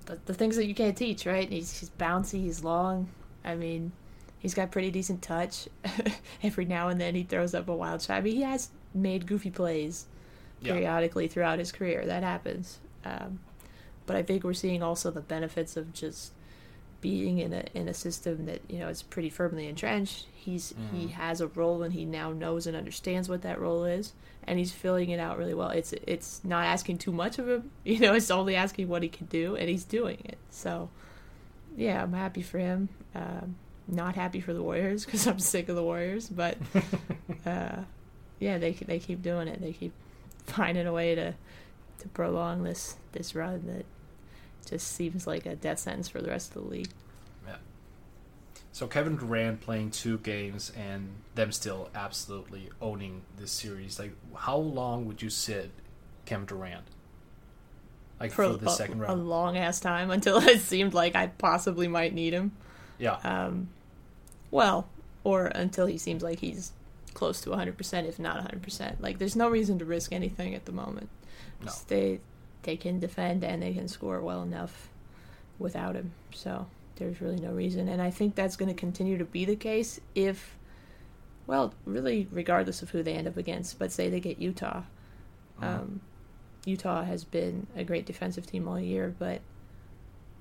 the, 0.06 0.18
the 0.26 0.34
things 0.34 0.56
that 0.56 0.66
you 0.66 0.74
can't 0.74 0.96
teach, 0.96 1.26
right? 1.26 1.48
He's 1.48 1.78
he's 1.78 1.90
bouncy, 1.90 2.42
he's 2.42 2.64
long. 2.64 3.08
I 3.44 3.54
mean, 3.54 3.92
he's 4.38 4.54
got 4.54 4.70
pretty 4.70 4.90
decent 4.90 5.22
touch. 5.22 5.68
Every 6.42 6.64
now 6.64 6.88
and 6.88 7.00
then 7.00 7.14
he 7.14 7.22
throws 7.22 7.54
up 7.54 7.68
a 7.68 7.74
wild 7.74 8.02
shot. 8.02 8.16
I 8.16 8.20
mean, 8.20 8.36
he 8.36 8.42
has 8.42 8.70
made 8.94 9.26
goofy 9.26 9.50
plays 9.50 10.06
Yeah. 10.60 10.72
periodically 10.72 11.28
throughout 11.28 11.58
his 11.58 11.70
career. 11.70 12.06
That 12.06 12.22
happens. 12.22 12.78
Um, 13.04 13.40
but 14.06 14.16
I 14.16 14.22
think 14.22 14.42
we're 14.44 14.54
seeing 14.54 14.82
also 14.82 15.10
the 15.10 15.20
benefits 15.20 15.76
of 15.76 15.92
just 15.92 16.32
being 17.00 17.38
in 17.38 17.52
a 17.52 17.64
in 17.74 17.88
a 17.88 17.94
system 17.94 18.46
that 18.46 18.60
you 18.68 18.78
know 18.78 18.88
is 18.88 19.02
pretty 19.02 19.30
firmly 19.30 19.68
entrenched. 19.68 20.26
He's 20.34 20.74
he 20.92 21.08
has 21.08 21.40
a 21.40 21.48
role 21.48 21.82
and 21.82 21.92
he 21.92 22.04
now 22.04 22.32
knows 22.32 22.66
and 22.66 22.76
understands 22.76 23.28
what 23.28 23.42
that 23.42 23.60
role 23.60 23.84
is, 23.84 24.12
and 24.44 24.58
he's 24.58 24.72
filling 24.72 25.10
it 25.10 25.20
out 25.20 25.38
really 25.38 25.54
well. 25.54 25.70
It's 25.70 25.92
it's 26.06 26.42
not 26.44 26.64
asking 26.64 26.98
too 26.98 27.12
much 27.12 27.38
of 27.38 27.48
him, 27.48 27.70
you 27.84 27.98
know. 27.98 28.14
It's 28.14 28.30
only 28.30 28.56
asking 28.56 28.88
what 28.88 29.02
he 29.02 29.08
can 29.08 29.26
do, 29.26 29.56
and 29.56 29.68
he's 29.68 29.84
doing 29.84 30.18
it. 30.24 30.38
So, 30.50 30.90
yeah, 31.76 32.02
I'm 32.02 32.12
happy 32.12 32.42
for 32.42 32.58
him. 32.58 32.88
Um, 33.14 33.56
not 33.88 34.14
happy 34.14 34.40
for 34.40 34.52
the 34.52 34.62
Warriors 34.62 35.04
because 35.06 35.26
I'm 35.26 35.38
sick 35.38 35.68
of 35.68 35.76
the 35.76 35.82
Warriors, 35.82 36.28
but 36.28 36.58
uh, 37.46 37.82
yeah, 38.38 38.58
they 38.58 38.72
they 38.72 38.98
keep 38.98 39.22
doing 39.22 39.48
it. 39.48 39.60
They 39.60 39.72
keep 39.72 39.92
finding 40.44 40.86
a 40.86 40.92
way 40.92 41.14
to 41.14 41.34
to 41.98 42.08
prolong 42.08 42.62
this 42.62 42.96
this 43.12 43.34
run 43.34 43.66
that 43.66 43.84
just 44.66 44.88
seems 44.88 45.26
like 45.26 45.46
a 45.46 45.56
death 45.56 45.78
sentence 45.78 46.08
for 46.08 46.20
the 46.20 46.28
rest 46.28 46.54
of 46.54 46.62
the 46.62 46.68
league. 46.68 46.90
Yeah. 47.46 47.56
So 48.72 48.86
Kevin 48.86 49.16
Durant 49.16 49.60
playing 49.60 49.90
two 49.90 50.18
games 50.18 50.72
and 50.76 51.08
them 51.34 51.52
still 51.52 51.88
absolutely 51.94 52.70
owning 52.80 53.22
this 53.36 53.52
series. 53.52 53.98
Like, 53.98 54.12
how 54.34 54.56
long 54.56 55.06
would 55.06 55.22
you 55.22 55.30
sit 55.30 55.70
Kevin 56.24 56.46
Durant? 56.46 56.84
Like 58.18 58.32
for, 58.32 58.48
the 58.48 58.68
a, 58.68 58.72
second 58.72 59.02
a 59.02 59.14
long 59.14 59.58
ass 59.58 59.78
time 59.80 60.10
until 60.10 60.38
it 60.38 60.60
seemed 60.60 60.94
like 60.94 61.14
I 61.14 61.26
possibly 61.26 61.88
might 61.88 62.14
need 62.14 62.32
him. 62.32 62.52
yeah. 62.98 63.18
Um, 63.24 63.68
well, 64.50 64.88
or 65.24 65.46
until 65.46 65.86
he 65.86 65.98
seems 65.98 66.22
like 66.22 66.38
he's 66.38 66.72
close 67.14 67.40
to 67.40 67.50
100%, 67.50 68.06
if 68.06 68.18
not 68.18 68.48
100%. 68.48 69.00
Like, 69.00 69.18
there's 69.18 69.34
no 69.34 69.48
reason 69.48 69.78
to 69.80 69.84
risk 69.84 70.12
anything 70.12 70.54
at 70.54 70.66
the 70.66 70.72
moment. 70.72 71.08
No. 71.64 71.72
They, 71.88 72.20
they 72.66 72.76
can 72.76 73.00
defend 73.00 73.42
and 73.42 73.62
they 73.62 73.72
can 73.72 73.88
score 73.88 74.20
well 74.20 74.42
enough 74.42 74.90
without 75.58 75.94
him. 75.96 76.12
So, 76.32 76.66
there's 76.96 77.20
really 77.20 77.40
no 77.40 77.52
reason, 77.52 77.88
and 77.88 78.00
I 78.02 78.10
think 78.10 78.34
that's 78.34 78.56
going 78.56 78.68
to 78.68 78.74
continue 78.74 79.18
to 79.18 79.24
be 79.24 79.44
the 79.44 79.56
case 79.56 80.00
if, 80.14 80.56
well, 81.46 81.74
really 81.84 82.26
regardless 82.30 82.82
of 82.82 82.90
who 82.90 83.02
they 83.02 83.14
end 83.14 83.28
up 83.28 83.36
against. 83.36 83.78
But 83.78 83.92
say 83.92 84.08
they 84.08 84.20
get 84.20 84.38
Utah, 84.38 84.82
um, 85.60 86.00
Utah 86.64 87.04
has 87.04 87.24
been 87.24 87.66
a 87.76 87.84
great 87.84 88.06
defensive 88.06 88.46
team 88.46 88.66
all 88.66 88.80
year, 88.80 89.14
but 89.18 89.40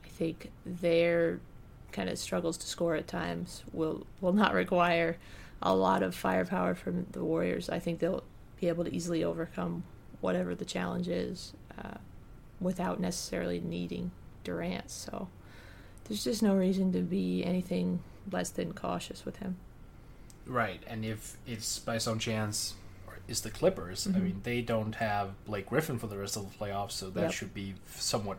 I 0.04 0.08
think 0.08 0.52
their 0.66 1.40
kind 1.92 2.10
of 2.10 2.18
struggles 2.18 2.58
to 2.58 2.68
score 2.68 2.96
at 2.96 3.08
times 3.08 3.64
will 3.72 4.06
will 4.22 4.34
not 4.34 4.54
require 4.54 5.18
a 5.62 5.76
lot 5.76 6.04
of 6.04 6.16
firepower 6.16 6.76
from 6.76 7.06
the 7.12 7.24
Warriors. 7.24 7.70
I 7.70 7.80
think 7.80 8.00
they'll 8.00 8.24
be 8.60 8.68
able 8.68 8.84
to 8.86 8.94
easily 8.94 9.24
overcome 9.24 9.84
whatever 10.22 10.56
the 10.56 10.66
challenge 10.66 11.08
is 11.08 11.54
uh, 11.78 11.98
without 12.60 13.00
necessarily 13.00 13.60
needing 13.60 14.12
Durant. 14.44 14.90
So 14.90 15.28
there's 16.06 16.24
just 16.24 16.42
no 16.44 16.56
reason 16.56 16.92
to 16.94 17.00
be 17.02 17.44
anything 17.44 18.00
less 18.32 18.50
than 18.50 18.74
cautious 18.74 19.26
with 19.26 19.38
him. 19.38 19.58
Right, 20.46 20.82
and 20.88 21.04
if 21.04 21.38
it's 21.48 21.80
by 21.80 21.98
some 21.98 22.20
chance 22.20 22.76
is 23.28 23.42
the 23.42 23.50
Clippers, 23.50 24.06
Mm-hmm. 24.06 24.16
I 24.18 24.20
mean 24.20 24.42
they 24.44 24.62
don't 24.62 24.96
have 24.96 25.32
Blake 25.46 25.68
Griffin 25.68 25.98
for 25.98 26.06
the 26.08 26.18
rest 26.18 26.38
of 26.38 26.44
the 26.52 26.58
playoffs, 26.66 26.92
so 26.92 27.10
that 27.10 27.22
Yep. 27.22 27.32
should 27.32 27.54
be 27.54 27.76
somewhat 27.96 28.38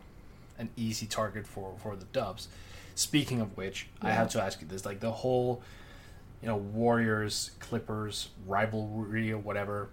an 0.58 0.70
easy 0.76 1.06
target 1.06 1.46
for 1.46 1.74
for 1.82 1.96
the 1.96 2.04
Dubs. 2.06 2.48
Speaking 2.94 3.40
of 3.40 3.56
which, 3.56 3.88
I 4.00 4.12
have 4.12 4.30
to 4.30 4.42
ask 4.42 4.60
you 4.62 4.68
this: 4.68 4.86
like 4.86 5.00
the 5.00 5.10
whole, 5.10 5.60
you 6.40 6.48
know, 6.48 6.56
Warriors 6.56 7.50
Clippers 7.58 8.28
rivalry 8.46 9.32
or 9.32 9.38
whatever. 9.38 9.88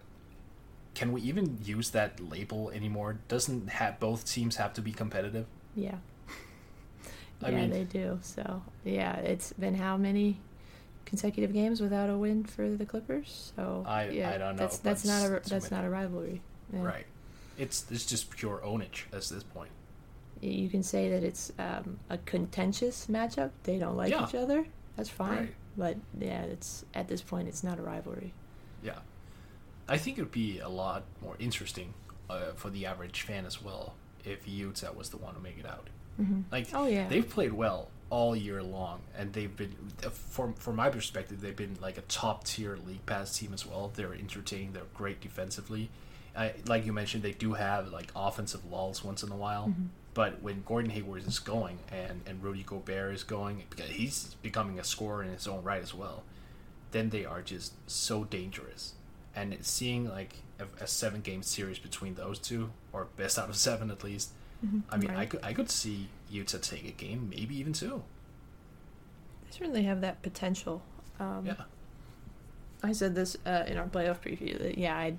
Can 0.96 1.12
we 1.12 1.22
even 1.22 1.60
use 1.64 1.89
that 1.91 2.20
label 2.30 2.70
anymore? 2.70 3.18
Doesn't 3.28 3.70
have 3.70 4.00
both 4.00 4.26
teams 4.26 4.58
have 4.58 4.74
to 4.74 4.82
be 4.82 4.91
competitive? 4.91 5.46
Yeah. 5.76 5.96
Yeah, 7.41 7.50
mean- 7.52 7.70
they 7.72 7.84
do. 7.84 8.20
So 8.22 8.62
yeah, 8.86 9.16
it's 9.18 9.54
been 9.54 9.76
how 9.76 9.98
many 9.98 10.39
consecutive 11.06 11.52
games 11.54 11.82
without 11.82 12.10
a 12.10 12.18
win 12.18 12.44
for 12.46 12.70
the 12.70 12.86
Clippers? 12.86 13.52
So 13.56 13.84
I- 13.88 14.10
yeah, 14.10 14.30
I 14.32 14.38
don't 14.38 14.56
know, 14.56 14.62
That's 14.62 14.78
that's 14.78 15.06
not 15.06 15.26
a 15.26 15.41
that's 15.50 15.72
not 15.72 15.84
a 15.84 15.89
rivalry. 15.89 16.41
Yeah. 16.72 16.84
Right. 16.84 17.06
It's 17.58 17.86
it's 17.91 18.06
just 18.06 18.30
pure 18.30 18.62
ownage 18.64 19.06
at 19.12 19.24
this 19.24 19.44
point. 19.44 19.72
You 20.41 20.70
can 20.70 20.84
say 20.84 21.10
that 21.10 21.24
it's 21.24 21.54
um, 21.58 22.00
a 22.10 22.18
contentious 22.20 23.08
matchup. 23.08 23.52
They 23.64 23.78
don't 23.78 23.96
like 23.96 24.12
Yeah. 24.12 24.28
each 24.28 24.36
other. 24.36 24.66
That's 24.98 25.10
fine. 25.10 25.38
Right. 25.38 25.54
But 25.78 25.98
yeah, 26.20 26.41
it's 26.44 26.86
at 26.94 27.08
this 27.08 27.22
point 27.22 27.48
it's 27.48 27.64
not 27.64 27.80
a 27.80 27.82
rivalry. 27.82 28.34
Yeah, 28.84 29.00
I 29.88 29.98
think 29.98 30.18
it 30.18 30.22
would 30.22 30.32
be 30.32 30.60
a 30.60 30.70
lot 30.70 31.04
more 31.22 31.36
interesting 31.40 31.94
uh, 32.30 32.54
for 32.56 32.70
the 32.70 32.86
average 32.86 33.22
fan 33.22 33.46
as 33.46 33.62
well 33.62 33.96
if 34.24 34.48
Utah 34.48 34.94
was 34.94 35.10
the 35.10 35.18
one 35.18 35.34
to 35.36 35.40
make 35.42 35.58
it 35.60 35.66
out. 35.66 35.90
Mm-hmm. 36.22 36.42
Like, 36.52 36.68
Oh, 36.74 36.86
yeah. 36.88 37.08
they've 37.08 37.28
played 37.28 37.54
well 37.54 37.90
all 38.10 38.36
year 38.36 38.62
long, 38.62 39.02
and 39.18 39.34
they've 39.34 39.56
been, 39.56 39.74
from 40.12 40.54
from 40.54 40.76
my 40.76 40.90
perspective, 40.90 41.42
they've 41.42 41.56
been 41.56 41.78
like 41.82 41.98
a 41.98 42.02
top 42.04 42.44
tier 42.44 42.78
league 42.88 43.06
pass 43.06 43.38
team 43.38 43.54
as 43.54 43.66
well. 43.66 43.92
They're 43.96 44.14
entertaining. 44.14 44.74
They're 44.74 44.84
great 44.94 45.20
defensively. 45.20 45.90
I, 46.36 46.54
like 46.68 46.86
you 46.86 46.94
mentioned, 46.94 47.24
they 47.24 47.32
do 47.32 47.54
have 47.54 47.90
like 47.92 48.12
offensive 48.16 48.72
lulls 48.72 49.04
once 49.04 49.24
in 49.24 49.32
a 49.32 49.36
while. 49.36 49.68
Mm-hmm. 49.70 49.86
But 50.14 50.44
when 50.44 50.62
Gordon 50.64 50.92
Hayward 50.92 51.28
is 51.28 51.40
going 51.40 51.80
and, 51.92 52.22
and 52.28 52.44
Rudy 52.44 52.62
Gobert 52.64 53.16
is 53.16 53.24
going, 53.24 53.64
because 53.70 53.90
he's 53.90 54.36
becoming 54.44 54.80
a 54.80 54.84
scorer 54.84 55.24
in 55.24 55.32
his 55.32 55.48
own 55.48 55.64
right 55.64 55.82
as 55.82 55.94
well, 55.96 56.22
then 56.92 57.10
they 57.10 57.26
are 57.26 57.42
just 57.42 57.74
so 57.90 58.24
dangerous. 58.24 58.94
And 59.36 59.58
seeing 59.62 60.08
like 60.10 60.36
a, 60.60 60.84
a 60.84 60.88
seven 60.88 61.22
game 61.22 61.42
series 61.44 61.80
between 61.80 62.16
those 62.16 62.38
two, 62.40 62.70
or 62.92 63.08
best 63.18 63.40
out 63.40 63.50
of 63.50 63.56
seven 63.56 63.90
at 63.90 64.04
least, 64.04 64.30
I 64.90 64.98
mean, 64.98 65.10
I 65.12 65.26
could 65.26 65.44
I 65.44 65.54
could 65.54 65.70
see 65.70 66.08
Utah 66.30 66.58
take 66.62 66.88
a 66.88 66.92
game, 66.92 67.30
maybe 67.30 67.56
even 67.58 67.74
two. 67.74 68.04
They 69.46 69.52
certainly 69.58 69.84
have 69.84 70.02
that 70.02 70.22
potential. 70.22 70.82
Um, 71.20 71.46
Yeah, 71.46 71.64
I 72.84 72.92
said 72.94 73.16
this 73.16 73.36
uh, 73.46 73.64
in 73.68 73.78
our 73.78 73.88
playoff 73.88 74.20
preview 74.20 74.58
that 74.60 74.78
yeah, 74.78 74.96
I, 74.96 75.16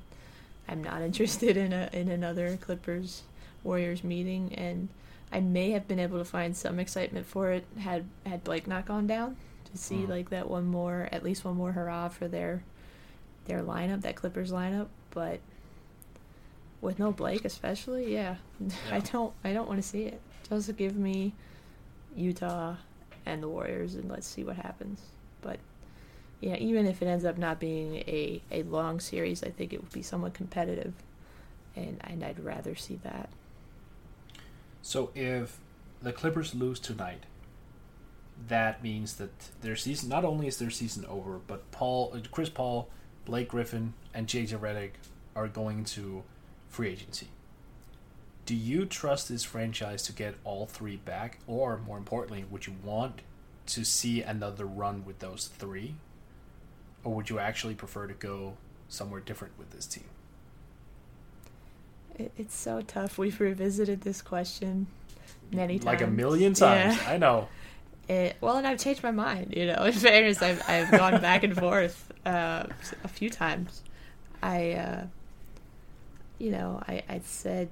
I'm 0.68 0.82
not 0.82 1.02
interested 1.02 1.56
in 1.56 1.72
a 1.72 1.90
in 1.92 2.08
another 2.08 2.56
Clippers 2.56 3.22
Warriors 3.62 4.02
meeting, 4.04 4.54
and 4.54 4.88
I 5.32 5.40
may 5.40 5.72
have 5.72 5.88
been 5.88 5.98
able 5.98 6.18
to 6.18 6.24
find 6.24 6.56
some 6.56 6.78
excitement 6.78 7.26
for 7.26 7.50
it 7.50 7.64
had 7.78 8.04
had 8.24 8.44
Blake 8.44 8.66
not 8.66 8.86
gone 8.86 9.06
down 9.06 9.36
to 9.72 9.76
see 9.78 10.04
Mhm. 10.04 10.08
like 10.08 10.30
that 10.30 10.48
one 10.48 10.66
more 10.66 11.08
at 11.12 11.22
least 11.24 11.44
one 11.44 11.56
more 11.56 11.72
hurrah 11.72 12.08
for 12.08 12.28
their 12.28 12.62
their 13.46 13.62
lineup, 13.62 14.02
that 14.02 14.16
Clippers 14.16 14.52
lineup, 14.52 14.88
but 15.10 15.40
with 16.80 16.98
no 16.98 17.12
Blake 17.12 17.44
especially, 17.44 18.12
yeah, 18.12 18.36
I 18.90 19.00
don't 19.00 19.32
I 19.42 19.52
don't 19.52 19.68
want 19.68 19.82
to 19.82 19.88
see 19.88 20.04
it. 20.04 20.20
Just 20.48 20.76
give 20.76 20.96
me 20.96 21.32
Utah 22.16 22.76
and 23.26 23.42
the 23.42 23.48
Warriors 23.48 23.94
and 23.94 24.10
let's 24.10 24.26
see 24.26 24.44
what 24.44 24.56
happens. 24.56 25.00
But 25.40 25.58
yeah, 26.40 26.56
even 26.56 26.86
if 26.86 27.00
it 27.00 27.06
ends 27.06 27.24
up 27.24 27.38
not 27.38 27.58
being 27.58 27.96
a, 27.96 28.42
a 28.50 28.62
long 28.64 29.00
series, 29.00 29.42
I 29.42 29.50
think 29.50 29.72
it 29.72 29.80
would 29.80 29.92
be 29.92 30.02
somewhat 30.02 30.34
competitive, 30.34 30.92
and, 31.74 31.98
and 32.02 32.22
I'd 32.22 32.38
rather 32.38 32.74
see 32.74 33.00
that. 33.02 33.30
So 34.82 35.10
if 35.14 35.58
the 36.02 36.12
Clippers 36.12 36.54
lose 36.54 36.78
tonight, 36.78 37.24
that 38.48 38.82
means 38.82 39.14
that 39.14 39.30
their 39.62 39.76
season 39.76 40.10
not 40.10 40.24
only 40.24 40.46
is 40.46 40.58
their 40.58 40.70
season 40.70 41.06
over, 41.06 41.40
but 41.46 41.70
Paul, 41.70 42.12
uh, 42.14 42.18
Chris 42.30 42.50
Paul, 42.50 42.90
Blake 43.24 43.48
Griffin, 43.48 43.94
and 44.12 44.26
JJ 44.26 44.58
Redick 44.58 44.90
are 45.34 45.48
going 45.48 45.84
to 45.84 46.22
free 46.68 46.88
agency. 46.90 47.28
Do 48.46 48.54
you 48.54 48.84
trust 48.84 49.28
this 49.28 49.42
franchise 49.42 50.02
to 50.02 50.12
get 50.12 50.34
all 50.44 50.66
three 50.66 50.96
back, 50.96 51.38
or 51.46 51.78
more 51.78 51.96
importantly, 51.96 52.44
would 52.50 52.66
you 52.66 52.74
want 52.84 53.22
to 53.66 53.84
see 53.84 54.20
another 54.22 54.66
run 54.66 55.04
with 55.06 55.20
those 55.20 55.46
three, 55.46 55.94
or 57.02 57.14
would 57.14 57.30
you 57.30 57.38
actually 57.38 57.74
prefer 57.74 58.06
to 58.06 58.14
go 58.14 58.56
somewhere 58.88 59.20
different 59.20 59.54
with 59.58 59.70
this 59.70 59.86
team? 59.86 60.04
It's 62.36 62.54
so 62.56 62.80
tough. 62.82 63.18
We've 63.18 63.38
revisited 63.40 64.02
this 64.02 64.22
question 64.22 64.86
many 65.50 65.78
times. 65.78 65.86
Like 65.86 66.02
a 66.02 66.06
million 66.06 66.54
times, 66.54 66.96
Yeah. 66.96 67.10
I 67.10 67.16
know. 67.16 67.48
It, 68.08 68.36
well, 68.40 68.58
and 68.58 68.66
I've 68.66 68.78
changed 68.78 69.02
my 69.02 69.10
mind. 69.10 69.54
You 69.56 69.66
know, 69.66 69.84
in 69.84 69.92
fairness, 69.94 70.42
I've 70.42 70.62
I've 70.68 70.90
gone 70.90 71.20
back 71.22 71.42
and 71.42 71.56
forth 71.56 72.12
uh, 72.26 72.66
a 73.02 73.08
few 73.08 73.30
times. 73.30 73.82
I, 74.42 74.72
uh, 74.72 75.06
you 76.38 76.50
know, 76.50 76.82
I 76.86 77.02
I 77.08 77.20
said, 77.24 77.68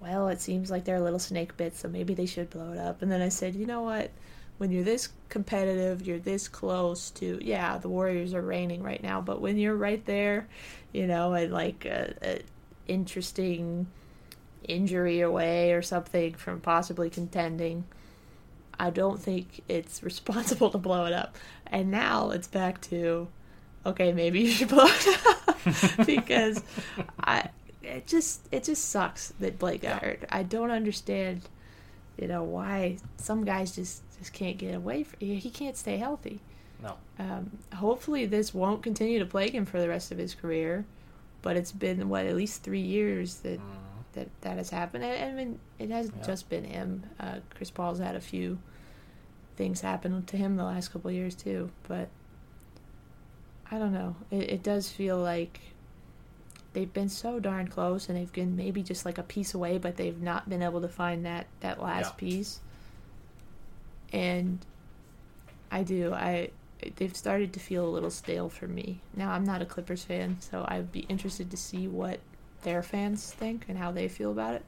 well, 0.00 0.28
it 0.28 0.40
seems 0.40 0.70
like 0.70 0.84
they're 0.84 0.96
a 0.96 1.02
little 1.02 1.18
snake 1.18 1.56
bit, 1.56 1.76
so 1.76 1.88
maybe 1.88 2.14
they 2.14 2.26
should 2.26 2.50
blow 2.50 2.72
it 2.72 2.78
up. 2.78 3.02
And 3.02 3.10
then 3.10 3.22
I 3.22 3.28
said, 3.28 3.54
you 3.54 3.66
know 3.66 3.82
what? 3.82 4.10
When 4.58 4.70
you're 4.70 4.84
this 4.84 5.08
competitive, 5.28 6.06
you're 6.06 6.18
this 6.18 6.46
close 6.48 7.10
to 7.12 7.38
yeah, 7.42 7.78
the 7.78 7.88
Warriors 7.88 8.34
are 8.34 8.42
reigning 8.42 8.82
right 8.82 9.02
now, 9.02 9.20
but 9.20 9.40
when 9.40 9.58
you're 9.58 9.76
right 9.76 10.04
there, 10.06 10.48
you 10.92 11.06
know, 11.06 11.34
and 11.34 11.52
like 11.52 11.84
a, 11.84 12.14
a 12.22 12.42
interesting 12.86 13.86
injury 14.64 15.20
away 15.20 15.72
or 15.72 15.82
something 15.82 16.34
from 16.34 16.60
possibly 16.60 17.10
contending. 17.10 17.84
I 18.78 18.90
don't 18.90 19.20
think 19.20 19.62
it's 19.68 20.02
responsible 20.02 20.70
to 20.70 20.78
blow 20.78 21.06
it 21.06 21.12
up. 21.12 21.36
And 21.66 21.90
now 21.90 22.30
it's 22.30 22.48
back 22.48 22.80
to, 22.82 23.28
okay, 23.86 24.12
maybe 24.12 24.40
you 24.40 24.50
should 24.50 24.68
blow 24.68 24.86
it 24.86 25.26
up 25.26 26.06
because 26.06 26.62
I 27.20 27.50
it 27.82 28.06
just 28.06 28.46
it 28.52 28.64
just 28.64 28.88
sucks 28.90 29.28
that 29.40 29.58
Blake 29.58 29.82
got 29.82 30.02
Yeah. 30.02 30.08
hurt. 30.08 30.24
I 30.30 30.42
don't 30.42 30.70
understand, 30.70 31.42
you 32.18 32.26
know, 32.28 32.42
why 32.42 32.98
some 33.16 33.44
guys 33.44 33.74
just 33.74 34.02
just 34.18 34.32
can't 34.32 34.56
get 34.58 34.74
away. 34.74 35.02
From, 35.04 35.18
he 35.20 35.50
can't 35.50 35.76
stay 35.76 35.96
healthy. 35.98 36.40
No. 36.82 36.94
Um, 37.18 37.50
hopefully, 37.74 38.26
this 38.26 38.52
won't 38.54 38.82
continue 38.82 39.18
to 39.18 39.26
plague 39.26 39.52
him 39.54 39.64
for 39.64 39.80
the 39.80 39.88
rest 39.88 40.12
of 40.12 40.18
his 40.18 40.34
career. 40.34 40.84
But 41.42 41.56
it's 41.56 41.72
been 41.72 42.08
what 42.08 42.24
at 42.26 42.34
least 42.36 42.62
three 42.62 42.80
years 42.80 43.36
that 43.40 43.60
that 44.14 44.28
that 44.42 44.56
has 44.58 44.70
happened, 44.70 45.04
and, 45.04 45.12
and 45.12 45.32
I 45.32 45.44
mean, 45.44 45.58
it 45.78 45.90
hasn't 45.90 46.16
Yeah. 46.20 46.26
just 46.26 46.48
been 46.48 46.64
him. 46.64 47.04
Uh, 47.20 47.40
Chris 47.54 47.70
Paul's 47.70 47.98
had 47.98 48.16
a 48.16 48.20
few 48.20 48.58
things 49.56 49.80
happen 49.82 50.24
to 50.24 50.36
him 50.36 50.56
the 50.56 50.64
last 50.64 50.92
couple 50.92 51.08
of 51.10 51.14
years 51.14 51.34
too, 51.34 51.70
but 51.86 52.08
I 53.74 53.78
don't 53.78 53.92
know. 53.92 54.14
It, 54.30 54.50
it 54.50 54.62
does 54.62 54.88
feel 54.88 55.18
like 55.18 55.58
they've 56.74 56.92
been 56.92 57.08
so 57.08 57.40
darn 57.40 57.66
close, 57.66 58.08
and 58.08 58.16
they've 58.16 58.32
been 58.32 58.54
maybe 58.56 58.82
just 58.84 59.04
like 59.04 59.18
a 59.18 59.22
piece 59.24 59.52
away, 59.52 59.78
but 59.78 59.96
they've 59.96 60.20
not 60.22 60.48
been 60.48 60.62
able 60.62 60.80
to 60.80 60.88
find 60.88 61.26
that 61.26 61.46
that 61.60 61.82
last 61.82 62.12
Yeah. 62.14 62.16
piece. 62.18 62.60
And 64.12 64.58
I 65.72 65.82
do. 65.82 66.14
I 66.14 66.50
they've 66.96 67.16
started 67.16 67.52
to 67.54 67.60
feel 67.60 67.84
a 67.84 67.90
little 67.90 68.10
stale 68.10 68.48
for 68.48 68.68
me. 68.68 69.00
Now 69.16 69.32
I'm 69.32 69.44
not 69.44 69.60
a 69.60 69.64
Clippers 69.66 70.04
fan, 70.04 70.36
so 70.40 70.64
I'd 70.68 70.92
be 70.92 71.00
interested 71.00 71.50
to 71.50 71.56
see 71.56 71.88
what 71.88 72.20
their 72.62 72.82
fans 72.82 73.32
think 73.32 73.64
and 73.68 73.76
how 73.78 73.90
they 73.90 74.06
feel 74.06 74.30
about 74.30 74.54
it. 74.54 74.64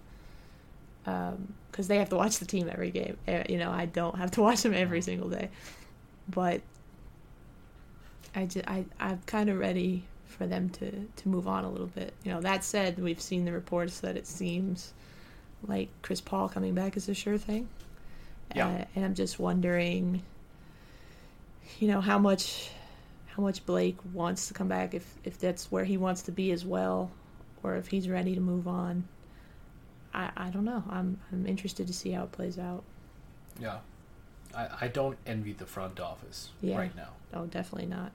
Because 1.71 1.87
they 1.87 1.99
have 1.99 2.09
to 2.09 2.17
watch 2.17 2.39
the 2.39 2.45
team 2.47 2.69
every 2.69 2.91
game. 2.91 3.17
Uh, 3.29 3.45
You 3.49 3.59
know, 3.59 3.71
I 3.71 3.87
don't 3.87 4.17
have 4.19 4.33
to 4.33 4.41
watch 4.43 4.63
them 4.63 4.75
every 4.75 5.01
single 5.03 5.29
day. 5.29 5.51
But 6.29 6.63
I 8.37 8.45
just, 8.45 8.69
I, 8.69 8.85
I'm 9.01 9.21
kind 9.27 9.51
of 9.51 9.59
ready 9.59 10.05
for 10.27 10.47
them 10.47 10.69
to, 10.69 10.91
to 10.91 11.29
move 11.29 11.49
on 11.49 11.65
a 11.65 11.71
little 11.71 11.87
bit. 11.89 12.13
You 12.23 12.33
know, 12.33 12.41
that 12.43 12.63
said, 12.63 12.99
we've 12.99 13.21
seen 13.21 13.45
the 13.47 13.53
reports 13.53 14.01
that 14.01 14.17
it 14.17 14.27
seems 14.27 14.93
like 15.67 15.89
Chris 16.03 16.21
Paul 16.21 16.49
coming 16.49 16.75
back 16.75 16.97
is 16.97 17.09
a 17.09 17.15
sure 17.15 17.39
thing. 17.39 17.69
Yeah. 18.55 18.69
Uh, 18.69 18.85
and 18.95 19.05
I'm 19.07 19.15
just 19.15 19.39
wondering, 19.41 20.23
you 21.81 21.89
know, 21.89 22.01
how 22.01 22.19
much 22.19 22.71
how 23.27 23.43
much 23.43 23.67
Blake 23.67 23.99
wants 24.15 24.49
to 24.49 24.55
come 24.55 24.69
back 24.69 24.95
if 24.95 25.15
if 25.25 25.39
that's 25.39 25.71
where 25.73 25.85
he 25.85 25.97
wants 25.97 26.23
to 26.23 26.33
be 26.33 26.53
as 26.53 26.65
well, 26.65 27.11
or 27.63 27.77
if 27.77 27.89
he's 27.89 28.09
ready 28.09 28.35
to 28.35 28.41
move 28.41 28.69
on. 28.69 29.09
I 30.15 30.31
I 30.37 30.51
don't 30.51 30.65
know. 30.65 30.85
I'm 30.89 31.19
I'm 31.33 31.47
interested 31.47 31.87
to 31.89 31.93
see 31.93 32.13
how 32.13 32.25
it 32.25 32.33
plays 32.33 32.59
out. 32.59 32.85
Yeah. 33.61 33.79
I, 34.55 34.69
I 34.83 34.89
don't 34.89 35.19
envy 35.27 35.53
the 35.53 35.67
front 35.67 35.99
office 36.01 36.51
Yeah. 36.61 36.79
right 36.79 36.95
now. 36.97 37.09
Oh, 37.35 37.47
definitely 37.47 37.89
not. 37.89 38.13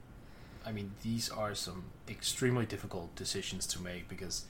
I 0.66 0.72
mean, 0.72 0.92
these 1.02 1.28
are 1.28 1.54
some 1.54 1.84
extremely 2.08 2.66
difficult 2.66 3.14
decisions 3.14 3.66
to 3.68 3.82
make 3.82 4.08
because 4.08 4.44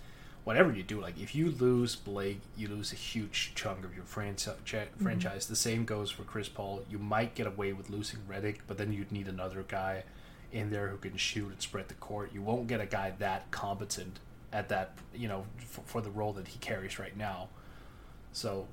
whatever 0.45 0.73
you 0.73 0.83
do, 0.83 1.01
like 1.01 1.19
if 1.21 1.35
you 1.35 1.51
lose 1.51 1.97
Blake, 1.97 2.41
you 2.57 2.69
lose 2.69 2.93
a 2.93 2.97
huge 2.97 3.53
chunk 3.55 3.85
of 3.85 3.95
your 3.95 4.05
franchise. 4.05 4.57
Mm-hmm. 4.57 5.03
Franchise. 5.05 5.47
The 5.47 5.57
same 5.57 5.85
goes 5.85 6.11
for 6.11 6.25
Chris 6.25 6.49
Paul. 6.49 6.83
You 6.91 6.99
might 6.99 7.35
get 7.35 7.47
away 7.47 7.73
with 7.73 7.91
losing 7.91 8.21
Redick, 8.29 8.59
but 8.67 8.79
then 8.79 8.93
you'd 8.93 9.13
need 9.13 9.29
another 9.29 9.65
guy 9.67 10.05
in 10.53 10.71
there 10.71 10.89
who 10.89 10.99
can 10.99 11.17
shoot 11.17 11.49
and 11.51 11.63
spread 11.63 11.89
the 11.89 11.95
court. 11.95 12.31
You 12.35 12.43
won't 12.43 12.67
get 12.67 12.81
a 12.81 12.87
guy 12.87 13.15
that 13.19 13.51
competent 13.51 14.19
at 14.53 14.69
that, 14.69 14.99
you 15.15 15.29
know, 15.29 15.47
for, 15.57 15.81
for 15.83 16.01
the 16.01 16.11
role 16.11 16.33
that 16.35 16.49
he 16.49 16.59
carries 16.59 16.99
right 16.99 17.17
now. 17.17 17.49
So 18.33 18.67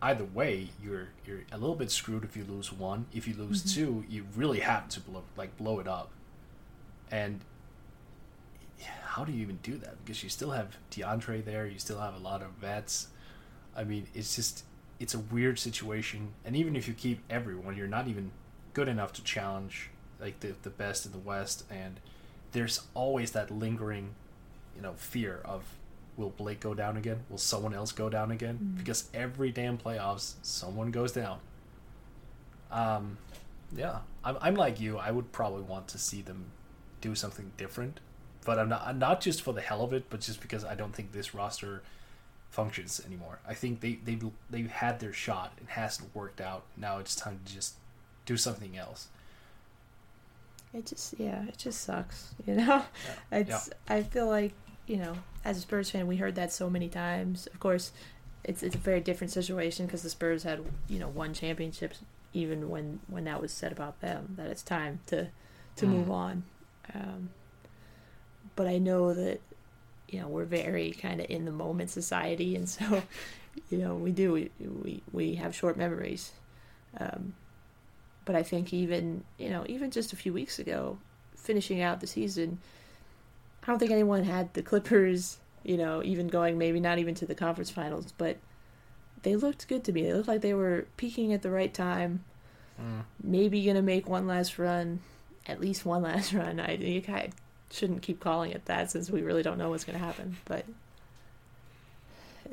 either 0.00 0.24
way, 0.24 0.68
you're 0.82 1.08
you're 1.26 1.40
a 1.52 1.58
little 1.58 1.76
bit 1.76 1.90
screwed 1.90 2.24
if 2.24 2.36
you 2.36 2.44
lose 2.48 2.72
one. 2.72 3.06
If 3.12 3.28
you 3.28 3.34
lose 3.34 3.62
mm-hmm. 3.62 3.80
two, 3.80 4.04
you 4.08 4.26
really 4.34 4.60
have 4.60 4.88
to 4.90 5.00
blow 5.00 5.24
like 5.36 5.56
blow 5.56 5.80
it 5.80 5.88
up. 5.88 6.10
And 7.10 7.40
how 9.02 9.24
do 9.24 9.32
you 9.32 9.42
even 9.42 9.58
do 9.62 9.76
that? 9.78 10.04
Because 10.04 10.22
you 10.22 10.28
still 10.28 10.52
have 10.52 10.76
DeAndre 10.90 11.44
there, 11.44 11.66
you 11.66 11.78
still 11.78 11.98
have 11.98 12.14
a 12.14 12.18
lot 12.18 12.42
of 12.42 12.50
vets. 12.60 13.08
I 13.76 13.84
mean, 13.84 14.06
it's 14.14 14.36
just 14.36 14.64
it's 14.98 15.14
a 15.14 15.18
weird 15.18 15.58
situation. 15.58 16.32
And 16.44 16.54
even 16.54 16.76
if 16.76 16.86
you 16.86 16.94
keep 16.94 17.20
everyone, 17.30 17.76
you're 17.76 17.88
not 17.88 18.06
even 18.06 18.30
good 18.72 18.88
enough 18.88 19.12
to 19.14 19.24
challenge 19.24 19.90
like 20.20 20.40
the 20.40 20.54
the 20.62 20.70
best 20.70 21.06
in 21.06 21.12
the 21.12 21.18
West. 21.18 21.64
And 21.70 22.00
there's 22.52 22.82
always 22.94 23.32
that 23.32 23.50
lingering, 23.50 24.14
you 24.76 24.82
know, 24.82 24.94
fear 24.94 25.40
of 25.44 25.64
will 26.16 26.30
Blake 26.30 26.60
go 26.60 26.74
down 26.74 26.96
again? 26.96 27.20
Will 27.28 27.38
someone 27.38 27.74
else 27.74 27.92
go 27.92 28.08
down 28.08 28.30
again? 28.30 28.74
Because 28.76 29.08
every 29.14 29.50
damn 29.50 29.78
playoffs, 29.78 30.34
someone 30.42 30.90
goes 30.90 31.12
down. 31.12 31.38
Um, 32.70 33.18
yeah, 33.74 34.00
I'm, 34.22 34.36
I'm 34.40 34.54
like 34.54 34.80
you. 34.80 34.98
I 34.98 35.10
would 35.10 35.32
probably 35.32 35.62
want 35.62 35.88
to 35.88 35.98
see 35.98 36.20
them 36.22 36.46
do 37.00 37.14
something 37.14 37.52
different, 37.56 38.00
but 38.44 38.58
I'm 38.58 38.68
not 38.68 38.96
not 38.96 39.20
just 39.20 39.42
for 39.42 39.52
the 39.52 39.60
hell 39.60 39.82
of 39.82 39.92
it, 39.92 40.04
but 40.10 40.20
just 40.20 40.40
because 40.40 40.64
I 40.64 40.74
don't 40.74 40.94
think 40.94 41.12
this 41.12 41.34
roster 41.34 41.82
functions 42.50 43.00
anymore. 43.06 43.38
I 43.46 43.54
think 43.54 43.80
they 43.80 43.98
they 44.04 44.18
they've 44.50 44.70
had 44.70 45.00
their 45.00 45.12
shot. 45.12 45.52
It 45.60 45.68
hasn't 45.68 46.14
worked 46.14 46.40
out. 46.40 46.62
Now 46.76 46.98
it's 46.98 47.14
time 47.14 47.40
to 47.44 47.52
just 47.52 47.74
do 48.26 48.36
something 48.36 48.76
else. 48.76 49.08
It 50.72 50.86
just 50.86 51.14
yeah, 51.18 51.44
it 51.48 51.58
just 51.58 51.82
sucks, 51.82 52.34
you 52.46 52.54
know. 52.54 52.84
It's 53.32 53.70
I 53.88 54.02
feel 54.02 54.26
like 54.26 54.52
you 54.86 54.96
know, 54.96 55.14
as 55.44 55.58
a 55.58 55.60
Spurs 55.60 55.90
fan, 55.90 56.06
we 56.06 56.16
heard 56.16 56.34
that 56.34 56.52
so 56.52 56.68
many 56.68 56.88
times. 56.88 57.46
Of 57.48 57.60
course, 57.60 57.92
it's 58.44 58.62
it's 58.62 58.74
a 58.74 58.78
very 58.78 59.00
different 59.00 59.32
situation 59.32 59.86
because 59.86 60.02
the 60.02 60.10
Spurs 60.10 60.42
had 60.42 60.64
you 60.88 60.98
know 60.98 61.08
won 61.08 61.32
championships 61.32 62.00
even 62.32 62.70
when 62.70 63.00
when 63.08 63.24
that 63.24 63.40
was 63.40 63.52
said 63.52 63.72
about 63.72 64.00
them 64.00 64.34
that 64.36 64.46
it's 64.46 64.62
time 64.62 65.00
to 65.06 65.28
to 65.76 65.86
mm. 65.86 65.90
move 65.90 66.10
on. 66.10 66.44
Um, 66.94 67.30
but 68.56 68.66
I 68.66 68.78
know 68.78 69.14
that 69.14 69.40
you 70.08 70.20
know 70.20 70.28
we're 70.28 70.44
very 70.44 70.90
kind 70.90 71.20
of 71.20 71.26
in 71.30 71.44
the 71.44 71.52
moment 71.52 71.90
society, 71.90 72.56
and 72.56 72.68
so 72.68 73.02
you 73.70 73.78
know 73.78 73.94
we 73.94 74.12
do 74.12 74.32
we 74.32 74.50
we, 74.60 75.02
we 75.12 75.34
have 75.36 75.54
short 75.54 75.76
memories. 75.76 76.32
Um, 76.98 77.34
but 78.24 78.34
I 78.34 78.42
think 78.42 78.72
even 78.72 79.24
you 79.38 79.50
know 79.50 79.64
even 79.68 79.90
just 79.90 80.12
a 80.12 80.16
few 80.16 80.32
weeks 80.32 80.58
ago, 80.58 80.98
finishing 81.36 81.80
out 81.80 82.00
the 82.00 82.06
season, 82.06 82.58
I 83.62 83.66
don't 83.66 83.78
think 83.78 83.90
anyone 83.90 84.24
had 84.24 84.52
the 84.54 84.62
Clippers. 84.62 85.38
You 85.62 85.76
know, 85.76 86.02
even 86.02 86.28
going 86.28 86.56
maybe 86.56 86.80
not 86.80 86.98
even 86.98 87.14
to 87.16 87.26
the 87.26 87.34
conference 87.34 87.70
finals, 87.70 88.14
but 88.16 88.38
they 89.22 89.36
looked 89.36 89.68
good 89.68 89.84
to 89.84 89.92
me. 89.92 90.02
They 90.02 90.14
looked 90.14 90.28
like 90.28 90.40
they 90.40 90.54
were 90.54 90.86
peaking 90.96 91.34
at 91.34 91.42
the 91.42 91.50
right 91.50 91.72
time. 91.72 92.24
Maybe 93.22 93.64
gonna 93.66 93.82
make 93.82 94.08
one 94.08 94.26
last 94.26 94.58
run, 94.58 95.00
at 95.46 95.60
least 95.60 95.84
one 95.84 96.02
last 96.02 96.32
run. 96.34 96.60
I 96.60 96.76
of 96.76 97.30
shouldn't 97.70 98.02
keep 98.02 98.20
calling 98.20 98.50
it 98.52 98.64
that 98.66 98.90
since 98.90 99.10
we 99.10 99.22
really 99.22 99.42
don't 99.42 99.58
know 99.58 99.70
what's 99.70 99.84
gonna 99.84 99.98
happen. 99.98 100.36
But 100.44 100.64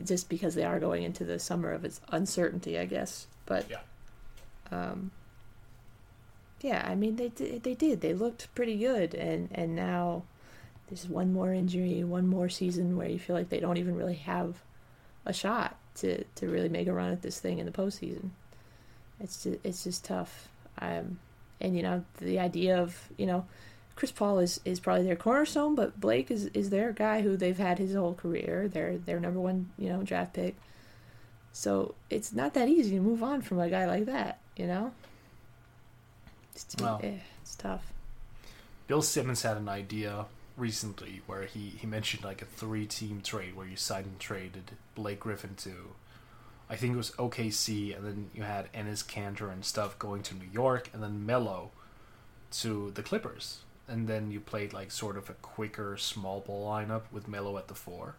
just 0.03 0.29
because 0.29 0.55
they 0.55 0.63
are 0.63 0.79
going 0.79 1.03
into 1.03 1.23
the 1.23 1.39
summer 1.39 1.71
of 1.71 1.83
its 1.85 2.01
uncertainty, 2.09 2.77
I 2.77 2.85
guess. 2.85 3.27
But 3.45 3.69
Yeah. 3.69 3.79
um, 4.71 5.11
yeah, 6.61 6.85
I 6.87 6.95
mean 6.95 7.15
they 7.15 7.29
did, 7.29 7.63
they 7.63 7.73
did. 7.73 8.01
They 8.01 8.13
looked 8.13 8.53
pretty 8.55 8.77
good, 8.77 9.13
and 9.15 9.49
and 9.51 9.75
now 9.75 10.23
there's 10.87 11.07
one 11.07 11.33
more 11.33 11.53
injury, 11.53 12.03
one 12.03 12.27
more 12.27 12.49
season 12.49 12.95
where 12.97 13.09
you 13.09 13.19
feel 13.19 13.35
like 13.35 13.49
they 13.49 13.59
don't 13.59 13.77
even 13.77 13.95
really 13.95 14.15
have 14.15 14.55
a 15.25 15.33
shot 15.33 15.77
to 15.95 16.23
to 16.35 16.47
really 16.47 16.69
make 16.69 16.87
a 16.87 16.93
run 16.93 17.11
at 17.11 17.21
this 17.21 17.39
thing 17.39 17.59
in 17.59 17.65
the 17.65 17.71
postseason. 17.71 18.29
It's 19.19 19.43
just, 19.43 19.59
it's 19.63 19.83
just 19.83 20.05
tough. 20.05 20.47
Um, 20.79 21.19
and 21.61 21.75
you 21.75 21.83
know 21.83 22.03
the 22.19 22.39
idea 22.39 22.77
of 22.81 23.09
you 23.17 23.25
know 23.25 23.45
Chris 23.95 24.11
Paul 24.11 24.39
is, 24.39 24.59
is 24.63 24.79
probably 24.79 25.03
their 25.05 25.15
cornerstone, 25.15 25.73
but 25.73 25.99
Blake 25.99 26.29
is, 26.29 26.45
is 26.53 26.69
their 26.69 26.91
guy 26.91 27.21
who 27.21 27.35
they've 27.35 27.57
had 27.57 27.79
his 27.79 27.95
whole 27.95 28.13
career. 28.13 28.67
They're 28.71 28.97
their 28.97 29.19
number 29.19 29.39
one 29.39 29.69
you 29.77 29.89
know 29.89 30.03
draft 30.03 30.33
pick. 30.33 30.55
So 31.51 31.95
it's 32.09 32.31
not 32.33 32.53
that 32.53 32.69
easy 32.69 32.91
to 32.91 33.01
move 33.01 33.23
on 33.23 33.41
from 33.41 33.59
a 33.59 33.69
guy 33.69 33.87
like 33.87 34.05
that. 34.05 34.39
You 34.55 34.67
know. 34.67 34.91
It's, 36.55 36.65
Well. 36.79 36.99
eh, 37.03 37.17
it's 37.41 37.55
tough. 37.55 37.91
Bill 38.87 39.01
Simmons 39.01 39.41
had 39.43 39.57
an 39.57 39.69
idea 39.69 40.25
recently 40.55 41.21
where 41.27 41.43
he, 41.43 41.69
he 41.79 41.85
mentioned 41.85 42.23
like 42.23 42.41
a 42.41 42.45
three 42.45 42.85
team 42.85 43.21
trade 43.23 43.55
where 43.55 43.67
you 43.67 43.75
signed 43.75 44.05
and 44.07 44.19
traded 44.19 44.71
Blake 44.95 45.19
Griffin 45.19 45.55
to 45.57 45.71
I 46.69 46.75
think 46.75 46.93
it 46.93 46.97
was 46.97 47.11
OKC 47.11 47.95
and 47.95 48.05
then 48.05 48.29
you 48.33 48.43
had 48.43 48.71
Enes 48.73 49.05
Kanter 49.05 49.51
and 49.51 49.63
stuff 49.63 49.97
going 49.97 50.21
to 50.23 50.35
New 50.35 50.49
York 50.51 50.89
and 50.93 51.01
then 51.01 51.25
Melo 51.25 51.71
to 52.59 52.91
the 52.91 53.03
Clippers. 53.03 53.59
And 53.87 54.07
then 54.07 54.31
you 54.31 54.41
played 54.41 54.73
like 54.73 54.91
sort 54.91 55.17
of 55.17 55.29
a 55.29 55.33
quicker 55.33 55.95
small 55.95 56.41
ball 56.41 56.69
lineup 56.69 57.03
with 57.11 57.27
Melo 57.27 57.57
at 57.57 57.69
the 57.69 57.75
four. 57.75 58.15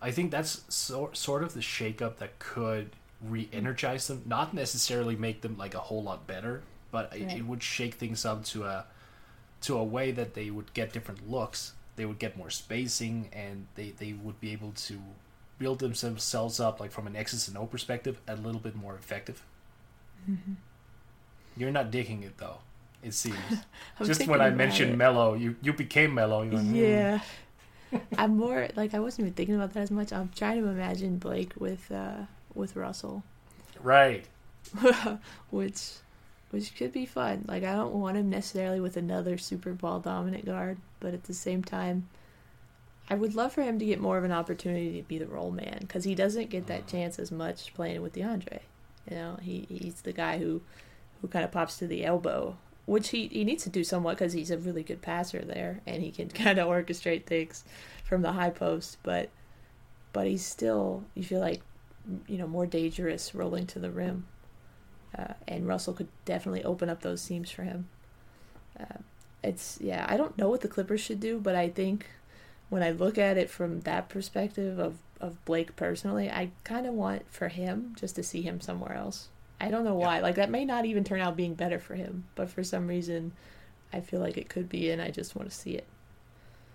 I 0.00 0.10
think 0.10 0.30
that's 0.30 0.62
so, 0.68 1.10
sort 1.12 1.42
of 1.42 1.54
the 1.54 1.60
shakeup 1.60 2.16
that 2.18 2.38
could 2.38 2.90
re-energize 3.20 4.08
them, 4.08 4.22
not 4.26 4.52
necessarily 4.52 5.16
make 5.16 5.40
them 5.42 5.56
like 5.56 5.74
a 5.74 5.78
whole 5.78 6.02
lot 6.02 6.26
better, 6.26 6.62
but 6.90 7.14
it, 7.14 7.38
it 7.38 7.46
would 7.46 7.62
shake 7.62 7.94
things 7.94 8.24
up 8.24 8.44
to 8.46 8.64
a 8.64 8.84
to 9.62 9.78
a 9.78 9.84
way 9.84 10.10
that 10.10 10.34
they 10.34 10.50
would 10.50 10.74
get 10.74 10.92
different 10.92 11.30
looks. 11.30 11.72
They 11.94 12.04
would 12.04 12.18
get 12.18 12.36
more 12.36 12.50
spacing, 12.50 13.28
and 13.32 13.66
they 13.76 13.90
they 13.90 14.12
would 14.12 14.40
be 14.40 14.52
able 14.52 14.72
to 14.72 15.00
build 15.62 15.78
themselves 15.78 16.58
up 16.58 16.80
like 16.80 16.90
from 16.90 17.06
an 17.06 17.14
X's 17.14 17.46
and 17.46 17.56
O 17.56 17.66
perspective 17.66 18.20
a 18.26 18.34
little 18.34 18.60
bit 18.60 18.74
more 18.74 18.96
effective. 18.96 19.44
Mm-hmm. 20.28 20.54
You're 21.56 21.70
not 21.70 21.92
digging 21.92 22.24
it 22.24 22.36
though. 22.36 22.58
It 23.02 23.14
seems. 23.14 23.36
Just 24.04 24.26
when 24.26 24.40
I 24.40 24.50
mentioned 24.50 24.92
it. 24.92 24.96
mellow, 24.96 25.34
you 25.34 25.54
you 25.62 25.72
became 25.72 26.14
mellow. 26.14 26.42
Yeah. 26.42 27.20
I'm 28.18 28.36
more 28.36 28.68
like 28.74 28.92
I 28.92 28.98
wasn't 28.98 29.26
even 29.26 29.34
thinking 29.34 29.54
about 29.54 29.72
that 29.74 29.82
as 29.82 29.90
much. 29.92 30.12
I'm 30.12 30.30
trying 30.34 30.60
to 30.60 30.68
imagine 30.68 31.18
Blake 31.18 31.52
with 31.58 31.90
uh 31.92 32.22
with 32.54 32.74
Russell, 32.74 33.22
right. 33.80 34.26
which 35.50 35.92
which 36.50 36.74
could 36.76 36.92
be 36.92 37.06
fun. 37.06 37.44
Like 37.46 37.62
I 37.62 37.74
don't 37.74 37.94
want 37.94 38.16
him 38.16 38.30
necessarily 38.30 38.80
with 38.80 38.96
another 38.96 39.38
super 39.38 39.74
ball 39.74 40.00
dominant 40.00 40.44
guard, 40.44 40.78
but 40.98 41.14
at 41.14 41.24
the 41.24 41.34
same 41.34 41.62
time 41.62 42.08
I 43.12 43.14
would 43.14 43.34
love 43.34 43.52
for 43.52 43.60
him 43.60 43.78
to 43.78 43.84
get 43.84 44.00
more 44.00 44.16
of 44.16 44.24
an 44.24 44.32
opportunity 44.32 44.98
to 44.98 45.06
be 45.06 45.18
the 45.18 45.26
roll 45.26 45.50
man 45.50 45.80
because 45.82 46.04
he 46.04 46.14
doesn't 46.14 46.48
get 46.48 46.66
that 46.68 46.86
chance 46.86 47.18
as 47.18 47.30
much 47.30 47.74
playing 47.74 48.00
with 48.00 48.14
DeAndre. 48.14 48.60
You 49.10 49.16
know, 49.16 49.38
he 49.42 49.66
he's 49.68 50.00
the 50.00 50.14
guy 50.14 50.38
who 50.38 50.62
who 51.20 51.28
kind 51.28 51.44
of 51.44 51.52
pops 51.52 51.76
to 51.76 51.86
the 51.86 52.06
elbow, 52.06 52.56
which 52.86 53.10
he, 53.10 53.26
he 53.26 53.44
needs 53.44 53.64
to 53.64 53.68
do 53.68 53.84
somewhat 53.84 54.16
because 54.16 54.32
he's 54.32 54.50
a 54.50 54.56
really 54.56 54.82
good 54.82 55.02
passer 55.02 55.44
there 55.44 55.82
and 55.86 56.02
he 56.02 56.10
can 56.10 56.28
kind 56.30 56.58
of 56.58 56.68
orchestrate 56.68 57.26
things 57.26 57.64
from 58.02 58.22
the 58.22 58.32
high 58.32 58.48
post. 58.48 58.96
But 59.02 59.28
but 60.14 60.26
he's 60.26 60.46
still 60.46 61.04
you 61.14 61.22
feel 61.22 61.40
like 61.40 61.60
you 62.26 62.38
know 62.38 62.46
more 62.46 62.64
dangerous 62.64 63.34
rolling 63.34 63.66
to 63.66 63.78
the 63.78 63.90
rim, 63.90 64.26
uh, 65.18 65.34
and 65.46 65.68
Russell 65.68 65.92
could 65.92 66.08
definitely 66.24 66.64
open 66.64 66.88
up 66.88 67.02
those 67.02 67.20
seams 67.20 67.50
for 67.50 67.64
him. 67.64 67.90
Uh, 68.80 69.02
it's 69.44 69.76
yeah, 69.82 70.06
I 70.08 70.16
don't 70.16 70.38
know 70.38 70.48
what 70.48 70.62
the 70.62 70.68
Clippers 70.68 71.02
should 71.02 71.20
do, 71.20 71.38
but 71.38 71.54
I 71.54 71.68
think 71.68 72.06
when 72.72 72.82
I 72.82 72.92
look 72.92 73.18
at 73.18 73.36
it 73.36 73.50
from 73.50 73.80
that 73.80 74.08
perspective 74.08 74.78
of 74.78 74.96
of 75.20 75.44
Blake 75.44 75.76
personally, 75.76 76.30
I 76.30 76.52
kind 76.64 76.86
of 76.86 76.94
want 76.94 77.30
for 77.30 77.48
him 77.48 77.94
just 78.00 78.16
to 78.16 78.22
see 78.22 78.40
him 78.40 78.62
somewhere 78.62 78.94
else. 78.94 79.28
I 79.60 79.68
don't 79.68 79.84
know 79.84 79.94
why. 79.94 80.20
Like 80.20 80.36
that 80.36 80.48
may 80.48 80.64
not 80.64 80.86
even 80.86 81.04
turn 81.04 81.20
out 81.20 81.36
being 81.36 81.52
better 81.52 81.78
for 81.78 81.96
him, 81.96 82.24
but 82.34 82.48
for 82.48 82.64
some 82.64 82.88
reason, 82.88 83.32
I 83.92 84.00
feel 84.00 84.20
like 84.20 84.38
it 84.38 84.48
could 84.48 84.70
be, 84.70 84.90
and 84.90 85.02
I 85.02 85.10
just 85.10 85.36
want 85.36 85.50
to 85.50 85.54
see 85.54 85.72
it. 85.72 85.84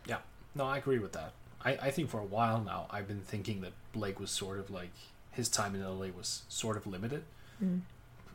Yeah. 0.05 0.19
No, 0.53 0.65
I 0.65 0.77
agree 0.77 0.99
with 0.99 1.13
that. 1.13 1.33
I, 1.65 1.71
I 1.71 1.89
think 1.89 2.11
for 2.11 2.19
a 2.19 2.25
while 2.25 2.61
now 2.61 2.85
I've 2.91 3.07
been 3.07 3.21
thinking 3.21 3.61
that 3.61 3.73
Blake 3.91 4.19
was 4.19 4.29
sort 4.29 4.59
of 4.59 4.69
like 4.69 4.93
his 5.31 5.49
time 5.49 5.73
in 5.73 5.83
LA 5.83 6.09
was 6.15 6.43
sort 6.47 6.77
of 6.77 6.85
limited. 6.85 7.23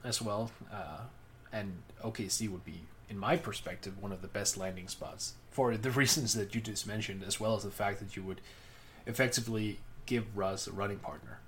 as 0.02 0.20
well. 0.20 0.50
Uh, 0.72 1.02
and 1.52 1.74
OKC 2.02 2.50
would 2.50 2.64
be, 2.64 2.80
in 3.12 3.18
my 3.18 3.36
perspective, 3.36 4.00
one 4.02 4.10
of 4.10 4.22
the 4.22 4.28
best 4.28 4.56
landing 4.56 4.88
spots 4.88 5.34
for 5.50 5.76
the 5.76 5.90
reasons 6.02 6.32
that 6.32 6.54
you 6.54 6.60
just 6.62 6.86
mentioned, 6.86 7.22
as 7.22 7.38
well 7.38 7.54
as 7.54 7.62
the 7.62 7.70
fact 7.70 8.00
that 8.00 8.16
you 8.16 8.22
would 8.22 8.40
effectively 9.06 9.78
give 10.06 10.24
Russ 10.36 10.66
a 10.66 10.72
running 10.72 10.98
partner. 10.98 11.38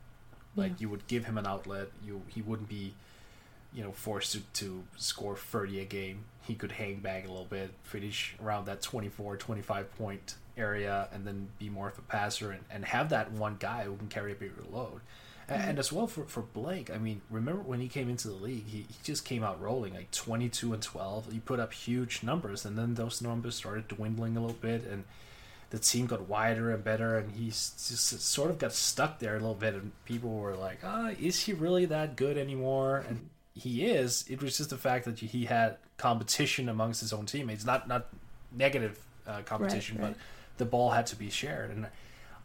Like 0.55 0.73
Yeah. 0.73 0.77
you 0.81 0.89
would 0.91 1.07
give 1.07 1.25
him 1.25 1.39
an 1.39 1.47
outlet. 1.47 1.89
You 2.05 2.23
he 2.29 2.43
wouldn't 2.43 2.69
be, 2.69 2.95
you 3.73 3.83
know, 3.83 3.93
forced 3.93 4.33
to, 4.33 4.41
to 4.61 4.85
score 4.97 5.37
30 5.37 5.81
a 5.81 5.85
game. 5.85 6.25
He 6.43 6.55
could 6.55 6.73
hang 6.73 6.97
back 7.01 7.25
a 7.25 7.29
little 7.29 7.47
bit, 7.47 7.71
finish 7.83 8.37
around 8.43 8.67
that 8.67 8.83
24, 8.83 9.39
25 9.39 9.97
point 9.97 10.35
area, 10.57 11.09
and 11.13 11.27
then 11.27 11.49
be 11.59 11.69
more 11.71 11.89
of 11.89 11.99
a 11.99 12.03
passer 12.03 12.51
and, 12.53 12.65
and 12.71 12.85
have 12.85 13.09
that 13.09 13.33
one 13.33 13.57
guy 13.59 13.85
who 13.85 13.97
can 13.97 14.09
carry 14.09 14.33
a 14.33 14.35
bigger 14.37 14.63
load. 14.71 15.01
A- 15.49 15.53
And 15.53 15.79
as 15.79 15.93
well 15.93 16.07
for, 16.07 16.25
for 16.25 16.43
Blake, 16.43 16.91
I 16.91 16.99
mean, 16.99 17.21
remember 17.31 17.63
when 17.63 17.81
he 17.81 17.89
came 17.89 18.09
into 18.09 18.29
the 18.29 18.35
league, 18.35 18.67
he, 18.67 18.79
he 18.79 18.95
just 19.03 19.25
came 19.25 19.43
out 19.43 19.61
rolling 19.61 19.95
like 19.95 20.11
22 20.11 20.73
and 20.73 20.83
12. 20.83 21.33
He 21.33 21.39
put 21.41 21.61
up 21.61 21.73
huge 21.73 22.23
numbers, 22.23 22.65
and 22.65 22.79
then 22.79 22.95
those 22.95 23.21
numbers 23.21 23.55
started 23.55 23.89
dwindling 23.89 24.37
a 24.37 24.41
little 24.41 24.57
bit, 24.57 24.85
and 24.85 25.05
the 25.71 25.79
team 25.79 26.07
got 26.07 26.29
wider 26.29 26.71
and 26.73 26.85
better, 26.85 27.19
and 27.19 27.33
he 27.33 27.47
just 27.47 27.81
sort 28.21 28.51
of 28.51 28.59
got 28.59 28.73
stuck 28.73 29.19
there 29.19 29.33
a 29.37 29.41
little 29.41 29.55
bit. 29.55 29.75
And 29.75 29.93
people 30.05 30.31
were 30.39 30.55
like, 30.55 30.79
"Ah, 30.85 31.11
is 31.21 31.41
he 31.41 31.53
really 31.53 31.85
that 31.87 32.17
good 32.17 32.39
anymore?" 32.39 33.05
And 33.09 33.29
he 33.55 33.85
is. 33.87 34.25
It 34.29 34.43
was 34.43 34.57
just 34.57 34.71
the 34.71 34.77
fact 34.77 35.05
that 35.07 35.19
he 35.19 35.47
had 35.47 35.77
competition 35.97 36.69
amongst 36.69 37.01
his 37.01 37.13
own 37.13 37.27
teammates, 37.27 37.65
not 37.65 37.89
not 37.89 38.07
negative 38.53 38.99
uh, 39.27 39.43
competition, 39.43 39.99
right. 39.99 40.09
but 40.13 40.17
the 40.59 40.65
ball 40.65 40.91
had 40.91 41.07
to 41.09 41.17
be 41.17 41.29
shared. 41.31 41.71
And 41.71 41.87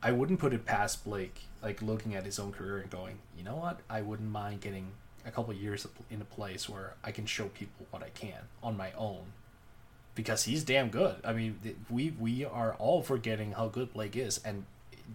I 0.02 0.12
wouldn't 0.12 0.40
put 0.40 0.54
it 0.54 0.66
past 0.66 1.04
Blake, 1.04 1.42
like 1.62 1.82
looking 1.82 2.16
at 2.16 2.26
his 2.26 2.40
own 2.40 2.52
career 2.52 2.78
and 2.78 2.90
going, 2.90 3.20
you 3.38 3.44
know 3.44 3.56
what? 3.56 3.82
I 3.90 4.02
wouldn't 4.02 4.30
mind 4.30 4.62
getting 4.62 4.92
a 5.26 5.32
couple 5.32 5.54
years 5.54 5.86
in 6.10 6.22
a 6.22 6.26
place 6.26 6.70
where 6.70 6.96
I 7.04 7.12
can 7.12 7.26
show 7.26 7.48
people 7.48 7.86
what 7.92 8.02
I 8.02 8.10
can 8.10 8.40
on 8.64 8.78
my 8.78 8.92
own 8.94 9.34
because 10.16 10.44
he's 10.44 10.64
damn 10.64 10.90
good. 10.90 11.16
I 11.24 11.34
mean, 11.34 11.60
we 11.90 12.14
we 12.20 12.44
are 12.44 12.74
all 12.76 13.02
forgetting 13.02 13.54
how 13.54 13.68
good 13.68 13.94
Blake 13.94 14.16
is, 14.16 14.40
and 14.44 14.66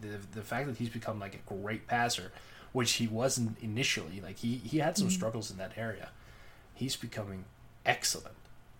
the 0.01 0.19
the 0.33 0.43
fact 0.43 0.67
that 0.67 0.79
he's 0.79 0.89
become 0.89 1.21
like 1.21 1.35
a 1.35 1.55
great 1.55 1.87
passer, 1.87 2.33
which 2.73 2.93
he 2.95 3.07
wasn't 3.07 3.59
initially. 3.61 4.21
Like 4.23 4.39
he 4.39 4.57
he 4.57 4.79
had 4.79 4.97
some 4.97 5.09
mm-hmm. 5.09 5.15
struggles 5.15 5.51
in 5.51 5.59
that 5.59 5.73
area. 5.77 6.11
He's 6.75 6.97
becoming 6.97 7.45
excellent. 7.85 8.35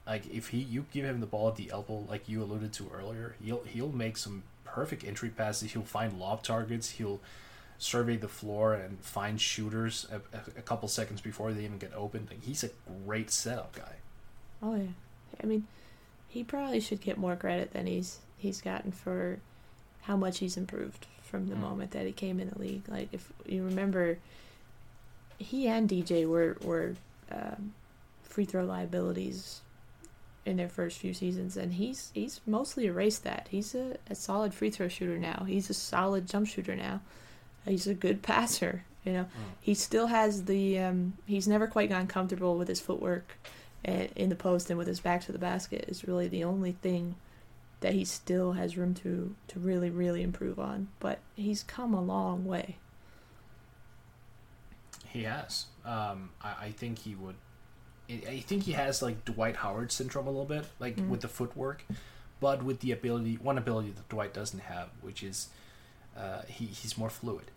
Like 0.07 0.27
if 0.33 0.49
he 0.49 0.59
you 0.59 0.87
give 0.93 1.05
him 1.05 1.21
the 1.21 1.27
ball 1.27 1.49
at 1.49 1.57
the 1.57 1.71
elbow, 1.71 2.07
like 2.09 2.29
you 2.29 2.43
alluded 2.43 2.73
to 2.75 2.91
earlier, 2.95 3.37
he'll 3.43 3.63
he'll 3.65 3.93
make 3.93 4.17
some 4.17 4.45
perfect 4.75 5.05
entry 5.05 5.29
passes. 5.29 5.73
He'll 5.73 5.83
find 5.83 6.19
lob 6.19 6.43
targets. 6.43 6.91
He'll 6.91 7.21
survey 7.79 8.17
the 8.17 8.29
floor 8.29 8.75
and 8.75 8.99
find 9.01 9.41
shooters 9.41 10.07
a, 10.11 10.21
a, 10.59 10.63
couple 10.63 10.89
seconds 10.89 11.21
before 11.21 11.53
they 11.53 11.65
even 11.65 11.79
get 11.79 11.93
open. 11.95 12.27
Like, 12.29 12.43
he's 12.43 12.65
a 12.65 12.71
great 13.07 13.31
setup 13.31 13.73
guy. 13.75 13.95
Oh 14.63 14.75
yeah, 14.75 14.95
I 15.43 15.47
mean, 15.47 15.67
he 16.29 16.43
probably 16.43 16.81
should 16.81 17.01
get 17.01 17.19
more 17.19 17.37
credit 17.37 17.73
than 17.73 17.87
he's 17.87 18.19
he's 18.39 18.61
gotten 18.61 18.91
for 18.93 19.39
how 20.03 20.17
much 20.17 20.39
he's 20.39 20.57
improved 20.57 21.07
from 21.23 21.49
the 21.49 21.55
Mm. 21.55 21.61
moment 21.61 21.91
that 21.93 22.07
he 22.07 22.13
came 22.13 22.41
in 22.41 22.51
the 22.51 22.59
league. 22.59 22.89
Like 22.89 23.09
if 23.13 23.33
you 23.47 23.65
remember, 23.65 24.19
he 25.39 25.69
and 25.69 25.89
DJ 25.89 26.27
were 26.27 26.57
were 26.63 26.95
um, 27.31 27.75
free 28.23 28.45
throw 28.45 28.65
liabilities 28.65 29.61
in 30.47 30.57
their 30.57 30.69
first 30.69 30.99
few 30.99 31.15
seasons, 31.15 31.57
and 31.57 31.75
he's 31.75 32.11
he's 32.15 32.41
mostly 32.47 32.87
erased 32.87 33.25
that. 33.25 33.49
He's 33.51 33.75
a, 33.75 33.97
a 34.09 34.15
solid 34.15 34.55
free 34.55 34.71
throw 34.71 34.89
shooter 34.89 35.19
now. 35.19 35.45
He's 35.47 35.71
a 35.71 35.75
solid 35.75 36.29
jump 36.29 36.47
shooter 36.47 36.77
now. 36.77 37.01
He's 37.67 37.87
a 37.87 37.95
good 37.95 38.23
passer. 38.23 38.85
You 39.05 39.13
know, 39.13 39.27
he 39.61 39.75
still 39.75 40.07
has 40.07 40.45
the. 40.45 40.79
Um, 40.79 41.15
he's 41.27 41.49
never 41.49 41.67
quite 41.67 41.89
gotten 41.91 42.07
comfortable 42.07 42.57
with 42.57 42.69
his 42.69 42.81
footwork 42.81 43.37
and 43.85 44.09
in 44.17 44.31
the 44.31 44.37
post 44.37 44.71
and 44.71 44.79
with 44.79 44.89
his 44.89 45.01
back 45.01 45.25
to 45.27 45.33
the 45.33 45.39
basket 45.39 45.85
is 45.89 46.09
really 46.09 46.27
the 46.27 46.45
only 46.45 46.73
thing 46.73 47.17
that 47.81 47.93
he 47.93 48.05
still 48.05 48.53
has 48.53 48.79
room 48.79 48.95
to 48.95 49.35
to 49.49 49.59
really 49.59 49.91
really 49.91 50.23
improve 50.23 50.59
on. 50.59 50.89
But 51.01 51.19
he's 51.37 51.63
come 51.63 51.93
a 51.93 52.03
long 52.03 52.45
way. 52.45 52.77
He 55.07 55.25
has. 55.25 55.67
Um, 55.85 56.31
I, 56.43 56.55
I 56.67 56.71
think 56.71 56.99
he 56.99 57.15
would. 57.15 57.37
I 58.09 58.41
think 58.47 58.65
he 58.65 58.73
has 58.73 59.01
like 59.03 59.25
Dwight 59.25 59.57
Howard 59.57 59.91
syndrome 59.91 60.27
a 60.27 60.31
little 60.31 60.45
bit, 60.45 60.65
like 60.79 60.97
with 61.09 61.23
the 61.23 61.29
footwork, 61.29 61.85
but 62.41 62.63
with 62.63 62.81
the 62.81 62.93
ability, 62.93 63.39
one 63.43 63.57
ability 63.57 63.91
that 63.91 64.09
Dwight 64.09 64.35
doesn't 64.35 64.61
have, 64.61 64.89
which 65.01 65.23
is 65.23 65.49
uh, 66.17 66.43
he 66.47 66.67
he's 66.67 66.99
more 66.99 67.11
fluid, 67.11 67.51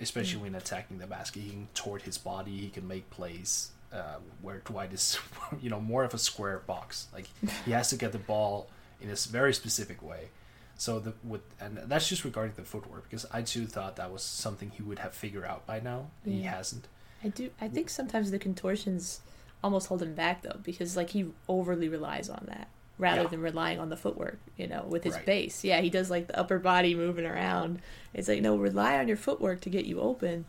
especially 0.00 0.40
when 0.40 0.54
attacking 0.54 0.98
the 0.98 1.06
basket. 1.06 1.40
He 1.42 1.50
can 1.50 1.68
toward 1.74 2.02
his 2.02 2.16
body. 2.16 2.56
He 2.56 2.68
can 2.68 2.88
make 2.88 3.10
plays 3.10 3.72
uh, 3.92 4.16
where 4.40 4.58
Dwight 4.64 4.92
is, 4.92 5.18
you 5.60 5.68
know, 5.68 5.80
more 5.80 6.04
of 6.04 6.14
a 6.14 6.18
square 6.18 6.60
box. 6.60 7.08
Like 7.12 7.28
he 7.64 7.72
has 7.72 7.90
to 7.90 7.96
get 7.96 8.12
the 8.12 8.18
ball 8.18 8.68
in 9.00 9.10
a 9.10 9.14
very 9.14 9.52
specific 9.52 10.02
way. 10.02 10.28
So 10.76 10.98
the 10.98 11.12
with 11.22 11.42
and 11.60 11.76
that's 11.76 12.08
just 12.08 12.24
regarding 12.24 12.54
the 12.56 12.62
footwork 12.62 13.04
because 13.04 13.26
I 13.30 13.42
too 13.42 13.66
thought 13.66 13.96
that 13.96 14.10
was 14.10 14.22
something 14.22 14.72
he 14.74 14.82
would 14.82 15.00
have 15.00 15.12
figured 15.12 15.44
out 15.44 15.66
by 15.66 15.80
now. 15.80 16.06
and 16.24 16.32
He 16.32 16.42
hasn't. 16.42 16.88
I 17.22 17.28
do. 17.28 17.50
I 17.60 17.68
think 17.68 17.90
sometimes 17.90 18.30
the 18.30 18.38
contortions 18.38 19.20
almost 19.62 19.88
hold 19.88 20.02
him 20.02 20.14
back 20.14 20.42
though, 20.42 20.58
because 20.62 20.96
like 20.96 21.10
he 21.10 21.26
overly 21.48 21.88
relies 21.88 22.28
on 22.28 22.44
that 22.48 22.68
rather 22.98 23.22
Yeah. 23.22 23.28
than 23.28 23.40
relying 23.40 23.78
on 23.80 23.88
the 23.88 23.96
footwork. 23.96 24.38
You 24.56 24.66
know, 24.66 24.84
with 24.88 25.04
his 25.04 25.14
Right. 25.14 25.26
base. 25.26 25.64
Yeah, 25.64 25.80
he 25.80 25.90
does 25.90 26.10
like 26.10 26.26
the 26.26 26.38
upper 26.38 26.58
body 26.58 26.94
moving 26.94 27.26
around. 27.26 27.80
It's 28.14 28.28
like 28.28 28.42
no, 28.42 28.56
rely 28.56 28.98
on 28.98 29.08
your 29.08 29.16
footwork 29.16 29.60
to 29.62 29.70
get 29.70 29.86
you 29.86 30.00
open, 30.00 30.44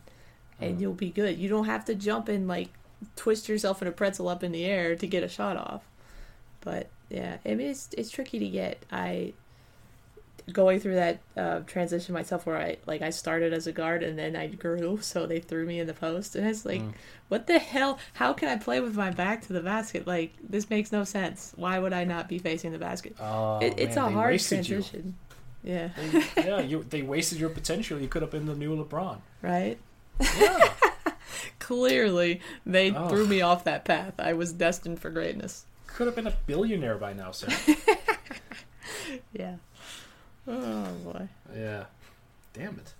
and 0.60 0.72
mm-hmm. 0.72 0.82
you'll 0.82 0.94
be 0.94 1.10
good. 1.10 1.38
You 1.38 1.48
don't 1.48 1.66
have 1.66 1.84
to 1.86 1.94
jump 1.94 2.28
and 2.28 2.46
like 2.46 2.68
twist 3.16 3.48
yourself 3.48 3.82
in 3.82 3.88
a 3.88 3.92
pretzel 3.92 4.28
up 4.28 4.44
in 4.44 4.52
the 4.52 4.64
air 4.64 4.94
to 4.96 5.06
get 5.06 5.22
a 5.22 5.28
shot 5.28 5.56
off. 5.56 5.82
But 6.60 6.88
yeah, 7.08 7.38
I 7.44 7.54
mean 7.54 7.68
it's 7.68 7.88
it's 7.96 8.10
tricky 8.10 8.38
to 8.38 8.48
get. 8.48 8.84
I 8.90 9.32
going 10.52 10.80
through 10.80 10.94
that 10.96 11.20
uh, 11.36 11.60
transition 11.60 12.14
myself 12.14 12.46
where 12.46 12.56
I 12.56 12.78
like 12.86 13.02
I 13.02 13.10
started 13.10 13.52
as 13.52 13.66
a 13.66 13.72
guard 13.72 14.02
and 14.02 14.18
then 14.18 14.34
I 14.36 14.46
grew, 14.48 14.98
so 15.00 15.26
they 15.26 15.38
threw 15.40 15.66
me 15.66 15.78
in 15.80 15.86
the 15.86 15.94
post, 15.94 16.34
and 16.36 16.46
it's 16.46 16.64
like, 16.64 16.82
what 17.28 17.46
the 17.46 17.58
hell? 17.58 17.98
How 18.14 18.32
can 18.32 18.48
I 18.48 18.56
play 18.56 18.80
with 18.80 18.96
my 18.96 19.10
back 19.10 19.42
to 19.46 19.52
the 19.52 19.60
basket? 19.60 20.06
Like 20.06 20.32
this 20.42 20.68
makes 20.70 20.90
no 20.92 21.04
sense. 21.04 21.52
Why 21.56 21.78
would 21.78 21.92
I 21.92 22.04
not 22.04 22.28
be 22.28 22.38
facing 22.38 22.72
the 22.72 22.78
basket? 22.78 23.14
Oh, 23.20 23.58
it, 23.60 23.74
it's 23.78 23.96
man, 23.96 24.06
a 24.06 24.10
hard 24.10 24.32
wasted 24.32 24.68
you. 24.68 24.76
transition. 24.82 25.14
Yeah, 25.64 25.90
They- 25.96 26.44
yeah, 26.44 26.60
you, 26.60 26.84
they 26.90 27.02
wasted 27.02 27.38
your 27.38 27.50
potential. 27.50 28.00
You 28.00 28.08
could 28.08 28.22
have 28.22 28.32
been 28.32 28.46
the 28.46 28.54
new 28.56 28.76
LeBron. 28.84 29.18
right. 29.42 29.78
Yeah. 30.20 30.72
Clearly, 31.60 32.40
they 32.66 32.90
Oh. 32.92 33.08
threw 33.08 33.26
me 33.26 33.40
off 33.42 33.64
that 33.64 33.84
path. 33.84 34.14
I 34.18 34.32
was 34.32 34.52
destined 34.52 34.98
for 35.00 35.10
greatness. 35.10 35.64
could 35.86 36.06
have 36.06 36.16
been 36.16 36.26
a 36.26 36.34
billionaire 36.46 36.96
by 36.96 37.12
now, 37.12 37.30
sir. 37.30 37.48
Yeah. 39.32 39.56
Oh 40.48 40.88
boy, 41.04 41.28
yeah. 41.54 41.84
Damn 42.52 42.78
it. 42.80 42.94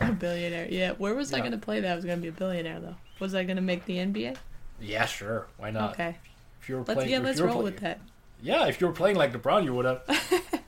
a 0.00 0.12
billionaire. 0.12 0.68
Yeah, 0.70 0.92
where 0.92 1.14
was 1.14 1.32
I 1.32 1.36
Yeah. 1.38 1.42
going 1.42 1.52
to 1.52 1.58
play 1.58 1.80
that? 1.80 1.92
I 1.92 1.94
was 1.96 2.04
going 2.04 2.18
to 2.18 2.22
be 2.22 2.28
a 2.28 2.32
billionaire 2.32 2.80
though. 2.80 2.96
Was 3.18 3.34
I 3.34 3.44
going 3.44 3.56
to 3.56 3.62
make 3.62 3.84
the 3.86 3.96
NBA? 3.98 4.36
Yeah, 4.80 5.06
sure. 5.06 5.46
Why 5.58 5.70
not? 5.70 5.92
okay, 5.92 6.16
If 6.60 6.68
you 6.68 6.76
were 6.76 6.82
let's 6.82 6.94
playing, 6.94 7.10
yeah, 7.10 7.18
if 7.18 7.24
let's 7.24 7.38
you 7.38 7.44
were 7.44 7.50
roll 7.50 7.62
with 7.62 7.78
that. 7.80 8.00
Yeah, 8.42 8.66
if 8.66 8.80
you 8.80 8.86
were 8.88 8.92
playing 8.92 9.16
like 9.16 9.32
LeBron, 9.32 9.64
you 9.64 9.72
would 9.74 9.84
have. 9.84 10.02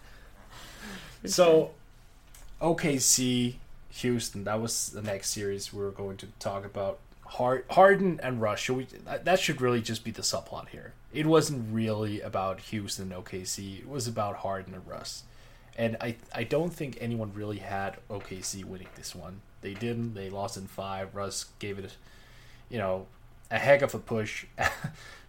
For 1.22 1.28
So, 1.28 1.70
OKC, 2.60 3.54
Houston. 3.90 4.44
That 4.44 4.60
was 4.60 4.90
the 4.90 5.02
next 5.02 5.30
series 5.30 5.72
we 5.72 5.82
were 5.82 5.90
going 5.90 6.16
to 6.18 6.26
talk 6.38 6.64
about. 6.64 6.98
Hard, 7.26 7.64
Harden 7.70 8.20
and 8.22 8.40
Russ. 8.40 8.60
Should 8.60 8.76
we, 8.76 8.84
that 9.06 9.24
that 9.24 9.40
should 9.40 9.60
really 9.60 9.80
just 9.80 10.04
be 10.04 10.10
the 10.10 10.22
subplot 10.22 10.68
here. 10.68 10.92
It 11.12 11.26
wasn't 11.26 11.72
really 11.74 12.20
about 12.20 12.60
Houston 12.60 13.10
and 13.12 13.24
OKC. 13.24 13.80
It 13.80 13.88
was 13.88 14.06
about 14.06 14.36
Harden 14.36 14.74
and 14.74 14.86
Russ. 14.86 15.22
And 15.76 15.96
I 16.00 16.16
I 16.34 16.44
don't 16.44 16.72
think 16.72 16.98
anyone 17.00 17.32
really 17.34 17.58
had 17.58 17.96
OKC 18.08 18.64
winning 18.64 18.88
this 18.96 19.14
one. 19.14 19.40
They 19.60 19.74
didn't. 19.74 20.14
They 20.14 20.30
lost 20.30 20.56
in 20.56 20.66
five. 20.66 21.14
Russ 21.14 21.46
gave 21.58 21.78
it, 21.78 21.96
you 22.68 22.78
know, 22.78 23.06
a 23.50 23.58
heck 23.58 23.82
of 23.82 23.94
a 23.94 23.98
push. 23.98 24.46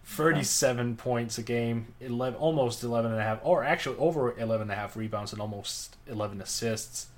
37 0.06 0.96
points 0.96 1.36
a 1.36 1.42
game, 1.42 1.92
11, 2.00 2.38
almost 2.38 2.84
11 2.84 3.10
and 3.10 3.20
a 3.20 3.24
half, 3.24 3.40
or 3.42 3.64
actually 3.64 3.96
over 3.98 4.38
11 4.38 4.62
and 4.62 4.70
a 4.70 4.74
half 4.76 4.96
rebounds 4.96 5.32
and 5.32 5.42
almost 5.42 5.96
11 6.06 6.40
assists, 6.40 7.08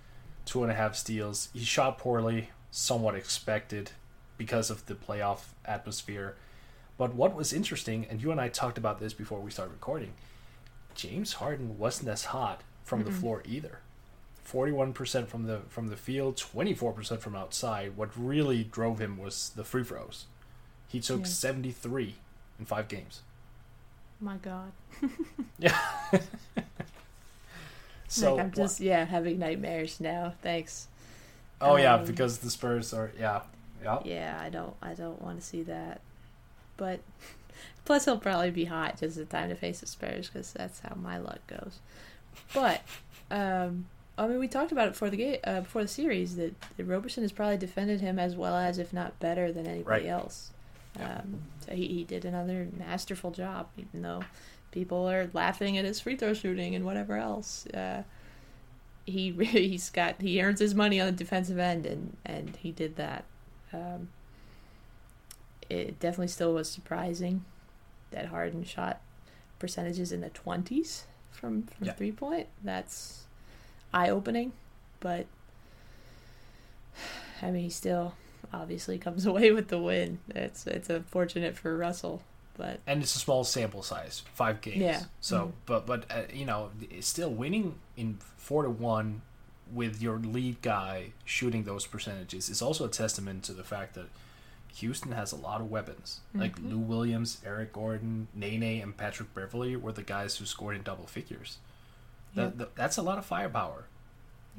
two 0.47 0.63
and 0.63 0.73
a 0.73 0.75
half 0.75 0.97
steals. 0.97 1.51
He 1.53 1.65
shot 1.65 1.99
poorly, 1.99 2.49
somewhat 2.71 3.15
expected 3.15 3.91
because 4.39 4.71
of 4.71 4.87
the 4.87 4.95
playoff 4.95 5.49
atmosphere. 5.67 6.37
But 6.97 7.15
what 7.15 7.35
was 7.35 7.53
interesting, 7.53 8.07
and 8.09 8.23
you 8.23 8.33
and 8.33 8.41
I 8.41 8.49
talked 8.49 8.79
about 8.79 9.01
this 9.01 9.13
before 9.13 9.41
we 9.41 9.51
started 9.51 9.73
recording, 9.73 10.15
James 10.95 11.35
Harden 11.35 11.79
wasn't 11.79 12.09
as 12.09 12.25
hot 12.25 12.63
from 12.89 13.05
the 13.05 13.13
floor 13.13 13.43
either. 13.47 13.81
41% 14.51 15.29
from 15.29 15.45
the 15.47 15.61
from 15.69 15.89
the 15.89 15.97
field, 15.97 16.37
24% 16.37 17.19
from 17.21 17.37
outside. 17.37 17.97
What 17.97 18.11
really 18.17 18.65
drove 18.65 18.99
him 18.99 19.19
was 19.19 19.51
the 19.55 19.63
free 19.65 19.85
throws. 19.85 20.25
He 20.89 21.01
took 21.01 21.21
Yeah. 21.21 21.27
73 21.27 22.15
in 22.59 22.65
5 22.65 22.89
games. 22.89 23.21
My 24.21 24.37
God. 24.37 24.73
Yeah. 25.59 25.77
so 28.09 28.37
like 28.37 28.45
I'm 28.45 28.53
just 28.53 28.81
yeah 28.81 29.05
having 29.05 29.39
nightmares 29.39 30.01
now. 30.01 30.35
Thanks. 30.43 30.87
Oh 31.61 31.77
yeah, 31.77 31.95
um, 31.95 32.05
because 32.07 32.39
the 32.39 32.51
Spurs 32.51 32.95
are 32.95 33.11
yeah. 33.19 33.41
Yeah. 33.83 33.99
Yeah, 34.05 34.39
I 34.41 34.49
don't 34.49 34.75
I 34.81 34.95
don't 34.95 35.21
want 35.21 35.41
to 35.41 35.47
see 35.47 35.63
that. 35.65 36.01
But 36.77 37.01
plus 37.85 38.05
he'll 38.05 38.19
probably 38.19 38.51
be 38.51 38.67
hot 38.67 38.99
just 39.01 39.19
in 39.19 39.27
time 39.27 39.49
to 39.51 39.57
face 39.57 39.81
the 39.81 39.87
Spurs 39.87 40.29
because 40.29 40.53
that's 40.53 40.81
how 40.81 40.95
my 40.95 41.19
luck 41.19 41.41
goes. 41.49 41.81
But 42.55 42.83
um, 43.31 43.87
I 44.17 44.27
mean, 44.27 44.39
we 44.39 44.49
talked 44.49 44.73
about 44.73 44.89
it 44.89 44.93
before 44.93 45.11
the 45.11 45.17
game, 45.17 45.37
uh, 45.45 45.61
before 45.61 45.83
the 45.83 45.89
series 45.89 46.37
that, 46.37 46.55
that 46.77 46.85
Roberson 46.85 47.23
has 47.23 47.33
probably 47.33 47.57
defended 47.57 48.01
him 48.01 48.19
as 48.19 48.35
well 48.37 48.57
as, 48.57 48.79
if 48.79 48.93
not 48.93 49.19
better, 49.21 49.53
than 49.53 49.67
anybody 49.67 50.05
Right. 50.05 50.07
else. 50.11 50.51
Um, 50.99 51.43
so 51.65 51.73
he, 51.75 51.87
he 51.89 52.05
did 52.05 52.25
another 52.25 52.69
masterful 52.77 53.31
job, 53.31 53.69
even 53.77 54.03
though 54.03 54.23
people 54.73 55.09
are 55.09 55.31
laughing 55.33 55.79
at 55.79 55.85
his 55.85 56.01
free 56.01 56.17
throw 56.17 56.35
shooting 56.35 56.75
and 56.75 56.85
whatever 56.85 57.17
else. 57.17 57.67
Uh, 57.69 58.03
he 59.07 59.31
he's 59.45 59.91
got 59.91 60.21
he 60.21 60.43
earns 60.43 60.59
his 60.61 60.75
money 60.75 61.01
on 61.01 61.07
the 61.07 61.13
defensive 61.13 61.59
end, 61.59 61.87
and 61.87 62.17
and 62.27 62.57
he 62.57 62.73
did 62.73 62.97
that. 62.97 63.25
Um, 63.73 64.09
it 65.71 66.01
definitely 66.01 66.29
still 66.29 66.55
was 66.55 66.69
surprising 66.71 67.45
that 68.11 68.27
Harden 68.27 68.65
shot 68.65 69.01
percentages 69.59 70.11
in 70.13 70.21
the 70.23 70.31
twenties 70.31 71.05
from 71.39 71.63
from 71.65 71.87
Yeah. 71.87 71.93
three 71.93 72.13
point. 72.13 72.47
That's 72.63 73.25
eye 73.93 74.11
opening, 74.11 74.53
but 75.01 75.27
I 77.43 77.51
mean, 77.51 77.63
he 77.65 77.71
still 77.71 78.15
obviously 78.53 78.99
comes 78.99 79.27
away 79.33 79.53
with 79.53 79.69
the 79.69 79.79
win. 79.79 80.19
It's 80.31 80.67
it's 80.67 80.91
unfortunate 80.91 81.57
for 81.57 81.77
Russell, 81.77 82.23
but 82.57 82.81
and 82.87 83.03
it's 83.03 83.15
a 83.15 83.19
small 83.19 83.45
sample 83.45 83.83
size, 83.83 84.23
five 84.35 84.61
games. 84.61 84.79
Yeah. 84.79 85.03
So, 85.21 85.47
Mhm. 85.47 85.53
but 85.67 85.87
but 85.87 86.11
uh, 86.11 86.23
you 86.33 86.45
know, 86.45 86.71
it's 86.91 87.07
still 87.09 87.31
winning 87.31 87.77
in 87.97 88.19
four 88.37 88.63
to 88.65 88.71
one 88.71 89.23
with 89.73 90.01
your 90.01 90.17
lead 90.19 90.63
guy 90.63 91.13
shooting 91.27 91.65
those 91.65 91.87
percentages 91.87 92.49
is 92.49 92.63
also 92.63 92.87
a 92.87 92.89
testament 92.89 93.45
to 93.45 93.53
the 93.53 93.63
fact 93.63 93.95
that 93.95 94.07
Houston 94.77 95.13
has 95.13 95.33
a 95.33 95.37
lot 95.37 95.61
of 95.61 95.71
weapons. 95.71 96.21
Like 96.35 96.57
Mm-hmm. 96.57 96.71
Lou 96.71 96.79
Williams, 96.79 97.41
Eric 97.45 97.73
Gordon, 97.73 98.29
Nene, 98.35 98.83
and 98.83 98.97
Patrick 98.97 99.35
Beverley 99.35 99.77
were 99.77 99.93
the 99.93 100.03
guys 100.03 100.37
who 100.37 100.45
scored 100.47 100.77
in 100.77 100.83
double 100.83 101.07
figures. 101.07 101.59
That, 102.35 102.59
that- 102.59 102.77
that's 102.77 102.97
a 102.97 103.03
lot 103.03 103.19
of 103.19 103.25
firepower. 103.27 103.87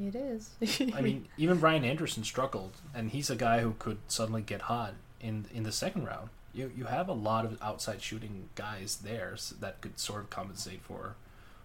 it 0.02 0.16
is. 0.16 0.52
I 0.96 1.02
mean, 1.02 1.28
even 1.38 1.60
Ryan 1.62 1.84
Anderson 1.86 2.24
struggled, 2.24 2.74
and 2.94 3.12
he's 3.12 3.30
a 3.30 3.36
guy 3.36 3.62
who 3.62 3.76
could 3.80 4.00
suddenly 4.08 4.42
get 4.42 4.64
hot 4.64 4.94
in 5.22 5.46
in 5.54 5.64
the 5.64 5.72
second 5.72 6.06
round. 6.06 6.30
You 6.54 6.72
you 6.76 6.86
have 6.86 7.08
a 7.08 7.14
lot 7.14 7.46
of 7.46 7.62
outside 7.62 8.02
shooting 8.02 8.50
guys 8.56 8.98
there 9.04 9.32
s 9.34 9.54
that 9.60 9.82
could 9.82 10.00
sort 10.00 10.22
of 10.24 10.30
compensate 10.30 10.82
for 10.82 11.16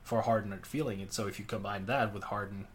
for 0.03 0.21
Harden 0.23 0.51
not 0.51 0.67
feeling 0.67 1.01
it. 1.01 1.13
So 1.13 1.27
if 1.27 1.39
you 1.39 1.45
combine 1.47 1.87
that 1.87 2.13
with 2.13 2.25
Harden 2.25 2.67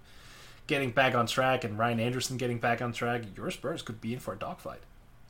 getting 0.66 0.90
back 0.92 1.14
on 1.14 1.28
track 1.28 1.64
and 1.64 1.78
Ryan 1.78 2.00
Anderson 2.00 2.38
getting 2.38 2.58
back 2.60 2.82
on 2.82 2.92
track, 2.94 3.22
your 3.38 3.52
Spurs 3.52 3.82
could 3.84 4.02
be 4.02 4.14
in 4.14 4.20
for 4.20 4.34
a 4.34 4.38
dogfight. 4.38 4.82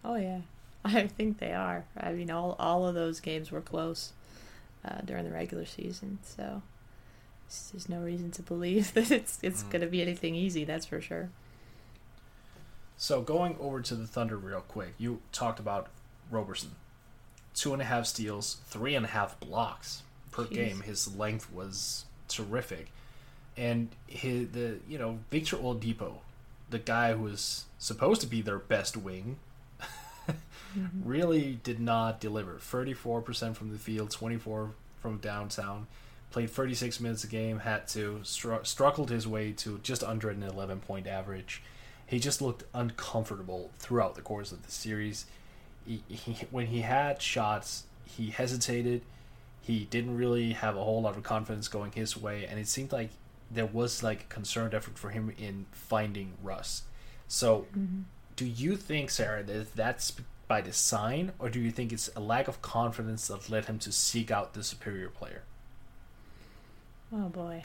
Oh 0.03 0.15
yeah, 0.15 0.41
I 0.85 1.07
think 1.07 1.39
they 1.39 1.53
are. 1.53 1.85
I 1.97 2.11
mean, 2.13 2.31
all 2.31 2.55
all 2.59 2.87
of 2.87 2.95
those 2.95 3.19
games 3.19 3.51
were 3.51 3.61
close 3.61 4.13
uh, 4.85 5.01
during 5.05 5.25
the 5.25 5.31
regular 5.31 5.65
season, 5.65 6.19
so 6.23 6.61
there's 7.71 7.89
no 7.89 7.99
reason 8.01 8.31
to 8.31 8.41
believe 8.41 8.93
that 8.95 9.11
it's 9.11 9.39
it's 9.41 9.63
Mm. 9.63 9.71
going 9.71 9.81
to 9.81 9.87
be 9.87 10.01
anything 10.01 10.35
easy. 10.35 10.63
That's 10.65 10.85
for 10.85 11.01
sure. 11.01 11.29
So 12.97 13.21
going 13.21 13.55
over 13.59 13.81
to 13.81 13.95
the 13.95 14.07
Thunder 14.07 14.37
real 14.37 14.61
quick, 14.61 14.93
you 14.97 15.21
talked 15.31 15.59
about 15.59 15.87
Roberson, 16.29 16.71
two 17.53 17.71
and 17.73 17.81
a 17.81 17.85
half 17.85 18.05
steals, 18.05 18.57
three 18.65 18.93
and 18.95 19.05
a 19.05 19.09
half 19.09 19.39
blocks 19.39 20.03
per 20.31 20.43
Jeez. 20.43 20.53
game. 20.53 20.81
His 20.81 21.15
length 21.15 21.51
was 21.51 22.05
terrific, 22.27 22.91
and 23.55 23.89
his 24.07 24.49
the 24.51 24.79
you 24.87 24.97
know 24.97 25.19
Victor 25.31 25.57
Oladipo, 25.57 26.15
the 26.69 26.79
guy 26.79 27.13
who 27.13 27.23
was 27.23 27.65
supposed 27.77 28.21
to 28.21 28.27
be 28.27 28.41
their 28.41 28.59
best 28.59 28.97
wing, 28.97 29.37
Mm-hmm. 30.77 31.03
really 31.03 31.59
did 31.63 31.79
not 31.79 32.19
deliver. 32.19 32.57
Thirty 32.59 32.93
four 32.93 33.21
percent 33.21 33.57
from 33.57 33.71
the 33.71 33.79
field, 33.79 34.11
twenty 34.11 34.37
four 34.37 34.71
from 35.01 35.17
downtown. 35.17 35.87
Played 36.31 36.51
36 36.51 36.99
minutes 36.99 37.23
a 37.23 37.27
game, 37.27 37.57
had 37.57 37.87
to 37.87 38.19
str- 38.21 38.61
struggled 38.61 39.09
his 39.09 39.27
way 39.27 39.51
to 39.53 39.79
just 39.79 40.03
under 40.03 40.29
an 40.29 40.43
11 40.43 40.81
point 40.81 41.07
average 41.07 41.63
he 42.09 42.19
just 42.19 42.41
looked 42.41 42.63
uncomfortable 42.73 43.69
throughout 43.77 44.15
the 44.15 44.21
course 44.21 44.51
of 44.51 44.65
the 44.65 44.71
series. 44.71 45.27
He, 45.85 46.01
he, 46.07 46.47
when 46.49 46.65
he 46.65 46.81
had 46.81 47.21
shots, 47.21 47.83
he 48.03 48.31
hesitated. 48.31 49.03
He 49.61 49.85
didn't 49.85 50.17
really 50.17 50.53
have 50.53 50.75
a 50.75 50.83
whole 50.83 51.03
lot 51.03 51.15
of 51.15 51.21
confidence 51.21 51.67
going 51.67 51.91
his 51.91 52.17
way, 52.17 52.47
and 52.47 52.59
it 52.59 52.67
seemed 52.67 52.91
like 52.91 53.11
there 53.51 53.67
was 53.67 54.01
like 54.01 54.21
a 54.21 54.25
concerned 54.25 54.73
effort 54.73 54.97
for 54.97 55.11
him 55.11 55.31
in 55.37 55.67
finding 55.71 56.33
Russ. 56.41 56.81
So, 57.27 57.67
mm-hmm. 57.77 58.01
Do 58.39 58.45
you 58.45 58.77
think, 58.77 59.09
Sarah, 59.09 59.43
that 59.43 59.75
that's 59.75 60.15
by 60.47 60.61
design, 60.61 61.33
or 61.39 61.49
do 61.49 61.59
you 61.59 61.71
think 61.71 61.91
it's 61.91 62.09
a 62.15 62.19
lack 62.21 62.47
of 62.47 62.61
confidence 62.61 63.27
that 63.27 63.49
led 63.49 63.65
him 63.65 63.77
to 63.79 63.91
seek 63.91 64.31
out 64.31 64.53
the 64.53 64.63
superior 64.63 65.09
player? 65.09 65.43
Oh 67.13 67.27
boy. 67.29 67.63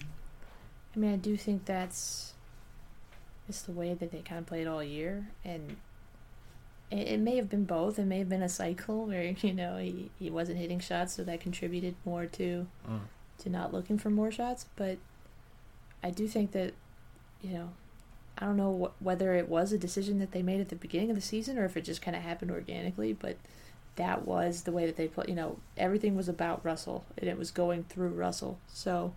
I 0.00 0.98
mean, 0.98 1.12
I 1.12 1.16
do 1.16 1.36
think 1.36 1.64
that's 1.66 2.32
it's 3.48 3.62
the 3.62 3.72
way 3.72 3.92
that 3.94 4.10
they 4.12 4.20
kind 4.20 4.38
of 4.38 4.46
played 4.46 4.66
all 4.66 4.82
year, 4.82 5.28
and 5.44 5.76
it, 6.90 7.08
it 7.08 7.20
may 7.20 7.36
have 7.36 7.50
been 7.50 7.64
both. 7.64 7.98
It 7.98 8.06
may 8.06 8.18
have 8.18 8.28
been 8.30 8.42
a 8.42 8.48
cycle 8.48 9.06
where 9.06 9.22
you 9.42 9.52
know 9.52 9.76
he, 9.76 10.10
he 10.18 10.30
wasn't 10.30 10.58
hitting 10.58 10.80
shots, 10.80 11.14
so 11.14 11.22
that 11.24 11.40
contributed 11.40 11.94
more 12.06 12.24
to 12.26 12.66
Mm. 12.88 13.00
to 13.40 13.50
not 13.50 13.72
looking 13.74 13.98
for 13.98 14.08
more 14.10 14.30
shots. 14.30 14.66
But 14.74 14.96
I 16.02 16.10
do 16.10 16.26
think 16.26 16.52
that 16.52 16.72
you 17.42 17.50
know 17.52 17.68
I 18.38 18.46
don't 18.46 18.56
know 18.56 18.92
wh- 18.98 19.02
whether 19.02 19.34
it 19.34 19.48
was 19.48 19.72
a 19.72 19.78
decision 19.78 20.18
that 20.20 20.30
they 20.32 20.42
made 20.42 20.60
at 20.60 20.68
the 20.68 20.76
beginning 20.76 21.10
of 21.10 21.16
the 21.16 21.22
season 21.22 21.58
or 21.58 21.64
if 21.64 21.76
it 21.76 21.82
just 21.84 22.00
kind 22.02 22.16
of 22.16 22.22
happened 22.22 22.50
organically, 22.50 23.12
but 23.12 23.36
that 23.96 24.24
was 24.26 24.62
the 24.62 24.70
way 24.72 24.86
that 24.86 24.96
they 24.96 25.08
put. 25.08 25.28
You 25.28 25.34
know, 25.34 25.58
everything 25.76 26.14
was 26.16 26.28
about 26.28 26.64
Russell, 26.64 27.04
and 27.16 27.28
it 27.28 27.36
was 27.36 27.50
going 27.50 27.82
through 27.84 28.10
Russell. 28.10 28.58
So, 28.72 29.12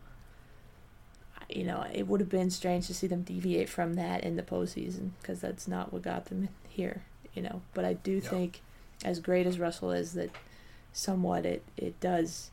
you 1.49 1.63
know, 1.63 1.85
it 1.93 2.07
would 2.07 2.19
have 2.19 2.29
been 2.29 2.49
strange 2.49 2.87
to 2.87 2.93
see 2.93 3.05
them 3.07 3.21
deviate 3.21 3.69
from 3.69 3.93
that 3.95 4.23
in 4.23 4.37
the 4.37 4.43
postseason 4.43 5.11
because 5.21 5.39
that's 5.39 5.67
not 5.67 5.93
what 5.93 6.01
got 6.01 6.25
them 6.25 6.49
here. 6.67 7.03
You 7.33 7.43
know, 7.43 7.61
but 7.73 7.85
I 7.85 7.93
do 7.93 8.13
Yeah. 8.23 8.29
think, 8.29 8.61
as 9.05 9.19
great 9.19 9.45
as 9.45 9.59
Russell 9.59 9.91
is, 9.91 10.13
that 10.13 10.31
somewhat 10.93 11.45
it 11.45 11.63
it 11.77 11.99
does 11.99 12.49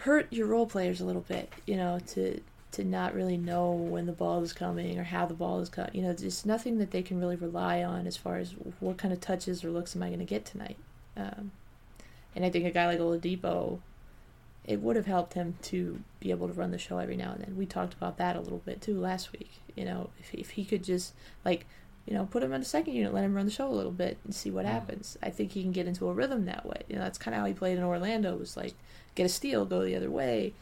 hurt 0.00 0.32
your 0.32 0.46
role 0.46 0.66
players 0.66 1.00
a 1.00 1.04
little 1.04 1.24
bit. 1.28 1.52
You 1.66 1.76
know, 1.76 1.98
to 2.08 2.40
to 2.76 2.84
not 2.84 3.14
really 3.14 3.36
know 3.36 3.70
when 3.72 4.06
the 4.06 4.12
ball 4.12 4.42
is 4.42 4.52
coming 4.52 4.98
or 4.98 5.04
how 5.04 5.26
the 5.26 5.34
ball 5.34 5.60
is 5.60 5.68
cut. 5.68 5.94
You 5.94 6.02
know, 6.02 6.12
there's 6.12 6.46
nothing 6.46 6.78
that 6.78 6.90
they 6.90 7.02
can 7.02 7.18
really 7.18 7.36
rely 7.36 7.82
on 7.82 8.06
as 8.06 8.16
far 8.16 8.36
as 8.36 8.52
what 8.80 8.98
kind 8.98 9.12
of 9.12 9.20
touches 9.20 9.64
or 9.64 9.70
looks 9.70 9.96
am 9.96 10.02
I 10.02 10.08
going 10.08 10.18
to 10.20 10.24
get 10.24 10.44
tonight. 10.44 10.76
Um, 11.16 11.50
and 12.34 12.44
I 12.44 12.50
think 12.50 12.66
a 12.66 12.70
guy 12.70 12.86
like 12.86 12.98
Oladipo, 12.98 13.80
it 14.64 14.80
would 14.80 14.96
have 14.96 15.06
helped 15.06 15.34
him 15.34 15.56
to 15.62 16.00
be 16.20 16.30
able 16.30 16.48
to 16.48 16.52
run 16.52 16.70
the 16.70 16.78
show 16.78 16.98
every 16.98 17.16
now 17.16 17.32
and 17.32 17.42
then. 17.42 17.56
We 17.56 17.66
talked 17.66 17.94
about 17.94 18.18
that 18.18 18.36
a 18.36 18.40
little 18.40 18.62
bit 18.64 18.80
too 18.82 18.98
last 18.98 19.32
week. 19.32 19.50
You 19.74 19.84
know, 19.84 20.10
if 20.20 20.34
if 20.34 20.50
he 20.50 20.64
could 20.64 20.84
just 20.84 21.14
like, 21.44 21.66
you 22.06 22.12
know, 22.14 22.26
put 22.26 22.42
him 22.42 22.52
in 22.52 22.60
the 22.60 22.66
second 22.66 22.94
unit, 22.94 23.14
let 23.14 23.24
him 23.24 23.34
run 23.34 23.46
the 23.46 23.50
show 23.52 23.68
a 23.68 23.72
little 23.72 23.90
bit 23.92 24.18
and 24.24 24.34
see 24.34 24.50
what 24.50 24.66
Mhm. 24.66 24.70
happens. 24.70 25.16
I 25.22 25.30
think 25.30 25.52
he 25.52 25.62
can 25.62 25.72
get 25.72 25.86
into 25.86 26.08
a 26.08 26.12
rhythm 26.12 26.44
that 26.44 26.66
way. 26.66 26.82
You 26.88 26.96
know, 26.96 27.02
that's 27.02 27.18
kind 27.18 27.34
of 27.34 27.40
how 27.40 27.46
he 27.46 27.54
played 27.54 27.78
in 27.78 27.84
Orlando. 27.84 28.36
Was 28.36 28.56
like 28.56 28.74
get 29.14 29.24
a 29.24 29.30
steal, 29.30 29.64
go 29.64 29.82
the 29.84 29.96
other 29.96 30.10
way. 30.10 30.52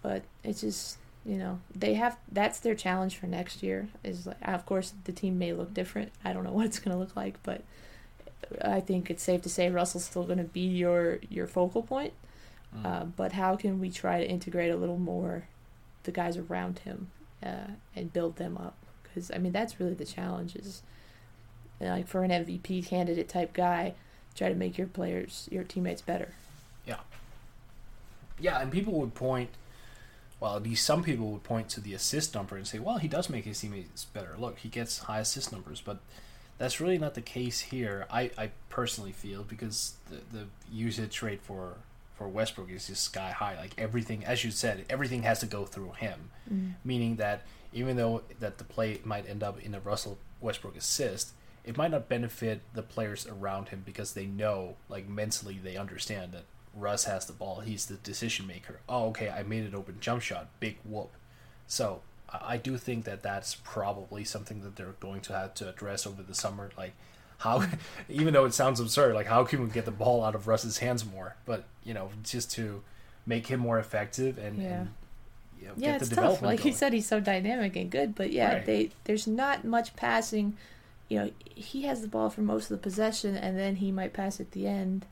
But 0.00 0.22
it's 0.42 0.62
just 0.62 0.96
you 1.24 1.36
know 1.36 1.60
they 1.74 1.94
have 1.94 2.18
that's 2.30 2.58
their 2.60 2.74
challenge 2.74 3.16
for 3.16 3.26
next 3.26 3.62
year. 3.62 3.88
Is 4.02 4.26
like 4.26 4.36
of 4.42 4.66
course 4.66 4.92
the 5.04 5.12
team 5.12 5.38
may 5.38 5.52
look 5.52 5.72
different. 5.72 6.12
I 6.24 6.32
don't 6.32 6.44
know 6.44 6.52
what 6.58 6.66
it's 6.66 6.78
going 6.78 6.92
to 6.92 6.98
look 6.98 7.16
like, 7.16 7.42
but 7.42 7.62
I 8.62 8.80
think 8.80 9.10
it's 9.10 9.22
safe 9.22 9.42
to 9.42 9.48
say 9.48 9.70
Russell's 9.70 10.04
still 10.04 10.24
going 10.24 10.38
to 10.38 10.44
be 10.44 10.60
your 10.60 11.18
your 11.28 11.46
focal 11.46 11.82
point. 11.82 12.12
Mm. 12.76 12.86
Uh, 12.86 13.04
but 13.04 13.32
how 13.32 13.56
can 13.56 13.80
we 13.80 13.90
try 13.90 14.18
to 14.18 14.28
integrate 14.28 14.72
a 14.72 14.76
little 14.76 14.98
more 14.98 15.44
the 16.04 16.10
guys 16.10 16.36
around 16.36 16.80
him 16.80 17.08
uh, 17.42 17.72
and 17.94 18.12
build 18.12 18.36
them 18.36 18.56
up? 18.56 18.74
Because 19.02 19.30
I 19.34 19.38
mean 19.38 19.52
that's 19.52 19.78
really 19.78 19.94
the 19.94 20.04
challenge. 20.04 20.56
Is 20.56 20.82
you 21.80 21.86
know, 21.86 21.94
like 21.94 22.08
for 22.08 22.22
an 22.24 22.30
MVP 22.30 22.86
candidate 22.86 23.28
type 23.28 23.52
guy, 23.52 23.94
try 24.34 24.48
to 24.48 24.54
make 24.54 24.78
your 24.78 24.86
players, 24.86 25.48
your 25.50 25.64
teammates 25.64 26.02
better. 26.02 26.30
Yeah. 26.86 27.00
Yeah, 28.40 28.60
and 28.60 28.72
people 28.72 28.94
would 28.94 29.14
point, 29.14 29.50
well, 30.42 30.56
at 30.56 30.64
least 30.64 30.84
some 30.84 31.04
people 31.04 31.30
would 31.30 31.44
point 31.44 31.68
to 31.68 31.80
the 31.80 31.94
assist 31.94 32.34
number 32.34 32.56
and 32.56 32.66
say, 32.66 32.80
well, 32.80 32.98
he 32.98 33.06
does 33.06 33.30
make 33.30 33.44
his 33.44 33.60
teammates 33.60 34.06
better. 34.06 34.34
Look, 34.36 34.58
he 34.58 34.68
gets 34.68 34.98
high 34.98 35.20
assist 35.20 35.52
numbers, 35.52 35.80
but 35.80 36.00
that's 36.58 36.80
really 36.80 36.98
not 36.98 37.14
the 37.14 37.20
case 37.20 37.60
here. 37.60 38.06
I, 38.10 38.32
I 38.36 38.50
personally 38.68 39.12
feel 39.12 39.44
because 39.44 39.94
the, 40.10 40.16
the 40.36 40.46
usage 40.68 41.22
rate 41.22 41.42
for 41.42 41.76
for 42.16 42.26
Westbrook 42.26 42.72
is 42.72 42.88
just 42.88 43.04
sky 43.04 43.30
high. 43.30 43.56
Like 43.56 43.74
everything, 43.78 44.24
as 44.24 44.42
you 44.42 44.50
said, 44.50 44.84
everything 44.90 45.22
has 45.22 45.38
to 45.40 45.46
go 45.46 45.64
through 45.64 45.92
him, 45.92 46.30
mm-hmm. 46.52 46.70
meaning 46.84 47.16
that 47.16 47.46
even 47.72 47.96
though 47.96 48.22
that 48.40 48.58
the 48.58 48.64
play 48.64 49.00
might 49.04 49.28
end 49.28 49.44
up 49.44 49.60
in 49.60 49.76
a 49.76 49.80
Russell 49.80 50.18
Westbrook 50.40 50.76
assist, 50.76 51.34
it 51.64 51.76
might 51.76 51.92
not 51.92 52.08
benefit 52.08 52.62
the 52.74 52.82
players 52.82 53.28
around 53.28 53.68
him 53.68 53.84
because 53.86 54.14
they 54.14 54.26
know, 54.26 54.74
like 54.88 55.08
mentally, 55.08 55.60
they 55.62 55.76
understand 55.76 56.32
that 56.32 56.46
Russ 56.74 57.04
has 57.04 57.26
the 57.26 57.32
ball. 57.32 57.60
He's 57.60 57.86
the 57.86 57.94
decision 57.96 58.46
maker. 58.46 58.80
Oh, 58.88 59.06
okay, 59.08 59.28
I 59.30 59.42
made 59.42 59.64
an 59.64 59.74
open 59.74 59.96
jump 60.00 60.22
shot. 60.22 60.48
Big 60.60 60.76
whoop. 60.84 61.10
So 61.66 62.00
I, 62.32 62.56
do 62.56 62.76
think 62.78 63.04
that 63.04 63.22
that's 63.22 63.54
probably 63.56 64.24
something 64.24 64.62
that 64.62 64.76
they're 64.76 64.94
going 65.00 65.20
to 65.22 65.32
have 65.34 65.54
to 65.54 65.68
address 65.68 66.06
over 66.06 66.22
the 66.22 66.34
summer. 66.34 66.70
Like, 66.76 66.92
how, 67.38 67.64
even 68.08 68.32
though 68.34 68.44
it 68.46 68.54
sounds 68.54 68.80
absurd, 68.80 69.14
like 69.14 69.26
how 69.26 69.44
can 69.44 69.62
we 69.62 69.68
get 69.70 69.84
the 69.84 69.90
ball 69.90 70.24
out 70.24 70.34
of 70.34 70.46
Russ's 70.48 70.78
hands 70.78 71.04
more? 71.04 71.36
But 71.44 71.64
you 71.84 71.92
know, 71.94 72.10
just 72.22 72.50
to 72.52 72.82
make 73.26 73.46
him 73.48 73.60
more 73.60 73.78
effective 73.78 74.38
and, 74.38 74.58
Yeah. 74.62 74.68
and 74.80 74.90
you 75.60 75.68
know, 75.68 75.74
yeah, 75.76 75.92
get 75.92 76.00
it's 76.02 76.08
the 76.10 76.16
tough. 76.16 76.22
development 76.24 76.50
Like 76.52 76.60
he 76.60 76.70
going. 76.70 76.76
said, 76.76 76.92
he's 76.92 77.06
so 77.06 77.20
dynamic 77.20 77.76
and 77.76 77.90
good, 77.90 78.14
but 78.14 78.32
yeah, 78.32 78.54
Right. 78.54 78.66
they 78.66 78.90
there's 79.04 79.26
not 79.26 79.64
much 79.64 79.94
passing. 79.96 80.56
You 81.08 81.18
know, 81.18 81.30
he 81.54 81.82
has 81.82 82.00
the 82.00 82.08
ball 82.08 82.30
for 82.30 82.40
most 82.40 82.64
of 82.64 82.70
the 82.70 82.82
possession, 82.82 83.36
and 83.36 83.58
then 83.58 83.76
he 83.76 83.92
might 83.92 84.12
pass 84.14 84.40
at 84.40 84.52
the 84.52 84.66
end 84.66 85.04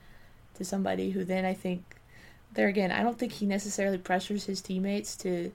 to 0.61 0.65
somebody 0.65 1.11
who 1.11 1.25
then 1.25 1.45
I 1.47 1.55
think 1.55 1.97
there 2.53 2.69
again, 2.69 2.93
I 2.93 3.03
don't 3.03 3.19
think 3.19 3.33
he 3.33 3.47
necessarily 3.47 3.97
pressures 3.99 4.45
his 4.45 4.61
teammates 4.61 5.17
to 5.17 5.51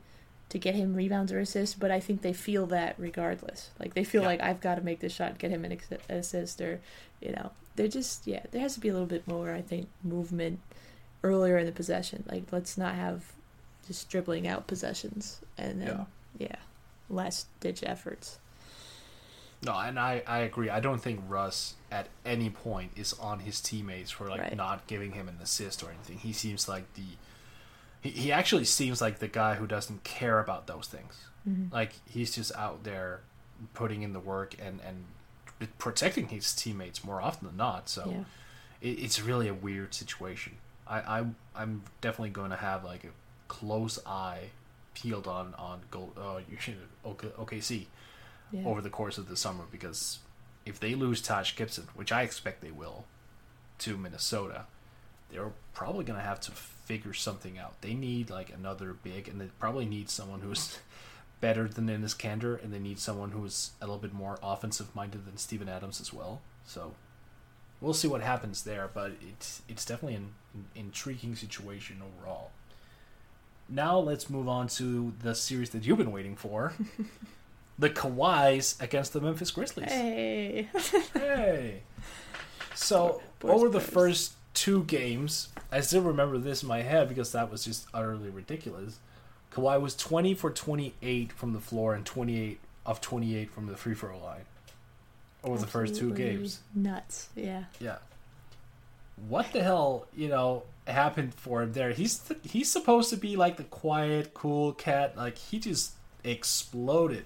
to 0.50 0.58
get 0.60 0.76
him 0.76 0.94
rebounds 0.96 1.32
or 1.32 1.40
assists, 1.40 1.76
but 1.76 1.90
I 1.92 2.00
think 2.00 2.22
they 2.22 2.34
feel 2.34 2.66
that 2.68 2.96
regardless. 2.98 3.70
Like 3.80 3.94
they 3.94 4.04
feel 4.04 4.22
Yeah. 4.22 4.28
like 4.28 4.42
I've 4.42 4.62
got 4.62 4.76
to 4.76 4.82
make 4.82 5.00
this 5.00 5.14
shot, 5.14 5.38
get 5.40 5.50
him 5.52 5.66
an 5.66 5.78
assist, 6.10 6.62
or 6.62 6.82
you 7.22 7.32
know, 7.32 7.52
they're 7.76 7.88
just 7.88 8.26
yeah. 8.28 8.44
There 8.52 8.62
has 8.62 8.74
to 8.76 8.80
be 8.80 8.90
a 8.90 8.94
little 8.94 9.08
bit 9.08 9.28
more, 9.28 9.54
I 9.54 9.62
think, 9.62 9.88
movement 10.04 10.60
earlier 11.24 11.58
in 11.58 11.66
the 11.66 11.72
possession. 11.72 12.24
Like 12.30 12.44
let's 12.52 12.78
not 12.78 12.96
have 12.96 13.24
just 13.88 14.10
dribbling 14.10 14.48
out 14.48 14.66
possessions 14.68 15.42
and 15.58 15.82
then 15.82 16.06
yeah, 16.40 16.56
last 17.10 17.48
ditch 17.60 17.84
efforts. 17.86 18.40
No, 19.64 19.74
and 19.78 19.98
I, 20.00 20.22
I 20.28 20.40
agree. 20.40 20.70
I 20.70 20.80
don't 20.80 21.02
think 21.02 21.22
Russ 21.28 21.74
at 21.96 22.08
any 22.26 22.50
point 22.50 22.92
is 22.96 23.14
on 23.14 23.40
his 23.40 23.62
teammates 23.62 24.12
for 24.12 24.28
like 24.30 24.42
Right. 24.42 24.56
not 24.58 24.86
giving 24.88 25.12
him 25.14 25.28
an 25.30 25.38
assist 25.42 25.82
or 25.84 25.90
anything. 25.90 26.18
He 26.18 26.34
seems 26.34 26.68
like 26.68 26.86
the 26.96 27.04
he, 28.02 28.10
he 28.10 28.32
actually 28.32 28.66
seems 28.66 29.02
like 29.02 29.20
the 29.20 29.28
guy 29.28 29.56
who 29.56 29.66
doesn't 29.66 30.04
care 30.04 30.40
about 30.40 30.68
those 30.68 30.88
things. 30.88 31.16
Like 31.72 31.92
he's 32.10 32.32
just 32.36 32.52
out 32.56 32.84
there 32.84 33.22
putting 33.76 34.02
in 34.02 34.14
the 34.14 34.20
work 34.20 34.56
and 34.60 34.80
and 34.88 35.06
protecting 35.80 36.28
his 36.30 36.54
teammates 36.54 37.04
more 37.04 37.22
often 37.22 37.48
than 37.48 37.58
not. 37.58 37.88
So 37.88 38.02
Yeah. 38.10 38.24
it, 38.90 39.00
it's 39.06 39.22
really 39.22 39.48
a 39.48 39.54
weird 39.54 39.94
situation. 39.94 40.54
I, 40.88 41.00
I 41.20 41.26
I'm 41.56 41.84
definitely 42.02 42.32
going 42.32 42.50
to 42.52 42.58
have 42.58 42.84
like 42.84 43.04
a 43.04 43.14
close 43.48 44.00
eye 44.06 44.50
peeled 44.96 45.28
on 45.28 45.54
on 45.56 45.82
goal. 45.92 46.14
Uh, 46.18 46.40
you 46.52 46.58
should 46.60 46.78
okay, 47.06 47.30
OKC 47.38 47.86
Yeah. 48.52 48.66
over 48.66 48.82
the 48.82 48.90
course 48.90 49.18
of 49.20 49.28
the 49.30 49.38
summer 49.38 49.66
because 49.72 50.20
if 50.66 50.80
they 50.80 50.96
lose 50.96 51.22
Taj 51.22 51.56
Gibson, 51.56 51.88
which 51.96 52.12
I 52.12 52.24
expect 52.24 52.62
they 52.62 52.72
will, 52.72 53.06
to 53.80 53.98
Minnesota, 53.98 54.66
they're 55.32 55.52
probably 55.74 56.06
going 56.06 56.20
to 56.20 56.26
have 56.26 56.40
to 56.42 56.52
figure 56.52 57.14
something 57.14 57.58
out. 57.58 57.82
They 57.82 57.94
need 57.94 58.30
like 58.30 58.52
another 58.52 58.94
big, 58.94 59.28
and 59.28 59.40
they 59.40 59.48
probably 59.60 59.86
need 59.86 60.10
someone 60.10 60.42
who's 60.42 60.80
better 61.42 61.68
than 61.68 61.88
Enes 61.88 62.16
Kanter, 62.16 62.62
and 62.64 62.74
they 62.74 62.80
need 62.80 63.00
someone 63.00 63.32
who's 63.32 63.72
a 63.82 63.86
little 63.86 64.00
bit 64.00 64.14
more 64.14 64.40
offensive 64.42 64.96
minded 64.96 65.26
than 65.26 65.38
Steven 65.38 65.70
Adams 65.70 66.02
as 66.02 66.14
well. 66.14 66.42
So 66.66 66.94
we'll 67.82 67.94
see 67.94 68.08
what 68.08 68.22
happens 68.22 68.64
there, 68.64 68.90
but 68.94 69.14
it's 69.22 69.62
it's 69.68 69.86
definitely 69.86 70.16
an, 70.16 70.34
an 70.54 70.66
intriguing 70.76 71.36
situation 71.36 72.02
overall. 72.02 72.52
Now 73.68 73.98
let's 73.98 74.30
move 74.30 74.48
on 74.48 74.68
to 74.70 75.14
the 75.22 75.34
series 75.34 75.72
that 75.72 75.86
you've 75.86 75.98
been 75.98 76.12
waiting 76.12 76.36
for. 76.36 76.74
the 77.78 77.90
Kawhis 77.90 78.82
against 78.82 79.14
the 79.14 79.22
Memphis 79.22 79.52
Grizzlies. 79.52 79.92
Hey. 79.92 80.70
Hey. 81.14 81.82
So 82.74 83.22
Boys 83.40 83.52
over 83.52 83.70
the 83.70 83.80
Spurs. 83.82 83.94
first 83.94 84.34
two 84.54 84.84
games, 84.84 85.50
I 85.72 85.82
still 85.82 86.02
remember 86.02 86.38
this 86.38 86.62
in 86.64 86.68
my 86.70 86.82
head 86.82 87.08
because 87.10 87.32
that 87.32 87.50
was 87.52 87.64
just 87.66 87.88
utterly 87.94 88.30
ridiculous. 88.30 89.00
Kawhi 89.52 89.80
was 89.80 89.96
twenty 89.96 90.34
for 90.34 90.52
twenty 90.52 90.94
eight 91.02 91.32
from 91.32 91.54
the 91.54 91.60
floor 91.60 91.94
and 91.96 92.06
twenty 92.06 92.40
eight 92.42 92.60
of 92.86 93.00
twenty 93.02 93.36
eight 93.38 93.52
from 93.52 93.68
the 93.68 93.76
free 93.78 93.96
throw 93.96 94.18
line. 94.20 94.42
Over 95.44 95.58
the 95.60 95.68
first 95.68 95.96
two 95.96 96.14
games. 96.14 96.60
Nuts. 96.74 97.30
Yeah. 97.36 97.66
Yeah. 97.80 97.98
What 99.30 99.54
the 99.54 99.64
hell, 99.64 100.08
you 100.16 100.28
know, 100.28 100.64
happened 100.88 101.34
for 101.36 101.62
him 101.62 101.72
there? 101.74 101.92
He's 101.92 102.18
th- 102.20 102.40
he's 102.44 102.70
supposed 102.70 103.10
to 103.12 103.18
be 103.18 103.36
like 103.38 103.56
the 103.58 103.64
quiet, 103.64 104.34
cool 104.34 104.74
cat. 104.74 105.16
Like 105.16 105.38
he 105.38 105.60
just 105.60 105.94
exploded. 106.24 107.26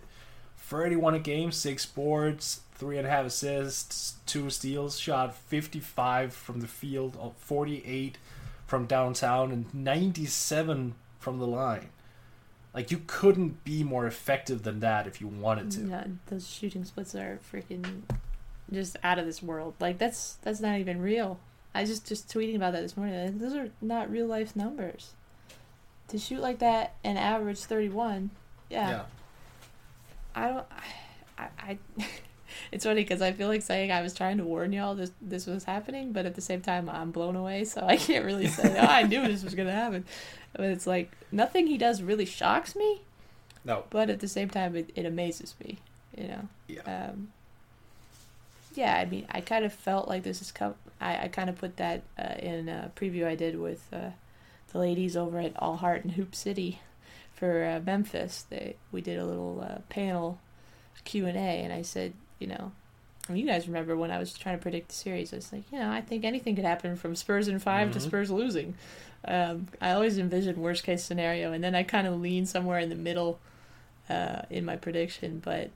Thirty-one 0.69 1.15
a 1.15 1.19
game, 1.19 1.51
six 1.51 1.87
boards, 1.87 2.61
three 2.75 2.99
and 2.99 3.07
a 3.07 3.09
half 3.09 3.25
assists, 3.25 4.17
two 4.27 4.51
steals. 4.51 4.99
Shot 4.99 5.33
fifty-five 5.33 6.31
from 6.31 6.59
the 6.59 6.67
field, 6.67 7.17
uh, 7.19 7.29
forty-eight 7.39 8.19
from 8.67 8.85
downtown, 8.85 9.51
and 9.51 9.73
ninety-seven 9.73 10.93
from 11.17 11.39
the 11.39 11.47
line. 11.47 11.89
Like 12.71 12.91
you 12.91 13.01
couldn't 13.07 13.63
be 13.63 13.83
more 13.83 14.05
effective 14.05 14.61
than 14.61 14.79
that 14.81 15.07
if 15.07 15.19
you 15.19 15.27
wanted 15.27 15.71
to. 15.71 15.81
Yeah, 15.87 16.03
those 16.27 16.47
shooting 16.47 16.85
splits 16.85 17.15
are 17.15 17.39
freaking 17.51 18.03
just 18.71 18.95
out 19.01 19.17
of 19.17 19.25
this 19.25 19.41
world. 19.41 19.73
Like 19.79 19.97
that's 19.97 20.35
that's 20.43 20.59
not 20.59 20.77
even 20.77 21.01
real. 21.01 21.39
I 21.73 21.83
just 21.83 22.07
just 22.07 22.29
tweeting 22.29 22.55
about 22.55 22.73
that 22.73 22.81
this 22.81 22.95
morning. 22.95 23.25
Like, 23.25 23.39
those 23.39 23.55
are 23.55 23.71
not 23.81 24.11
real 24.11 24.27
life 24.27 24.55
numbers. 24.55 25.13
To 26.09 26.19
shoot 26.19 26.41
like 26.41 26.59
that 26.59 26.93
and 27.03 27.17
average 27.17 27.59
thirty 27.61 27.89
one, 27.89 28.29
yeah, 28.69 28.89
yeah. 28.89 29.01
I 30.35 30.47
don't. 30.49 30.65
I, 31.37 31.47
I 31.59 31.77
it's 32.71 32.85
funny 32.85 33.01
because 33.03 33.21
I 33.21 33.31
feel 33.31 33.47
like 33.47 33.61
saying 33.61 33.91
I 33.91 34.01
was 34.01 34.13
trying 34.13 34.37
to 34.37 34.43
warn 34.43 34.73
y'all 34.73 34.95
this 34.95 35.11
this 35.21 35.45
was 35.45 35.63
happening, 35.63 36.11
but 36.11 36.25
at 36.25 36.35
the 36.35 36.41
same 36.41 36.61
time 36.61 36.89
I'm 36.89 37.11
blown 37.11 37.35
away, 37.35 37.65
so 37.65 37.85
I 37.85 37.97
can't 37.97 38.25
really 38.25 38.47
say 38.47 38.77
oh, 38.79 38.85
I 38.85 39.03
knew 39.03 39.21
this 39.27 39.43
was 39.43 39.55
gonna 39.55 39.71
happen. 39.71 40.05
But 40.53 40.65
it's 40.65 40.87
like 40.87 41.11
nothing 41.31 41.67
he 41.67 41.77
does 41.77 42.01
really 42.01 42.25
shocks 42.25 42.75
me, 42.75 43.01
No. 43.63 43.83
but 43.89 44.09
at 44.09 44.19
the 44.19 44.27
same 44.27 44.49
time 44.49 44.75
it, 44.75 44.89
it 44.95 45.05
amazes 45.05 45.55
me. 45.63 45.79
You 46.17 46.27
know. 46.27 46.47
Yeah. 46.67 46.81
Um, 47.09 47.29
yeah, 48.75 48.95
I 48.97 49.05
mean, 49.05 49.25
I 49.29 49.41
kind 49.41 49.65
of 49.65 49.73
felt 49.73 50.07
like 50.07 50.23
this 50.23 50.41
is 50.41 50.51
com- 50.51 50.75
I, 51.01 51.23
I 51.23 51.27
kind 51.27 51.49
of 51.49 51.57
put 51.57 51.77
that 51.77 52.03
uh, 52.17 52.35
in 52.39 52.69
a 52.69 52.91
preview 52.95 53.25
I 53.25 53.35
did 53.35 53.59
with 53.59 53.87
uh, 53.91 54.11
the 54.71 54.79
ladies 54.79 55.17
over 55.17 55.39
at 55.39 55.53
All 55.57 55.77
Heart 55.77 56.03
and 56.03 56.13
Hoop 56.13 56.35
City 56.35 56.79
for 57.39 57.63
uh, 57.65 57.79
Memphis. 57.85 58.45
They 58.49 58.75
we 58.91 59.01
did 59.01 59.17
a 59.17 59.25
little 59.25 59.65
uh, 59.67 59.79
panel 59.89 60.39
Q 61.05 61.25
and 61.25 61.37
A, 61.37 61.39
and 61.39 61.71
I 61.73 61.81
said, 61.81 62.13
you 62.37 62.47
know, 62.47 62.71
I 63.27 63.31
mean, 63.31 63.45
you 63.45 63.51
guys 63.51 63.67
remember 63.67 63.95
when 63.95 64.11
I 64.11 64.17
was 64.19 64.33
trying 64.37 64.57
to 64.57 64.61
predict 64.61 64.89
the 64.89 64.95
series? 64.95 65.31
I 65.33 65.37
was 65.37 65.53
like, 65.53 65.63
you 65.71 65.79
know, 65.79 65.89
I 65.91 66.01
think 66.01 66.25
anything 66.25 66.55
could 66.55 66.65
happen 66.65 66.95
from 66.97 67.15
Spurs 67.15 67.47
in 67.47 67.59
5 67.59 67.91
to 67.93 67.99
Mhm. 67.99 68.01
Spurs 68.01 68.29
losing. 68.31 68.75
Um, 69.25 69.67
I 69.81 69.91
always 69.91 70.17
envisioned 70.17 70.57
worst 70.57 70.83
case 70.83 71.03
scenario, 71.03 71.51
and 71.53 71.63
then 71.63 71.75
I 71.75 71.83
kind 71.83 72.07
of 72.07 72.19
lean 72.19 72.45
somewhere 72.45 72.79
in 72.79 72.89
the 72.89 72.95
middle 72.95 73.39
uh, 74.09 74.41
in 74.49 74.65
my 74.65 74.75
prediction, 74.75 75.39
but 75.43 75.69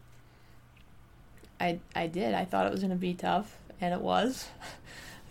I 1.59 1.79
I 1.95 2.07
did. 2.07 2.33
I 2.33 2.45
thought 2.45 2.65
it 2.65 2.71
was 2.71 2.81
going 2.81 2.89
to 2.91 2.95
be 2.97 3.13
tough, 3.13 3.57
and 3.79 3.93
it, 3.97 4.01
was. 4.01 4.47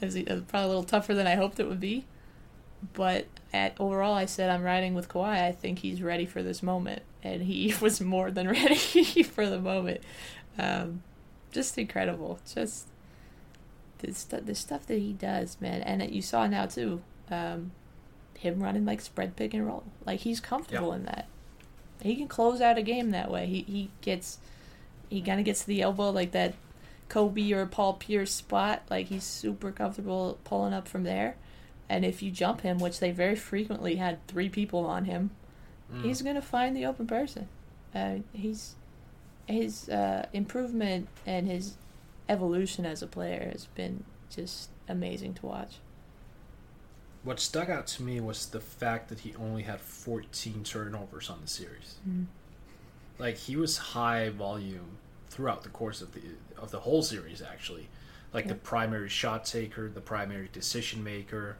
it 0.00 0.06
was 0.28 0.42
probably 0.48 0.64
a 0.64 0.68
little 0.68 0.84
tougher 0.84 1.14
than 1.14 1.26
I 1.26 1.34
hoped 1.34 1.58
it 1.60 1.68
would 1.68 1.80
be. 1.80 2.04
But 2.94 3.26
at 3.52 3.74
overall, 3.78 4.14
I 4.14 4.26
said 4.26 4.50
I'm 4.50 4.62
riding 4.62 4.94
with 4.94 5.08
Kawhi. 5.08 5.42
I 5.42 5.52
think 5.52 5.80
he's 5.80 6.02
ready 6.02 6.26
for 6.26 6.42
this 6.42 6.62
moment, 6.62 7.02
and 7.22 7.42
he 7.42 7.74
was 7.80 8.00
more 8.00 8.30
than 8.30 8.48
ready 8.48 9.22
for 9.22 9.48
the 9.48 9.60
moment. 9.60 10.00
Um, 10.58 11.02
just 11.52 11.78
incredible. 11.78 12.38
Just 12.52 12.86
the 13.98 14.12
stu- 14.12 14.40
the 14.40 14.54
stuff 14.54 14.86
that 14.86 14.98
he 14.98 15.12
does, 15.12 15.56
man, 15.60 15.82
and 15.82 16.10
you 16.12 16.22
saw 16.22 16.46
now 16.46 16.66
too. 16.66 17.02
Um, 17.30 17.72
him 18.38 18.60
running 18.62 18.84
like 18.84 19.00
spread 19.00 19.36
pick 19.36 19.54
and 19.54 19.64
roll, 19.66 19.84
like 20.04 20.20
he's 20.20 20.40
comfortable 20.40 20.88
Yeah. 20.88 20.96
in 20.96 21.04
that. 21.04 21.28
He 22.02 22.16
can 22.16 22.26
close 22.26 22.60
out 22.60 22.78
a 22.78 22.82
game 22.82 23.10
that 23.12 23.30
way. 23.30 23.46
He 23.46 23.62
he 23.62 23.90
gets 24.00 24.38
he 25.08 25.22
kind 25.22 25.38
of 25.38 25.46
gets 25.46 25.60
to 25.60 25.66
the 25.68 25.82
elbow 25.82 26.10
like 26.10 26.32
that 26.32 26.54
Kobe 27.08 27.52
or 27.52 27.64
Paul 27.66 27.94
Pierce 27.94 28.32
spot. 28.32 28.82
Like 28.90 29.06
he's 29.06 29.22
super 29.24 29.70
comfortable 29.70 30.38
pulling 30.42 30.72
up 30.74 30.88
from 30.88 31.04
there. 31.04 31.36
And 31.92 32.06
if 32.06 32.22
you 32.22 32.30
jump 32.30 32.62
him, 32.62 32.78
which 32.78 33.00
they 33.00 33.10
very 33.10 33.36
frequently 33.36 33.96
had 33.96 34.26
three 34.26 34.48
people 34.48 34.86
on 34.86 35.04
him, 35.04 35.30
Mm. 35.92 36.02
he's 36.04 36.22
gonna 36.22 36.40
find 36.40 36.74
the 36.74 36.86
open 36.86 37.06
person. 37.06 37.48
Uh, 37.94 38.20
he's 38.32 38.76
his 39.46 39.90
uh, 39.90 40.26
improvement 40.32 41.06
and 41.26 41.46
his 41.46 41.76
evolution 42.30 42.86
as 42.86 43.02
a 43.02 43.06
player 43.06 43.50
has 43.52 43.66
been 43.74 44.04
just 44.30 44.70
amazing 44.88 45.34
to 45.34 45.44
watch. 45.44 45.74
What 47.24 47.38
stuck 47.40 47.68
out 47.68 47.86
to 47.88 48.02
me 48.02 48.20
was 48.20 48.46
the 48.46 48.60
fact 48.60 49.10
that 49.10 49.20
he 49.20 49.34
only 49.34 49.64
had 49.64 49.78
14 49.80 50.64
turnovers 50.64 51.28
on 51.28 51.42
the 51.42 51.46
series. 51.48 51.96
Like 53.18 53.36
he 53.36 53.54
was 53.56 53.76
high 53.76 54.30
volume 54.30 54.96
throughout 55.28 55.62
the 55.62 55.68
course 55.68 56.00
of 56.00 56.12
the 56.14 56.22
of 56.56 56.70
the 56.70 56.80
whole 56.80 57.02
series 57.02 57.42
actually. 57.42 57.88
Like 58.32 58.48
the 58.48 58.54
primary 58.54 59.10
shot 59.10 59.44
taker, 59.44 59.90
the 59.90 60.00
primary 60.00 60.48
decision 60.50 61.04
maker. 61.04 61.58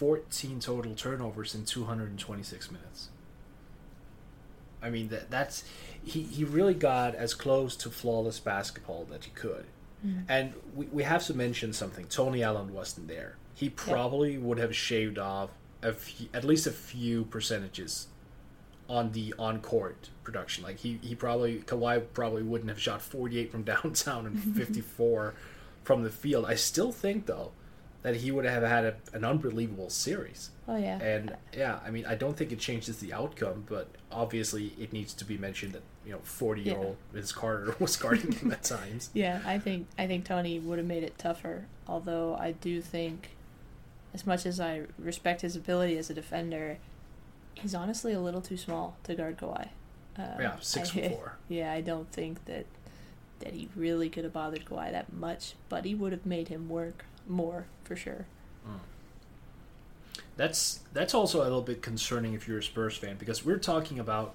14 0.00 0.60
total 0.60 0.94
turnovers 0.94 1.54
in 1.54 1.66
226 1.66 2.70
minutes. 2.70 3.10
I 4.82 4.88
mean 4.88 5.08
that 5.08 5.30
that's 5.30 5.62
he, 6.02 6.22
he 6.22 6.42
really 6.42 6.72
got 6.72 7.14
as 7.14 7.34
close 7.34 7.76
to 7.76 7.90
flawless 7.90 8.40
basketball 8.40 9.04
that 9.10 9.26
he 9.26 9.30
could. 9.32 9.66
Mm-hmm. 10.04 10.20
And 10.26 10.54
we, 10.74 10.86
we 10.86 11.02
have 11.02 11.26
to 11.26 11.34
mention 11.34 11.74
something. 11.74 12.06
Tony 12.06 12.42
Allen 12.42 12.72
wasn't 12.72 13.08
there. 13.08 13.36
He 13.52 13.68
probably 13.68 14.38
would 14.38 14.56
have 14.56 14.74
shaved 14.74 15.18
off 15.18 15.50
a 15.82 15.92
few, 15.92 16.28
at 16.32 16.44
least 16.44 16.66
a 16.66 16.72
few 16.72 17.26
percentages 17.26 18.06
on 18.88 19.12
the 19.12 19.34
on 19.38 19.60
court 19.60 20.08
production. 20.24 20.64
Like 20.64 20.78
he, 20.78 20.98
he 21.02 21.14
probably 21.14 21.58
Kawhi 21.58 22.02
probably 22.14 22.42
wouldn't 22.42 22.70
have 22.70 22.80
shot 22.80 23.02
48 23.02 23.52
from 23.52 23.62
downtown 23.74 24.24
and 24.24 24.56
54 24.56 25.34
from 25.84 26.04
the 26.04 26.10
field. 26.10 26.46
I 26.46 26.54
still 26.54 26.90
think 26.90 27.26
though 27.26 27.52
that 28.02 28.16
he 28.16 28.30
would 28.30 28.44
have 28.44 28.62
had 28.62 28.84
a, 28.84 28.94
an 29.12 29.24
unbelievable 29.24 29.90
series. 29.90 30.50
Oh 30.66 30.76
yeah. 30.76 31.00
And 31.00 31.36
yeah, 31.56 31.80
I 31.84 31.90
mean, 31.90 32.06
I 32.06 32.14
don't 32.14 32.36
think 32.36 32.52
it 32.52 32.58
changes 32.58 32.98
the 32.98 33.12
outcome, 33.12 33.64
but 33.68 33.88
obviously 34.10 34.72
it 34.78 34.92
needs 34.92 35.12
to 35.14 35.24
be 35.24 35.36
mentioned 35.36 35.72
that 35.72 35.82
you 36.06 36.12
know 36.12 36.20
40 36.22 36.62
year 36.62 36.78
old 36.78 36.96
Vince 37.12 37.32
Carter 37.32 37.74
was 37.80 37.96
guarding 37.96 38.32
him 38.32 38.52
at 38.52 38.62
times. 38.62 39.10
Yeah, 39.14 39.40
I 39.44 39.58
think 39.58 39.86
I 39.98 40.06
think 40.06 40.24
Tony 40.24 40.58
would 40.58 40.78
have 40.78 40.86
made 40.86 41.02
it 41.02 41.18
tougher. 41.18 41.66
Although 41.86 42.36
I 42.36 42.52
do 42.52 42.80
think, 42.80 43.30
as 44.14 44.26
much 44.26 44.46
as 44.46 44.60
I 44.60 44.82
respect 44.98 45.42
his 45.42 45.56
ability 45.56 45.98
as 45.98 46.08
a 46.08 46.14
defender, 46.14 46.78
he's 47.54 47.74
honestly 47.74 48.12
a 48.12 48.20
little 48.20 48.40
too 48.40 48.56
small 48.56 48.96
to 49.04 49.14
guard 49.14 49.36
Kawhi. 49.36 49.68
Uh, 50.18 50.36
yeah, 50.38 50.56
six 50.60 50.96
I, 50.96 51.08
four. 51.10 51.36
Yeah, 51.48 51.72
I 51.72 51.80
don't 51.80 52.10
think 52.12 52.44
that 52.46 52.66
that 53.40 53.54
he 53.54 53.68
really 53.74 54.08
could 54.08 54.24
have 54.24 54.32
bothered 54.32 54.64
Kawhi 54.64 54.92
that 54.92 55.12
much, 55.12 55.54
but 55.68 55.84
he 55.84 55.94
would 55.94 56.12
have 56.12 56.24
made 56.24 56.48
him 56.48 56.68
work 56.68 57.04
more 57.30 57.66
for 57.84 57.96
sure. 57.96 58.26
Mm. 58.66 58.80
That's 60.36 60.80
that's 60.92 61.14
also 61.14 61.42
a 61.42 61.44
little 61.44 61.62
bit 61.62 61.82
concerning 61.82 62.34
if 62.34 62.48
you're 62.48 62.58
a 62.58 62.62
Spurs 62.62 62.96
fan 62.96 63.16
because 63.18 63.44
we're 63.44 63.58
talking 63.58 63.98
about 63.98 64.34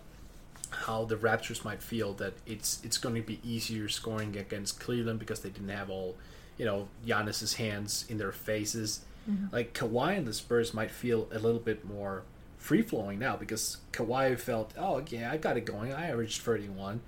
how 0.70 1.06
the 1.06 1.16
Raptors 1.16 1.64
might 1.64 1.82
feel 1.82 2.14
that 2.14 2.34
it's 2.46 2.82
it's 2.84 2.98
going 2.98 3.16
to 3.16 3.22
be 3.22 3.40
easier 3.44 3.88
scoring 3.88 4.36
against 4.38 4.80
Cleveland 4.80 5.20
because 5.20 5.40
they 5.40 5.50
didn't 5.50 5.70
have 5.70 5.90
all, 5.90 6.16
you 6.58 6.66
know, 6.66 6.88
Giannis's 7.06 7.56
hands 7.56 8.06
in 8.10 8.18
their 8.18 8.32
faces. 8.32 9.02
Mm-hmm. 9.30 9.54
Like 9.54 9.74
Kawhi 9.74 10.18
and 10.18 10.28
the 10.28 10.34
Spurs 10.34 10.74
might 10.74 10.92
feel 10.92 11.28
a 11.32 11.40
little 11.40 11.60
bit 11.60 11.86
more 11.86 12.24
free 12.58 12.82
flowing 12.82 13.20
now 13.20 13.36
because 13.36 13.78
Kawhi 13.92 14.38
felt, 14.40 14.74
oh 14.78 15.04
yeah, 15.08 15.32
I 15.32 15.38
got 15.38 15.58
it 15.58 15.66
going. 15.66 15.94
I 15.94 16.10
averaged 16.10 16.42
31, 16.42 17.02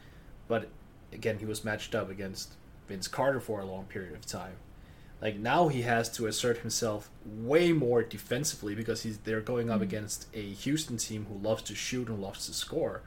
but 0.48 0.70
again, 1.12 1.40
he 1.40 1.46
was 1.46 1.64
matched 1.64 1.96
up 1.96 2.10
against 2.10 2.54
Vince 2.88 3.08
Carter 3.08 3.40
for 3.40 3.60
a 3.60 3.66
long 3.66 3.86
period 3.86 4.14
of 4.14 4.26
time. 4.26 4.54
Like 5.22 5.38
now 5.38 5.68
he 5.68 5.82
has 5.82 6.10
to 6.12 6.28
assert 6.28 6.60
himself 6.60 7.10
way 7.26 7.72
more 7.72 8.04
defensively 8.04 8.76
because 8.76 9.04
he's 9.04 9.18
they're 9.20 9.42
going 9.42 9.70
up 9.70 9.76
mm-hmm. 9.76 9.84
against 9.84 10.28
a 10.34 10.42
Houston 10.42 10.98
team 10.98 11.26
who 11.26 11.38
loves 11.40 11.64
to 11.64 11.76
shoot 11.76 12.08
and 12.08 12.22
loves 12.22 12.46
to 12.46 12.54
score. 12.54 13.02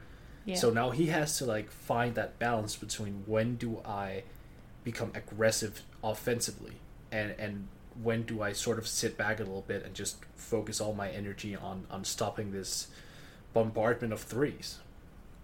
Yeah. 0.45 0.55
So 0.55 0.71
now 0.71 0.89
he 0.89 1.07
has 1.07 1.37
to 1.37 1.45
like 1.45 1.71
find 1.71 2.15
that 2.15 2.37
balance 2.37 2.75
between 2.75 3.23
when 3.25 3.55
do 3.55 3.81
I 3.85 4.23
become 4.83 5.11
aggressive 5.13 5.83
offensively 6.03 6.73
and 7.11 7.33
and 7.37 7.67
when 8.01 8.23
do 8.23 8.41
I 8.41 8.51
sort 8.51 8.77
of 8.77 8.87
sit 8.87 9.17
back 9.17 9.39
a 9.39 9.43
little 9.43 9.65
bit 9.65 9.85
and 9.85 9.93
just 9.93 10.17
focus 10.35 10.81
all 10.81 10.93
my 10.93 11.09
energy 11.09 11.55
on 11.55 11.85
on 11.89 12.03
stopping 12.03 12.51
this 12.51 12.87
bombardment 13.53 14.11
of 14.11 14.21
threes. 14.21 14.79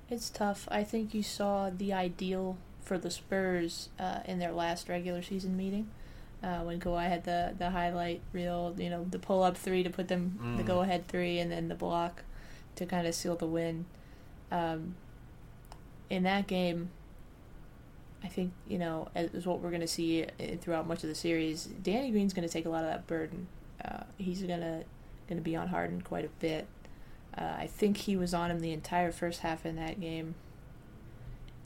It's 0.09 0.29
tough. 0.29 0.67
I 0.69 0.83
think 0.83 1.13
you 1.13 1.23
saw 1.23 1.69
the 1.69 1.93
ideal 1.93 2.57
for 2.81 2.97
the 2.97 3.11
Spurs 3.11 3.89
uh, 3.99 4.19
in 4.25 4.39
their 4.39 4.53
last 4.53 4.87
regular 4.87 5.21
season 5.21 5.55
meeting 5.57 5.89
uh, 6.43 6.59
when 6.59 6.79
Kawhi 6.79 7.07
had 7.07 7.23
the 7.23 7.53
the 7.57 7.69
highlight 7.69 8.21
reel, 8.31 8.75
you 8.77 8.89
know, 8.89 9.05
the 9.09 9.19
pull 9.19 9.43
up 9.43 9.57
three 9.57 9.83
to 9.83 9.89
put 9.89 10.07
them 10.07 10.39
mm. 10.41 10.57
the 10.57 10.63
go 10.63 10.81
ahead 10.81 11.07
three, 11.07 11.39
and 11.39 11.51
then 11.51 11.67
the 11.67 11.75
block 11.75 12.23
to 12.75 12.85
kind 12.85 13.07
of 13.07 13.15
seal 13.15 13.35
the 13.35 13.47
win. 13.47 13.85
Um, 14.51 14.95
in 16.09 16.23
that 16.23 16.47
game, 16.47 16.91
I 18.23 18.27
think 18.27 18.53
you 18.67 18.77
know 18.77 19.09
is 19.15 19.45
what 19.45 19.59
we're 19.59 19.69
going 19.69 19.81
to 19.81 19.87
see 19.87 20.25
throughout 20.61 20.87
much 20.87 21.03
of 21.03 21.09
the 21.09 21.15
series. 21.15 21.65
Danny 21.65 22.11
Green's 22.11 22.33
going 22.33 22.47
to 22.47 22.53
take 22.53 22.65
a 22.65 22.69
lot 22.69 22.83
of 22.83 22.89
that 22.89 23.07
burden. 23.07 23.47
Uh, 23.83 24.03
he's 24.17 24.41
gonna 24.41 24.83
going 25.27 25.37
to 25.37 25.43
be 25.43 25.55
on 25.55 25.67
Harden 25.69 26.01
quite 26.01 26.25
a 26.25 26.29
bit. 26.39 26.67
Uh, 27.37 27.55
I 27.59 27.67
think 27.67 27.97
he 27.97 28.15
was 28.15 28.33
on 28.33 28.49
him 28.49 28.61
the 28.61 28.71
entire 28.71 29.11
first 29.11 29.41
half 29.41 29.65
in 29.65 29.75
that 29.75 29.99
game 29.99 30.35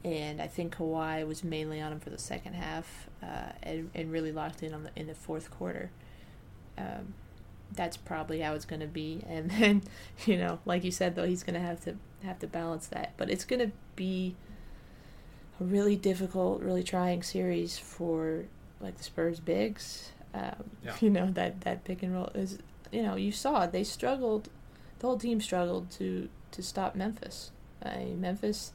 and 0.03 0.41
I 0.41 0.47
think 0.47 0.77
Kawhi 0.77 1.27
was 1.27 1.43
mainly 1.43 1.79
on 1.79 1.91
him 1.91 1.99
for 1.99 2.09
the 2.09 2.17
second 2.17 2.53
half, 2.53 3.07
uh, 3.21 3.51
and, 3.61 3.89
and 3.93 4.11
really 4.11 4.31
locked 4.31 4.63
in 4.63 4.73
on 4.73 4.83
the 4.83 4.91
in 4.95 5.07
the 5.07 5.15
fourth 5.15 5.51
quarter. 5.51 5.91
Um, 6.77 7.13
that's 7.73 7.97
probably 7.97 8.41
how 8.41 8.53
it's 8.53 8.65
going 8.65 8.79
to 8.81 8.87
be, 8.87 9.23
and 9.27 9.51
then 9.51 9.83
you 10.25 10.37
know, 10.37 10.59
like 10.65 10.83
you 10.83 10.91
said, 10.91 11.15
though, 11.15 11.25
he's 11.25 11.43
going 11.43 11.53
to 11.53 11.65
have 11.65 11.83
to 11.85 11.95
have 12.23 12.39
to 12.39 12.47
balance 12.47 12.87
that. 12.87 13.13
But 13.17 13.29
it's 13.29 13.45
going 13.45 13.59
to 13.59 13.71
be 13.95 14.35
a 15.59 15.63
really 15.63 15.95
difficult, 15.95 16.61
really 16.61 16.83
trying 16.83 17.21
series 17.21 17.77
for 17.77 18.45
like 18.79 18.97
the 18.97 19.03
Spurs 19.03 19.39
bigs. 19.39 20.11
Um, 20.33 20.71
yeah. 20.83 20.95
You 21.01 21.09
know 21.09 21.29
that 21.31 21.61
that 21.61 21.83
pick 21.83 22.01
and 22.03 22.13
roll 22.13 22.31
is. 22.33 22.59
You 22.91 23.03
know, 23.03 23.15
you 23.15 23.31
saw 23.31 23.67
they 23.67 23.83
struggled. 23.83 24.49
The 24.99 25.07
whole 25.07 25.17
team 25.17 25.41
struggled 25.41 25.91
to 25.91 26.27
to 26.51 26.63
stop 26.63 26.95
Memphis. 26.95 27.51
I 27.83 27.97
mean, 27.97 28.21
Memphis 28.21 28.73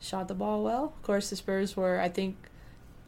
shot 0.00 0.28
the 0.28 0.34
ball 0.34 0.62
well. 0.62 0.84
Of 0.84 1.02
course, 1.02 1.30
the 1.30 1.36
Spurs 1.36 1.76
were, 1.76 2.00
I 2.00 2.08
think, 2.08 2.36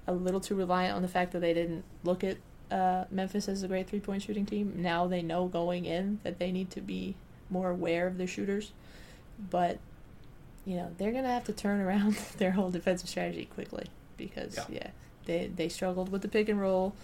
a 0.07 0.13
little 0.13 0.41
too 0.41 0.55
reliant 0.55 0.97
on 0.97 1.03
the 1.03 1.09
fact 1.09 1.33
that 1.33 1.41
they 1.41 1.55
didn't 1.55 1.85
look 2.03 2.25
at 2.25 2.39
uh, 2.71 3.05
Memphis 3.11 3.49
as 3.49 3.63
a 3.63 3.69
great 3.69 3.89
three 3.89 4.01
point 4.01 4.23
shooting 4.23 4.47
team. 4.47 4.75
Now 4.77 5.07
they 5.07 5.23
know 5.23 5.47
going 5.47 5.85
in 5.85 6.21
that 6.23 6.39
they 6.39 6.53
need 6.53 6.71
to 6.73 6.81
be 6.81 7.15
more 7.51 7.71
aware 7.71 8.07
of 8.07 8.19
their 8.19 8.27
shooters. 8.27 8.73
But, 9.51 9.79
you 10.65 10.77
know, 10.77 10.91
they're 10.99 11.13
going 11.13 11.25
to 11.25 11.31
have 11.31 11.45
to 11.45 11.53
turn 11.53 11.81
around 11.81 12.15
their 12.39 12.53
whole 12.53 12.71
defensive 12.71 13.09
strategy 13.09 13.47
quickly 13.47 13.87
because, 14.17 14.57
yeah, 14.57 14.65
yeah 14.71 14.91
they, 15.27 15.51
they 15.55 15.69
struggled 15.69 16.11
with 16.11 16.23
the 16.23 16.29
pick 16.29 16.49
and 16.49 16.61
roll 16.61 16.95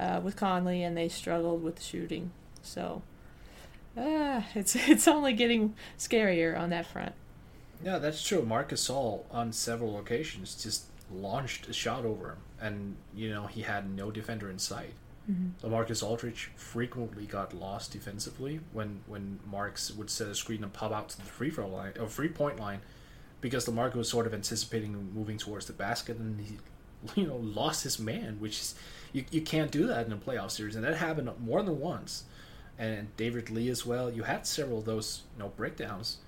uh, 0.00 0.20
with 0.22 0.36
Conley 0.36 0.82
and 0.82 0.96
they 0.96 1.08
struggled 1.08 1.62
with 1.62 1.76
the 1.76 1.82
shooting. 1.82 2.30
So, 2.62 3.02
uh, 3.96 4.42
it's, 4.54 4.76
it's 4.88 5.06
only 5.06 5.32
getting 5.32 5.74
scarier 5.98 6.58
on 6.58 6.70
that 6.70 6.86
front. 6.86 7.12
Yeah, 7.84 7.98
that's 7.98 8.22
true. 8.22 8.42
Marc 8.42 8.70
Gasol 8.70 9.24
on 9.30 9.52
several 9.52 9.98
occasions 9.98 10.60
just 10.62 10.84
launched 11.10 11.68
a 11.68 11.72
shot 11.72 12.04
over 12.04 12.30
him, 12.30 12.38
and 12.60 12.96
you 13.14 13.30
know 13.30 13.46
he 13.46 13.62
had 13.62 13.90
no 13.90 14.10
defender 14.10 14.50
in 14.50 14.58
sight. 14.58 14.94
Mm-hmm. 15.30 15.50
So 15.60 15.68
Marcus 15.68 16.02
Aldridge 16.02 16.50
frequently 16.56 17.26
got 17.26 17.54
lost 17.54 17.92
defensively 17.92 18.60
when 18.72 19.00
when 19.06 19.40
Marks 19.46 19.90
would 19.92 20.10
set 20.10 20.28
a 20.28 20.34
screen 20.34 20.62
and 20.62 20.72
pop 20.72 20.92
out 20.92 21.10
to 21.10 21.16
the 21.16 21.22
free 21.22 21.50
throw 21.50 21.68
line 21.68 21.92
or 22.00 22.08
free 22.08 22.28
point 22.28 22.58
line, 22.58 22.80
because 23.40 23.64
the 23.64 23.72
was 23.72 24.08
sort 24.08 24.26
of 24.26 24.34
anticipating 24.34 25.12
moving 25.14 25.38
towards 25.38 25.66
the 25.66 25.72
basket, 25.72 26.16
and 26.16 26.40
he 26.40 26.58
you 27.20 27.26
know 27.26 27.36
lost 27.36 27.84
his 27.84 27.98
man, 27.98 28.36
which 28.40 28.60
is 28.60 28.74
you, 29.12 29.24
you 29.30 29.42
can't 29.42 29.70
do 29.70 29.86
that 29.86 30.06
in 30.06 30.12
a 30.12 30.16
playoff 30.16 30.50
series, 30.50 30.74
and 30.74 30.84
that 30.84 30.96
happened 30.96 31.30
more 31.38 31.62
than 31.62 31.78
once. 31.78 32.24
And 32.78 33.14
David 33.16 33.50
Lee 33.50 33.68
as 33.68 33.84
well. 33.84 34.10
You 34.10 34.22
had 34.24 34.46
several 34.46 34.78
of 34.78 34.86
those 34.86 35.22
you 35.36 35.42
know 35.42 35.50
breakdowns. 35.50 36.18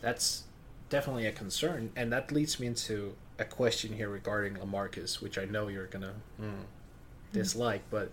That's 0.00 0.43
definitely 0.88 1.26
a 1.26 1.32
concern, 1.32 1.90
and 1.96 2.12
that 2.12 2.30
leads 2.32 2.60
me 2.60 2.66
into 2.66 3.14
a 3.38 3.44
question 3.44 3.94
here 3.94 4.08
regarding 4.08 4.54
Lamarcus, 4.54 5.20
which 5.20 5.38
I 5.38 5.44
know 5.44 5.68
you're 5.68 5.86
gonna 5.86 6.14
mm, 6.40 6.64
dislike, 7.32 7.82
but 7.90 8.10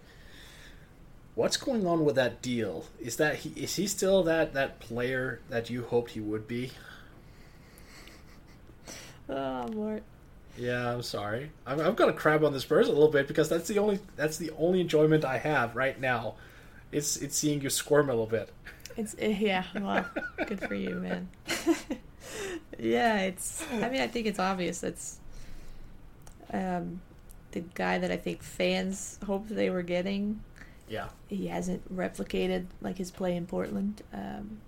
what's 1.36 1.58
going 1.58 1.86
on 1.86 2.06
with 2.06 2.16
that 2.16 2.42
deal? 2.42 2.86
Is 3.00 3.18
that 3.18 3.38
he 3.38 3.50
is 3.62 3.76
he 3.76 3.88
still 3.88 4.24
that 4.24 4.54
that 4.54 4.80
player 4.80 5.40
that 5.50 5.70
you 5.70 5.84
hoped 5.84 6.12
he 6.12 6.20
would 6.20 6.48
be? 6.48 6.72
Oh, 9.30 9.66
Mort. 9.70 10.04
Yeah, 10.58 10.94
I'm 10.94 11.04
sorry. 11.04 11.52
I'm, 11.66 11.80
I'm 11.80 11.96
gonna 11.96 12.12
crab 12.12 12.44
on 12.44 12.52
the 12.52 12.60
Spurs 12.60 12.88
a 12.90 12.92
little 12.92 13.08
bit 13.08 13.30
because 13.30 13.48
that's 13.48 13.70
the 13.70 13.80
only 13.80 14.00
that's 14.18 14.38
the 14.38 14.52
only 14.58 14.82
enjoyment 14.82 15.24
I 15.24 15.38
have 15.38 15.74
right 15.76 15.98
now. 15.98 16.36
It's 16.92 17.16
it's 17.16 17.38
seeing 17.38 17.62
you 17.62 17.70
squirm 17.70 18.10
a 18.10 18.12
little 18.12 18.26
bit. 18.26 18.50
It's 18.98 19.16
eh, 19.18 19.38
yeah. 19.40 19.64
Well, 19.80 20.06
good 20.46 20.60
for 20.60 20.76
you, 20.76 20.96
man. 20.96 21.30
yeah, 22.80 23.22
it's. 23.22 23.66
I 23.72 23.90
mean, 23.90 24.02
I 24.02 24.08
think 24.08 24.28
it's 24.28 24.40
obvious. 24.40 24.84
It's 24.84 25.20
um, 26.54 27.02
the 27.52 27.62
guy 27.74 27.98
that 27.98 28.12
I 28.12 28.18
think 28.18 28.44
fans 28.44 29.20
hoped 29.26 29.50
they 29.50 29.70
were 29.70 29.84
getting. 29.84 30.42
Yeah. 30.88 31.08
He 31.28 31.48
hasn't 31.48 31.94
replicated 31.96 32.66
like 32.82 32.98
his 32.98 33.12
play 33.12 33.36
in 33.36 33.46
Portland. 33.46 34.02
Um, 34.14 34.60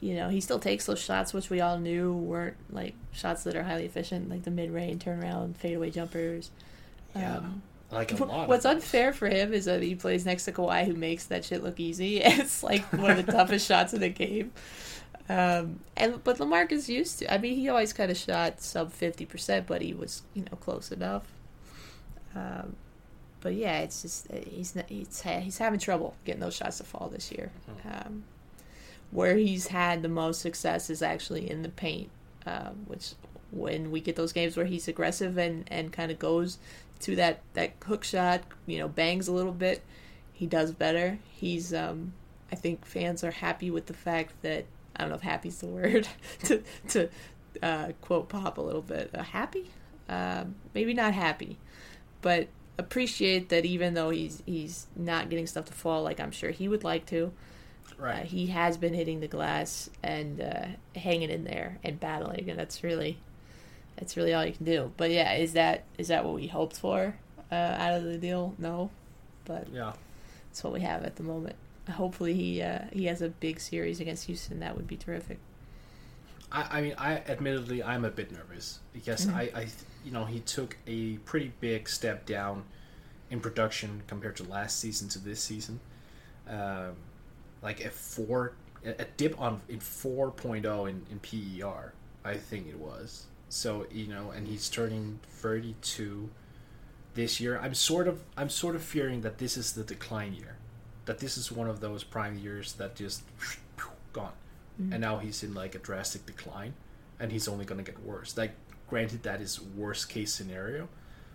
you 0.00 0.14
know, 0.14 0.28
he 0.28 0.40
still 0.40 0.58
takes 0.58 0.86
those 0.86 1.00
shots, 1.00 1.32
which 1.32 1.50
we 1.50 1.60
all 1.60 1.78
knew 1.78 2.12
weren't 2.12 2.56
like 2.70 2.94
shots 3.12 3.44
that 3.44 3.56
are 3.56 3.64
highly 3.64 3.84
efficient, 3.84 4.28
like 4.28 4.44
the 4.44 4.50
mid-range 4.50 5.04
turnaround, 5.04 5.56
fadeaway 5.56 5.90
jumpers. 5.90 6.50
Yeah. 7.14 7.38
Um, 7.38 7.62
like 7.90 8.12
a 8.12 8.24
lot. 8.24 8.48
What's 8.48 8.64
unfair 8.64 9.12
for 9.12 9.28
him 9.28 9.52
is 9.52 9.64
that 9.64 9.82
he 9.82 9.94
plays 9.94 10.24
next 10.24 10.44
to 10.44 10.52
Kawhi, 10.52 10.84
who 10.86 10.94
makes 10.94 11.26
that 11.26 11.44
shit 11.44 11.62
look 11.62 11.80
easy. 11.80 12.20
It's 12.24 12.62
like 12.62 12.84
one 12.92 13.10
of 13.10 13.24
the 13.24 13.32
toughest 13.32 13.66
shots 13.66 13.92
in 13.92 14.00
the 14.00 14.08
game. 14.08 14.52
Um, 15.28 15.80
and 15.96 16.22
but 16.24 16.38
Lamarcus 16.38 16.88
used 16.88 17.18
to. 17.18 17.32
I 17.32 17.38
mean, 17.38 17.56
he 17.56 17.68
always 17.68 17.92
kind 17.92 18.10
of 18.10 18.16
shot 18.16 18.60
sub 18.62 18.92
fifty 18.92 19.26
percent, 19.26 19.66
but 19.66 19.82
he 19.82 19.92
was 19.92 20.22
you 20.34 20.42
know 20.42 20.56
close 20.56 20.90
enough. 20.90 21.24
Um, 22.34 22.76
but 23.40 23.54
yeah, 23.54 23.80
it's 23.80 24.02
just 24.02 24.30
uh, 24.30 24.36
he's 24.46 24.74
he's 24.88 25.22
he's 25.22 25.58
having 25.58 25.78
trouble 25.78 26.16
getting 26.24 26.40
those 26.40 26.56
shots 26.56 26.78
to 26.78 26.84
fall 26.84 27.08
this 27.08 27.30
year. 27.30 27.50
Mm-hmm. 27.70 27.88
Um, 27.88 28.24
where 29.10 29.36
he's 29.36 29.68
had 29.68 30.02
the 30.02 30.08
most 30.08 30.40
success 30.40 30.90
is 30.90 31.02
actually 31.02 31.50
in 31.50 31.62
the 31.62 31.68
paint, 31.68 32.10
uh, 32.46 32.70
which 32.86 33.12
when 33.50 33.90
we 33.90 34.00
get 34.00 34.16
those 34.16 34.32
games 34.32 34.56
where 34.56 34.66
he's 34.66 34.88
aggressive 34.88 35.38
and 35.38 35.64
and 35.70 35.92
kind 35.92 36.10
of 36.10 36.18
goes 36.18 36.58
to 37.00 37.16
that 37.16 37.40
that 37.52 37.72
hook 37.84 38.04
shot, 38.04 38.42
you 38.66 38.78
know, 38.78 38.88
bangs 38.88 39.28
a 39.28 39.32
little 39.32 39.52
bit, 39.52 39.82
he 40.32 40.46
does 40.46 40.72
better. 40.72 41.18
He's 41.30 41.74
um, 41.74 42.14
I 42.50 42.56
think 42.56 42.84
fans 42.84 43.22
are 43.22 43.30
happy 43.30 43.70
with 43.70 43.86
the 43.86 43.94
fact 43.94 44.32
that 44.42 44.64
I 44.98 45.02
don't 45.02 45.10
know 45.10 45.16
if 45.16 45.22
happy's 45.22 45.58
the 45.58 45.66
word 45.66 46.08
to 46.44 46.62
to 46.88 47.08
uh, 47.62 47.92
quote 48.00 48.28
Pop 48.28 48.58
a 48.58 48.62
little 48.62 48.82
bit. 48.82 49.10
Uh, 49.14 49.22
happy, 49.22 49.70
uh, 50.08 50.44
maybe 50.74 50.94
not 50.94 51.14
happy, 51.14 51.58
but 52.20 52.48
appreciate 52.78 53.48
that 53.48 53.64
even 53.64 53.94
though 53.94 54.10
he's 54.10 54.42
he's 54.46 54.86
not 54.96 55.28
getting 55.28 55.46
stuff 55.46 55.64
to 55.66 55.72
fall 55.72 56.02
like 56.02 56.20
I'm 56.20 56.30
sure 56.30 56.50
he 56.50 56.68
would 56.68 56.84
like 56.84 57.06
to. 57.06 57.32
Right. 57.98 58.22
Uh, 58.22 58.26
he 58.26 58.46
has 58.48 58.76
been 58.76 58.94
hitting 58.94 59.20
the 59.20 59.28
glass 59.28 59.90
and 60.02 60.40
uh, 60.40 60.66
hanging 60.94 61.30
in 61.30 61.44
there 61.44 61.78
and 61.82 61.98
battling, 61.98 62.48
and 62.48 62.58
that's 62.58 62.84
really 62.84 63.18
that's 63.96 64.16
really 64.16 64.32
all 64.32 64.44
you 64.44 64.52
can 64.52 64.64
do. 64.64 64.92
But 64.96 65.10
yeah, 65.10 65.34
is 65.34 65.54
that 65.54 65.84
is 65.96 66.08
that 66.08 66.24
what 66.24 66.34
we 66.34 66.46
hoped 66.46 66.76
for 66.76 67.16
uh, 67.50 67.54
out 67.54 67.94
of 67.94 68.04
the 68.04 68.18
deal? 68.18 68.54
No, 68.58 68.90
but 69.44 69.68
yeah. 69.72 69.92
that's 70.48 70.62
what 70.62 70.72
we 70.72 70.80
have 70.80 71.02
at 71.02 71.16
the 71.16 71.24
moment. 71.24 71.56
Hopefully, 71.90 72.34
he 72.34 72.62
uh, 72.62 72.80
he 72.92 73.06
has 73.06 73.22
a 73.22 73.28
big 73.28 73.60
series 73.60 74.00
against 74.00 74.26
Houston. 74.26 74.60
That 74.60 74.76
would 74.76 74.86
be 74.86 74.96
terrific. 74.96 75.38
I, 76.50 76.78
I 76.78 76.80
mean, 76.82 76.94
I 76.98 77.16
admittedly 77.28 77.82
I'm 77.82 78.04
a 78.04 78.10
bit 78.10 78.32
nervous 78.32 78.80
because 78.92 79.26
Mm-hmm. 79.26 79.36
I, 79.36 79.42
I, 79.54 79.66
you 80.04 80.12
know, 80.12 80.24
he 80.24 80.40
took 80.40 80.76
a 80.86 81.16
pretty 81.18 81.52
big 81.60 81.88
step 81.88 82.26
down 82.26 82.64
in 83.30 83.40
production 83.40 84.02
compared 84.06 84.36
to 84.36 84.44
last 84.44 84.78
season 84.80 85.08
to 85.10 85.18
this 85.18 85.40
season. 85.40 85.80
Um, 86.48 86.96
like 87.62 87.84
a 87.84 87.90
four, 87.90 88.54
a 88.84 89.04
dip 89.16 89.38
on 89.40 89.60
in 89.68 89.80
4.0 89.80 90.88
in, 90.90 91.06
in 91.10 91.18
PER, 91.20 91.92
I 92.24 92.36
think 92.36 92.68
it 92.68 92.78
was. 92.78 93.26
So 93.48 93.86
you 93.90 94.06
know, 94.06 94.30
and 94.30 94.46
he's 94.46 94.68
turning 94.68 95.20
32 95.28 96.30
this 97.14 97.40
year. 97.40 97.58
I'm 97.58 97.74
sort 97.74 98.08
of, 98.08 98.22
I'm 98.36 98.50
sort 98.50 98.76
of 98.76 98.82
fearing 98.82 99.22
that 99.22 99.38
this 99.38 99.56
is 99.56 99.72
the 99.72 99.84
decline 99.84 100.34
year, 100.34 100.56
that 101.08 101.18
this 101.18 101.36
is 101.36 101.50
one 101.50 101.68
of 101.68 101.80
those 101.80 102.04
prime 102.04 102.38
years 102.38 102.74
that 102.74 102.94
just 102.94 103.22
gone. 104.12 104.32
Mm-hmm. 104.80 104.92
And 104.92 105.00
now 105.00 105.18
he's 105.18 105.42
in 105.42 105.54
like 105.54 105.74
a 105.74 105.78
drastic 105.78 106.24
decline 106.26 106.74
and 107.18 107.32
he's 107.32 107.48
only 107.48 107.64
going 107.64 107.82
to 107.84 107.90
get 107.90 108.00
worse. 108.04 108.36
Like 108.36 108.52
granted 108.88 109.22
that 109.24 109.40
is 109.40 109.60
worst 109.60 110.08
case 110.08 110.32
scenario 110.32 110.88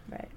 Right. 0.09 0.29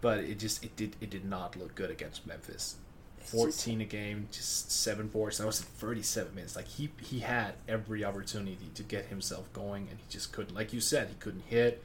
but 0.00 0.18
it 0.18 0.38
just 0.38 0.64
it 0.64 0.74
did 0.76 0.96
it 1.00 1.10
did 1.10 1.24
not 1.24 1.56
look 1.56 1.74
good 1.74 1.90
against 1.90 2.26
memphis. 2.26 2.76
It's 3.18 3.30
14 3.30 3.80
a 3.80 3.84
game 3.86 4.28
just 4.30 4.70
seven 4.70 5.08
boards. 5.08 5.38
That 5.38 5.46
was 5.46 5.60
in 5.60 5.66
37 5.66 6.34
minutes. 6.34 6.56
Like 6.56 6.68
he 6.68 6.90
he 7.00 7.20
had 7.20 7.54
every 7.66 8.04
opportunity 8.04 8.68
to 8.74 8.82
get 8.82 9.06
himself 9.06 9.50
going 9.52 9.88
and 9.90 9.98
he 9.98 10.04
just 10.10 10.32
couldn't. 10.32 10.54
Like 10.54 10.72
you 10.74 10.80
said 10.80 11.08
he 11.08 11.14
couldn't 11.14 11.44
hit. 11.48 11.82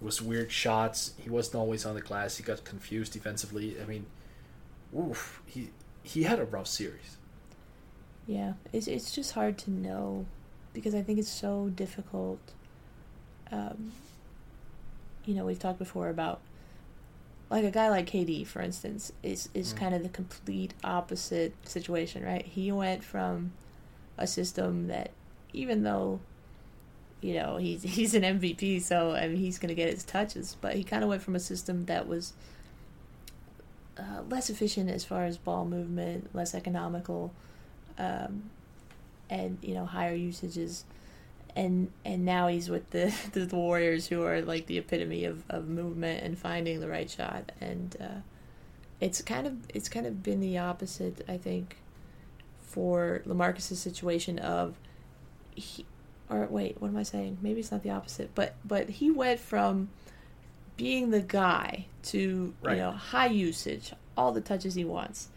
It 0.00 0.04
was 0.04 0.20
weird 0.22 0.52
shots. 0.52 1.12
He 1.18 1.28
wasn't 1.30 1.56
always 1.56 1.84
on 1.86 1.94
the 1.94 2.02
glass. 2.02 2.36
He 2.36 2.42
got 2.44 2.62
confused 2.64 3.12
defensively. 3.14 3.76
I 3.82 3.84
mean 3.86 4.06
oof 4.96 5.42
he 5.46 5.70
he 6.06 6.22
had 6.22 6.38
a 6.38 6.44
rough 6.44 6.66
series 6.68 7.16
Yeah, 8.26 8.54
it's 8.72 8.86
it's 8.86 9.12
just 9.14 9.32
hard 9.32 9.58
to 9.58 9.70
know 9.70 10.26
because 10.72 10.94
I 10.94 11.02
think 11.02 11.18
it's 11.18 11.30
so 11.30 11.70
difficult. 11.74 12.38
Um, 13.50 13.92
you 15.24 15.34
know, 15.34 15.44
we've 15.44 15.58
talked 15.58 15.78
before 15.78 16.08
about 16.08 16.40
like 17.50 17.64
a 17.64 17.70
guy 17.70 17.88
like 17.88 18.06
KD, 18.06 18.46
for 18.46 18.60
instance, 18.60 19.12
is 19.22 19.48
is 19.54 19.72
kind 19.72 19.94
of 19.94 20.02
the 20.02 20.08
complete 20.08 20.74
opposite 20.82 21.54
situation, 21.66 22.24
right? 22.24 22.44
He 22.44 22.72
went 22.72 23.04
from 23.04 23.52
a 24.18 24.26
system 24.26 24.88
that, 24.88 25.10
even 25.52 25.82
though, 25.82 26.20
you 27.20 27.34
know, 27.34 27.56
he's 27.56 27.82
he's 27.98 28.14
an 28.14 28.22
MVP, 28.22 28.82
so 28.82 29.12
I 29.12 29.28
mean 29.28 29.36
he's 29.36 29.58
going 29.58 29.68
to 29.68 29.74
get 29.74 29.90
his 29.90 30.04
touches, 30.04 30.56
but 30.60 30.74
he 30.74 30.84
kind 30.84 31.02
of 31.02 31.08
went 31.08 31.22
from 31.22 31.36
a 31.36 31.40
system 31.40 31.86
that 31.86 32.08
was 32.08 32.32
uh, 33.98 34.22
less 34.28 34.50
efficient 34.50 34.90
as 34.90 35.04
far 35.04 35.24
as 35.24 35.38
ball 35.38 35.64
movement, 35.64 36.34
less 36.34 36.54
economical 36.54 37.32
um, 37.98 38.50
and 39.30 39.58
you 39.62 39.74
know 39.74 39.86
higher 39.86 40.14
usages. 40.14 40.84
And 41.54 41.90
and 42.04 42.24
now 42.24 42.48
he's 42.48 42.68
with 42.68 42.90
the 42.90 43.14
the 43.32 43.54
warriors 43.54 44.08
who 44.08 44.22
are 44.22 44.42
like 44.42 44.66
the 44.66 44.78
epitome 44.78 45.24
of, 45.24 45.42
of 45.48 45.68
movement 45.68 46.22
and 46.22 46.38
finding 46.38 46.80
the 46.80 46.88
right 46.88 47.10
shot. 47.10 47.52
And 47.60 47.96
uh, 48.00 48.20
it's 49.00 49.20
kind 49.22 49.46
of 49.46 49.54
it's 49.74 49.88
kind 49.88 50.06
of 50.06 50.22
been 50.22 50.40
the 50.40 50.58
opposite 50.58 51.24
i 51.28 51.36
think 51.36 51.76
for 52.62 53.22
lamarcus's 53.24 53.78
situation 53.78 54.38
of 54.38 54.76
he 55.54 55.84
or 56.28 56.46
wait 56.46 56.80
what 56.80 56.88
am 56.88 56.96
i 56.96 57.02
saying? 57.02 57.38
Maybe 57.40 57.60
it's 57.60 57.70
not 57.70 57.82
the 57.82 57.90
opposite 57.90 58.34
but 58.34 58.54
but 58.64 58.88
he 58.88 59.10
went 59.10 59.40
from 59.40 59.88
being 60.76 61.10
the 61.10 61.20
guy 61.20 61.86
to 62.02 62.54
Right. 62.62 62.76
you 62.76 62.82
know 62.82 62.90
high 62.92 63.26
usage 63.28 63.92
all 64.16 64.32
the 64.32 64.40
touches 64.40 64.74
he 64.74 64.84
wants 64.84 65.28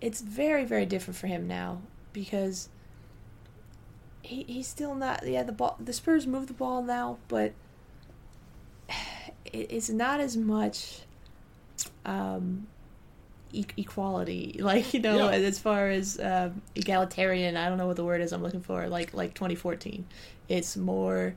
it's 0.00 0.20
very 0.20 0.64
very 0.64 0.84
different 0.86 1.16
for 1.16 1.26
him 1.26 1.46
now 1.48 1.80
because 2.12 2.68
he 4.22 4.42
he's 4.44 4.66
still 4.66 4.94
not 4.94 5.26
yeah 5.26 5.42
the 5.42 5.52
ball 5.52 5.76
the 5.80 5.92
Spurs 5.92 6.26
move 6.26 6.46
the 6.46 6.52
ball 6.54 6.82
now 6.82 7.18
but 7.28 7.52
it, 9.52 9.66
it's 9.70 9.90
not 9.90 10.20
as 10.20 10.36
much 10.36 11.00
um 12.04 12.66
e- 13.52 13.64
equality 13.76 14.56
like 14.60 14.92
you 14.94 15.00
know 15.00 15.30
Yeah. 15.30 15.36
as 15.36 15.58
far 15.58 15.88
as 15.88 16.18
um, 16.20 16.62
egalitarian 16.74 17.56
I 17.56 17.68
don't 17.68 17.78
know 17.78 17.86
what 17.86 17.96
the 17.96 18.04
word 18.04 18.20
is 18.20 18.32
I'm 18.32 18.42
looking 18.42 18.62
for 18.62 18.88
like 18.88 19.14
like 19.14 19.34
2014 19.34 20.04
it's 20.48 20.76
more 20.76 21.34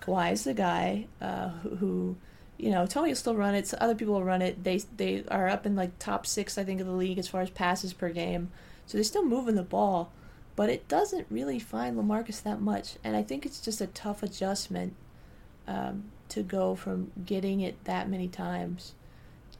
Kawhi's 0.00 0.44
the 0.44 0.54
guy 0.54 1.06
uh, 1.20 1.48
who, 1.48 1.76
who 1.76 2.16
you 2.58 2.70
know 2.70 2.86
Tony 2.86 3.08
will 3.10 3.16
still 3.16 3.36
run 3.36 3.54
it. 3.54 3.66
So 3.66 3.76
other 3.80 3.94
people 3.94 4.14
will 4.14 4.24
run 4.24 4.42
it. 4.42 4.62
They 4.64 4.78
they 4.96 5.24
are 5.30 5.48
up 5.48 5.66
in 5.66 5.74
like 5.76 5.98
top 5.98 6.26
six, 6.26 6.56
I 6.58 6.64
think, 6.64 6.80
of 6.80 6.86
the 6.86 6.92
league 6.92 7.18
as 7.18 7.28
far 7.28 7.40
as 7.42 7.50
passes 7.50 7.92
per 7.92 8.10
game. 8.10 8.50
So 8.86 8.96
they're 8.98 9.04
still 9.04 9.24
moving 9.24 9.54
the 9.54 9.62
ball, 9.62 10.12
but 10.56 10.68
it 10.68 10.86
doesn't 10.88 11.26
really 11.30 11.58
find 11.58 11.96
Lamarcus 11.96 12.42
that 12.42 12.60
much. 12.60 12.96
And 13.02 13.16
I 13.16 13.22
think 13.22 13.46
it's 13.46 13.60
just 13.60 13.80
a 13.80 13.86
tough 13.88 14.22
adjustment 14.22 14.94
um, 15.66 16.04
to 16.28 16.42
go 16.42 16.74
from 16.74 17.10
getting 17.24 17.60
it 17.60 17.82
that 17.84 18.08
many 18.10 18.28
times 18.28 18.92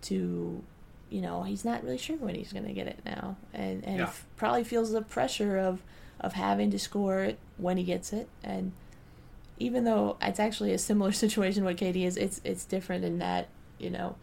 to, 0.02 0.62
you 1.10 1.20
know, 1.22 1.42
he's 1.44 1.64
not 1.64 1.82
really 1.82 1.96
sure 1.98 2.16
when 2.16 2.34
he's 2.34 2.52
going 2.52 2.66
to 2.66 2.72
get 2.74 2.86
it 2.86 2.98
now, 3.06 3.36
and 3.52 3.84
and 3.84 3.98
Yeah. 3.98 4.04
f- 4.04 4.26
probably 4.36 4.64
feels 4.64 4.92
the 4.92 5.02
pressure 5.02 5.58
of 5.58 5.82
of 6.20 6.34
having 6.34 6.70
to 6.70 6.78
score 6.78 7.20
it 7.20 7.38
when 7.56 7.76
he 7.76 7.82
gets 7.84 8.12
it 8.12 8.28
and 8.42 8.72
even 9.58 9.84
though 9.84 10.16
it's 10.20 10.40
actually 10.40 10.72
a 10.72 10.78
similar 10.78 11.12
situation 11.24 11.64
what 11.64 11.76
KD 11.76 12.04
is, 12.04 12.16
it's 12.16 12.40
it's 12.44 12.64
different 12.64 13.04
in 13.04 13.18
that 13.18 13.48
you 13.78 13.90
know, 13.90 14.16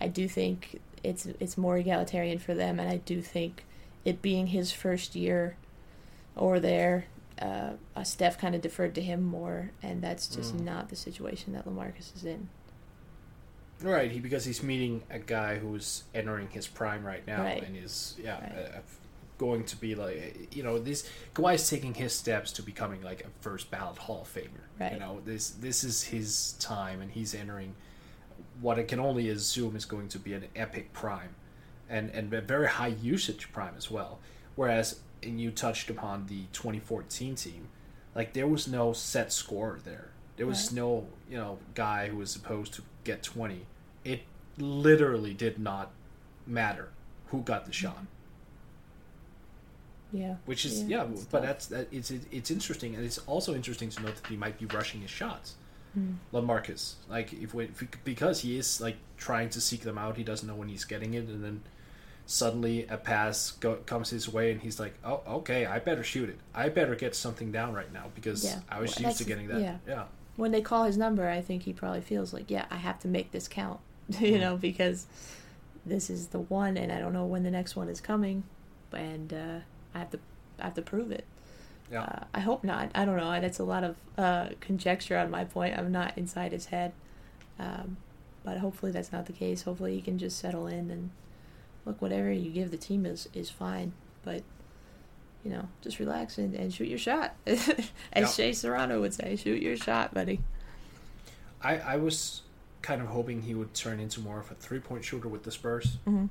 I 0.00 0.08
do 0.08 0.28
think 0.28 0.80
it's 1.02 1.26
it's 1.40 1.58
more 1.58 1.76
egalitarian 1.76 2.38
for 2.38 2.54
them, 2.54 2.78
and 2.80 2.88
I 2.88 2.98
do 2.98 3.20
think 3.20 3.64
it 4.04 4.22
being 4.22 4.48
his 4.48 4.72
first 4.72 5.14
year 5.16 5.56
over 6.36 6.60
there, 6.60 7.06
uh, 7.40 7.72
Steph 8.04 8.38
kind 8.38 8.54
of 8.54 8.60
deferred 8.60 8.94
to 8.94 9.00
him 9.00 9.22
more, 9.22 9.72
and 9.82 10.02
that's 10.02 10.28
just 10.28 10.54
not 10.54 10.88
the 10.90 10.96
situation 10.96 11.52
that 11.54 11.66
Lamarcus 11.66 12.14
is 12.14 12.24
in. 12.24 12.48
Right, 13.82 14.10
he 14.10 14.20
because 14.20 14.44
he's 14.44 14.62
meeting 14.62 15.02
a 15.10 15.18
guy 15.18 15.58
who's 15.58 16.04
entering 16.14 16.48
his 16.48 16.66
prime 16.66 17.04
right 17.04 17.26
now 17.26 17.42
Right. 17.42 17.62
and 17.62 17.76
is 17.76 18.14
yeah 18.22 18.40
Right. 18.40 18.70
uh, 18.76 18.78
going 19.38 19.64
to 19.64 19.76
be 19.76 19.94
like 19.94 20.54
you 20.54 20.62
know 20.62 20.78
this 20.78 21.08
Kawhi's 21.34 21.68
taking 21.68 21.92
his 21.94 22.12
steps 22.14 22.52
to 22.52 22.62
becoming 22.62 23.02
like 23.02 23.20
a 23.22 23.28
first 23.40 23.70
ballot 23.70 23.98
Hall 23.98 24.22
of 24.22 24.34
Famer. 24.34 24.48
Right. 24.80 24.92
You 24.94 24.98
know 24.98 25.20
this 25.24 25.50
this 25.50 25.84
is 25.84 26.04
his 26.04 26.52
time 26.58 27.00
and 27.02 27.10
he's 27.10 27.34
entering 27.34 27.74
what 28.60 28.78
I 28.78 28.82
can 28.84 28.98
only 28.98 29.28
assume 29.28 29.76
is 29.76 29.84
going 29.84 30.08
to 30.08 30.18
be 30.18 30.32
an 30.32 30.44
epic 30.56 30.92
prime, 30.92 31.34
and 31.88 32.10
and 32.10 32.32
a 32.32 32.40
very 32.40 32.68
high 32.68 32.94
usage 33.02 33.52
prime 33.52 33.74
as 33.76 33.90
well. 33.90 34.18
Whereas 34.54 35.00
and 35.22 35.40
you 35.40 35.50
touched 35.50 35.90
upon 35.90 36.26
the 36.26 36.44
2014 36.52 37.34
team, 37.34 37.68
like 38.14 38.32
there 38.32 38.46
was 38.46 38.66
no 38.68 38.92
set 38.92 39.32
scorer 39.32 39.80
there. 39.84 40.10
There 40.36 40.46
was 40.46 40.66
Right. 40.68 40.76
no 40.76 41.06
you 41.30 41.36
know 41.36 41.58
guy 41.74 42.08
who 42.08 42.16
was 42.16 42.30
supposed 42.30 42.72
to 42.74 42.82
get 43.04 43.22
20. 43.22 43.66
It 44.04 44.22
literally 44.58 45.34
did 45.34 45.58
not 45.58 45.90
matter 46.46 46.88
who 47.28 47.42
got 47.42 47.66
the 47.66 47.72
shot. 47.72 48.06
Yeah, 50.16 50.36
Which 50.46 50.64
is 50.64 50.82
yeah, 50.84 51.04
it's 51.10 51.24
but 51.24 51.38
tough. 51.38 51.46
that's 51.46 51.66
that, 51.66 51.88
it's 51.92 52.10
it's 52.10 52.50
interesting, 52.50 52.94
and 52.94 53.04
it's 53.04 53.18
also 53.26 53.54
interesting 53.54 53.90
to 53.90 54.02
note 54.02 54.16
that 54.16 54.26
he 54.28 54.36
might 54.36 54.58
be 54.58 54.66
rushing 54.66 55.00
his 55.02 55.10
shots. 55.10 55.54
Hmm. 55.94 56.14
Lamarcus, 56.32 56.94
like 57.08 57.32
if 57.32 57.54
we, 57.54 57.64
if 57.64 57.80
we 57.80 57.88
because 58.04 58.40
he 58.40 58.58
is 58.58 58.80
like 58.80 58.96
trying 59.16 59.48
to 59.50 59.60
seek 59.60 59.80
them 59.82 59.96
out, 59.98 60.16
he 60.16 60.24
doesn't 60.24 60.46
know 60.48 60.54
when 60.54 60.68
he's 60.68 60.84
getting 60.84 61.14
it, 61.14 61.26
and 61.28 61.42
then 61.42 61.62
suddenly 62.26 62.86
a 62.88 62.96
pass 62.96 63.52
go, 63.52 63.76
comes 63.86 64.10
his 64.10 64.28
way, 64.28 64.50
and 64.52 64.60
he's 64.60 64.78
like, 64.80 64.94
"Oh, 65.04 65.22
okay, 65.38 65.64
I 65.66 65.78
better 65.78 66.02
shoot 66.02 66.28
it. 66.28 66.38
I 66.54 66.68
better 66.68 66.94
get 66.94 67.14
something 67.14 67.52
down 67.52 67.72
right 67.74 67.92
now 67.92 68.06
because 68.14 68.44
Yeah. 68.44 68.60
I 68.68 68.80
was 68.80 68.96
Well, 68.98 69.06
used 69.08 69.18
to 69.18 69.24
getting 69.24 69.48
that." 69.48 69.60
yeah. 69.60 69.76
yeah. 69.86 70.04
when 70.36 70.50
they 70.52 70.60
call 70.60 70.84
his 70.84 70.96
number, 70.98 71.28
I 71.28 71.40
think 71.40 71.62
he 71.62 71.72
probably 71.72 72.00
feels 72.02 72.34
like, 72.34 72.50
yeah, 72.50 72.66
I 72.70 72.76
have 72.76 72.98
to 73.00 73.08
make 73.08 73.30
this 73.32 73.48
count, 73.48 73.80
you 74.20 74.38
know, 74.38 74.56
because 74.56 75.06
this 75.86 76.10
is 76.10 76.28
the 76.28 76.40
one, 76.40 76.76
and 76.76 76.90
I 76.92 76.98
don't 76.98 77.12
know 77.14 77.24
when 77.26 77.42
the 77.44 77.50
next 77.50 77.74
one 77.76 77.88
is 77.88 78.00
coming, 78.02 78.42
and 78.92 79.32
uh, 79.32 79.58
I 79.96 79.98
have 80.00 80.10
to, 80.10 80.18
I 80.60 80.64
have 80.64 80.74
to 80.74 80.82
prove 80.82 81.10
it. 81.10 81.24
Yeah. 81.90 82.02
Uh, 82.02 82.24
I 82.34 82.40
hope 82.40 82.64
not. 82.64 82.90
I 82.94 83.04
don't 83.04 83.16
know. 83.16 83.40
That's 83.40 83.58
a 83.58 83.64
lot 83.64 83.84
of 83.84 83.96
uh, 84.18 84.48
conjecture 84.60 85.16
on 85.16 85.30
my 85.30 85.44
point. 85.44 85.78
I'm 85.78 85.92
not 85.92 86.16
inside 86.18 86.52
his 86.52 86.66
head, 86.66 86.92
um, 87.58 87.96
but 88.44 88.58
hopefully 88.58 88.92
that's 88.92 89.12
not 89.12 89.26
the 89.26 89.32
case. 89.32 89.62
Hopefully 89.62 89.94
he 89.94 90.02
can 90.02 90.18
just 90.18 90.38
settle 90.38 90.66
in 90.66 90.90
and 90.90 91.10
look. 91.84 92.02
Whatever 92.02 92.30
you 92.30 92.50
give 92.50 92.70
the 92.70 92.76
team 92.76 93.06
is 93.06 93.28
is 93.32 93.50
fine, 93.50 93.92
but 94.24 94.42
you 95.44 95.50
know, 95.50 95.68
just 95.80 96.00
relax 96.00 96.38
and, 96.38 96.54
and 96.54 96.74
shoot 96.74 96.88
your 96.88 96.98
shot. 96.98 97.36
As 97.46 97.68
Yeah. 98.16 98.26
Shea 98.26 98.52
Serrano 98.52 99.00
would 99.00 99.14
say, 99.14 99.36
shoot 99.36 99.62
your 99.62 99.76
shot, 99.76 100.12
buddy. 100.12 100.40
I, 101.62 101.78
I 101.78 101.96
was 101.96 102.42
kind 102.82 103.00
of 103.00 103.06
hoping 103.08 103.42
he 103.42 103.54
would 103.54 103.72
turn 103.72 104.00
into 104.00 104.20
more 104.20 104.40
of 104.40 104.50
a 104.50 104.54
three 104.54 104.80
point 104.80 105.04
shooter 105.04 105.28
with 105.28 105.44
the 105.44 105.52
Spurs. 105.52 105.98
Mm-hmm. 106.06 106.26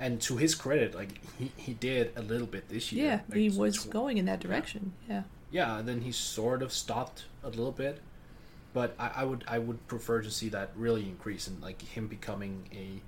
And 0.00 0.20
to 0.22 0.36
his 0.36 0.54
credit, 0.54 0.94
like 0.94 1.20
he, 1.38 1.50
he 1.56 1.74
did 1.74 2.12
a 2.16 2.22
little 2.22 2.46
bit 2.46 2.68
this 2.68 2.92
year. 2.92 3.04
Yeah, 3.06 3.20
Like, 3.28 3.38
he 3.38 3.50
was 3.50 3.84
tw- 3.84 3.90
going 3.90 4.18
in 4.18 4.24
that 4.26 4.40
direction. 4.40 4.92
Yeah. 5.08 5.22
Yeah, 5.50 5.80
then 5.82 6.02
he 6.02 6.12
sort 6.12 6.62
of 6.62 6.72
stopped 6.72 7.24
a 7.42 7.48
little 7.48 7.72
bit, 7.72 8.00
but 8.74 8.94
I, 8.98 9.10
I 9.16 9.24
would 9.24 9.44
I 9.48 9.58
would 9.58 9.86
prefer 9.88 10.20
to 10.22 10.30
see 10.30 10.48
that 10.50 10.70
really 10.76 11.02
increase 11.08 11.46
and 11.46 11.60
like 11.62 11.80
him 11.82 12.06
becoming 12.06 12.68
a 12.72 13.00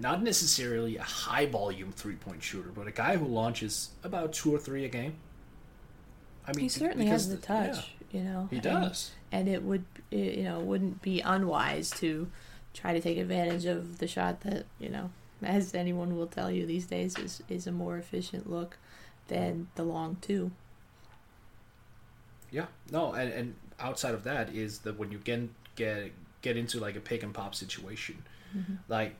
not 0.00 0.22
necessarily 0.22 0.96
a 0.96 1.02
high 1.02 1.44
volume 1.46 1.92
three 1.92 2.14
point 2.16 2.42
shooter, 2.42 2.70
but 2.74 2.86
a 2.86 2.90
guy 2.90 3.16
who 3.16 3.26
launches 3.26 3.90
about 4.02 4.32
two 4.32 4.54
or 4.54 4.58
three 4.58 4.84
a 4.86 4.88
game. 4.88 5.14
I 6.46 6.52
mean, 6.54 6.64
He 6.64 6.68
certainly 6.70 7.06
has 7.06 7.28
the 7.28 7.36
yeah, 7.36 7.66
touch, 7.72 7.92
you 8.10 8.22
know. 8.22 8.48
he 8.50 8.56
and- 8.56 8.62
does. 8.64 9.10
and 9.30 9.46
it 9.48 9.62
would 9.62 9.84
it, 10.10 10.38
you 10.38 10.44
know 10.44 10.58
wouldn't 10.60 11.02
be 11.02 11.20
unwise 11.20 11.90
to 11.90 12.28
try 12.74 12.94
to 12.94 13.00
take 13.00 13.18
advantage 13.18 13.66
of 13.66 13.98
the 13.98 14.08
shot 14.08 14.40
that 14.40 14.64
you 14.80 14.88
know 14.88 15.10
as 15.44 15.74
anyone 15.74 16.16
will 16.16 16.26
tell 16.26 16.50
you 16.50 16.66
these 16.66 16.86
days 16.86 17.18
is 17.18 17.42
is 17.48 17.66
a 17.66 17.72
more 17.72 17.96
efficient 17.96 18.48
look 18.50 18.78
than 19.28 19.68
the 19.74 19.82
long 19.82 20.16
two 20.20 20.50
Yeah, 22.50 22.66
no, 22.90 23.12
and, 23.12 23.32
and 23.32 23.54
outside 23.80 24.14
of 24.14 24.24
that 24.24 24.54
is 24.54 24.80
that 24.80 24.98
when 24.98 25.10
you 25.10 25.18
get 25.18 25.48
get 25.76 26.12
get 26.42 26.56
into 26.56 26.78
like 26.78 26.96
a 26.96 27.00
pick 27.00 27.22
and 27.22 27.32
pop 27.32 27.54
situation, 27.54 28.22
mm-hmm. 28.56 28.74
like 28.88 29.16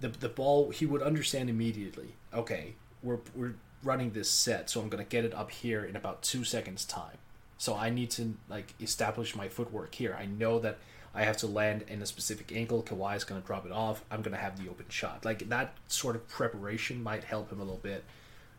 the 0.00 0.08
the 0.08 0.28
ball, 0.28 0.70
he 0.70 0.86
would 0.86 1.02
understand 1.02 1.50
immediately. 1.50 2.14
Okay, 2.32 2.74
we're 3.02 3.20
we're 3.34 3.54
running 3.82 4.10
this 4.12 4.30
set, 4.30 4.70
so 4.70 4.80
I'm 4.80 4.88
gonna 4.88 5.04
get 5.04 5.24
it 5.24 5.34
up 5.34 5.50
here 5.50 5.84
in 5.84 5.96
about 5.96 6.22
two 6.22 6.44
seconds 6.44 6.84
time. 6.84 7.18
So 7.58 7.76
I 7.76 7.90
need 7.90 8.10
to 8.12 8.34
like 8.48 8.74
establish 8.80 9.36
my 9.36 9.48
footwork 9.48 9.94
here. 9.94 10.16
I 10.18 10.26
know 10.26 10.58
that 10.60 10.78
I 11.14 11.24
have 11.24 11.36
to 11.38 11.46
land 11.46 11.84
in 11.88 12.02
a 12.02 12.06
specific 12.06 12.52
angle. 12.52 12.82
Kawhi 12.82 13.16
is 13.16 13.24
gonna 13.24 13.40
drop 13.40 13.66
it 13.66 13.72
off. 13.72 14.04
I'm 14.10 14.22
gonna 14.22 14.36
have 14.36 14.62
the 14.62 14.68
open 14.68 14.86
shot. 14.88 15.24
Like 15.24 15.48
that 15.48 15.74
sort 15.88 16.16
of 16.16 16.26
preparation 16.28 17.02
might 17.02 17.24
help 17.24 17.52
him 17.52 17.60
a 17.60 17.64
little 17.64 17.78
bit 17.78 18.04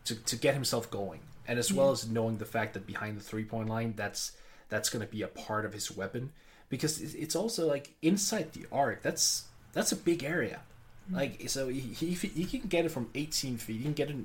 to, 0.06 0.14
to 0.14 0.36
get 0.36 0.54
himself 0.54 0.90
going 0.90 1.20
and 1.48 1.58
as 1.58 1.72
well 1.72 1.90
as 1.90 2.08
knowing 2.08 2.38
the 2.38 2.44
fact 2.44 2.74
that 2.74 2.86
behind 2.86 3.16
the 3.16 3.22
three 3.22 3.44
point 3.44 3.68
line 3.68 3.94
that's 3.96 4.32
that's 4.68 4.88
going 4.88 5.04
to 5.04 5.10
be 5.10 5.22
a 5.22 5.28
part 5.28 5.64
of 5.64 5.72
his 5.72 5.94
weapon 5.96 6.32
because 6.68 7.00
it's 7.14 7.36
also 7.36 7.66
like 7.66 7.94
inside 8.02 8.52
the 8.52 8.66
arc 8.72 9.02
that's 9.02 9.44
that's 9.72 9.92
a 9.92 9.96
big 9.96 10.24
area 10.24 10.60
mm-hmm. 11.06 11.16
like 11.16 11.48
so 11.48 11.68
he, 11.68 11.80
he 11.80 12.14
he 12.14 12.58
can 12.58 12.68
get 12.68 12.84
it 12.84 12.90
from 12.90 13.08
18 13.14 13.58
feet 13.58 13.76
he 13.76 13.82
can 13.82 13.92
get 13.92 14.10
it 14.10 14.16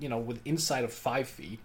you 0.00 0.08
know 0.08 0.18
with 0.18 0.40
inside 0.44 0.84
of 0.84 0.92
5 0.92 1.28
feet 1.28 1.60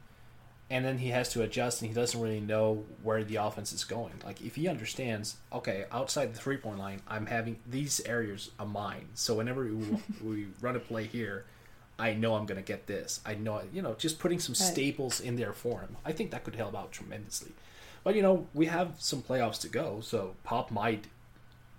and 0.71 0.85
then 0.85 0.99
he 0.99 1.09
has 1.09 1.29
to 1.33 1.41
adjust 1.41 1.81
and 1.81 1.89
he 1.89 1.95
doesn't 1.95 2.19
really 2.21 2.39
know 2.39 2.83
where 3.01 3.23
the 3.23 3.37
offense 3.37 3.73
is 3.73 3.83
going. 3.83 4.13
Like 4.23 4.41
if 4.41 4.55
he 4.55 4.67
understands 4.67 5.37
okay 5.51 5.85
outside 5.91 6.33
the 6.33 6.39
three 6.39 6.57
point 6.57 6.77
line 6.79 7.01
i'm 7.07 7.25
having 7.25 7.57
these 7.67 7.99
areas 8.05 8.51
are 8.59 8.65
mine. 8.65 9.07
So 9.15 9.35
whenever 9.35 9.63
we, 9.63 9.73
we 10.23 10.47
run 10.61 10.75
a 10.75 10.79
play 10.79 11.05
here 11.05 11.45
i 11.97 12.13
know 12.13 12.35
i'm 12.35 12.45
going 12.45 12.61
to 12.61 12.65
get 12.73 12.87
this. 12.87 13.19
I 13.25 13.33
know 13.35 13.61
you 13.73 13.81
know 13.81 13.93
just 13.95 14.19
putting 14.19 14.39
some 14.39 14.53
Right. 14.53 14.71
staples 14.73 15.19
in 15.19 15.35
there 15.35 15.53
for 15.53 15.81
him 15.81 15.97
i 16.05 16.11
think 16.11 16.31
that 16.31 16.43
could 16.43 16.55
help 16.55 16.75
out 16.75 16.91
tremendously. 16.91 17.51
But 18.03 18.15
you 18.15 18.21
know 18.21 18.47
we 18.53 18.67
have 18.67 18.95
some 18.99 19.21
playoffs 19.21 19.59
to 19.61 19.69
go 19.69 19.99
so 20.01 20.35
pop 20.43 20.71
might 20.71 21.05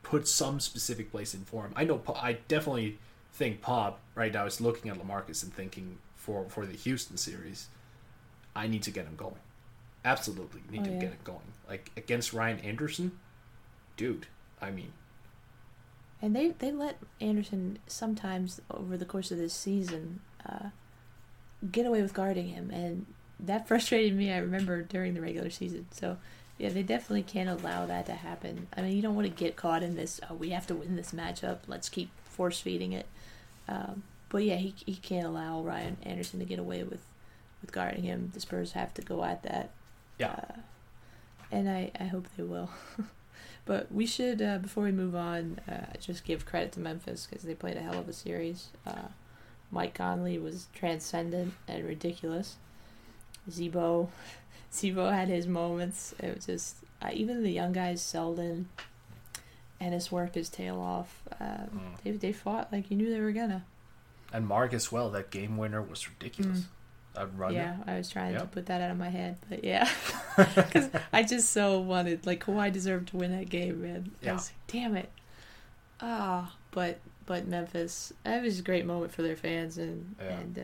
put 0.02 0.26
some 0.28 0.60
specific 0.60 1.10
place 1.10 1.32
in 1.34 1.44
for 1.44 1.64
him 1.64 1.72
i 1.76 1.84
know 1.84 1.98
Po- 1.98 2.14
i 2.14 2.32
definitely 2.48 2.98
think 3.32 3.60
pop 3.62 4.00
right 4.14 4.32
now 4.32 4.44
is 4.46 4.60
looking 4.60 4.90
at 4.90 4.98
lamarcus 4.98 5.42
and 5.42 5.52
thinking 5.54 5.98
for 6.16 6.44
for 6.48 6.66
the 6.66 6.76
houston 6.76 7.16
series 7.16 7.68
I 8.54 8.66
need 8.66 8.82
to 8.84 8.90
get 8.90 9.06
him 9.06 9.16
going. 9.16 9.36
Absolutely 10.04 10.62
need 10.70 10.80
Oh, 10.82 10.84
to 10.84 10.90
yeah. 10.92 10.98
get 11.00 11.10
him 11.10 11.18
going. 11.24 11.40
Like 11.68 11.90
against 11.96 12.32
Ryan 12.32 12.58
Anderson, 12.60 13.12
dude. 13.96 14.26
I 14.60 14.70
mean, 14.70 14.92
and 16.22 16.34
they 16.34 16.48
they 16.48 16.72
let 16.72 16.98
Anderson 17.20 17.78
sometimes 17.86 18.60
over 18.70 18.96
the 18.96 19.04
course 19.04 19.30
of 19.30 19.38
this 19.38 19.54
season 19.54 20.20
uh, 20.48 20.68
get 21.70 21.86
away 21.86 22.02
with 22.02 22.12
guarding 22.14 22.48
him 22.48 22.70
and 22.70 23.06
that 23.38 23.66
frustrated 23.68 24.16
me 24.16 24.32
I 24.32 24.38
remember 24.38 24.82
during 24.82 25.14
the 25.14 25.20
regular 25.20 25.50
season 25.50 25.86
so 25.92 26.18
yeah 26.58 26.68
they 26.70 26.82
definitely 26.82 27.22
can't 27.22 27.48
allow 27.48 27.86
that 27.86 28.04
to 28.06 28.12
happen 28.14 28.66
I 28.76 28.82
mean 28.82 28.96
you 28.96 29.02
don't 29.02 29.14
want 29.14 29.28
to 29.28 29.32
get 29.34 29.56
caught 29.56 29.82
in 29.82 29.96
this 29.96 30.20
oh 30.28 30.34
we 30.34 30.50
have 30.50 30.66
to 30.68 30.74
win 30.74 30.96
this 30.96 31.12
matchup 31.12 31.58
let's 31.66 31.88
keep 31.88 32.10
force 32.24 32.60
feeding 32.60 32.92
it 32.92 33.06
um, 33.68 34.02
but 34.28 34.44
yeah 34.44 34.56
he, 34.56 34.74
he 34.84 34.96
can't 34.96 35.26
allow 35.26 35.60
Ryan 35.62 35.96
Anderson 36.02 36.38
to 36.40 36.44
get 36.46 36.58
away 36.58 36.82
with 36.82 37.02
with 37.60 37.72
guarding 37.72 38.02
him 38.04 38.30
the 38.34 38.40
Spurs 38.40 38.72
have 38.72 38.92
to 38.94 39.02
go 39.02 39.22
at 39.24 39.42
that 39.42 39.70
yeah. 40.18 40.32
uh, 40.32 40.60
and 41.52 41.68
I, 41.68 41.90
I 41.98 42.04
hope 42.04 42.26
they 42.36 42.42
will. 42.44 42.70
but 43.64 43.90
we 43.90 44.06
should, 44.06 44.40
uh, 44.40 44.58
before 44.58 44.84
we 44.84 44.92
move 44.92 45.16
on, 45.16 45.58
uh, 45.68 45.96
just 46.00 46.24
give 46.24 46.46
credit 46.46 46.72
to 46.72 46.80
Memphis 46.80 47.26
because 47.28 47.44
they 47.44 47.54
played 47.54 47.76
a 47.76 47.80
hell 47.80 47.98
of 47.98 48.08
a 48.08 48.12
series. 48.12 48.68
Uh, 48.86 49.08
Mike 49.72 49.94
Conley 49.94 50.38
was 50.38 50.68
transcendent 50.74 51.54
and 51.66 51.84
ridiculous. 51.84 52.56
Z-Bo, 53.50 54.10
Z-Bo 54.72 55.10
had 55.10 55.28
his 55.28 55.46
moments. 55.48 56.14
It 56.20 56.36
was 56.36 56.46
just 56.46 56.76
uh, 57.02 57.10
even 57.12 57.42
the 57.42 57.50
young 57.50 57.72
guys, 57.72 58.00
Selden, 58.00 58.68
Ennis 59.80 60.12
worked 60.12 60.34
his 60.34 60.48
tail 60.50 60.78
off. 60.80 61.22
Um, 61.40 61.80
They 62.04 62.10
they 62.12 62.32
fought 62.32 62.70
like 62.72 62.90
you 62.90 62.96
knew 62.96 63.10
they 63.12 63.20
were 63.20 63.32
gonna. 63.32 63.64
and 64.32 64.46
Marc 64.46 64.72
as 64.74 64.92
well. 64.92 65.10
That 65.10 65.30
game 65.30 65.56
winner 65.56 65.82
was 65.82 66.08
ridiculous. 66.08 66.64
Run. 67.36 67.54
Yeah, 67.54 67.76
I 67.86 67.96
was 67.96 68.08
trying 68.10 68.34
to 68.34 68.44
put 68.46 68.66
that 68.66 68.80
out 68.80 68.90
of 68.90 68.96
my 68.98 69.08
head, 69.08 69.36
but 69.48 69.64
yeah, 69.64 69.88
because 70.36 70.88
I 71.12 71.22
just 71.22 71.50
so 71.50 71.78
wanted 71.80 72.26
like 72.26 72.44
Kawhi 72.44 72.72
deserved 72.72 73.08
to 73.08 73.16
win 73.16 73.32
that 73.38 73.48
game, 73.48 73.82
man. 73.82 74.12
I 74.22 74.26
Yeah. 74.26 74.32
was 74.34 74.48
like, 74.50 74.66
damn 74.66 74.96
it. 74.96 75.10
Ah, 76.00 76.54
but 76.70 76.98
but 77.26 77.46
Memphis, 77.46 78.12
that 78.24 78.42
was 78.42 78.58
a 78.58 78.62
great 78.62 78.86
moment 78.86 79.12
for 79.12 79.22
their 79.22 79.36
fans, 79.36 79.78
and 79.78 80.14
Yeah. 80.20 80.38
and 80.38 80.58
uh, 80.58 80.62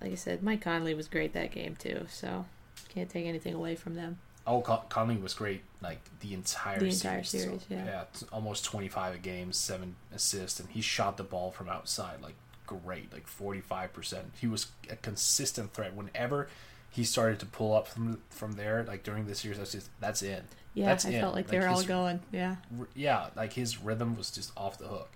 like 0.00 0.12
I 0.12 0.16
said, 0.16 0.42
Mike 0.42 0.62
Conley 0.62 0.94
was 0.94 1.08
great 1.08 1.32
that 1.34 1.52
game 1.52 1.76
too. 1.76 2.06
So 2.10 2.46
can't 2.88 3.08
take 3.10 3.26
anything 3.26 3.54
away 3.54 3.74
from 3.76 3.94
them. 3.94 4.18
Oh, 4.44 4.60
Con- 4.60 4.80
Conley 4.88 5.16
was 5.16 5.34
great. 5.34 5.62
Like 5.80 6.00
the 6.20 6.34
entire 6.34 6.78
The 6.80 6.86
entire 6.86 7.22
series. 7.22 7.62
series, 7.62 7.66
yeah. 7.68 8.04
t- 8.12 8.26
almost 8.32 8.64
twenty 8.64 8.88
five 8.88 9.14
a 9.14 9.18
game, 9.18 9.52
seven 9.52 9.94
assists, 10.14 10.58
and 10.58 10.68
he 10.70 10.80
shot 10.80 11.16
the 11.16 11.22
ball 11.24 11.50
from 11.52 11.68
outside 11.68 12.20
like 12.22 12.34
great, 12.66 13.12
like 13.12 13.26
forty 13.26 13.60
five 13.60 13.92
percent. 13.92 14.32
He 14.40 14.46
was 14.46 14.66
a 14.90 14.96
consistent 14.96 15.72
threat. 15.72 15.94
Whenever 15.94 16.48
he 16.90 17.04
started 17.04 17.38
to 17.40 17.46
pull 17.46 17.74
up 17.74 17.88
from 17.88 18.20
from 18.30 18.52
there, 18.52 18.84
like 18.84 19.02
during 19.02 19.26
the 19.26 19.34
series, 19.34 19.58
that's 19.58 19.72
just 19.72 19.90
that's 20.00 20.22
in. 20.22 20.42
Yeah, 20.74 20.86
That's 20.86 21.04
I 21.04 21.10
in. 21.10 21.20
felt 21.20 21.34
like 21.34 21.48
they 21.48 21.58
were 21.58 21.68
all 21.68 21.82
going. 21.82 22.20
Yeah, 22.32 22.56
r- 22.78 22.88
yeah, 22.94 23.28
like 23.36 23.52
his 23.52 23.78
rhythm 23.82 24.16
was 24.16 24.30
just 24.30 24.52
off 24.56 24.78
the 24.78 24.86
hook. 24.86 25.10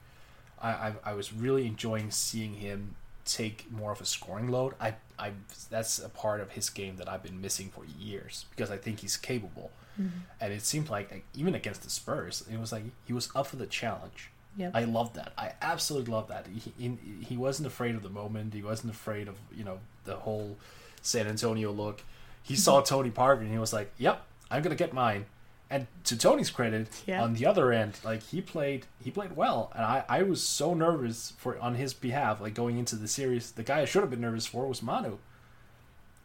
I, 0.61 0.71
I 0.71 0.93
I 1.05 1.15
was 1.15 1.33
really 1.33 1.67
enjoying 1.67 2.11
seeing 2.11 2.55
him 2.55 2.95
take 3.25 3.71
more 3.73 3.91
of 3.91 4.01
a 4.01 4.05
scoring 4.05 4.49
load. 4.49 4.75
I 4.79 4.95
I 5.19 5.33
that's 5.71 5.99
a 5.99 6.11
part 6.11 6.41
of 6.41 6.53
his 6.53 6.69
game 6.69 6.97
that 6.97 7.09
I've 7.09 7.23
been 7.23 7.41
missing 7.41 7.71
for 7.71 7.85
years 7.99 8.45
because 8.51 8.71
I 8.71 8.77
think 8.77 9.01
he's 9.01 9.17
capable. 9.17 9.71
Mm-hmm. 10.01 10.19
And 10.43 10.53
it 10.53 10.61
seemed 10.63 10.91
like, 10.91 11.11
like 11.11 11.25
even 11.35 11.55
against 11.55 11.83
the 11.83 11.89
Spurs, 11.91 12.45
it 12.53 12.61
was 12.61 12.71
like 12.71 12.85
he 13.07 13.15
was 13.15 13.31
up 13.35 13.47
for 13.47 13.57
the 13.57 13.67
challenge. 13.67 14.31
Yep. 14.57 14.73
I 14.75 14.85
love 14.85 15.13
that. 15.15 15.33
I 15.37 15.53
absolutely 15.61 16.13
love 16.13 16.29
that. 16.29 16.47
He 16.47 16.73
in, 16.85 16.99
he 17.27 17.37
wasn't 17.37 17.67
afraid 17.67 17.95
of 17.95 18.03
the 18.03 18.09
moment. 18.09 18.55
He 18.55 18.63
wasn't 18.63 18.93
afraid 18.93 19.29
of 19.29 19.37
you 19.55 19.65
know 19.65 19.79
the 20.05 20.17
whole 20.17 20.57
San 21.03 21.27
Antonio 21.27 21.71
look. 21.73 22.03
He 22.43 22.57
saw 22.57 22.81
Tony 22.81 23.11
Parker 23.11 23.43
and 23.43 23.51
he 23.53 23.59
was 23.59 23.73
like, 23.73 23.93
"Yep, 23.99 24.23
I'm 24.51 24.63
gonna 24.63 24.75
get 24.77 24.93
mine." 24.93 25.27
And 25.69 25.89
to 26.05 26.17
Tony's 26.17 26.49
credit, 26.51 26.87
Yeah. 27.07 27.25
on 27.25 27.35
the 27.35 27.45
other 27.45 27.73
end, 27.73 27.99
like 28.05 28.23
he 28.23 28.41
played, 28.41 28.87
he 29.03 29.11
played 29.11 29.35
well, 29.37 29.73
and 29.75 29.85
I, 29.85 30.05
I 30.09 30.23
was 30.23 30.41
so 30.47 30.75
nervous 30.75 31.33
for 31.39 31.59
on 31.59 31.75
his 31.75 31.93
behalf, 31.93 32.41
like 32.41 32.55
going 32.55 32.79
into 32.79 32.95
the 32.95 33.09
series. 33.09 33.51
The 33.51 33.65
guy 33.65 33.81
I 33.81 33.85
should 33.85 34.03
have 34.03 34.11
been 34.11 34.21
nervous 34.21 34.47
for 34.47 34.67
was 34.69 34.81
Manu, 34.81 35.19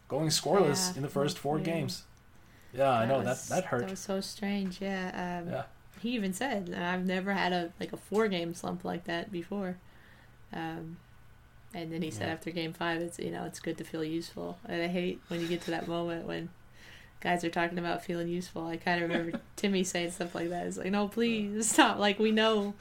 going 0.07 0.27
scoreless 0.27 0.91
Yeah. 0.91 0.97
in 0.97 1.01
the 1.01 1.09
first 1.09 1.39
four 1.39 1.57
Yeah. 1.57 1.63
games. 1.65 2.03
Yeah, 2.73 2.89
I 2.91 3.05
know 3.05 3.19
was- 3.19 3.47
that 3.49 3.55
that 3.55 3.65
hurt. 3.65 3.81
That 3.81 3.89
was 3.89 3.99
so 3.99 4.21
strange. 4.21 4.79
Yeah. 4.79 5.41
Um, 5.43 5.51
yeah, 5.51 5.63
he 6.01 6.11
even 6.11 6.33
said 6.33 6.73
I've 6.73 7.05
never 7.05 7.33
had 7.33 7.53
a 7.53 7.71
like 7.79 7.93
a 7.93 7.97
four 7.97 8.27
game 8.27 8.53
slump 8.53 8.83
like 8.83 9.05
that 9.05 9.31
before. 9.31 9.77
Um, 10.53 10.97
and 11.73 11.91
then 11.91 12.01
he 12.01 12.11
said 12.11 12.27
after 12.27 12.51
game 12.51 12.73
five, 12.73 13.01
it's 13.01 13.19
you 13.19 13.31
know 13.31 13.45
it's 13.45 13.59
good 13.59 13.77
to 13.77 13.83
feel 13.83 14.03
useful. 14.03 14.57
And 14.65 14.81
I 14.81 14.87
hate 14.87 15.21
when 15.27 15.39
you 15.39 15.47
get 15.47 15.61
to 15.61 15.71
that 15.71 15.87
moment 15.87 16.27
when 16.27 16.49
guys 17.21 17.43
are 17.43 17.49
talking 17.49 17.77
about 17.79 18.03
feeling 18.03 18.27
useful. 18.27 18.67
I 18.67 18.77
kind 18.77 19.01
of 19.01 19.09
remember 19.09 19.39
Timmy 19.55 19.83
saying 19.83 20.11
stuff 20.11 20.35
like 20.35 20.49
that. 20.49 20.67
It's 20.67 20.77
like 20.77 20.91
no, 20.91 21.07
please 21.07 21.69
stop. 21.69 21.97
Like 21.97 22.19
we 22.19 22.31
know, 22.31 22.73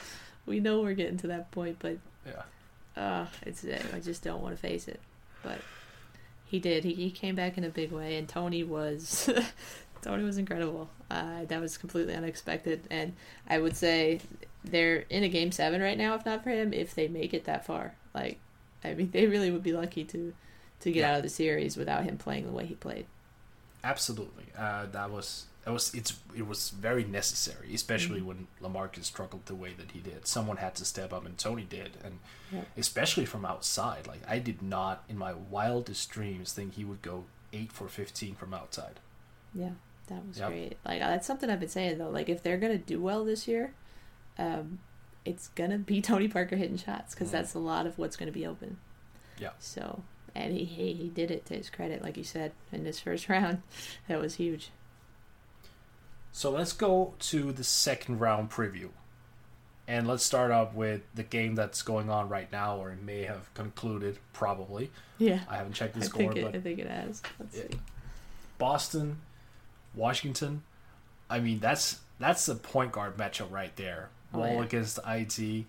we 0.47 0.59
know 0.61 0.81
we're 0.81 0.95
getting 0.95 1.19
to 1.19 1.29
that 1.29 1.51
point, 1.53 1.77
but 1.79 1.99
yeah. 2.27 3.03
uh, 3.03 3.27
it's 3.43 3.65
I 3.95 4.01
just 4.01 4.25
don't 4.25 4.43
want 4.43 4.55
to 4.55 4.61
face 4.61 4.89
it. 4.89 5.01
But 5.43 5.61
he 6.47 6.59
did. 6.59 6.83
He 6.83 6.95
he 6.95 7.11
came 7.11 7.37
back 7.37 7.57
in 7.57 7.65
a 7.65 7.69
big 7.69 7.93
way, 7.93 8.17
and 8.17 8.29
Tony 8.29 8.65
was 8.65 9.31
Tony 10.03 10.25
was 10.25 10.39
incredible. 10.39 10.91
Uh, 11.11 11.45
that 11.47 11.61
was 11.61 11.77
completely 11.77 12.15
unexpected, 12.15 12.83
and 12.91 13.15
I 13.49 13.59
would 13.59 13.77
say 13.77 14.21
they're 14.65 15.05
in 15.11 15.25
a 15.25 15.29
game 15.29 15.51
seven 15.51 15.81
right 15.81 15.99
now. 15.99 16.15
If 16.15 16.25
not 16.25 16.45
for 16.45 16.51
him, 16.51 16.73
if 16.73 16.95
they 16.95 17.09
make 17.09 17.35
it 17.35 17.45
that 17.45 17.65
far, 17.67 17.95
like 18.15 18.39
I 18.85 18.95
mean, 18.95 19.11
they 19.13 19.27
really 19.27 19.51
would 19.51 19.63
be 19.65 19.73
lucky 19.73 20.05
to 20.05 20.33
to 20.81 20.93
get 20.93 21.01
Yeah. 21.01 21.11
out 21.11 21.17
of 21.17 21.23
the 21.23 21.29
series 21.29 21.77
without 21.77 22.05
him 22.05 22.17
playing 22.17 22.47
the 22.47 22.53
way 22.53 22.67
he 22.67 22.75
played. 22.75 23.07
Absolutely, 23.83 24.45
uh, 24.57 24.87
that 24.93 25.11
was 25.11 25.47
that 25.65 25.73
was 25.73 25.93
it's 25.95 26.15
it 26.37 26.47
was 26.47 26.71
very 26.71 27.03
necessary, 27.05 27.67
Mm-hmm. 27.67 27.75
especially 27.75 28.23
when 28.23 28.47
Lamarcus 28.63 29.05
struggled 29.05 29.47
the 29.47 29.55
way 29.55 29.73
that 29.79 29.93
he 29.93 30.01
did. 30.01 30.27
Someone 30.27 30.59
had 30.59 30.75
to 30.77 30.85
step 30.85 31.13
up, 31.13 31.25
and 31.27 31.37
Tony 31.39 31.65
did, 31.65 31.93
and 32.05 32.19
Yeah. 32.53 32.63
especially 32.77 33.25
from 33.25 33.45
outside. 33.45 34.07
Like 34.07 34.21
I 34.29 34.39
did 34.39 34.61
not, 34.63 35.03
in 35.09 35.17
my 35.19 35.33
wildest 35.33 36.11
dreams, 36.11 36.53
think 36.53 36.75
he 36.75 36.85
would 36.85 37.01
go 37.03 37.25
eight 37.53 37.73
for 37.73 37.89
fifteen 37.89 38.35
from 38.35 38.53
outside. 38.55 39.01
Yeah, 39.55 39.71
that 40.11 40.27
was 40.27 40.39
Yep. 40.39 40.49
great. 40.51 40.77
Like 40.85 41.01
that's 41.01 41.27
something 41.27 41.49
I've 41.49 41.61
been 41.61 41.69
saying 41.71 41.97
though. 41.99 42.11
Like 42.11 42.29
if 42.29 42.43
they're 42.43 42.59
gonna 42.59 42.77
do 42.79 43.01
well 43.01 43.25
this 43.25 43.49
year, 43.49 43.73
um, 44.39 44.79
it's 45.25 45.49
gonna 45.49 45.79
be 45.79 46.01
Tony 46.03 46.29
Parker 46.29 46.57
hitting 46.57 46.77
shots 46.77 47.15
because 47.15 47.29
Mhm. 47.29 47.33
that's 47.33 47.55
a 47.55 47.59
lot 47.59 47.87
of 47.87 47.99
what's 47.99 48.17
gonna 48.17 48.33
be 48.33 48.47
open. 48.47 48.77
Yeah. 49.39 49.51
So 49.59 50.03
and 50.35 50.53
he, 50.53 50.65
he 50.65 50.93
he 50.93 51.09
did 51.09 51.31
it 51.31 51.47
to 51.47 51.55
his 51.55 51.71
credit, 51.71 52.03
like 52.03 52.17
you 52.17 52.25
said 52.25 52.53
in 52.73 52.85
this 52.85 53.01
first 53.01 53.29
round. 53.31 53.63
That 54.09 54.21
was 54.21 54.35
huge. 54.37 54.71
So 56.33 56.51
let's 56.51 56.73
go 56.73 57.15
to 57.19 57.53
the 57.53 57.65
second 57.65 58.19
round 58.21 58.51
preview. 58.51 58.91
And 59.89 60.07
let's 60.07 60.23
start 60.25 60.53
off 60.53 60.73
with 60.73 61.01
the 61.17 61.25
game 61.25 61.57
that's 61.57 61.83
going 61.83 62.09
on 62.09 62.29
right 62.29 62.51
now, 62.53 62.77
or 62.77 62.93
it 62.93 63.03
may 63.03 63.23
have 63.23 63.53
concluded, 63.55 64.19
probably. 64.33 64.93
Yeah. 65.19 65.41
I 65.49 65.57
haven't 65.57 65.73
checked 65.73 65.95
the 65.95 66.03
I 66.03 66.05
score, 66.05 66.31
it, 66.31 66.45
but 66.45 66.55
I 66.55 66.61
think 66.61 66.79
it 66.79 66.87
has. 66.87 67.21
Let's 67.41 67.57
Yeah. 67.57 67.63
see. 67.73 67.81
Boston, 68.57 69.19
Washington. 69.95 70.63
I 71.29 71.41
mean, 71.41 71.61
that's 71.61 72.01
that's 72.19 72.49
a 72.49 72.55
point 72.55 72.93
guard 72.93 73.17
matchup 73.17 73.51
right 73.51 73.75
there. 73.77 74.11
Oh, 74.33 74.39
Wall 74.41 74.55
yeah. 74.55 74.63
against 74.63 74.99
IT. 75.07 75.65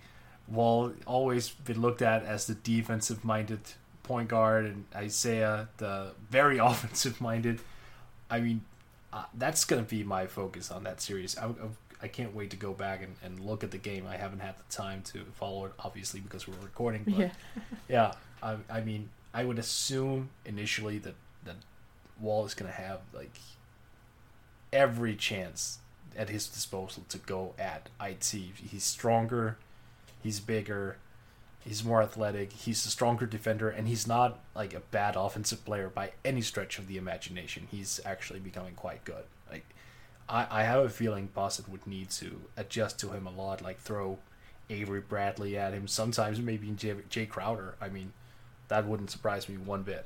Wall 0.48 0.94
always 1.06 1.50
been 1.50 1.82
looked 1.82 2.02
at 2.02 2.24
as 2.24 2.48
the 2.48 2.56
defensive 2.56 3.24
minded 3.24 3.60
point 4.04 4.30
guard, 4.30 4.66
and 4.66 4.86
Isaiah 4.96 5.70
the 5.78 6.12
very 6.30 6.58
offensive 6.70 7.22
minded. 7.22 7.60
I 8.30 8.40
mean, 8.40 8.62
uh, 9.14 9.26
that's 9.34 9.66
gonna 9.66 9.84
be 9.84 10.04
my 10.04 10.28
focus 10.28 10.72
on 10.72 10.84
that 10.84 11.02
series. 11.02 11.38
I, 11.38 11.46
I, 11.48 11.54
I 12.04 12.08
can't 12.08 12.36
wait 12.36 12.50
to 12.52 12.58
go 12.58 12.74
back 12.74 13.04
and, 13.04 13.16
and 13.24 13.40
look 13.40 13.64
at 13.64 13.72
the 13.72 13.78
game. 13.78 14.08
I 14.08 14.18
haven't 14.18 14.40
had 14.40 14.56
the 14.58 14.76
time 14.76 15.04
to 15.14 15.20
follow 15.36 15.66
it, 15.66 15.74
obviously, 15.80 16.20
because 16.20 16.48
we're 16.48 16.56
recording. 16.64 17.04
But 17.06 17.16
Yeah. 17.16 17.32
yeah, 17.90 18.14
I, 18.42 18.58
I 18.70 18.82
mean, 18.82 19.10
I 19.34 19.44
would 19.44 19.60
assume 19.60 20.30
initially 20.46 20.98
that 21.00 21.16
that 21.46 21.58
Wall 22.20 22.46
is 22.46 22.54
going 22.54 22.72
to 22.72 22.78
have 22.78 23.00
like 23.14 23.38
every 24.72 25.16
chance 25.16 25.80
at 26.16 26.30
his 26.30 26.48
disposal 26.48 27.04
to 27.10 27.18
go 27.18 27.54
at 27.58 27.90
IT. 28.02 28.26
He's 28.26 28.84
stronger, 28.84 29.58
he's 30.22 30.40
bigger, 30.40 30.98
he's 31.60 31.84
more 31.84 32.02
athletic, 32.02 32.52
he's 32.54 32.86
a 32.86 32.90
stronger 32.90 33.26
defender, 33.26 33.70
and 33.70 33.88
he's 33.88 34.08
not 34.08 34.40
like 34.56 34.74
a 34.74 34.80
bad 34.80 35.16
offensive 35.16 35.64
player 35.66 35.90
by 35.90 36.12
any 36.26 36.42
stretch 36.42 36.80
of 36.80 36.88
the 36.88 36.98
imagination. 36.98 37.68
He's 37.72 38.00
actually 38.06 38.40
becoming 38.40 38.76
quite 38.76 39.04
good. 39.06 39.24
Like, 39.50 39.66
I, 40.28 40.48
I 40.50 40.64
have 40.64 40.84
a 40.84 40.90
feeling 40.90 41.30
Boston 41.34 41.66
would 41.70 41.88
need 41.88 42.10
to 42.12 42.42
adjust 42.58 43.00
to 43.00 43.10
him 43.10 43.28
a 43.28 43.32
lot, 43.32 43.62
like 43.62 43.80
throw 43.80 44.20
Avery 44.70 45.02
Bradley 45.02 45.58
at 45.58 45.74
him, 45.74 45.88
sometimes 45.88 46.40
maybe 46.40 46.68
Jae, 46.68 47.04
Jae 47.10 47.28
Crowder. 47.28 47.76
I 47.82 47.90
mean, 47.90 48.14
that 48.68 48.86
wouldn't 48.86 49.12
surprise 49.12 49.50
me 49.50 49.58
one 49.58 49.84
bit. 49.84 50.06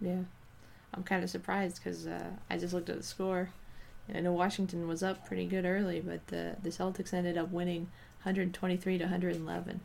Yeah. 0.00 0.22
I'm 0.94 1.02
kind 1.02 1.22
of 1.22 1.30
surprised 1.30 1.82
because 1.82 2.06
uh, 2.06 2.30
I 2.48 2.56
just 2.56 2.72
looked 2.72 2.88
at 2.88 2.96
the 2.96 3.02
score. 3.02 3.50
And 4.08 4.16
I 4.16 4.20
know 4.20 4.32
Washington 4.32 4.88
was 4.88 5.02
up 5.02 5.26
pretty 5.26 5.46
good 5.46 5.64
early, 5.64 6.00
but 6.00 6.26
the, 6.28 6.56
the 6.62 6.70
Celtics 6.70 7.12
ended 7.12 7.36
up 7.36 7.50
winning 7.50 7.82
123 8.22 8.98
to 8.98 9.04
111. 9.04 9.80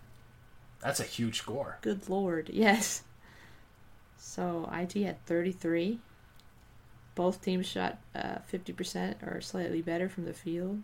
That's 0.82 1.00
a 1.00 1.04
huge 1.04 1.38
score. 1.40 1.78
Good 1.82 2.10
lord, 2.10 2.50
yes. 2.52 3.04
So 4.18 4.70
IT 4.74 4.94
had 5.04 5.26
33. 5.26 6.00
Both 7.16 7.42
teams 7.42 7.68
shot 7.68 8.00
uh, 8.16 8.38
50% 8.52 9.16
or 9.26 9.42
slightly 9.42 9.82
better 9.82 10.10
from 10.10 10.26
the 10.26 10.34
field. 10.34 10.82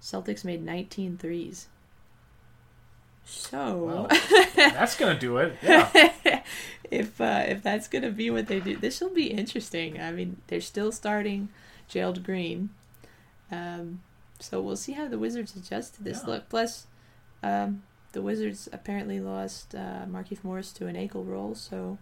Celtics 0.00 0.44
made 0.44 0.64
19 0.64 1.16
threes. 1.16 1.68
So, 3.24 3.76
Wow. 3.76 4.08
That's 4.56 4.96
gonna 4.96 5.18
do 5.18 5.38
it. 5.38 5.56
Yeah. 5.62 5.88
if 6.90 7.20
uh, 7.20 7.44
if 7.46 7.62
that's 7.62 7.88
gonna 7.88 8.10
be 8.10 8.28
what 8.28 8.48
they 8.48 8.60
do, 8.60 8.76
this 8.76 9.00
will 9.00 9.14
be 9.14 9.28
interesting. 9.28 9.98
I 9.98 10.12
mean, 10.12 10.42
they're 10.48 10.60
still 10.60 10.92
starting 10.92 11.48
Gerald 11.88 12.22
Green, 12.24 12.70
um, 13.50 14.02
so 14.40 14.60
we'll 14.60 14.76
see 14.76 14.92
how 14.92 15.08
the 15.08 15.18
Wizards 15.18 15.54
adjust 15.56 15.94
to 15.96 16.02
this 16.02 16.22
Yeah. 16.24 16.30
look. 16.34 16.48
Plus, 16.48 16.86
um, 17.42 17.82
the 18.12 18.22
Wizards 18.22 18.68
apparently 18.72 19.20
lost 19.20 19.74
uh, 19.74 20.04
Markieff 20.08 20.42
Morris 20.44 20.72
to 20.72 20.86
an 20.86 20.96
ankle 20.96 21.24
roll, 21.24 21.54
so 21.54 21.98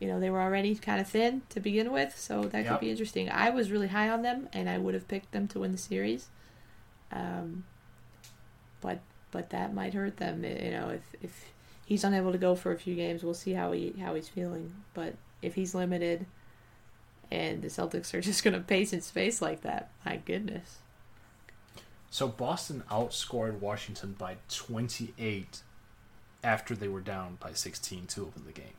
you 0.00 0.08
know 0.08 0.18
they 0.20 0.30
were 0.30 0.40
already 0.42 0.74
kind 0.74 1.00
of 1.00 1.06
thin 1.08 1.42
to 1.50 1.60
begin 1.60 1.92
with. 1.92 2.18
So 2.18 2.44
that 2.44 2.64
Yep. 2.64 2.68
could 2.68 2.80
be 2.80 2.90
interesting. 2.90 3.30
I 3.30 3.50
was 3.50 3.70
really 3.70 3.88
high 3.88 4.08
on 4.08 4.22
them, 4.22 4.48
and 4.52 4.68
I 4.68 4.78
would 4.78 4.94
have 4.94 5.08
picked 5.08 5.32
them 5.32 5.48
to 5.48 5.60
win 5.60 5.72
the 5.72 5.78
series. 5.78 6.28
Um, 7.10 7.64
but 8.80 9.00
but 9.30 9.50
that 9.50 9.72
might 9.74 9.94
hurt 9.94 10.16
them. 10.18 10.44
You 10.44 10.70
know, 10.70 10.88
if 10.90 11.14
if 11.22 11.52
he's 11.84 12.04
unable 12.04 12.32
to 12.32 12.38
go 12.38 12.54
for 12.54 12.72
a 12.72 12.78
few 12.78 12.94
games, 12.94 13.22
we'll 13.22 13.34
see 13.34 13.52
how 13.52 13.72
he 13.72 13.94
how 14.00 14.14
he's 14.14 14.28
feeling. 14.28 14.72
But 14.94 15.14
if 15.40 15.54
he's 15.54 15.74
limited, 15.74 16.26
and 17.32 17.62
the 17.62 17.68
Celtics 17.68 18.12
are 18.12 18.20
just 18.20 18.44
going 18.44 18.52
to 18.52 18.60
pace 18.60 18.92
in 18.92 19.00
space 19.00 19.40
like 19.40 19.62
that, 19.62 19.90
my 20.04 20.16
goodness. 20.16 20.78
So 22.10 22.28
Boston 22.28 22.84
outscored 22.90 23.58
Washington 23.58 24.14
by 24.18 24.36
28 24.50 25.60
after 26.44 26.74
they 26.74 26.88
were 26.88 27.00
down 27.00 27.38
by 27.40 27.54
16 27.54 28.06
to 28.08 28.20
open 28.22 28.44
the 28.44 28.52
game. 28.52 28.74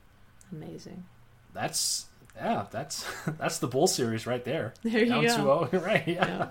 Amazing. 0.52 1.06
That's 1.52 2.06
yeah, 2.36 2.68
that's 2.70 3.06
that's 3.40 3.58
the 3.58 3.68
Bull 3.68 3.88
series 3.88 4.28
right 4.28 4.44
there. 4.46 4.76
There 4.84 5.00
you 5.04 5.10
down 5.10 5.24
go. 5.46 5.68
2-0, 5.72 5.84
right? 5.86 6.08
Yeah. 6.08 6.28
Yeah. 6.28 6.48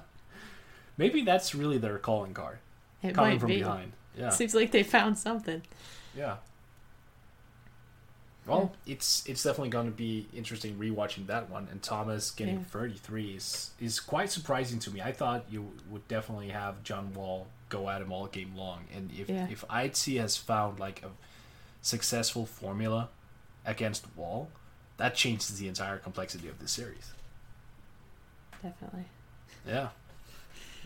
Maybe 0.99 1.23
that's 1.23 1.55
really 1.55 1.79
their 1.79 1.99
calling 1.99 2.35
card, 2.35 2.59
It 3.03 3.15
coming 3.15 3.39
from 3.39 3.49
be. 3.49 3.59
behind. 3.59 3.93
Yeah. 4.19 4.31
Seems 4.31 4.55
like 4.55 4.73
they 4.73 4.83
found 4.83 5.19
something. 5.19 5.63
Yeah. 6.17 6.37
Well, 8.47 8.73
it's 8.87 9.25
it's 9.27 9.43
definitely 9.45 9.69
going 9.71 9.87
to 9.87 9.93
be 9.97 10.27
interesting 10.35 10.77
rewatching 10.77 11.27
that 11.29 11.49
one. 11.49 11.69
And 11.71 11.81
Thomas 11.83 12.31
getting 12.33 12.57
Yeah. 12.59 12.65
33 12.65 13.37
is 13.37 13.71
is 13.81 14.01
quite 14.01 14.31
surprising 14.31 14.79
to 14.81 14.91
me. 14.91 15.01
I 15.01 15.13
thought 15.13 15.45
you 15.49 15.71
would 15.91 16.07
definitely 16.09 16.49
have 16.49 16.83
John 16.83 17.15
Wall 17.15 17.47
go 17.69 17.89
at 17.89 18.03
him 18.03 18.11
all 18.13 18.27
game 18.27 18.57
long. 18.57 18.85
And 18.95 19.11
if 19.17 19.29
Yeah. 19.31 19.47
if 19.49 19.65
IT 19.71 20.17
has 20.17 20.37
found 20.37 20.81
like 20.81 21.03
a 21.05 21.11
successful 21.83 22.45
formula 22.47 23.11
against 23.65 24.07
Wall, 24.17 24.49
that 24.97 25.15
changes 25.15 25.57
the 25.59 25.69
entire 25.69 25.99
complexity 25.99 26.49
of 26.49 26.59
this 26.59 26.73
series. 26.73 27.13
Definitely. 28.63 29.05
Yeah. 29.67 29.89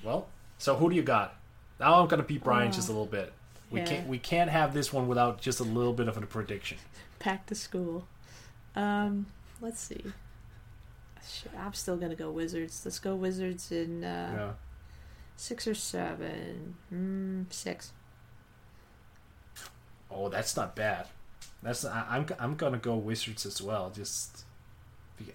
Well, 0.03 0.29
so 0.59 0.77
who 0.77 0.91
do 0.91 0.97
you 0.97 1.03
got? 1.03 1.37
Now 1.81 2.01
I'm 2.01 2.07
going 2.09 2.21
to 2.21 2.27
beat 2.27 2.45
Brian 2.45 2.69
Oh. 2.69 2.73
just 2.73 2.89
a 2.89 2.93
uh, 2.93 2.95
little 2.95 3.07
bit. 3.11 3.33
We 3.71 3.81
Yeah. 3.81 3.87
can't 3.87 4.09
we 4.09 4.19
can't 4.19 4.51
have 4.51 4.75
this 4.75 4.93
one 4.93 5.09
without 5.09 5.41
just 5.41 5.59
a 5.61 5.65
little 5.65 5.93
bit 5.93 6.09
of 6.09 6.17
a 6.17 6.21
prediction. 6.27 6.79
Back 7.25 7.47
to 7.47 7.55
school. 7.55 8.07
Um, 8.75 9.27
let's 9.61 9.81
see. 9.81 10.03
Shit, 11.29 11.53
I'm 11.59 11.73
still 11.73 11.97
gonna 11.97 12.15
go 12.15 12.31
Wizards. 12.31 12.83
Let's 12.85 12.99
go 12.99 13.15
Wizards 13.17 13.73
in 13.73 14.05
uh, 14.05 14.33
yeah. 14.37 14.51
six 15.37 15.67
or 15.67 15.75
seven. 15.75 16.77
Mm, 16.93 17.53
six. 17.53 17.93
Oh, 20.11 20.29
that's 20.29 20.57
not 20.57 20.77
bad. 20.77 21.07
That's 21.63 21.85
I, 21.85 22.05
I'm 22.09 22.27
I'm 22.39 22.55
gonna 22.55 22.79
go 22.79 22.95
Wizards 22.97 23.45
as 23.45 23.61
well. 23.61 23.91
Just 23.91 24.45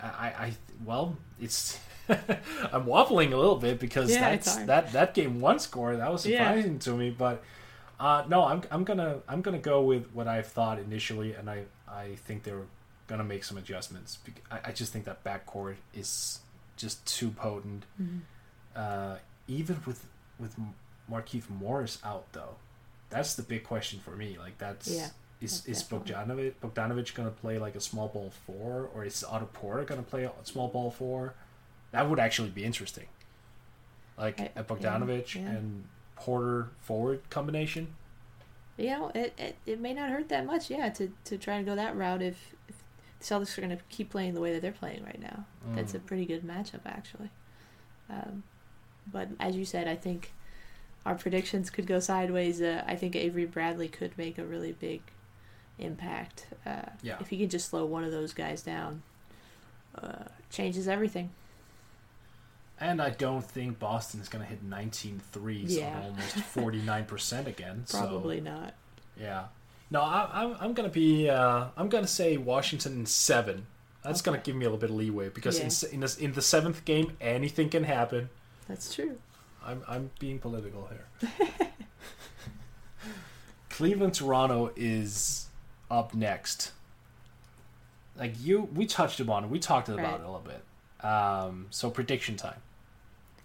I 0.02 0.08
I, 0.08 0.28
I 0.28 0.54
well, 0.86 1.18
it's 1.42 1.78
I'm 2.10 2.86
waffling 2.86 3.34
a 3.34 3.38
little 3.38 3.58
bit 3.58 3.80
because 3.80 4.12
Yeah, 4.12 4.32
that's 4.32 4.56
that 4.66 4.94
that 4.94 5.14
game 5.14 5.42
one 5.42 5.60
score 5.60 5.96
that 5.96 6.12
was 6.12 6.26
Yeah. 6.26 6.48
surprising 6.48 6.80
to 6.80 6.92
me, 6.92 7.10
but 7.10 7.44
uh, 8.02 8.24
no, 8.28 8.44
I'm 8.46 8.64
I'm 8.72 8.84
gonna 8.84 9.20
I'm 9.30 9.42
gonna 9.42 9.60
go 9.60 9.82
with 9.84 10.08
what 10.12 10.28
I've 10.28 10.48
thought 10.48 10.80
initially, 10.80 11.34
and 11.36 11.48
I 11.50 11.66
I 11.88 12.16
think 12.26 12.42
they're 12.44 12.66
gonna 13.06 13.24
make 13.24 13.44
some 13.44 13.58
adjustments. 13.58 14.18
I, 14.50 14.60
I 14.66 14.72
just 14.72 14.92
think 14.92 15.06
that 15.06 15.24
backcourt 15.24 15.76
is 15.94 16.40
just 16.78 17.06
too 17.06 17.30
potent. 17.30 17.86
Mm-hmm. 18.02 18.18
Uh, 18.76 19.16
even 19.48 19.78
with 19.86 20.04
with 20.40 20.56
Markieff 21.12 21.48
Morris 21.48 22.00
out 22.04 22.26
though, 22.34 22.56
that's 23.12 23.36
the 23.36 23.44
big 23.44 23.64
question 23.64 24.00
for 24.00 24.16
me. 24.16 24.36
Like 24.40 24.58
that's 24.58 24.88
Yeah, 24.90 25.10
is 25.40 25.62
that's 25.62 25.68
is 25.68 25.84
definitely- 25.84 26.14
Bogdanovic 26.14 26.54
Bogdanovic 26.64 27.14
gonna 27.14 27.30
play 27.30 27.60
like 27.60 27.76
a 27.76 27.82
small 27.82 28.08
ball 28.08 28.32
four, 28.48 28.90
or 28.96 29.06
is 29.06 29.24
Otto 29.24 29.48
Porter 29.54 29.84
gonna 29.84 30.02
play 30.02 30.24
a 30.24 30.32
small 30.44 30.70
ball 30.70 30.90
four? 30.90 31.36
That 31.92 32.10
would 32.10 32.18
actually 32.18 32.50
be 32.50 32.64
interesting. 32.64 33.06
Like 34.18 34.40
I- 34.42 34.64
Bogdanovic 34.64 35.36
yeah, 35.36 35.42
yeah. 35.44 35.50
and 35.50 35.84
Porter 36.26 36.68
forward 36.82 37.22
combination. 37.32 37.88
You 38.78 38.90
know, 38.92 39.12
it, 39.16 39.34
it, 39.40 39.56
it 39.66 39.80
may 39.82 39.92
not 39.94 40.12
hurt 40.12 40.30
that 40.30 40.46
much, 40.46 40.70
yeah, 40.70 40.90
to, 40.90 41.12
to 41.26 41.38
try 41.38 41.56
and 41.56 41.66
go 41.66 41.76
that 41.76 41.96
route 41.96 42.22
if, 42.22 42.54
if 42.70 42.76
the 43.20 43.26
Celtics 43.26 43.58
are 43.58 43.62
going 43.62 43.76
to 43.76 43.84
keep 43.90 44.12
playing 44.12 44.36
the 44.36 44.40
way 44.42 44.54
that 44.54 44.62
they're 44.62 44.72
playing 44.72 45.04
right 45.04 45.20
now. 45.20 45.46
That's 45.76 45.94
a 45.96 46.00
Mm. 46.00 46.06
pretty 46.06 46.26
good 46.26 46.44
matchup, 46.44 46.82
actually. 46.86 47.30
Um, 48.10 48.44
but 49.12 49.30
as 49.40 49.56
you 49.56 49.66
said, 49.66 49.88
I 49.88 49.96
think 49.96 50.32
our 51.08 51.16
predictions 51.16 51.70
could 51.72 51.88
go 51.88 52.00
sideways. 52.00 52.62
Uh, 52.62 52.84
I 52.88 52.96
think 52.96 53.16
Avery 53.16 53.46
Bradley 53.46 53.88
could 53.88 54.16
make 54.18 54.38
a 54.38 54.46
really 54.46 54.72
big 54.74 55.02
impact. 55.80 56.46
Uh, 56.66 56.84
Yeah. 57.02 57.18
If 57.20 57.30
he 57.30 57.38
can 57.40 57.50
just 57.50 57.70
slow 57.70 57.86
one 57.86 58.04
of 58.04 58.12
those 58.12 58.32
guys 58.34 58.62
down, 58.62 59.02
uh, 59.96 60.26
changes 60.52 60.88
everything. 60.88 61.32
And 62.82 63.00
I 63.02 63.12
don't 63.12 63.46
think 63.46 63.78
Boston 63.80 64.20
is 64.22 64.28
going 64.28 64.44
to 64.44 64.50
hit 64.50 64.64
19 64.64 65.22
threes 65.32 65.78
Yeah. 65.78 65.96
on 65.98 66.04
almost 66.04 66.36
49% 66.56 67.46
again. 67.46 67.86
Probably 67.90 68.40
so, 68.40 68.44
not. 68.44 68.74
Yeah. 69.20 69.44
No, 69.92 70.02
I, 70.02 70.28
I'm, 70.34 70.56
I'm 70.60 70.74
going 70.74 70.90
to 70.90 70.94
be, 70.94 71.30
uh, 71.30 71.66
I'm 71.78 71.90
going 71.90 72.04
to 72.04 72.10
say 72.10 72.38
Washington 72.38 72.94
in 72.94 73.06
seven. 73.06 73.68
That's 74.04 74.22
going 74.24 74.40
to 74.40 74.44
give 74.44 74.56
me 74.56 74.66
a 74.66 74.68
little 74.70 74.80
bit 74.80 74.90
of 74.90 74.96
leeway 74.96 75.30
because 75.30 75.58
in, 75.60 75.66
Yeah. 75.66 75.70
se- 75.70 75.90
in, 75.92 76.00
the, 76.00 76.18
in 76.20 76.34
the 76.34 76.42
seventh 76.42 76.84
game, 76.86 77.16
anything 77.22 77.70
can 77.70 77.84
happen. 77.84 78.30
That's 78.68 78.94
true. 78.94 79.18
I'm, 79.64 79.84
I'm 79.88 80.10
being 80.20 80.40
political 80.40 80.90
here. 80.90 81.48
Cleveland 83.70 84.14
Toronto 84.16 84.72
is 84.76 85.48
up 85.90 86.14
next. 86.14 86.72
Like 88.18 88.34
you, 88.42 88.64
we 88.74 88.86
touched 88.86 89.20
upon 89.20 89.44
it. 89.46 89.50
We 89.50 89.60
talked 89.60 89.88
about 89.90 90.04
Right. 90.04 90.14
it 90.16 90.22
a 90.22 90.32
little 90.32 90.40
bit. 90.42 91.06
Um, 91.06 91.68
so 91.70 91.90
prediction 91.90 92.36
time. 92.38 92.60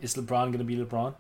Is 0.01 0.15
LeBron 0.15 0.47
going 0.47 0.59
to 0.59 0.65
be 0.65 0.77
LeBron 0.77 1.15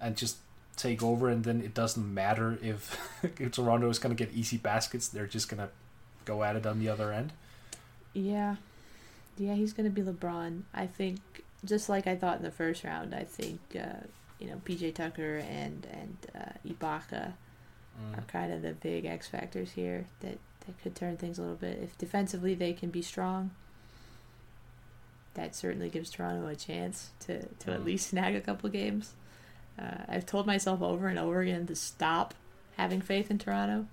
and 0.00 0.16
just 0.16 0.36
take 0.76 1.02
over, 1.02 1.28
and 1.28 1.44
then 1.44 1.60
it 1.60 1.74
doesn't 1.74 2.12
matter 2.12 2.58
if, 2.62 2.98
if 3.38 3.52
Toronto 3.52 3.88
is 3.88 3.98
going 3.98 4.14
to 4.14 4.24
get 4.24 4.34
easy 4.34 4.56
baskets. 4.56 5.08
They're 5.08 5.26
just 5.26 5.48
going 5.48 5.62
to 5.62 5.68
go 6.24 6.42
at 6.42 6.56
it 6.56 6.66
on 6.66 6.78
the 6.80 6.88
other 6.88 7.12
end. 7.12 7.32
Yeah. 8.12 8.56
Yeah, 9.38 9.54
he's 9.54 9.72
going 9.72 9.92
to 9.92 10.02
be 10.02 10.02
LeBron. 10.02 10.62
I 10.74 10.86
think, 10.86 11.20
just 11.64 11.88
like 11.88 12.06
I 12.06 12.16
thought 12.16 12.38
in 12.38 12.42
the 12.42 12.50
first 12.50 12.84
round, 12.84 13.14
I 13.14 13.24
think, 13.24 13.60
uh, 13.74 14.04
you 14.38 14.48
know, 14.48 14.60
PJ 14.64 14.94
Tucker 14.94 15.38
and, 15.38 15.86
and 15.92 16.16
uh, 16.34 16.68
Ibaka 16.68 17.32
are 18.14 18.22
kind 18.28 18.52
of 18.52 18.62
the 18.62 18.72
big 18.72 19.04
X 19.04 19.28
factors 19.28 19.72
here 19.72 20.06
that, 20.20 20.38
that 20.66 20.82
could 20.82 20.94
turn 20.94 21.16
things 21.16 21.38
a 21.38 21.42
little 21.42 21.56
bit. 21.56 21.78
If 21.82 21.98
defensively 21.98 22.54
they 22.54 22.72
can 22.72 22.90
be 22.90 23.02
strong, 23.02 23.50
that 25.34 25.54
certainly 25.54 25.88
gives 25.88 26.10
Toronto 26.10 26.46
a 26.48 26.56
chance 26.56 27.10
to, 27.20 27.40
to 27.60 27.72
at 27.72 27.80
Mm. 27.80 27.84
least 27.84 28.08
snag 28.08 28.34
a 28.34 28.40
couple 28.40 28.68
games. 28.70 29.12
Uh, 29.78 30.04
I've 30.08 30.26
told 30.26 30.46
myself 30.46 30.82
over 30.82 31.08
and 31.08 31.18
over 31.18 31.40
again 31.40 31.66
to 31.68 31.74
stop 31.76 32.34
having 32.76 33.00
faith 33.00 33.30
in 33.30 33.38
Toronto. 33.38 33.86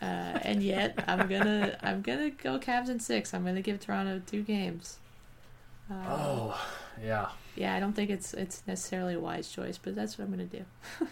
Uh, 0.00 0.04
and 0.42 0.62
yet 0.62 1.02
I'm 1.08 1.28
gonna 1.28 1.78
I'm 1.82 2.02
gonna 2.02 2.30
go 2.30 2.58
Cavs 2.58 2.88
in 2.88 3.00
six. 3.00 3.32
I'm 3.34 3.44
gonna 3.44 3.62
give 3.62 3.80
Toronto 3.80 4.20
two 4.26 4.42
games. 4.42 4.98
Uh, 5.90 5.94
Oh, 6.08 6.60
yeah. 7.02 7.28
yeah, 7.56 7.74
I 7.74 7.80
don't 7.80 7.92
think 7.94 8.10
it's 8.10 8.34
it's 8.34 8.62
necessarily 8.66 9.14
a 9.14 9.20
wise 9.20 9.50
choice, 9.50 9.78
but 9.78 9.94
that's 9.94 10.18
what 10.18 10.24
I'm 10.24 10.30
gonna 10.30 10.44
do. 10.44 10.64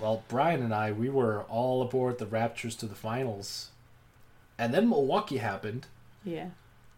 Well, 0.00 0.24
Brian 0.28 0.60
and 0.60 0.74
I, 0.74 0.90
we 0.90 1.08
were 1.08 1.42
all 1.44 1.80
aboard 1.80 2.18
the 2.18 2.26
Raptors 2.26 2.76
to 2.80 2.86
the 2.86 2.96
finals. 2.96 3.70
And 4.58 4.74
then 4.74 4.88
Milwaukee 4.88 5.36
happened. 5.38 5.86
Yeah, 6.24 6.48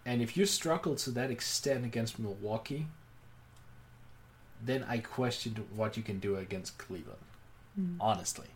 And 0.07 0.23
if 0.23 0.37
you 0.37 0.47
struggle 0.47 0.95
to 0.95 1.11
that 1.11 1.31
extent 1.31 1.85
against 1.85 2.19
Milwaukee, 2.19 2.87
then 4.65 4.85
I 4.89 4.99
questioned 4.99 5.62
what 5.74 5.97
you 5.99 6.03
can 6.03 6.19
do 6.20 6.37
against 6.37 6.78
Cleveland. 6.78 7.19
Hmm. 7.74 7.97
Honestly. 8.01 8.47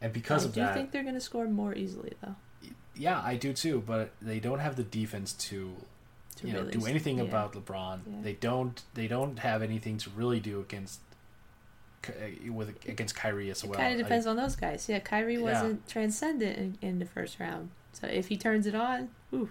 And 0.00 0.12
because 0.12 0.44
I 0.44 0.48
of 0.48 0.54
do 0.54 0.60
that, 0.60 0.74
think 0.74 0.90
they're 0.90 1.04
gonna 1.04 1.20
score 1.20 1.46
more 1.46 1.74
easily 1.74 2.12
though. 2.22 2.34
yeah, 2.94 3.22
I 3.24 3.36
do 3.36 3.52
too. 3.52 3.82
But 3.86 4.10
they 4.20 4.40
don't 4.40 4.58
have 4.58 4.76
the 4.76 4.82
defense 4.82 5.32
to, 5.48 5.74
To 6.36 6.46
you 6.46 6.52
know, 6.52 6.60
really 6.60 6.72
do 6.72 6.86
anything 6.86 7.18
yeah. 7.18 7.24
about 7.24 7.52
LeBron. 7.54 8.00
Yeah. 8.06 8.12
They 8.22 8.34
don't. 8.34 8.82
They 8.94 9.06
don't 9.08 9.38
have 9.38 9.62
anything 9.62 9.96
to 9.98 10.10
really 10.10 10.40
do 10.40 10.60
against, 10.60 11.00
Ky- 12.02 12.12
uh, 12.48 12.52
with 12.52 12.84
against 12.86 13.14
Kyrie 13.14 13.50
as 13.50 13.62
It 13.64 13.70
well. 13.70 13.78
kind 13.78 13.92
of 13.98 13.98
depends 14.06 14.26
on 14.26 14.36
those 14.36 14.56
guys. 14.56 14.88
Yeah, 14.88 14.98
Kyrie 14.98 15.36
Yeah. 15.36 15.40
wasn't 15.40 15.88
transcendent 15.88 16.58
in, 16.58 16.78
in 16.86 16.98
the 16.98 17.06
first 17.06 17.40
round, 17.40 17.70
so 17.94 18.06
if 18.06 18.28
he 18.28 18.36
turns 18.36 18.66
it 18.66 18.74
on, 18.74 19.10
ooh, 19.32 19.50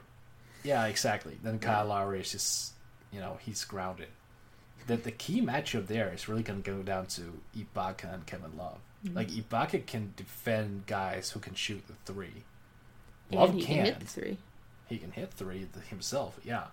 Yeah, 0.64 0.86
exactly. 0.86 1.38
Then 1.44 1.60
Kyle 1.60 1.88
Lowry 1.88 2.22
is 2.22 2.32
just, 2.32 2.74
you 3.12 3.20
know, 3.20 3.38
he's 3.42 3.64
grounded. 3.66 4.10
The 4.88 4.98
the 4.98 5.12
key 5.12 5.42
matchup 5.42 5.88
there 5.88 6.12
is 6.14 6.28
really 6.28 6.44
going 6.44 6.62
to 6.62 6.72
go 6.72 6.84
down 6.84 7.06
to 7.08 7.40
Ibaka 7.58 8.14
and 8.14 8.26
Kevin 8.26 8.58
Love. 8.58 8.80
Mm-hmm. 9.06 9.16
Like 9.18 9.30
Ibaka 9.30 9.86
can 9.86 10.14
defend 10.16 10.86
guys 10.88 11.32
who 11.32 11.40
can 11.40 11.56
shoot 11.56 11.84
the 11.88 11.94
three. 12.12 12.44
and 13.32 13.40
Love 13.40 13.54
he 13.54 13.62
can. 13.64 13.76
can 13.78 13.86
hit 13.86 14.00
the 14.00 14.06
three. 14.06 14.38
He 14.88 14.98
can 14.98 15.12
hit 15.12 15.32
three 15.32 15.68
himself. 15.90 16.40
Yeah. 16.44 16.66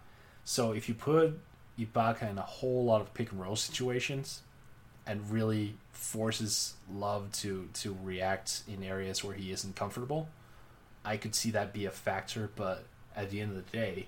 So 0.45 0.73
if 0.73 0.89
you 0.89 0.95
put 0.95 1.39
Ibaka 1.79 2.29
in 2.31 2.39
a 2.39 2.43
whole 2.43 2.85
lot 2.85 3.01
of 3.01 3.15
pick 3.15 3.31
and 3.33 3.41
roll 3.41 3.57
situations, 3.57 4.43
and 5.07 5.31
really 5.31 5.75
forces 5.93 6.75
Love 6.93 7.31
to 7.33 7.69
to 7.75 7.97
react 8.03 8.63
in 8.69 8.83
areas 8.83 9.23
where 9.25 9.35
he 9.35 9.51
isn't 9.53 9.77
comfortable, 9.77 10.29
I 11.05 11.17
could 11.17 11.35
see 11.35 11.51
that 11.53 11.73
be 11.73 11.85
a 11.87 11.91
factor. 11.91 12.51
But 12.55 12.85
at 13.17 13.31
the 13.31 13.41
end 13.41 13.57
of 13.57 13.57
the 13.57 13.77
day, 13.77 14.07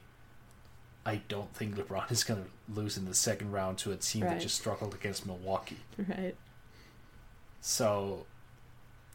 I 1.05 1.23
don't 1.29 1.53
think 1.55 1.77
LeBron 1.77 2.11
is 2.13 2.25
going 2.25 2.45
to 2.45 2.51
lose 2.81 2.97
in 2.97 3.05
the 3.07 3.15
second 3.15 3.53
round 3.53 3.79
to 3.79 3.93
a 3.93 3.97
team 3.97 4.23
that 4.23 4.41
just 4.41 4.57
struggled 4.57 4.95
against 4.95 5.27
Milwaukee. 5.27 5.79
Right. 5.99 6.35
So, 7.61 8.27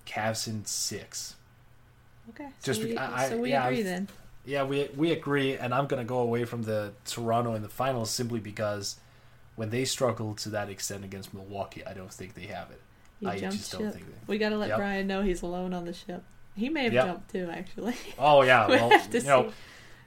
Cavs 0.06 0.48
in 0.48 0.66
six. 0.66 1.36
Okay. 2.30 2.48
Just 2.64 2.82
so 2.82 2.88
we, 2.88 2.98
I- 2.98 3.30
so 3.30 3.38
we 3.38 3.50
yeah, 3.52 3.66
agree 3.68 3.82
then. 3.84 4.08
Yeah, 4.46 4.64
we 4.64 4.90
we 4.96 5.12
agree, 5.12 5.58
and 5.58 5.74
I'm 5.74 5.88
gonna 5.88 6.06
go 6.06 6.20
away 6.20 6.46
from 6.46 6.64
the 6.64 6.94
Toronto 7.06 7.54
in 7.56 7.62
the 7.62 7.68
finals 7.68 8.10
simply 8.12 8.40
because 8.40 8.96
when 9.58 9.70
they 9.72 9.84
struggle 9.84 10.36
to 10.36 10.50
that 10.52 10.70
extent 10.70 11.04
against 11.04 11.34
Milwaukee, 11.34 11.86
I 11.86 11.94
don't 11.94 12.12
think 12.14 12.34
they 12.34 12.46
have 12.46 12.72
it. 12.72 12.80
You 13.20 13.28
I 13.30 13.40
just 13.40 13.72
don't 13.74 13.82
ship. 13.82 13.94
think 13.94 14.06
they. 14.06 14.14
We 14.26 14.38
gotta 14.38 14.56
let 14.58 14.70
Yep. 14.70 14.78
Brian 14.78 15.08
know 15.08 15.22
he's 15.22 15.42
alone 15.42 15.74
on 15.74 15.84
the 15.84 15.92
ship. 15.94 16.24
He 16.58 16.70
may 16.70 16.86
have 16.86 16.94
Yep. 16.94 17.06
jumped 17.06 17.32
too, 17.32 17.50
actually. 17.52 17.96
Oh 18.20 18.42
yeah, 18.42 18.68
We'll 18.68 18.78
well 18.80 18.90
have 18.90 19.10
to 19.12 19.20
you 19.20 19.24
know. 19.26 19.54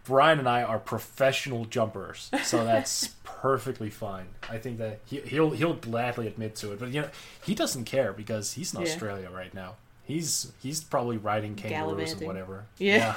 Brian 0.05 0.39
and 0.39 0.49
I 0.49 0.63
are 0.63 0.79
professional 0.79 1.65
jumpers, 1.67 2.31
so 2.43 2.65
that's 2.71 3.09
perfectly 3.23 3.91
fine. 3.91 4.27
I 4.49 4.59
think 4.59 4.79
that 4.79 4.99
he, 5.07 5.21
he'll 5.21 5.51
he'll 5.51 5.75
gladly 5.75 6.27
admit 6.27 6.57
to 6.57 6.73
it, 6.73 6.81
but 6.81 6.89
you 6.91 7.03
know 7.03 7.09
he 7.45 7.55
doesn't 7.55 7.85
care 7.85 8.13
because 8.13 8.55
he's 8.55 8.75
in 8.75 8.81
Yeah. 8.81 8.87
Australia 8.89 9.31
right 9.31 9.55
now. 9.55 9.75
He's 10.05 10.53
he's 10.63 10.83
probably 10.83 11.17
riding 11.19 11.55
kangaroos 11.55 12.13
and 12.13 12.23
whatever. 12.23 12.65
Yeah. 12.79 13.15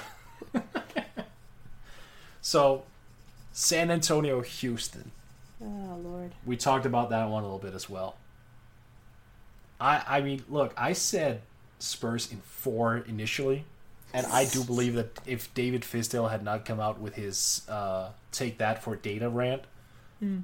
Yeah. 0.54 0.62
so, 2.42 2.84
San 3.52 3.90
Antonio, 3.90 4.42
Houston. 4.42 5.12
oh 5.62 6.00
Lord. 6.04 6.34
We 6.46 6.58
talked 6.58 6.86
about 6.86 7.10
that 7.10 7.30
one 7.30 7.44
a 7.44 7.46
little 7.46 7.60
bit 7.60 7.74
as 7.74 7.90
well. 7.90 8.16
I 9.80 10.04
I 10.08 10.22
mean, 10.22 10.44
look, 10.50 10.74
I 10.78 10.94
said 10.94 11.42
Spurs 11.84 12.32
in 12.32 12.40
four 12.40 12.98
initially, 12.98 13.66
and 14.14 14.26
I 14.28 14.46
do 14.46 14.64
believe 14.64 14.94
that 14.96 15.20
if 15.26 15.54
David 15.54 15.82
Fizdale 15.82 16.32
had 16.32 16.44
not 16.44 16.64
come 16.66 16.80
out 16.80 17.00
with 17.00 17.16
his 17.16 17.62
uh, 17.68 18.10
take 18.32 18.58
that 18.60 18.82
for 18.82 18.96
data 18.96 19.28
rant, 19.30 19.64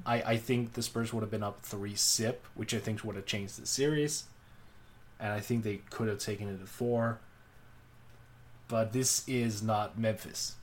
I, 0.04 0.22
I 0.22 0.36
think 0.36 0.74
the 0.74 0.82
Spurs 0.82 1.12
would 1.14 1.22
have 1.22 1.30
been 1.30 1.42
up 1.42 1.62
three 1.62 1.94
sip, 1.94 2.44
which 2.54 2.74
I 2.74 2.78
think 2.78 3.02
would 3.04 3.16
have 3.16 3.24
changed 3.24 3.60
the 3.60 3.66
series, 3.66 4.24
and 5.18 5.32
I 5.32 5.40
think 5.40 5.62
they 5.64 5.80
could 5.88 6.08
have 6.08 6.18
taken 6.18 6.48
it 6.48 6.58
to 6.58 6.66
four. 6.66 7.20
But 8.68 8.92
this 8.92 9.26
is 9.26 9.62
not 9.62 9.98
Memphis. 9.98 10.56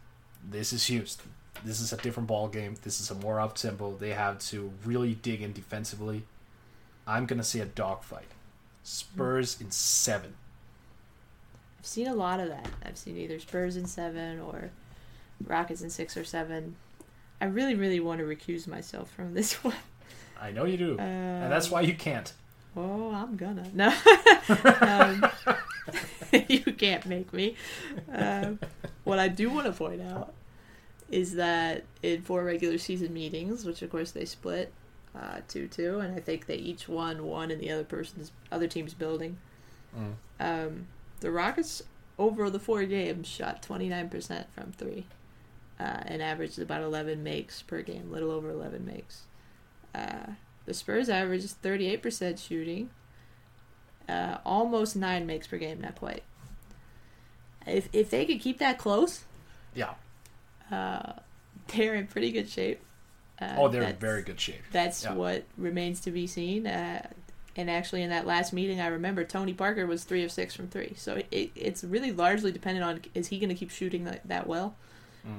This 0.47 0.71
is 0.71 0.85
Houston. 0.85 1.31
This 1.65 1.81
is 1.81 1.91
a 1.91 1.97
different 1.97 2.27
ball 2.27 2.47
game. 2.47 2.75
This 2.83 3.01
is 3.01 3.09
a 3.09 3.15
more 3.15 3.39
up 3.39 3.55
tempo. 3.55 3.95
They 3.97 4.11
have 4.11 4.37
to 4.49 4.71
really 4.85 5.15
dig 5.15 5.41
in 5.41 5.53
defensively. 5.53 6.21
I'm 7.07 7.25
gonna 7.25 7.43
say 7.43 7.61
a 7.61 7.65
dogfight. 7.65 8.29
Spurs 8.83 9.59
in 9.59 9.71
seven. 9.71 10.35
I've 11.79 11.85
seen 11.85 12.07
a 12.07 12.15
lot 12.15 12.39
of 12.39 12.49
that. 12.49 12.67
I've 12.85 12.97
seen 12.97 13.17
either 13.17 13.39
Spurs 13.39 13.77
in 13.77 13.85
seven 13.85 14.39
or 14.39 14.71
Rockets 15.45 15.81
in 15.81 15.89
six 15.89 16.17
or 16.17 16.23
seven. 16.23 16.75
I 17.39 17.45
really, 17.45 17.75
really 17.75 17.99
want 17.99 18.19
to 18.19 18.25
recuse 18.25 18.67
myself 18.67 19.11
from 19.11 19.33
this 19.33 19.53
one. 19.63 19.75
I 20.39 20.51
know 20.51 20.65
you 20.65 20.77
do, 20.77 20.97
and 20.99 21.51
that's 21.51 21.69
why 21.71 21.81
you 21.81 21.93
can't. 21.95 22.31
Oh, 22.75 23.11
I'm 23.11 23.35
gonna. 23.37 23.65
No. 23.73 23.93
um, 24.81 25.25
you 26.47 26.59
can't 26.73 27.05
make 27.05 27.33
me. 27.33 27.55
Um, 28.11 28.59
what 29.03 29.19
I 29.19 29.27
do 29.29 29.49
want 29.49 29.65
to 29.65 29.71
point 29.71 30.01
out 30.01 30.33
is 31.09 31.35
that 31.35 31.85
in 32.03 32.21
four 32.21 32.43
regular 32.43 32.77
season 32.77 33.13
meetings, 33.13 33.65
which 33.65 33.81
of 33.81 33.89
course 33.89 34.11
they 34.11 34.25
split 34.25 34.71
uh, 35.15 35.39
two 35.47 35.67
two, 35.67 35.99
and 35.99 36.15
I 36.15 36.19
think 36.19 36.45
they 36.45 36.55
each 36.55 36.87
won 36.87 37.23
one 37.25 37.49
in 37.51 37.59
the 37.59 37.71
other 37.71 37.83
person's 37.83 38.31
other 38.51 38.67
team's 38.67 38.93
building. 38.93 39.37
Um, 40.39 40.85
the 41.19 41.31
Rockets 41.31 41.81
over 42.19 42.49
the 42.49 42.59
four 42.59 42.83
games 42.85 43.27
shot 43.27 43.61
twenty 43.61 43.89
nine 43.89 44.09
percent 44.09 44.47
from 44.53 44.71
three, 44.71 45.05
uh, 45.79 46.01
and 46.05 46.21
averaged 46.21 46.59
about 46.59 46.81
eleven 46.81 47.23
makes 47.23 47.61
per 47.61 47.81
game, 47.81 48.11
little 48.11 48.31
over 48.31 48.49
eleven 48.49 48.85
makes. 48.85 49.23
Uh, 49.93 50.31
the 50.65 50.73
Spurs 50.73 51.09
averaged 51.09 51.49
thirty 51.49 51.87
eight 51.89 52.01
percent 52.01 52.39
shooting, 52.39 52.89
uh, 54.09 54.37
almost 54.45 54.95
nine 54.95 55.25
makes 55.25 55.47
per 55.47 55.57
game, 55.57 55.81
not 55.81 55.95
quite. 55.95 56.23
If 57.65 57.89
if 57.93 58.09
they 58.09 58.25
could 58.25 58.39
keep 58.39 58.59
that 58.59 58.77
close, 58.77 59.25
Yeah. 59.75 59.93
they're 60.69 61.95
in 61.95 62.07
pretty 62.07 62.31
good 62.31 62.49
shape. 62.49 62.81
Uh, 63.39 63.55
Oh, 63.57 63.67
they're 63.67 63.83
in 63.83 63.95
very 63.97 64.23
good 64.23 64.39
shape. 64.39 64.61
That's 64.71 65.03
Yeah. 65.03 65.13
what 65.13 65.43
remains 65.57 65.99
to 66.01 66.11
be 66.11 66.25
seen. 66.27 66.65
And 67.57 67.69
actually 67.69 68.03
in 68.03 68.11
that 68.11 68.27
last 68.27 68.53
meeting, 68.53 68.79
I 68.79 68.87
remember 68.87 69.23
Tony 69.23 69.53
Parker 69.53 69.85
was 69.87 70.03
three 70.03 70.23
of 70.23 70.31
six 70.31 70.53
from 70.53 70.67
three. 70.67 70.93
So 70.95 71.15
it, 71.15 71.27
it, 71.31 71.51
it's 71.55 71.83
really 71.83 72.11
largely 72.11 72.51
dependent 72.51 72.85
on 72.85 73.01
is 73.15 73.27
he 73.27 73.39
going 73.39 73.49
to 73.49 73.55
keep 73.55 73.71
shooting 73.71 74.03
that, 74.05 74.21
that 74.27 74.47
well. 74.47 74.75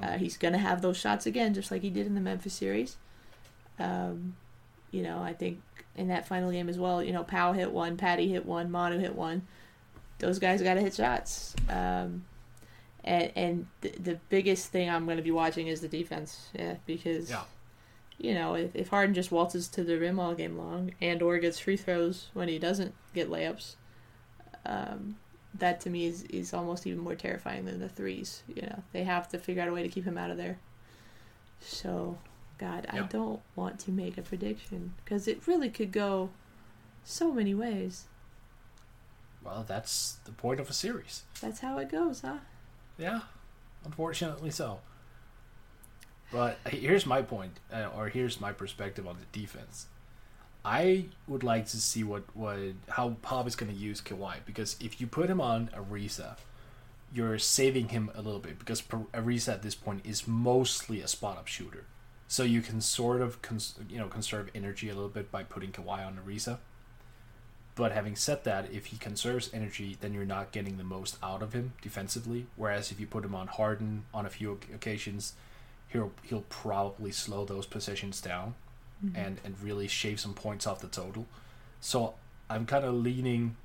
Uh, 0.03 0.19
he's 0.19 0.36
going 0.36 0.53
to 0.53 0.59
have 0.59 0.82
those 0.82 0.99
shots 0.99 1.24
again, 1.24 1.55
just 1.55 1.70
like 1.70 1.81
he 1.81 1.89
did 1.89 2.07
in 2.07 2.15
the 2.15 2.20
Memphis 2.20 2.53
series. 2.53 2.97
Um, 3.78 4.36
you 4.90 5.03
know, 5.03 5.23
I 5.23 5.32
think 5.32 5.62
in 5.97 6.09
that 6.09 6.28
final 6.28 6.51
game 6.51 6.69
as 6.69 6.78
well, 6.78 7.03
you 7.03 7.12
know, 7.12 7.24
Pau 7.24 7.53
hit 7.53 7.73
one, 7.73 7.97
Patty 7.97 8.28
hit 8.28 8.45
one, 8.45 8.70
Manu 8.70 8.99
hit 8.99 9.15
one. 9.15 9.47
Those 10.19 10.39
guys 10.39 10.61
got 10.61 10.74
to 10.74 10.81
hit 10.81 10.95
shots. 10.95 11.55
Um, 11.70 12.24
and 13.05 13.32
and 13.36 13.66
the, 13.81 13.90
the 13.99 14.20
biggest 14.28 14.70
thing 14.73 14.90
I'm 14.90 15.05
going 15.07 15.16
to 15.16 15.23
be 15.23 15.31
watching 15.31 15.69
is 15.69 15.81
the 15.81 15.89
defense, 15.89 16.49
yeah, 16.59 16.74
because 16.85 17.31
Yeah. 17.31 17.45
You 18.19 18.35
know 18.35 18.55
if, 18.55 18.74
if 18.74 18.89
Harden 18.89 19.15
just 19.15 19.32
waltzes 19.32 19.69
to 19.69 19.85
the 19.85 19.99
rim 19.99 20.19
all 20.19 20.35
game 20.35 20.59
long 20.59 20.93
and 21.01 21.23
or 21.23 21.39
gets 21.39 21.59
free 21.59 21.77
throws 21.77 22.28
when 22.35 22.49
he 22.49 22.59
doesn't 22.59 22.95
get 23.15 23.31
layups, 23.31 23.77
um, 24.66 25.16
that 25.55 25.81
to 25.82 25.90
me 25.90 26.07
is 26.07 26.24
is 26.24 26.53
almost 26.53 26.86
even 26.86 27.01
more 27.01 27.15
terrifying 27.15 27.65
than 27.65 27.81
the 27.81 27.89
threes. 27.89 28.43
You 28.49 28.62
know 28.62 28.82
they 28.93 29.05
have 29.05 29.28
to 29.31 29.39
figure 29.39 29.62
out 29.62 29.69
a 29.69 29.73
way 29.73 29.82
to 29.82 29.89
keep 29.89 30.05
him 30.05 30.19
out 30.19 30.31
of 30.31 30.36
there. 30.36 30.59
So, 31.61 32.19
God, 32.59 32.86
I 32.90 33.01
don't 33.01 33.40
want 33.57 33.78
to 33.81 33.90
make 33.90 34.16
a 34.16 34.23
prediction 34.23 34.95
because 35.05 35.27
it 35.27 35.47
really 35.47 35.70
could 35.70 35.93
go 35.93 36.31
so 37.05 37.32
many 37.32 37.55
ways. 37.55 38.05
Well, 39.43 39.65
that's 39.66 40.19
the 40.24 40.32
point 40.32 40.61
of 40.61 40.69
a 40.69 40.73
series. 40.73 41.23
That's 41.40 41.61
how 41.61 41.78
it 41.78 41.90
goes, 41.90 42.20
huh? 42.20 42.39
Yeah, 42.97 43.20
unfortunately 43.85 44.51
so. 44.51 44.81
But 46.31 46.59
here's 46.69 47.07
my 47.07 47.23
point, 47.23 47.59
uh, 47.73 47.89
or 47.97 48.09
here's 48.09 48.41
my 48.41 48.53
perspective 48.53 49.07
on 49.07 49.17
the 49.19 49.39
defense. 49.39 49.87
I 50.65 51.07
would 51.27 51.43
like 51.43 51.67
to 51.69 51.79
see 51.79 52.05
what, 52.05 52.25
what 52.35 52.59
how 52.91 53.17
Pop 53.23 53.47
is 53.47 53.57
going 53.57 53.73
to 53.73 53.79
use 53.79 54.03
Kawhi 54.03 54.37
because 54.45 54.77
if 54.81 55.01
you 55.01 55.07
put 55.07 55.31
him 55.31 55.41
on 55.41 55.71
Ariza, 55.75 56.37
you're 57.15 57.39
saving 57.39 57.89
him 57.89 58.11
a 58.15 58.21
little 58.21 58.41
bit 58.41 58.59
because 58.59 58.83
Ariza 58.83 59.55
at 59.55 59.63
this 59.63 59.75
point 59.75 60.05
is 60.05 60.29
mostly 60.29 61.01
a 61.01 61.09
spot 61.09 61.39
up 61.39 61.47
shooter, 61.47 61.85
so 62.27 62.43
you 62.43 62.61
can 62.61 62.83
sort 62.83 63.23
of 63.23 63.41
cons- 63.41 63.79
you 63.89 63.99
know 63.99 64.09
conserve 64.09 64.51
energy 64.55 64.91
a 64.91 64.95
little 64.95 65.09
bit 65.09 65.31
by 65.31 65.43
putting 65.43 65.73
Kawhi 65.73 66.07
on 66.07 66.19
Ariza. 66.27 66.59
But 67.75 67.93
having 67.93 68.17
said 68.17 68.43
that, 68.43 68.73
if 68.73 68.87
he 68.87 68.97
conserves 68.97 69.51
energy, 69.55 69.97
then 70.01 70.13
you're 70.13 70.25
not 70.25 70.51
getting 70.51 70.79
the 70.79 70.85
most 70.85 71.17
out 71.23 71.43
of 71.43 71.53
him 71.53 71.75
defensively. 71.81 72.47
Whereas 72.57 72.91
if 72.91 72.99
you 72.99 73.07
put 73.07 73.25
him 73.25 73.37
on 73.37 73.47
Harden 73.47 74.05
on 74.13 74.27
a 74.27 74.31
few 74.31 74.59
occasions, 74.75 75.35
he'll 75.89 76.12
he'll 76.23 76.44
probably 76.48 77.10
slow 77.10 77.44
those 77.44 77.66
possessions 77.66 78.20
down, 78.20 78.55
and 79.15 79.40
and 79.44 79.56
really 79.62 79.89
shave 79.89 80.20
some 80.20 80.35
points 80.35 80.66
off 80.66 80.81
the 80.81 80.89
total. 80.89 81.27
So 81.81 82.15
I'm 82.51 82.66
kind 82.66 82.85
of 82.85 82.94
leaning 82.94 83.56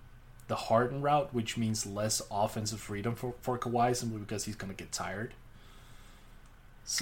the 0.48 0.56
Harden 0.56 1.02
route, 1.02 1.34
which 1.34 1.58
means 1.58 1.86
less 1.86 2.22
offensive 2.32 2.80
freedom 2.80 3.16
for 3.16 3.34
for 3.42 3.58
Kawhi 3.58 3.96
simply 3.96 4.20
because 4.20 4.46
he's 4.46 4.56
gonna 4.56 4.74
get 4.74 4.92
tired. 4.92 5.34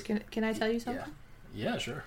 Can 0.04 0.24
Can 0.32 0.44
I 0.44 0.54
tell 0.54 0.72
you 0.72 0.80
something? 0.80 1.14
Yeah, 1.54 1.72
yeah, 1.72 1.78
sure. 1.78 2.04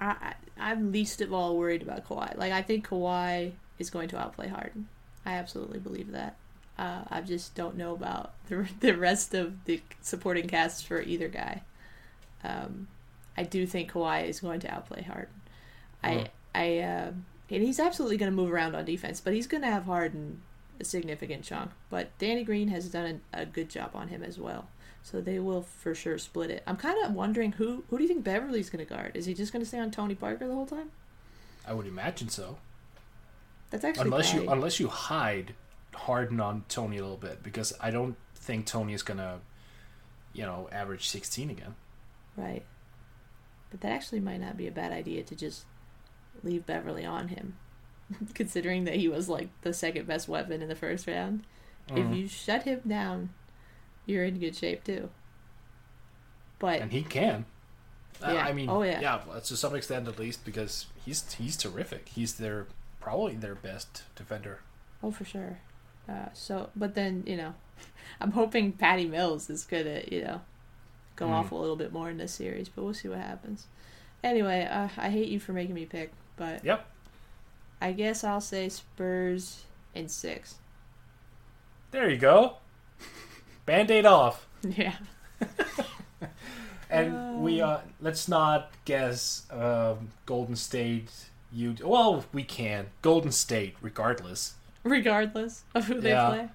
I, 0.00 0.06
I 0.06 0.34
I'm 0.58 0.92
least 0.92 1.20
of 1.20 1.32
all 1.32 1.56
worried 1.56 1.82
about 1.82 2.08
Kawhi. 2.08 2.36
Like 2.36 2.52
I 2.52 2.62
think 2.62 2.88
Kawhi 2.88 3.52
is 3.78 3.90
going 3.90 4.08
to 4.08 4.18
outplay 4.18 4.48
Harden. 4.48 4.88
I 5.24 5.32
absolutely 5.34 5.78
believe 5.78 6.12
that. 6.12 6.36
Uh, 6.78 7.02
I 7.10 7.20
just 7.22 7.54
don't 7.54 7.76
know 7.76 7.92
about 7.92 8.34
the 8.48 8.68
the 8.80 8.96
rest 8.96 9.34
of 9.34 9.64
the 9.64 9.80
supporting 10.00 10.48
cast 10.48 10.86
for 10.86 11.00
either 11.00 11.28
guy. 11.28 11.62
Um, 12.44 12.88
I 13.36 13.42
do 13.44 13.66
think 13.66 13.92
Kawhi 13.92 14.28
is 14.28 14.40
going 14.40 14.60
to 14.60 14.72
outplay 14.72 15.02
Harden. 15.02 15.34
I 16.02 16.28
I 16.54 16.78
uh, 16.78 17.12
and 17.50 17.62
he's 17.62 17.80
absolutely 17.80 18.16
going 18.16 18.30
to 18.30 18.36
move 18.36 18.52
around 18.52 18.74
on 18.74 18.84
defense, 18.84 19.20
but 19.20 19.32
he's 19.32 19.46
going 19.46 19.62
to 19.62 19.70
have 19.70 19.84
Harden 19.84 20.42
a 20.80 20.84
significant 20.84 21.44
chunk. 21.44 21.70
But 21.90 22.16
Danny 22.18 22.44
Green 22.44 22.68
has 22.68 22.88
done 22.88 23.20
a, 23.32 23.42
a 23.42 23.46
good 23.46 23.68
job 23.68 23.90
on 23.94 24.08
him 24.08 24.22
as 24.22 24.38
well. 24.38 24.68
So 25.02 25.20
they 25.20 25.38
will 25.38 25.62
for 25.62 25.94
sure 25.94 26.18
split 26.18 26.50
it. 26.50 26.62
I'm 26.66 26.76
kind 26.76 27.02
of 27.04 27.14
wondering 27.14 27.52
who 27.52 27.84
who 27.88 27.96
do 27.96 28.02
you 28.02 28.08
think 28.08 28.24
Beverley's 28.24 28.70
going 28.70 28.84
to 28.84 28.92
guard? 28.92 29.12
Is 29.14 29.26
he 29.26 29.34
just 29.34 29.52
going 29.52 29.62
to 29.62 29.66
stay 29.66 29.78
on 29.78 29.90
Tony 29.90 30.14
Parker 30.14 30.46
the 30.46 30.54
whole 30.54 30.66
time? 30.66 30.90
I 31.66 31.72
would 31.72 31.86
imagine 31.86 32.28
so. 32.28 32.58
That's 33.70 33.84
actually 33.84 34.04
unless 34.04 34.34
you 34.34 34.48
unless 34.50 34.80
you 34.80 34.88
hide 34.88 35.54
Harden 35.94 36.40
on 36.40 36.64
Tony 36.68 36.98
a 36.98 37.02
little 37.02 37.16
bit 37.16 37.42
because 37.42 37.72
I 37.80 37.90
don't 37.90 38.16
think 38.34 38.66
Tony 38.66 38.92
is 38.92 39.02
gonna, 39.02 39.40
you 40.32 40.42
know, 40.42 40.68
average 40.72 41.08
16 41.08 41.50
again. 41.50 41.74
Right. 42.38 42.64
But 43.70 43.80
that 43.82 43.92
actually 43.92 44.20
might 44.20 44.40
not 44.40 44.56
be 44.56 44.66
a 44.66 44.72
bad 44.72 44.92
idea 44.92 45.22
to 45.24 45.34
just 45.36 45.64
leave 46.42 46.64
Beverley 46.66 47.04
on 47.04 47.28
him, 47.28 47.56
considering 48.34 48.84
that 48.84 48.94
he 48.94 49.08
was 49.08 49.28
like 49.28 49.48
the 49.62 49.74
second 49.74 50.06
best 50.06 50.28
weapon 50.28 50.62
in 50.62 50.68
the 50.68 50.74
first 50.74 51.06
round. 51.06 51.42
If 51.88 51.96
Mhm. 52.06 52.16
you 52.16 52.28
shut 52.28 52.62
him 52.62 52.80
down, 52.86 53.30
you're 54.06 54.24
in 54.24 54.38
good 54.38 54.54
shape 54.56 54.84
too. 54.84 55.10
But 56.58 56.80
and 56.80 56.92
he 56.92 57.02
can. 57.02 57.44
Uh, 58.22 58.32
Yeah. 58.32 58.44
I 58.46 58.52
mean, 58.52 58.68
Oh, 58.68 58.82
yeah. 58.82 59.00
yeah, 59.00 59.40
to 59.40 59.56
some 59.56 59.74
extent 59.74 60.08
at 60.08 60.18
least 60.18 60.44
because 60.44 60.86
he's 61.04 61.30
he's 61.34 61.56
terrific. 61.56 62.08
He's 62.08 62.34
their 62.34 62.66
probably 63.00 63.36
their 63.36 63.54
best 63.54 64.02
defender. 64.16 64.60
Oh, 65.02 65.10
for 65.10 65.24
sure. 65.24 65.58
Uh, 66.08 66.26
so, 66.32 66.70
but 66.74 66.94
then 66.94 67.22
you 67.26 67.36
know, 67.36 67.54
I'm 68.20 68.32
hoping 68.32 68.72
Patty 68.72 69.06
Mills 69.06 69.48
is 69.50 69.64
gonna 69.64 70.02
you 70.10 70.22
know 70.24 70.40
go 71.18 71.26
Mm. 71.26 71.32
off 71.32 71.50
a 71.52 71.54
little 71.54 71.76
bit 71.76 71.92
more 71.92 72.08
in 72.08 72.16
this 72.18 72.32
series, 72.32 72.68
but 72.68 72.84
we'll 72.84 72.94
see 72.94 73.08
what 73.08 73.18
happens. 73.18 73.66
Anyway, 74.22 74.64
uh, 74.70 74.88
I 74.96 75.10
hate 75.10 75.28
you 75.28 75.38
for 75.40 75.52
making 75.52 75.74
me 75.74 75.84
pick, 75.84 76.12
but 76.36 76.64
Yep. 76.64 76.86
I 77.80 77.92
guess 77.92 78.24
I'll 78.24 78.40
say 78.40 78.68
Spurs 78.68 79.64
in 79.94 80.08
six. 80.08 80.56
There 81.90 82.08
you 82.10 82.16
go. 82.18 82.56
Band-aid 83.66 84.06
off. 84.06 84.46
Yeah. 84.62 84.94
And 86.90 87.42
we 87.42 87.60
uh 87.60 87.78
let's 88.00 88.28
not 88.28 88.70
guess 88.86 89.42
um, 89.50 90.08
Golden 90.24 90.56
State 90.56 91.10
you 91.52 91.74
well, 91.84 92.24
we 92.32 92.42
can. 92.44 92.86
Golden 93.02 93.30
State 93.30 93.76
regardless. 93.82 94.54
Regardless 94.84 95.64
of 95.74 95.84
who 95.86 96.00
they 96.00 96.10
Yeah. 96.10 96.28
play. 96.28 96.48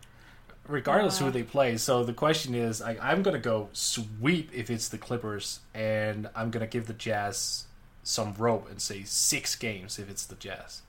Regardless 0.68 1.20
who 1.20 1.32
they 1.32 1.44
play. 1.44 1.78
So 1.78 2.04
the 2.04 2.14
question 2.14 2.56
is, 2.56 2.82
I, 2.82 2.98
I'm 3.02 3.22
gonna 3.24 3.40
go 3.40 3.70
sweep 3.74 4.50
if 4.54 4.70
it's 4.70 4.88
the 4.90 4.98
Clippers, 4.98 5.60
and 5.74 6.30
I'm 6.36 6.52
gonna 6.52 6.68
give 6.68 6.88
the 6.88 6.94
Jazz 6.94 7.66
some 8.04 8.34
rope 8.38 8.70
and 8.70 8.82
say 8.82 9.04
six 9.04 9.56
games 9.56 9.98
if 10.00 10.10
it's 10.10 10.26
the 10.26 10.36
Jazz. 10.36 10.82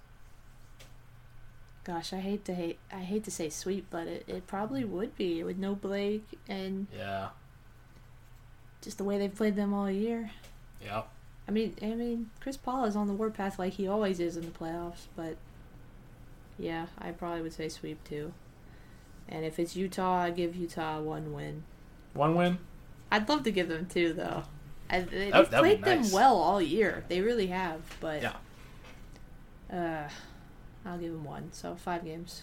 Gosh, 1.85 2.13
I 2.15 2.19
hate 2.21 2.45
to 2.47 2.55
hate 2.55 2.79
I 2.93 3.01
hate 3.01 3.25
to 3.25 3.31
say 3.31 3.51
sweep, 3.51 3.87
but 3.91 4.07
it, 4.07 4.25
it 4.27 4.47
probably 4.47 4.85
would 4.85 5.17
be 5.17 5.43
with 5.45 5.59
no 5.59 5.75
Blake 5.75 6.27
and 6.49 6.87
Yeah, 6.97 7.29
just 8.81 8.97
the 8.99 9.05
way 9.05 9.19
they've 9.19 9.35
played 9.35 9.57
them 9.57 9.75
all 9.75 9.91
year. 9.91 10.31
yeah. 10.83 11.03
I 11.47 11.51
mean, 11.51 11.77
I 11.83 11.89
mean, 11.89 12.31
Chris 12.41 12.57
Paul 12.57 12.87
is 12.87 12.97
on 12.97 13.07
the 13.07 13.13
warpath 13.13 13.59
like 13.59 13.75
he 13.75 13.87
always 13.87 14.19
is 14.19 14.39
in 14.39 14.45
the 14.47 14.51
playoffs, 14.51 15.09
but 15.15 15.37
yeah, 16.59 16.87
I 16.99 17.11
probably 17.11 17.43
would 17.43 17.53
say 17.53 17.69
sweep 17.69 18.03
too. 18.05 18.33
And 19.29 19.45
if 19.45 19.59
it's 19.59 19.75
Utah, 19.77 20.17
I 20.23 20.31
give 20.31 20.55
Utah 20.55 21.01
one 21.01 21.33
win. 21.33 21.65
One 22.13 22.35
win. 22.35 22.59
I'd 23.11 23.29
love 23.29 23.43
to 23.45 23.51
give 23.51 23.69
them 23.69 23.87
two 23.87 24.13
though. 24.13 24.45
I, 24.91 25.01
they, 25.01 25.31
That- 25.31 25.51
they've 25.51 25.51
that'd 25.51 25.79
be 25.79 25.83
played 25.83 26.05
them 26.05 26.13
well 26.13 26.37
all 26.37 26.61
year. 26.61 27.05
They 27.09 27.21
really 27.21 27.47
have, 27.49 27.81
but 28.01 28.23
Yeah, 28.23 28.35
uh, 29.73 30.09
I'll 30.85 30.99
give 30.99 31.13
them 31.13 31.25
one. 31.25 31.51
So 31.53 31.75
five 31.77 32.05
games. 32.05 32.43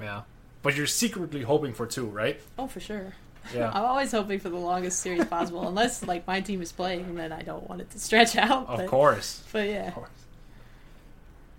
yeah. 0.00 0.22
But 0.62 0.76
you're 0.76 0.86
secretly 0.86 1.42
hoping 1.42 1.72
for 1.74 1.86
two, 1.86 2.06
right? 2.06 2.40
Oh, 2.56 2.68
for 2.68 2.78
sure. 2.78 3.14
Yeah, 3.52 3.70
I'm 3.74 3.84
always 3.84 4.12
hoping 4.12 4.38
for 4.38 4.48
the 4.48 4.56
longest 4.56 5.00
series 5.00 5.24
possible, 5.24 5.66
unless 5.66 6.04
like 6.06 6.24
my 6.24 6.40
team 6.40 6.62
is 6.62 6.70
playing, 6.70 7.16
then 7.16 7.32
I 7.32 7.42
don't 7.42 7.68
want 7.68 7.80
it 7.80 7.90
to 7.90 7.98
stretch 7.98 8.36
out. 8.36 8.68
of 8.68 8.86
course. 8.88 9.42
But 9.52 9.68
yeah, 9.68 9.88
Of 9.88 9.94
course. 9.94 10.10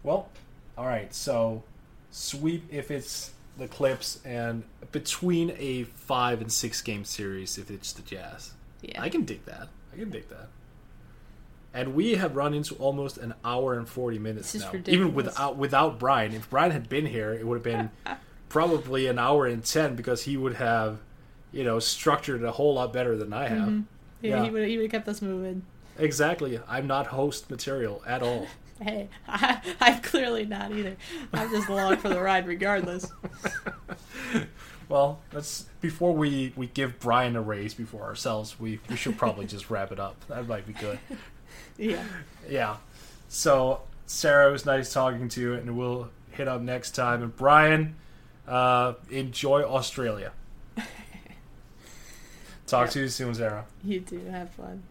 Well, 0.04 0.30
all 0.78 0.86
right. 0.86 1.14
So 1.14 1.64
sweep 2.12 2.64
if 2.72 2.92
it's 2.92 3.32
the 3.58 3.68
Clips, 3.68 4.20
and 4.26 4.64
between 4.92 5.54
a 5.58 5.84
five 5.84 6.42
and 6.42 6.52
six 6.52 6.82
game 6.82 7.06
series 7.06 7.58
if 7.58 7.70
it's 7.70 7.94
the 7.94 8.02
Jazz. 8.02 8.54
yeah. 8.82 9.02
I 9.02 9.10
can 9.10 9.24
dig 9.24 9.46
that. 9.46 9.70
I 9.94 9.98
can 9.98 10.10
dig 10.10 10.30
that. 10.30 10.50
And 11.74 11.96
we 11.96 12.16
have 12.16 12.36
run 12.36 12.54
into 12.54 12.76
almost 12.76 13.18
an 13.18 13.34
hour 13.44 13.74
and 13.74 13.88
forty 13.88 14.20
minutes 14.20 14.54
now, 14.54 14.72
ridiculous. 14.72 14.96
even 14.96 15.14
without 15.16 15.58
without 15.58 16.00
Brian. 16.00 16.34
If 16.34 16.50
Brian 16.50 16.72
had 16.72 16.88
been 16.90 17.06
here, 17.06 17.34
it 17.34 17.48
would 17.48 17.56
have 17.56 17.64
been 17.64 17.90
probably 18.50 19.08
an 19.08 19.18
hour 19.18 19.48
and 19.48 19.64
ten 19.64 19.96
because 19.96 20.24
he 20.24 20.38
would 20.38 20.56
have, 20.56 21.00
you 21.52 21.64
know, 21.64 21.80
structured 21.80 22.44
a 22.44 22.52
whole 22.52 22.76
lot 22.76 22.94
better 22.94 23.18
than 23.18 23.34
I 23.34 23.48
have. 23.48 23.70
yeah, 24.22 24.38
yeah. 24.38 24.44
he 24.44 24.50
would 24.52 24.68
he 24.68 24.78
would 24.78 24.84
have 24.84 24.92
kept 24.92 25.08
us 25.08 25.22
moving. 25.22 25.64
Exactly. 25.98 26.60
I'm 26.68 26.88
not 26.88 27.08
host 27.08 27.50
material 27.50 28.04
at 28.06 28.22
all. 28.24 28.48
Hey, 28.84 29.10
I, 29.28 29.62
I'm 29.80 30.02
clearly 30.02 30.46
not 30.46 30.72
either. 30.72 30.98
I'm 31.34 31.50
just 31.50 31.70
along 31.70 31.98
for 31.98 32.10
the 32.10 32.22
ride, 32.22 32.48
regardless. 32.48 33.12
Well, 34.90 35.22
let's 35.32 35.66
before 35.82 36.14
we 36.14 36.54
we 36.56 36.68
give 36.68 37.00
Brian 37.00 37.36
a 37.36 37.42
raise 37.42 37.74
before 37.74 38.04
ourselves, 38.04 38.60
we 38.60 38.80
we 38.90 38.96
should 38.96 39.18
probably 39.18 39.46
just 39.48 39.70
wrap 39.70 39.92
it 39.92 40.00
up. 40.00 40.16
That 40.28 40.48
might 40.48 40.68
be 40.68 40.74
good. 40.74 41.00
Yeah, 41.78 42.04
Yeah. 42.48 42.78
So 43.28 43.82
Sarah, 44.06 44.50
it 44.50 44.52
was 44.52 44.66
nice 44.68 44.94
talking 44.94 45.28
to 45.30 45.42
you, 45.42 45.54
and 45.54 45.76
we'll 45.76 46.10
hit 46.30 46.48
up 46.48 46.62
next 46.62 46.92
time. 46.92 47.24
And 47.24 47.36
Brian, 47.36 47.96
uh, 48.48 48.94
enjoy 49.10 49.64
Australia. 49.64 50.34
Talk 52.68 52.92
to 52.92 53.00
you 53.00 53.08
soon, 53.08 53.34
Sarah. 53.34 53.66
You 53.84 54.02
do 54.02 54.20
have 54.26 54.52
fun. 54.52 54.84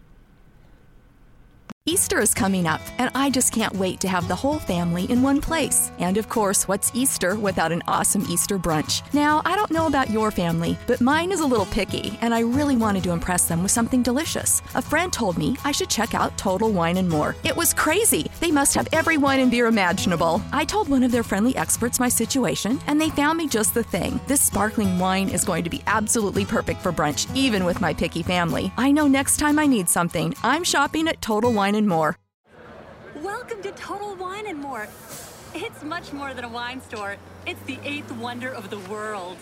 Easter 1.84 2.20
is 2.20 2.32
coming 2.32 2.64
up, 2.64 2.80
and 2.98 3.10
I 3.12 3.28
just 3.28 3.52
can't 3.52 3.74
wait 3.74 3.98
to 3.98 4.08
have 4.08 4.28
the 4.28 4.36
whole 4.36 4.60
family 4.60 5.06
in 5.10 5.20
one 5.20 5.40
place. 5.40 5.90
And 5.98 6.16
of 6.16 6.28
course, 6.28 6.68
what's 6.68 6.92
Easter 6.94 7.34
without 7.34 7.72
an 7.72 7.82
awesome 7.88 8.24
Easter 8.30 8.56
brunch? 8.56 9.02
Now, 9.12 9.42
I 9.44 9.56
don't 9.56 9.72
know 9.72 9.88
about 9.88 10.08
your 10.08 10.30
family, 10.30 10.78
but 10.86 11.00
mine 11.00 11.32
is 11.32 11.40
a 11.40 11.44
little 11.44 11.66
picky, 11.66 12.16
and 12.20 12.32
I 12.32 12.38
really 12.38 12.76
wanted 12.76 13.02
to 13.02 13.10
impress 13.10 13.46
them 13.46 13.64
with 13.64 13.72
something 13.72 14.00
delicious. 14.00 14.62
A 14.76 14.80
friend 14.80 15.12
told 15.12 15.36
me 15.36 15.56
I 15.64 15.72
should 15.72 15.90
check 15.90 16.14
out 16.14 16.38
Total 16.38 16.70
Wine 16.70 16.98
and 16.98 17.08
More. 17.08 17.34
It 17.42 17.56
was 17.56 17.74
crazy. 17.74 18.30
They 18.38 18.52
must 18.52 18.76
have 18.76 18.86
every 18.92 19.16
wine 19.16 19.40
and 19.40 19.50
beer 19.50 19.66
imaginable. 19.66 20.40
I 20.52 20.64
told 20.64 20.88
one 20.88 21.02
of 21.02 21.10
their 21.10 21.24
friendly 21.24 21.56
experts 21.56 21.98
my 21.98 22.08
situation, 22.08 22.78
and 22.86 23.00
they 23.00 23.10
found 23.10 23.38
me 23.38 23.48
just 23.48 23.74
the 23.74 23.82
thing. 23.82 24.20
This 24.28 24.40
sparkling 24.40 25.00
wine 25.00 25.28
is 25.30 25.44
going 25.44 25.64
to 25.64 25.70
be 25.70 25.82
absolutely 25.88 26.44
perfect 26.44 26.80
for 26.80 26.92
brunch, 26.92 27.26
even 27.34 27.64
with 27.64 27.80
my 27.80 27.92
picky 27.92 28.22
family. 28.22 28.72
I 28.76 28.92
know 28.92 29.08
next 29.08 29.38
time 29.38 29.58
I 29.58 29.66
need 29.66 29.88
something, 29.88 30.32
I'm 30.44 30.62
shopping 30.62 31.08
at 31.08 31.20
Total 31.20 31.52
Wine 31.52 31.71
and 31.74 31.88
More. 31.88 32.16
Welcome 33.16 33.62
to 33.62 33.72
Total 33.72 34.14
Wine 34.16 34.46
and 34.46 34.58
More. 34.58 34.88
It's 35.54 35.82
much 35.82 36.12
more 36.12 36.34
than 36.34 36.44
a 36.44 36.48
wine 36.48 36.80
store. 36.80 37.16
It's 37.46 37.60
the 37.62 37.78
eighth 37.84 38.10
wonder 38.12 38.50
of 38.50 38.70
the 38.70 38.78
world. 38.90 39.36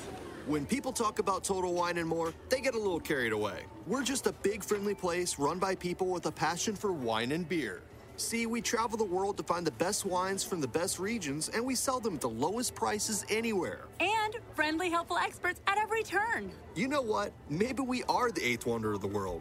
When 0.47 0.67
people 0.67 0.93
talk 0.93 1.19
about 1.19 1.45
Total 1.45 1.73
Wine 1.73 1.99
and 1.99 2.09
More, 2.09 2.33
they 2.49 2.61
get 2.61 2.75
a 2.75 2.79
little 2.79 2.99
carried 2.99 3.33
away. 3.33 3.65
We're 3.87 4.03
just 4.03 4.27
a 4.27 4.33
big, 4.33 4.65
friendly 4.65 4.95
place 4.95 5.39
run 5.39 5.59
by 5.59 5.75
people 5.75 6.09
with 6.09 6.27
a 6.27 6.33
passion 6.33 6.75
for 6.75 6.93
wine 6.93 7.33
and 7.33 7.49
beer. 7.49 7.83
See, 8.17 8.45
we 8.47 8.61
travel 8.61 8.99
the 8.99 9.05
world 9.05 9.37
to 9.39 9.43
find 9.43 9.67
the 9.67 9.71
best 9.71 10.05
wines 10.05 10.45
from 10.45 10.61
the 10.61 10.69
best 10.69 10.99
regions, 10.99 11.49
and 11.49 11.65
we 11.65 11.75
sell 11.75 12.01
them 12.01 12.17
at 12.17 12.21
the 12.21 12.29
lowest 12.29 12.75
prices 12.75 13.25
anywhere. 13.31 13.87
And 13.99 14.37
friendly, 14.55 14.91
helpful 14.91 15.17
experts 15.17 15.61
at 15.67 15.79
every 15.79 16.03
turn. 16.03 16.51
You 16.75 16.89
know 16.89 17.01
what? 17.01 17.33
Maybe 17.49 17.83
we 17.83 18.03
are 18.05 18.31
the 18.31 18.45
eighth 18.45 18.67
wonder 18.67 18.93
of 18.93 19.01
the 19.01 19.07
world. 19.07 19.41